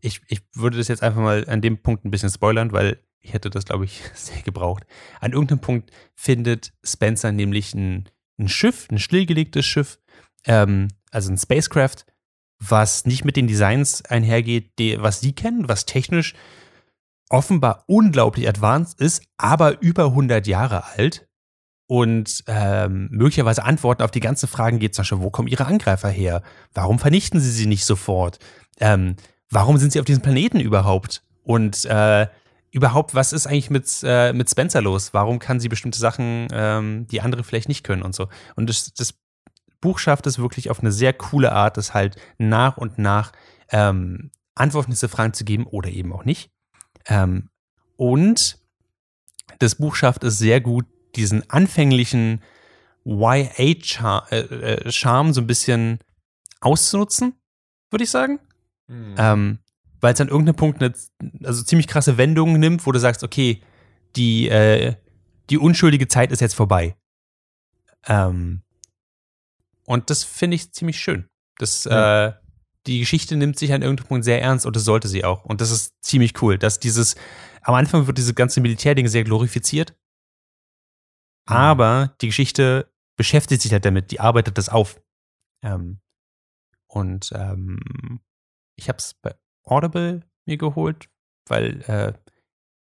ich, 0.00 0.20
ich 0.28 0.42
würde 0.54 0.78
das 0.78 0.88
jetzt 0.88 1.02
einfach 1.02 1.20
mal 1.20 1.48
an 1.48 1.60
dem 1.62 1.78
Punkt 1.78 2.04
ein 2.04 2.10
bisschen 2.10 2.30
spoilern, 2.30 2.72
weil 2.72 2.98
ich 3.24 3.32
hätte 3.32 3.50
das, 3.50 3.64
glaube 3.64 3.86
ich, 3.86 4.02
sehr 4.14 4.42
gebraucht. 4.42 4.84
An 5.20 5.32
irgendeinem 5.32 5.60
Punkt 5.60 5.90
findet 6.14 6.72
Spencer 6.84 7.32
nämlich 7.32 7.74
ein, 7.74 8.08
ein 8.38 8.48
Schiff, 8.48 8.86
ein 8.90 8.98
stillgelegtes 8.98 9.64
Schiff, 9.64 9.98
ähm, 10.46 10.88
also 11.10 11.32
ein 11.32 11.38
Spacecraft, 11.38 12.04
was 12.60 13.06
nicht 13.06 13.24
mit 13.24 13.36
den 13.36 13.46
Designs 13.46 14.04
einhergeht, 14.04 14.78
die, 14.78 15.00
was 15.00 15.20
sie 15.20 15.32
kennen, 15.32 15.68
was 15.68 15.86
technisch 15.86 16.34
offenbar 17.30 17.84
unglaublich 17.86 18.48
advanced 18.48 19.00
ist, 19.00 19.24
aber 19.38 19.80
über 19.80 20.06
100 20.06 20.46
Jahre 20.46 20.84
alt 20.84 21.26
und 21.86 22.44
ähm, 22.46 23.08
möglicherweise 23.10 23.64
Antworten 23.64 24.02
auf 24.02 24.10
die 24.10 24.20
ganzen 24.20 24.46
Fragen 24.46 24.78
geht, 24.78 24.94
zum 24.94 25.02
Beispiel, 25.02 25.20
wo 25.20 25.30
kommen 25.30 25.48
ihre 25.48 25.66
Angreifer 25.66 26.08
her? 26.08 26.42
Warum 26.72 26.98
vernichten 26.98 27.40
sie 27.40 27.50
sie 27.50 27.66
nicht 27.66 27.84
sofort? 27.84 28.38
Ähm, 28.78 29.16
warum 29.50 29.78
sind 29.78 29.92
sie 29.92 30.00
auf 30.00 30.06
diesem 30.06 30.22
Planeten 30.22 30.60
überhaupt? 30.60 31.22
Und 31.42 31.84
äh, 31.86 32.26
überhaupt, 32.74 33.14
was 33.14 33.32
ist 33.32 33.46
eigentlich 33.46 33.70
mit, 33.70 33.88
äh, 34.02 34.32
mit 34.32 34.50
Spencer 34.50 34.82
los? 34.82 35.14
Warum 35.14 35.38
kann 35.38 35.60
sie 35.60 35.68
bestimmte 35.68 35.98
Sachen, 35.98 36.48
ähm, 36.50 37.06
die 37.06 37.20
andere 37.20 37.44
vielleicht 37.44 37.68
nicht 37.68 37.84
können 37.84 38.02
und 38.02 38.14
so? 38.14 38.28
Und 38.56 38.68
das, 38.68 38.92
das 38.94 39.14
Buch 39.80 40.00
schafft 40.00 40.26
es 40.26 40.40
wirklich 40.40 40.70
auf 40.70 40.80
eine 40.80 40.90
sehr 40.90 41.12
coole 41.12 41.52
Art, 41.52 41.76
das 41.76 41.94
halt 41.94 42.16
nach 42.36 42.76
und 42.76 42.98
nach 42.98 43.30
ähm, 43.70 44.32
Antworten 44.56 44.90
auf 44.90 44.96
diese 44.96 45.08
Fragen 45.08 45.34
zu 45.34 45.44
geben 45.44 45.66
oder 45.66 45.88
eben 45.88 46.12
auch 46.12 46.24
nicht. 46.24 46.50
Ähm, 47.06 47.48
und 47.96 48.58
das 49.60 49.76
Buch 49.76 49.94
schafft 49.94 50.24
es 50.24 50.38
sehr 50.38 50.60
gut, 50.60 50.86
diesen 51.14 51.48
anfänglichen 51.48 52.42
YA-Charme 53.04 54.24
äh, 54.30 54.38
äh 54.40 55.32
so 55.32 55.40
ein 55.40 55.46
bisschen 55.46 56.00
auszunutzen, 56.60 57.34
würde 57.90 58.02
ich 58.02 58.10
sagen. 58.10 58.40
Mhm. 58.88 59.14
Ähm, 59.16 59.58
Weil 60.04 60.12
es 60.12 60.20
an 60.20 60.28
irgendeinem 60.28 60.56
Punkt 60.56 60.82
eine 60.82 60.92
also 61.44 61.62
ziemlich 61.62 61.88
krasse 61.88 62.18
Wendung 62.18 62.58
nimmt, 62.58 62.84
wo 62.84 62.92
du 62.92 63.00
sagst, 63.00 63.24
okay, 63.24 63.62
die, 64.16 64.50
äh, 64.50 64.96
die 65.48 65.56
unschuldige 65.56 66.08
Zeit 66.08 66.30
ist 66.30 66.40
jetzt 66.40 66.54
vorbei. 66.54 66.94
Ähm, 68.06 68.60
und 69.86 70.10
das 70.10 70.22
finde 70.22 70.56
ich 70.56 70.72
ziemlich 70.72 71.00
schön. 71.00 71.30
Das, 71.56 71.84
ja. 71.84 72.26
äh, 72.26 72.32
die 72.86 72.98
Geschichte 72.98 73.34
nimmt 73.34 73.58
sich 73.58 73.72
an 73.72 73.80
irgendeinem 73.80 74.08
Punkt 74.08 74.26
sehr 74.26 74.42
ernst 74.42 74.66
und 74.66 74.76
das 74.76 74.84
sollte 74.84 75.08
sie 75.08 75.24
auch. 75.24 75.46
Und 75.46 75.62
das 75.62 75.70
ist 75.70 75.94
ziemlich 76.02 76.42
cool, 76.42 76.58
dass 76.58 76.80
dieses, 76.80 77.14
am 77.62 77.72
Anfang 77.72 78.06
wird 78.06 78.18
diese 78.18 78.34
ganze 78.34 78.60
Militärding 78.60 79.08
sehr 79.08 79.24
glorifiziert. 79.24 79.94
Mhm. 81.48 81.56
Aber 81.56 82.14
die 82.20 82.26
Geschichte 82.26 82.92
beschäftigt 83.16 83.62
sich 83.62 83.72
halt 83.72 83.86
damit, 83.86 84.10
die 84.10 84.20
arbeitet 84.20 84.58
das 84.58 84.68
auf. 84.68 85.00
Ähm, 85.62 86.02
und 86.88 87.32
ähm, 87.34 88.20
ich 88.76 88.90
habe 88.90 88.98
es 88.98 89.14
bei 89.14 89.34
Audible 89.64 90.22
mir 90.46 90.56
geholt, 90.56 91.08
weil, 91.48 91.82
äh, 91.82 92.12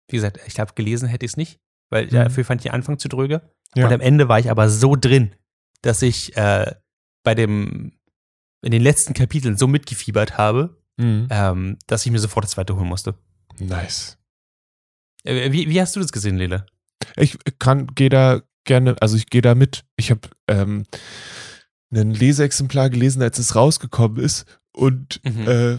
wie 0.09 0.17
gesagt, 0.17 0.39
ich 0.45 0.59
habe 0.59 0.73
gelesen, 0.73 1.07
hätte 1.07 1.25
ich 1.25 1.33
es 1.33 1.37
nicht, 1.37 1.59
weil 1.89 2.05
mhm. 2.05 2.11
dafür 2.11 2.45
fand 2.45 2.61
ich 2.61 2.63
den 2.63 2.73
Anfang 2.73 2.99
zu 2.99 3.07
dröge. 3.07 3.41
Ja. 3.75 3.85
Und 3.87 3.93
am 3.93 4.01
Ende 4.01 4.27
war 4.27 4.39
ich 4.39 4.49
aber 4.49 4.69
so 4.69 4.95
drin, 4.95 5.35
dass 5.81 6.01
ich 6.01 6.35
äh, 6.35 6.75
bei 7.23 7.35
dem 7.35 7.93
in 8.63 8.71
den 8.71 8.81
letzten 8.81 9.13
Kapiteln 9.13 9.57
so 9.57 9.67
mitgefiebert 9.67 10.37
habe, 10.37 10.77
mhm. 10.97 11.27
ähm, 11.29 11.77
dass 11.87 12.05
ich 12.05 12.11
mir 12.11 12.19
sofort 12.19 12.45
das 12.45 12.51
zweite 12.51 12.75
holen 12.75 12.87
musste. 12.87 13.15
Nice. 13.59 14.17
Äh, 15.23 15.51
wie, 15.51 15.69
wie 15.69 15.81
hast 15.81 15.95
du 15.95 15.99
das 15.99 16.11
gesehen, 16.11 16.37
Lele? 16.37 16.65
Ich 17.15 17.37
kann, 17.59 17.87
gehe 17.87 18.09
da 18.09 18.41
gerne, 18.65 18.95
also 19.01 19.17
ich 19.17 19.27
gehe 19.27 19.41
da 19.41 19.55
mit. 19.55 19.83
Ich 19.95 20.11
habe 20.11 20.21
ähm, 20.47 20.85
ein 21.93 22.11
Leseexemplar 22.11 22.89
gelesen, 22.89 23.21
als 23.21 23.39
es 23.39 23.55
rausgekommen 23.55 24.23
ist 24.23 24.45
und 24.73 25.21
mhm. 25.23 25.47
äh, 25.47 25.77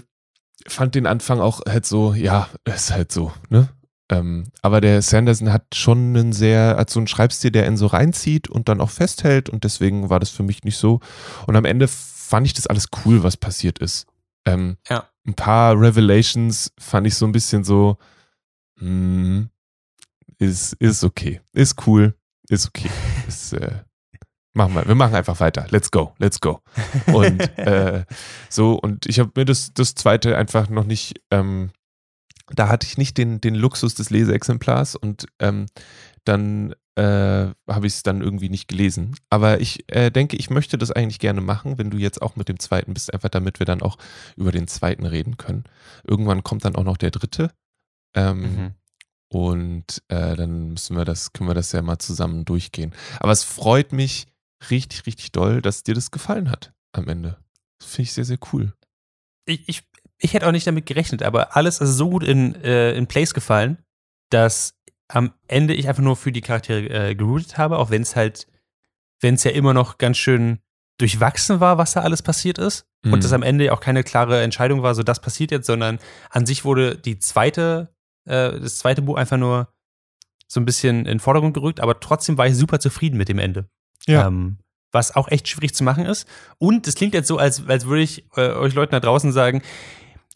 fand 0.68 0.94
den 0.94 1.06
Anfang 1.06 1.40
auch 1.40 1.60
halt 1.66 1.86
so, 1.86 2.14
ja, 2.14 2.48
ist 2.64 2.92
halt 2.92 3.12
so, 3.12 3.32
ne? 3.48 3.68
Ähm, 4.10 4.44
aber 4.60 4.80
der 4.80 5.00
Sanderson 5.00 5.52
hat 5.52 5.74
schon 5.74 6.16
einen 6.16 6.32
sehr, 6.32 6.76
hat 6.76 6.90
so 6.90 7.00
einen 7.00 7.06
Schreibstil, 7.06 7.50
der 7.50 7.66
ihn 7.66 7.76
so 7.76 7.86
reinzieht 7.86 8.48
und 8.48 8.68
dann 8.68 8.80
auch 8.80 8.90
festhält 8.90 9.48
und 9.48 9.64
deswegen 9.64 10.10
war 10.10 10.20
das 10.20 10.30
für 10.30 10.42
mich 10.42 10.64
nicht 10.64 10.76
so. 10.76 11.00
Und 11.46 11.56
am 11.56 11.64
Ende 11.64 11.88
fand 11.88 12.46
ich 12.46 12.52
das 12.52 12.66
alles 12.66 12.88
cool, 13.04 13.22
was 13.22 13.36
passiert 13.36 13.78
ist. 13.78 14.06
Ähm, 14.44 14.76
ja. 14.88 15.08
Ein 15.26 15.34
paar 15.34 15.80
Revelations 15.80 16.72
fand 16.78 17.06
ich 17.06 17.14
so 17.14 17.24
ein 17.26 17.32
bisschen 17.32 17.64
so, 17.64 17.96
hm, 18.78 19.48
ist, 20.38 20.74
ist 20.74 21.04
okay. 21.04 21.40
Ist 21.52 21.86
cool. 21.86 22.14
Ist 22.48 22.66
okay. 22.66 22.90
ist, 23.28 23.52
äh, 23.52 23.82
machen 24.54 24.74
wir, 24.74 24.86
wir 24.86 24.94
machen 24.94 25.14
einfach 25.14 25.40
weiter. 25.40 25.66
Let's 25.70 25.90
go, 25.90 26.14
let's 26.18 26.40
go. 26.40 26.60
Und 27.12 27.40
äh, 27.58 28.04
so, 28.48 28.74
und 28.74 29.06
ich 29.06 29.18
habe 29.18 29.30
mir 29.36 29.44
das, 29.44 29.72
das 29.74 29.94
zweite 29.94 30.36
einfach 30.36 30.68
noch 30.68 30.84
nicht, 30.84 31.20
ähm, 31.30 31.70
da 32.50 32.68
hatte 32.68 32.86
ich 32.86 32.98
nicht 32.98 33.16
den, 33.18 33.40
den 33.40 33.54
Luxus 33.54 33.94
des 33.94 34.10
Leseexemplars 34.10 34.96
und 34.96 35.26
ähm, 35.38 35.66
dann 36.24 36.74
äh, 36.96 37.02
habe 37.68 37.86
ich 37.86 37.94
es 37.94 38.02
dann 38.02 38.20
irgendwie 38.20 38.50
nicht 38.50 38.68
gelesen. 38.68 39.16
Aber 39.30 39.60
ich 39.60 39.84
äh, 39.90 40.10
denke, 40.10 40.36
ich 40.36 40.50
möchte 40.50 40.76
das 40.76 40.92
eigentlich 40.92 41.18
gerne 41.18 41.40
machen, 41.40 41.78
wenn 41.78 41.90
du 41.90 41.96
jetzt 41.96 42.20
auch 42.20 42.36
mit 42.36 42.48
dem 42.48 42.58
zweiten 42.58 42.92
bist, 42.92 43.12
einfach 43.14 43.30
damit 43.30 43.58
wir 43.58 43.66
dann 43.66 43.82
auch 43.82 43.96
über 44.36 44.52
den 44.52 44.68
zweiten 44.68 45.06
reden 45.06 45.38
können. 45.38 45.64
Irgendwann 46.06 46.42
kommt 46.42 46.64
dann 46.64 46.76
auch 46.76 46.84
noch 46.84 46.98
der 46.98 47.10
dritte. 47.10 47.50
Ähm, 48.14 48.40
mhm. 48.40 48.70
Und 49.28 50.02
äh, 50.08 50.36
dann 50.36 50.72
müssen 50.72 50.94
wir 50.94 51.06
das, 51.06 51.32
können 51.32 51.48
wir 51.48 51.54
das 51.54 51.72
ja 51.72 51.80
mal 51.80 51.98
zusammen 51.98 52.44
durchgehen. 52.44 52.92
Aber 53.18 53.32
es 53.32 53.44
freut 53.44 53.92
mich 53.92 54.26
richtig, 54.70 55.06
richtig 55.06 55.32
doll, 55.32 55.62
dass 55.62 55.82
dir 55.82 55.94
das 55.94 56.10
gefallen 56.10 56.50
hat 56.50 56.72
am 56.92 57.08
Ende. 57.08 57.38
Das 57.78 57.90
finde 57.90 58.02
ich 58.02 58.12
sehr, 58.12 58.24
sehr 58.24 58.38
cool. 58.52 58.72
Ich, 59.46 59.68
ich, 59.68 59.82
ich 60.18 60.34
hätte 60.34 60.46
auch 60.46 60.52
nicht 60.52 60.66
damit 60.66 60.86
gerechnet, 60.86 61.22
aber 61.22 61.56
alles 61.56 61.80
ist 61.80 61.96
so 61.96 62.10
gut 62.10 62.22
in, 62.22 62.54
äh, 62.62 62.92
in 62.94 63.06
Place 63.06 63.34
gefallen, 63.34 63.78
dass 64.30 64.74
am 65.08 65.32
Ende 65.48 65.74
ich 65.74 65.88
einfach 65.88 66.02
nur 66.02 66.16
für 66.16 66.32
die 66.32 66.40
Charaktere 66.40 67.10
äh, 67.10 67.14
geroutet 67.14 67.58
habe, 67.58 67.78
auch 67.78 67.90
wenn 67.90 68.02
es 68.02 68.16
halt, 68.16 68.46
wenn 69.20 69.34
es 69.34 69.44
ja 69.44 69.50
immer 69.50 69.74
noch 69.74 69.98
ganz 69.98 70.16
schön 70.16 70.60
durchwachsen 70.98 71.60
war, 71.60 71.78
was 71.78 71.92
da 71.92 72.00
alles 72.00 72.22
passiert 72.22 72.58
ist. 72.58 72.86
Mhm. 73.02 73.14
Und 73.14 73.24
das 73.24 73.32
am 73.32 73.42
Ende 73.42 73.72
auch 73.72 73.80
keine 73.80 74.04
klare 74.04 74.42
Entscheidung 74.42 74.82
war, 74.82 74.94
so 74.94 75.02
das 75.02 75.20
passiert 75.20 75.50
jetzt, 75.50 75.66
sondern 75.66 75.98
an 76.30 76.46
sich 76.46 76.64
wurde 76.64 76.96
die 76.96 77.18
zweite, 77.18 77.94
äh, 78.24 78.58
das 78.60 78.78
zweite 78.78 79.02
Buch 79.02 79.16
einfach 79.16 79.38
nur 79.38 79.72
so 80.46 80.60
ein 80.60 80.64
bisschen 80.64 81.00
in 81.00 81.04
den 81.04 81.20
Vordergrund 81.20 81.54
gerückt, 81.54 81.80
aber 81.80 81.98
trotzdem 81.98 82.38
war 82.38 82.46
ich 82.46 82.56
super 82.56 82.78
zufrieden 82.78 83.16
mit 83.16 83.28
dem 83.28 83.38
Ende. 83.38 83.68
Ja. 84.06 84.26
Ähm, 84.26 84.58
was 84.90 85.16
auch 85.16 85.28
echt 85.28 85.48
schwierig 85.48 85.74
zu 85.74 85.84
machen 85.84 86.04
ist. 86.04 86.26
Und 86.58 86.86
es 86.86 86.94
klingt 86.96 87.14
jetzt 87.14 87.28
so, 87.28 87.38
als, 87.38 87.66
als 87.66 87.86
würde 87.86 88.02
ich 88.02 88.24
äh, 88.36 88.50
euch 88.52 88.74
Leuten 88.74 88.92
da 88.92 89.00
draußen 89.00 89.32
sagen, 89.32 89.62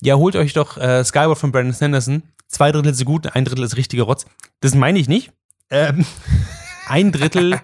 ja, 0.00 0.14
holt 0.16 0.34
euch 0.34 0.54
doch 0.54 0.78
äh, 0.78 1.04
Skyward 1.04 1.38
von 1.38 1.52
Brandon 1.52 1.74
Sanderson 1.74 2.22
zwei 2.48 2.72
Drittel 2.72 2.94
so 2.94 3.04
gut, 3.04 3.34
ein 3.34 3.44
Drittel 3.44 3.64
ist 3.64 3.76
richtiger 3.76 4.04
Rotz. 4.04 4.26
Das 4.60 4.74
meine 4.74 4.98
ich 4.98 5.08
nicht. 5.08 5.32
Ähm, 5.70 6.04
ein 6.86 7.12
Drittel 7.12 7.60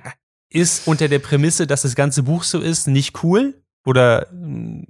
ist 0.48 0.86
unter 0.86 1.09
der 1.09 1.18
Prämisse, 1.18 1.66
dass 1.66 1.82
das 1.82 1.94
ganze 1.94 2.24
Buch 2.24 2.44
so 2.44 2.61
ist, 2.61 2.86
nicht 2.86 3.22
cool. 3.22 3.55
Oder 3.84 4.30
äh, 4.32 4.86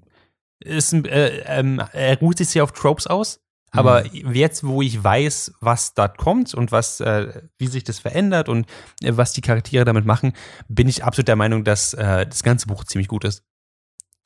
ist, 0.64 0.92
äh, 0.92 1.38
äh, 1.38 1.78
er 1.92 2.18
ruht 2.18 2.38
sich 2.38 2.48
sehr 2.48 2.64
auf 2.64 2.72
Tropes 2.72 3.06
aus. 3.06 3.40
Aber 3.72 4.04
mhm. 4.04 4.34
jetzt, 4.34 4.64
wo 4.64 4.82
ich 4.82 5.02
weiß, 5.02 5.54
was 5.60 5.94
da 5.94 6.06
kommt 6.06 6.54
und 6.54 6.72
was, 6.72 7.00
äh, 7.00 7.42
wie 7.58 7.66
sich 7.66 7.84
das 7.84 7.98
verändert 7.98 8.48
und 8.48 8.66
äh, 9.02 9.16
was 9.16 9.32
die 9.32 9.40
Charaktere 9.40 9.84
damit 9.84 10.04
machen, 10.04 10.34
bin 10.68 10.88
ich 10.88 11.04
absolut 11.04 11.28
der 11.28 11.36
Meinung, 11.36 11.64
dass 11.64 11.94
äh, 11.94 12.26
das 12.26 12.42
ganze 12.42 12.66
Buch 12.66 12.84
ziemlich 12.84 13.08
gut 13.08 13.24
ist. 13.24 13.44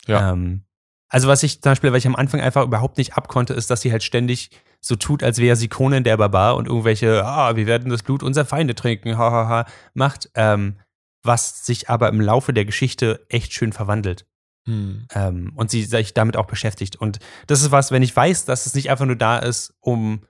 Ja. 0.07 0.33
Ähm, 0.33 0.65
also 1.09 1.29
was 1.29 1.45
ich 1.45 1.63
zum 1.63 1.71
Beispiel, 1.71 1.93
weil 1.93 1.99
ich 1.99 2.07
am 2.07 2.17
Anfang 2.17 2.41
einfach 2.41 2.65
überhaupt 2.65 2.99
nicht 2.99 3.15
abkonnte, 3.17 3.55
ist, 3.55 3.71
dass 3.71 3.81
sie 3.81 3.93
halt 3.93 4.03
ständig 4.03 4.51
so 4.81 4.97
tut, 4.97 5.23
als 5.23 5.39
wäre 5.39 5.57
sie 5.57 5.69
Conan 5.69 6.03
der 6.03 6.17
Barbar 6.17 6.57
und 6.57 6.67
irgendwelche, 6.67 7.25
ah, 7.25 7.55
wir 7.55 7.67
werden 7.67 7.91
das 7.91 8.03
Blut 8.03 8.25
unserer 8.25 8.45
Feinde 8.45 8.75
trinken, 8.75 9.17
hahaha, 9.17 9.49
ha, 9.49 9.49
ha, 9.49 9.67
macht, 9.95 10.31
ähm, 10.35 10.77
was 11.23 11.65
sich 11.65 11.89
aber 11.89 12.09
im 12.09 12.21
Laufe 12.21 12.53
der 12.53 12.65
Geschichte 12.65 13.25
echt 13.29 13.53
schön 13.53 13.73
verwandelt. 13.73 14.27
Hm. 14.67 15.07
Ähm, 15.15 15.53
und 15.55 15.71
sie 15.71 15.85
sich 15.85 16.15
damit 16.15 16.37
auch 16.37 16.47
beschäftigt. 16.47 16.97
Und 16.97 17.19
das 17.47 17.63
ist 17.63 17.71
was, 17.71 17.91
wenn 17.91 18.03
ich 18.03 18.15
weiß, 18.15 18.45
dass 18.45 18.67
es 18.67 18.75
nicht 18.75 18.91
einfach 18.91 19.07
nur 19.07 19.17
da 19.17 19.39
ist, 19.39 19.75
um 19.81 20.23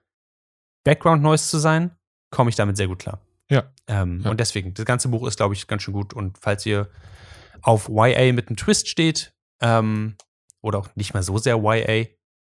Background 0.84 1.22
Noise 1.22 1.48
zu 1.48 1.58
sein, 1.58 1.90
komme 2.30 2.50
ich 2.50 2.56
damit 2.56 2.76
sehr 2.76 2.88
gut 2.88 3.00
klar. 3.00 3.20
Ja. 3.50 3.72
Ähm, 3.86 4.22
ja. 4.24 4.30
Und 4.30 4.40
deswegen, 4.40 4.74
das 4.74 4.84
ganze 4.84 5.08
Buch 5.08 5.26
ist, 5.26 5.36
glaube 5.36 5.54
ich, 5.54 5.66
ganz 5.66 5.82
schön 5.82 5.94
gut. 5.94 6.14
Und 6.14 6.38
falls 6.38 6.64
ihr 6.66 6.88
auf 7.62 7.88
YA 7.88 8.32
mit 8.32 8.48
einem 8.48 8.56
Twist 8.56 8.88
steht, 8.88 9.34
ähm, 9.60 10.16
oder 10.62 10.78
auch 10.78 10.88
nicht 10.96 11.14
mal 11.14 11.22
so 11.22 11.38
sehr 11.38 11.56
YA, 11.56 12.06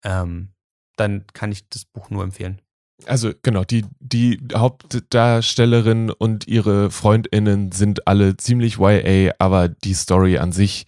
ähm, 0.03 0.49
dann 0.95 1.25
kann 1.33 1.51
ich 1.51 1.67
das 1.69 1.85
Buch 1.85 2.09
nur 2.09 2.23
empfehlen. 2.23 2.61
Also 3.05 3.31
genau, 3.41 3.63
die, 3.63 3.85
die 3.99 4.39
Hauptdarstellerin 4.53 6.11
und 6.11 6.47
ihre 6.47 6.91
FreundInnen 6.91 7.71
sind 7.71 8.07
alle 8.07 8.37
ziemlich 8.37 8.77
YA, 8.77 9.33
aber 9.39 9.67
die 9.67 9.95
Story 9.95 10.37
an 10.37 10.51
sich 10.51 10.85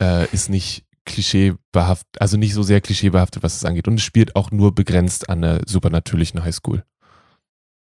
äh, 0.00 0.26
ist 0.32 0.48
nicht 0.48 0.84
klischeebehaftet, 1.04 2.20
also 2.20 2.36
nicht 2.36 2.54
so 2.54 2.62
sehr 2.62 2.80
klischeebehaftet, 2.80 3.42
was 3.42 3.56
es 3.56 3.64
angeht. 3.64 3.88
Und 3.88 3.94
es 3.94 4.02
spielt 4.02 4.36
auch 4.36 4.50
nur 4.50 4.74
begrenzt 4.74 5.28
an 5.28 5.42
der 5.42 5.62
supernatürlichen 5.66 6.44
Highschool. 6.44 6.84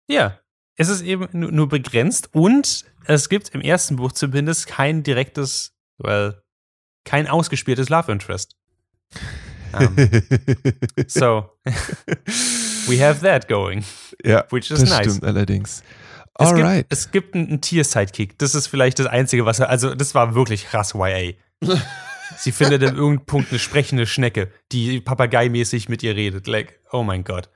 Ja, 0.08 0.38
es 0.76 0.88
ist 0.88 1.02
eben 1.02 1.28
nur 1.32 1.68
begrenzt 1.68 2.30
und 2.32 2.84
es 3.04 3.28
gibt 3.28 3.50
im 3.50 3.60
ersten 3.60 3.96
Buch 3.96 4.12
zumindest 4.12 4.66
kein 4.66 5.02
direktes, 5.02 5.74
well, 5.98 6.42
kein 7.04 7.26
ausgespieltes 7.26 7.88
Love 7.88 8.10
Interest. 8.10 8.56
Um, 9.72 9.94
so, 11.06 11.50
we 12.86 12.98
have 12.98 13.20
that 13.20 13.46
going. 13.48 13.84
Ja, 14.24 14.44
which 14.50 14.70
is 14.70 14.80
das 14.80 14.90
nice. 14.90 15.06
stimmt 15.06 15.24
allerdings. 15.24 15.82
Alright. 16.34 16.86
Es 16.88 17.10
gibt, 17.10 17.26
es 17.26 17.32
gibt 17.32 17.34
einen, 17.34 17.48
einen 17.48 17.60
Tier-Sidekick. 17.60 18.38
Das 18.38 18.54
ist 18.54 18.66
vielleicht 18.66 18.98
das 18.98 19.06
Einzige, 19.06 19.44
was 19.44 19.58
er, 19.58 19.68
also 19.68 19.94
das 19.94 20.14
war 20.14 20.34
wirklich 20.34 20.66
krass 20.66 20.94
YA. 20.94 21.34
Sie 22.36 22.52
findet 22.52 22.82
an 22.82 22.96
irgendeinem 22.96 23.26
Punkt 23.26 23.50
eine 23.50 23.58
sprechende 23.58 24.06
Schnecke, 24.06 24.50
die 24.72 25.00
papageimäßig 25.00 25.88
mit 25.88 26.02
ihr 26.02 26.14
redet. 26.14 26.46
Like, 26.46 26.80
oh 26.92 27.02
mein 27.02 27.24
Gott. 27.24 27.48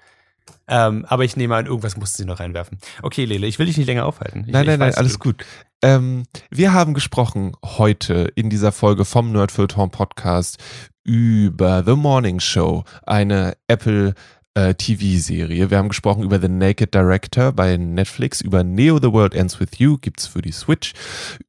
Ähm, 0.66 1.04
aber 1.08 1.24
ich 1.24 1.36
nehme 1.36 1.56
an, 1.56 1.66
irgendwas 1.66 1.96
mussten 1.96 2.22
sie 2.22 2.24
noch 2.26 2.40
reinwerfen. 2.40 2.78
Okay, 3.02 3.24
Lele, 3.24 3.46
ich 3.46 3.58
will 3.58 3.66
dich 3.66 3.76
nicht 3.76 3.86
länger 3.86 4.06
aufhalten. 4.06 4.44
Ich, 4.46 4.52
nein, 4.52 4.66
nein, 4.66 4.78
nein, 4.78 4.94
alles 4.94 5.18
gut. 5.18 5.44
Ähm, 5.82 6.24
wir 6.50 6.72
haben 6.72 6.94
gesprochen 6.94 7.52
heute 7.64 8.32
in 8.34 8.50
dieser 8.50 8.72
Folge 8.72 9.04
vom 9.04 9.32
Nerdfilter 9.32 9.86
Podcast 9.88 10.58
über 11.04 11.84
The 11.84 11.94
Morning 11.94 12.40
Show, 12.40 12.84
eine 13.04 13.56
Apple 13.68 14.14
äh, 14.54 14.74
TV-Serie. 14.74 15.70
Wir 15.70 15.78
haben 15.78 15.88
gesprochen 15.88 16.22
über 16.22 16.40
The 16.40 16.48
Naked 16.48 16.94
Director 16.94 17.52
bei 17.52 17.76
Netflix, 17.76 18.40
über 18.40 18.64
Neo 18.64 18.98
The 18.98 19.12
World 19.12 19.34
Ends 19.34 19.60
With 19.60 19.78
You, 19.78 19.98
gibt's 19.98 20.26
für 20.26 20.42
die 20.42 20.52
Switch, 20.52 20.92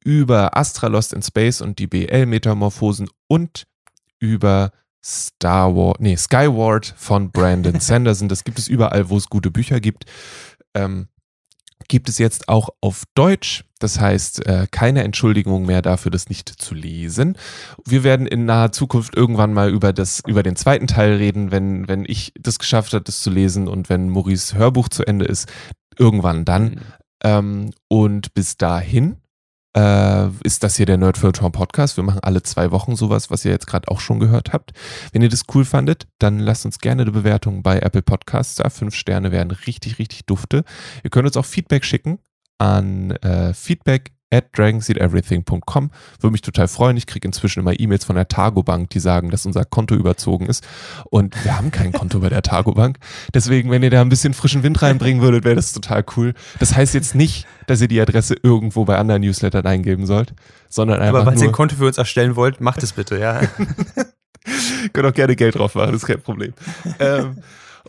über 0.04 0.56
Astra 0.56 0.88
Lost 0.88 1.12
in 1.12 1.22
Space 1.22 1.60
und 1.60 1.78
die 1.78 1.86
BL-Metamorphosen 1.86 3.08
und 3.28 3.66
über 4.18 4.72
Star 5.04 5.74
Wars, 5.76 5.96
nee, 6.00 6.16
Skyward 6.16 6.92
von 6.96 7.30
Brandon 7.30 7.78
Sanderson. 7.80 8.28
Das 8.28 8.42
gibt 8.42 8.58
es 8.58 8.66
überall, 8.66 9.08
wo 9.08 9.16
es 9.16 9.28
gute 9.28 9.52
Bücher 9.52 9.80
gibt. 9.80 10.04
Ähm, 10.74 11.06
gibt 11.88 12.08
es 12.08 12.18
jetzt 12.18 12.48
auch 12.48 12.70
auf 12.80 13.04
Deutsch. 13.14 13.64
Das 13.78 14.00
heißt, 14.00 14.46
äh, 14.46 14.66
keine 14.70 15.04
Entschuldigung 15.04 15.66
mehr 15.66 15.82
dafür, 15.82 16.10
das 16.10 16.28
nicht 16.28 16.48
zu 16.48 16.74
lesen. 16.74 17.36
Wir 17.84 18.04
werden 18.04 18.26
in 18.26 18.46
naher 18.46 18.72
Zukunft 18.72 19.14
irgendwann 19.14 19.52
mal 19.52 19.70
über, 19.70 19.92
das, 19.92 20.22
über 20.26 20.42
den 20.42 20.56
zweiten 20.56 20.86
Teil 20.86 21.16
reden, 21.16 21.50
wenn, 21.50 21.86
wenn 21.86 22.04
ich 22.06 22.32
das 22.40 22.58
geschafft 22.58 22.94
habe, 22.94 23.04
das 23.04 23.20
zu 23.20 23.30
lesen 23.30 23.68
und 23.68 23.88
wenn 23.88 24.08
Maurice 24.08 24.56
Hörbuch 24.56 24.88
zu 24.88 25.04
Ende 25.04 25.26
ist. 25.26 25.48
Irgendwann 25.98 26.44
dann. 26.44 26.64
Mhm. 26.64 26.80
Ähm, 27.22 27.70
und 27.88 28.34
bis 28.34 28.56
dahin 28.56 29.16
äh, 29.76 30.28
ist 30.42 30.62
das 30.62 30.76
hier 30.76 30.86
der 30.86 30.96
Nerd 30.96 31.16
Nerdfilter 31.16 31.50
Podcast. 31.50 31.96
Wir 31.96 32.04
machen 32.04 32.20
alle 32.22 32.42
zwei 32.42 32.70
Wochen 32.70 32.96
sowas, 32.96 33.30
was 33.30 33.44
ihr 33.44 33.50
jetzt 33.52 33.66
gerade 33.66 33.88
auch 33.88 34.00
schon 34.00 34.18
gehört 34.18 34.52
habt. 34.52 34.72
Wenn 35.12 35.22
ihr 35.22 35.28
das 35.28 35.42
cool 35.54 35.64
fandet, 35.64 36.06
dann 36.18 36.38
lasst 36.38 36.64
uns 36.64 36.78
gerne 36.78 37.02
eine 37.02 37.12
Bewertung 37.12 37.62
bei 37.62 37.78
Apple 37.78 38.02
Podcasts 38.02 38.56
da. 38.56 38.70
Fünf 38.70 38.94
Sterne 38.94 39.32
wären 39.32 39.50
richtig, 39.50 39.98
richtig 39.98 40.24
dufte. 40.26 40.64
Ihr 41.04 41.10
könnt 41.10 41.26
uns 41.26 41.36
auch 41.36 41.44
Feedback 41.44 41.84
schicken 41.84 42.18
an 42.58 43.10
äh, 43.10 43.52
feedback 43.52 44.12
at 44.30 44.56
dragonseedeverything.com. 44.56 45.90
Würde 46.20 46.32
mich 46.32 46.42
total 46.42 46.68
freuen. 46.68 46.96
Ich 46.96 47.06
kriege 47.06 47.26
inzwischen 47.26 47.60
immer 47.60 47.78
E-Mails 47.78 48.04
von 48.04 48.16
der 48.16 48.28
Targo 48.28 48.62
Bank, 48.62 48.90
die 48.90 48.98
sagen, 48.98 49.30
dass 49.30 49.46
unser 49.46 49.64
Konto 49.64 49.94
überzogen 49.94 50.46
ist. 50.46 50.66
Und 51.10 51.42
wir 51.44 51.56
haben 51.56 51.70
kein 51.70 51.92
Konto 51.92 52.18
bei 52.20 52.28
der 52.28 52.42
Targo 52.42 52.72
Bank. 52.72 52.98
Deswegen, 53.34 53.70
wenn 53.70 53.82
ihr 53.82 53.90
da 53.90 54.00
ein 54.00 54.08
bisschen 54.08 54.34
frischen 54.34 54.62
Wind 54.62 54.82
reinbringen 54.82 55.22
würdet, 55.22 55.44
wäre 55.44 55.54
das 55.54 55.72
total 55.72 56.04
cool. 56.16 56.34
Das 56.58 56.74
heißt 56.74 56.94
jetzt 56.94 57.14
nicht, 57.14 57.46
dass 57.66 57.80
ihr 57.80 57.88
die 57.88 58.00
Adresse 58.00 58.34
irgendwo 58.42 58.84
bei 58.84 58.96
anderen 58.96 59.22
Newslettern 59.22 59.66
eingeben 59.66 60.06
sollt, 60.06 60.34
sondern 60.68 61.00
einfach. 61.00 61.20
Aber 61.20 61.30
falls 61.30 61.42
ihr 61.42 61.48
ein 61.48 61.52
Konto 61.52 61.76
für 61.76 61.86
uns 61.86 61.98
erstellen 61.98 62.36
wollt, 62.36 62.60
macht 62.60 62.82
es 62.82 62.92
bitte, 62.92 63.18
ja. 63.18 63.40
Könnt 64.92 65.06
auch 65.06 65.14
gerne 65.14 65.34
Geld 65.36 65.56
drauf 65.56 65.74
machen, 65.74 65.92
das 65.92 66.02
ist 66.02 66.06
kein 66.06 66.20
Problem. 66.20 66.52
ähm, 67.00 67.42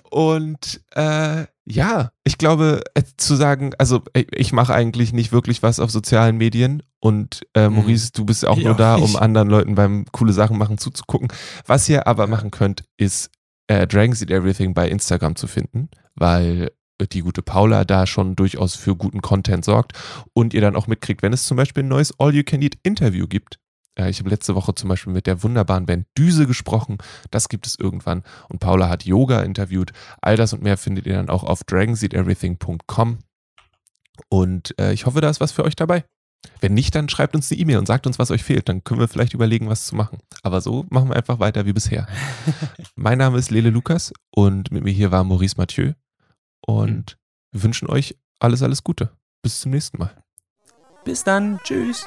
und 0.09 0.81
äh, 0.95 1.45
ja, 1.69 2.11
ich 2.23 2.37
glaube, 2.37 2.81
äh, 2.93 3.03
zu 3.17 3.35
sagen, 3.35 3.71
also 3.77 4.01
äh, 4.13 4.23
ich 4.31 4.53
mache 4.53 4.73
eigentlich 4.73 5.11
nicht 5.11 5.33
wirklich 5.33 5.63
was 5.63 5.81
auf 5.81 5.91
sozialen 5.91 6.37
Medien 6.37 6.81
und 6.99 7.41
äh, 7.55 7.67
mhm. 7.67 7.75
Maurice, 7.75 8.11
du 8.13 8.25
bist 8.25 8.45
auch 8.45 8.57
ich 8.57 8.63
nur 8.63 8.75
da, 8.75 8.95
um 8.95 9.17
anderen 9.17 9.49
Leuten 9.49 9.75
beim 9.75 10.05
coole 10.13 10.31
Sachen 10.31 10.57
machen 10.57 10.77
zuzugucken. 10.77 11.27
Was 11.65 11.89
ihr 11.89 12.07
aber 12.07 12.27
machen 12.27 12.51
könnt, 12.51 12.85
ist 12.95 13.31
äh, 13.67 13.85
Dragon 13.85 14.15
Seed 14.15 14.31
Everything 14.31 14.73
bei 14.73 14.89
Instagram 14.89 15.35
zu 15.35 15.47
finden, 15.47 15.89
weil 16.15 16.71
die 17.11 17.19
gute 17.19 17.41
Paula 17.41 17.83
da 17.83 18.07
schon 18.07 18.35
durchaus 18.35 18.75
für 18.75 18.95
guten 18.95 19.21
Content 19.21 19.65
sorgt 19.65 19.91
und 20.33 20.53
ihr 20.53 20.61
dann 20.61 20.75
auch 20.75 20.87
mitkriegt, 20.87 21.21
wenn 21.21 21.33
es 21.33 21.43
zum 21.43 21.57
Beispiel 21.57 21.83
ein 21.83 21.89
neues 21.89 22.17
All-You-Can-Eat-Interview 22.17 23.27
gibt 23.27 23.59
äh, 23.97 24.09
ich 24.09 24.19
habe 24.19 24.29
letzte 24.29 24.55
Woche 24.55 24.75
zum 24.75 24.89
Beispiel 24.89 25.13
mit 25.13 25.27
der 25.27 25.43
wunderbaren 25.43 25.85
Band 25.85 26.07
Düse 26.17 26.47
gesprochen. 26.47 26.97
Das 27.31 27.49
gibt 27.49 27.67
es 27.67 27.77
irgendwann. 27.79 28.23
Und 28.49 28.59
Paula 28.59 28.89
hat 28.89 29.05
Yoga 29.05 29.41
interviewt. 29.41 29.91
All 30.21 30.37
das 30.37 30.53
und 30.53 30.63
mehr 30.63 30.77
findet 30.77 31.05
ihr 31.05 31.15
dann 31.15 31.29
auch 31.29 31.43
auf 31.43 31.63
dragonseedeverything.com. 31.63 33.19
Und 34.29 34.79
äh, 34.79 34.93
ich 34.93 35.05
hoffe, 35.05 35.21
da 35.21 35.29
ist 35.29 35.41
was 35.41 35.51
für 35.51 35.63
euch 35.63 35.75
dabei. 35.75 36.03
Wenn 36.59 36.73
nicht, 36.73 36.95
dann 36.95 37.09
schreibt 37.09 37.35
uns 37.35 37.51
eine 37.51 37.59
E-Mail 37.59 37.77
und 37.77 37.87
sagt 37.87 38.07
uns, 38.07 38.19
was 38.19 38.31
euch 38.31 38.43
fehlt. 38.43 38.69
Dann 38.69 38.83
können 38.83 38.99
wir 38.99 39.07
vielleicht 39.07 39.33
überlegen, 39.33 39.69
was 39.69 39.85
zu 39.85 39.95
machen. 39.95 40.19
Aber 40.43 40.61
so 40.61 40.85
machen 40.89 41.09
wir 41.09 41.15
einfach 41.15 41.39
weiter 41.39 41.65
wie 41.65 41.73
bisher. 41.73 42.07
mein 42.95 43.17
Name 43.17 43.37
ist 43.37 43.51
Lele 43.51 43.69
Lukas 43.69 44.13
und 44.31 44.71
mit 44.71 44.83
mir 44.83 44.91
hier 44.91 45.11
war 45.11 45.23
Maurice 45.23 45.55
Mathieu. 45.57 45.93
Und 46.65 47.17
mhm. 47.17 47.51
wir 47.51 47.63
wünschen 47.63 47.89
euch 47.89 48.15
alles, 48.39 48.61
alles 48.61 48.83
Gute. 48.83 49.11
Bis 49.41 49.59
zum 49.59 49.71
nächsten 49.71 49.97
Mal. 49.97 50.11
Bis 51.03 51.23
dann. 51.23 51.59
Tschüss. 51.63 52.05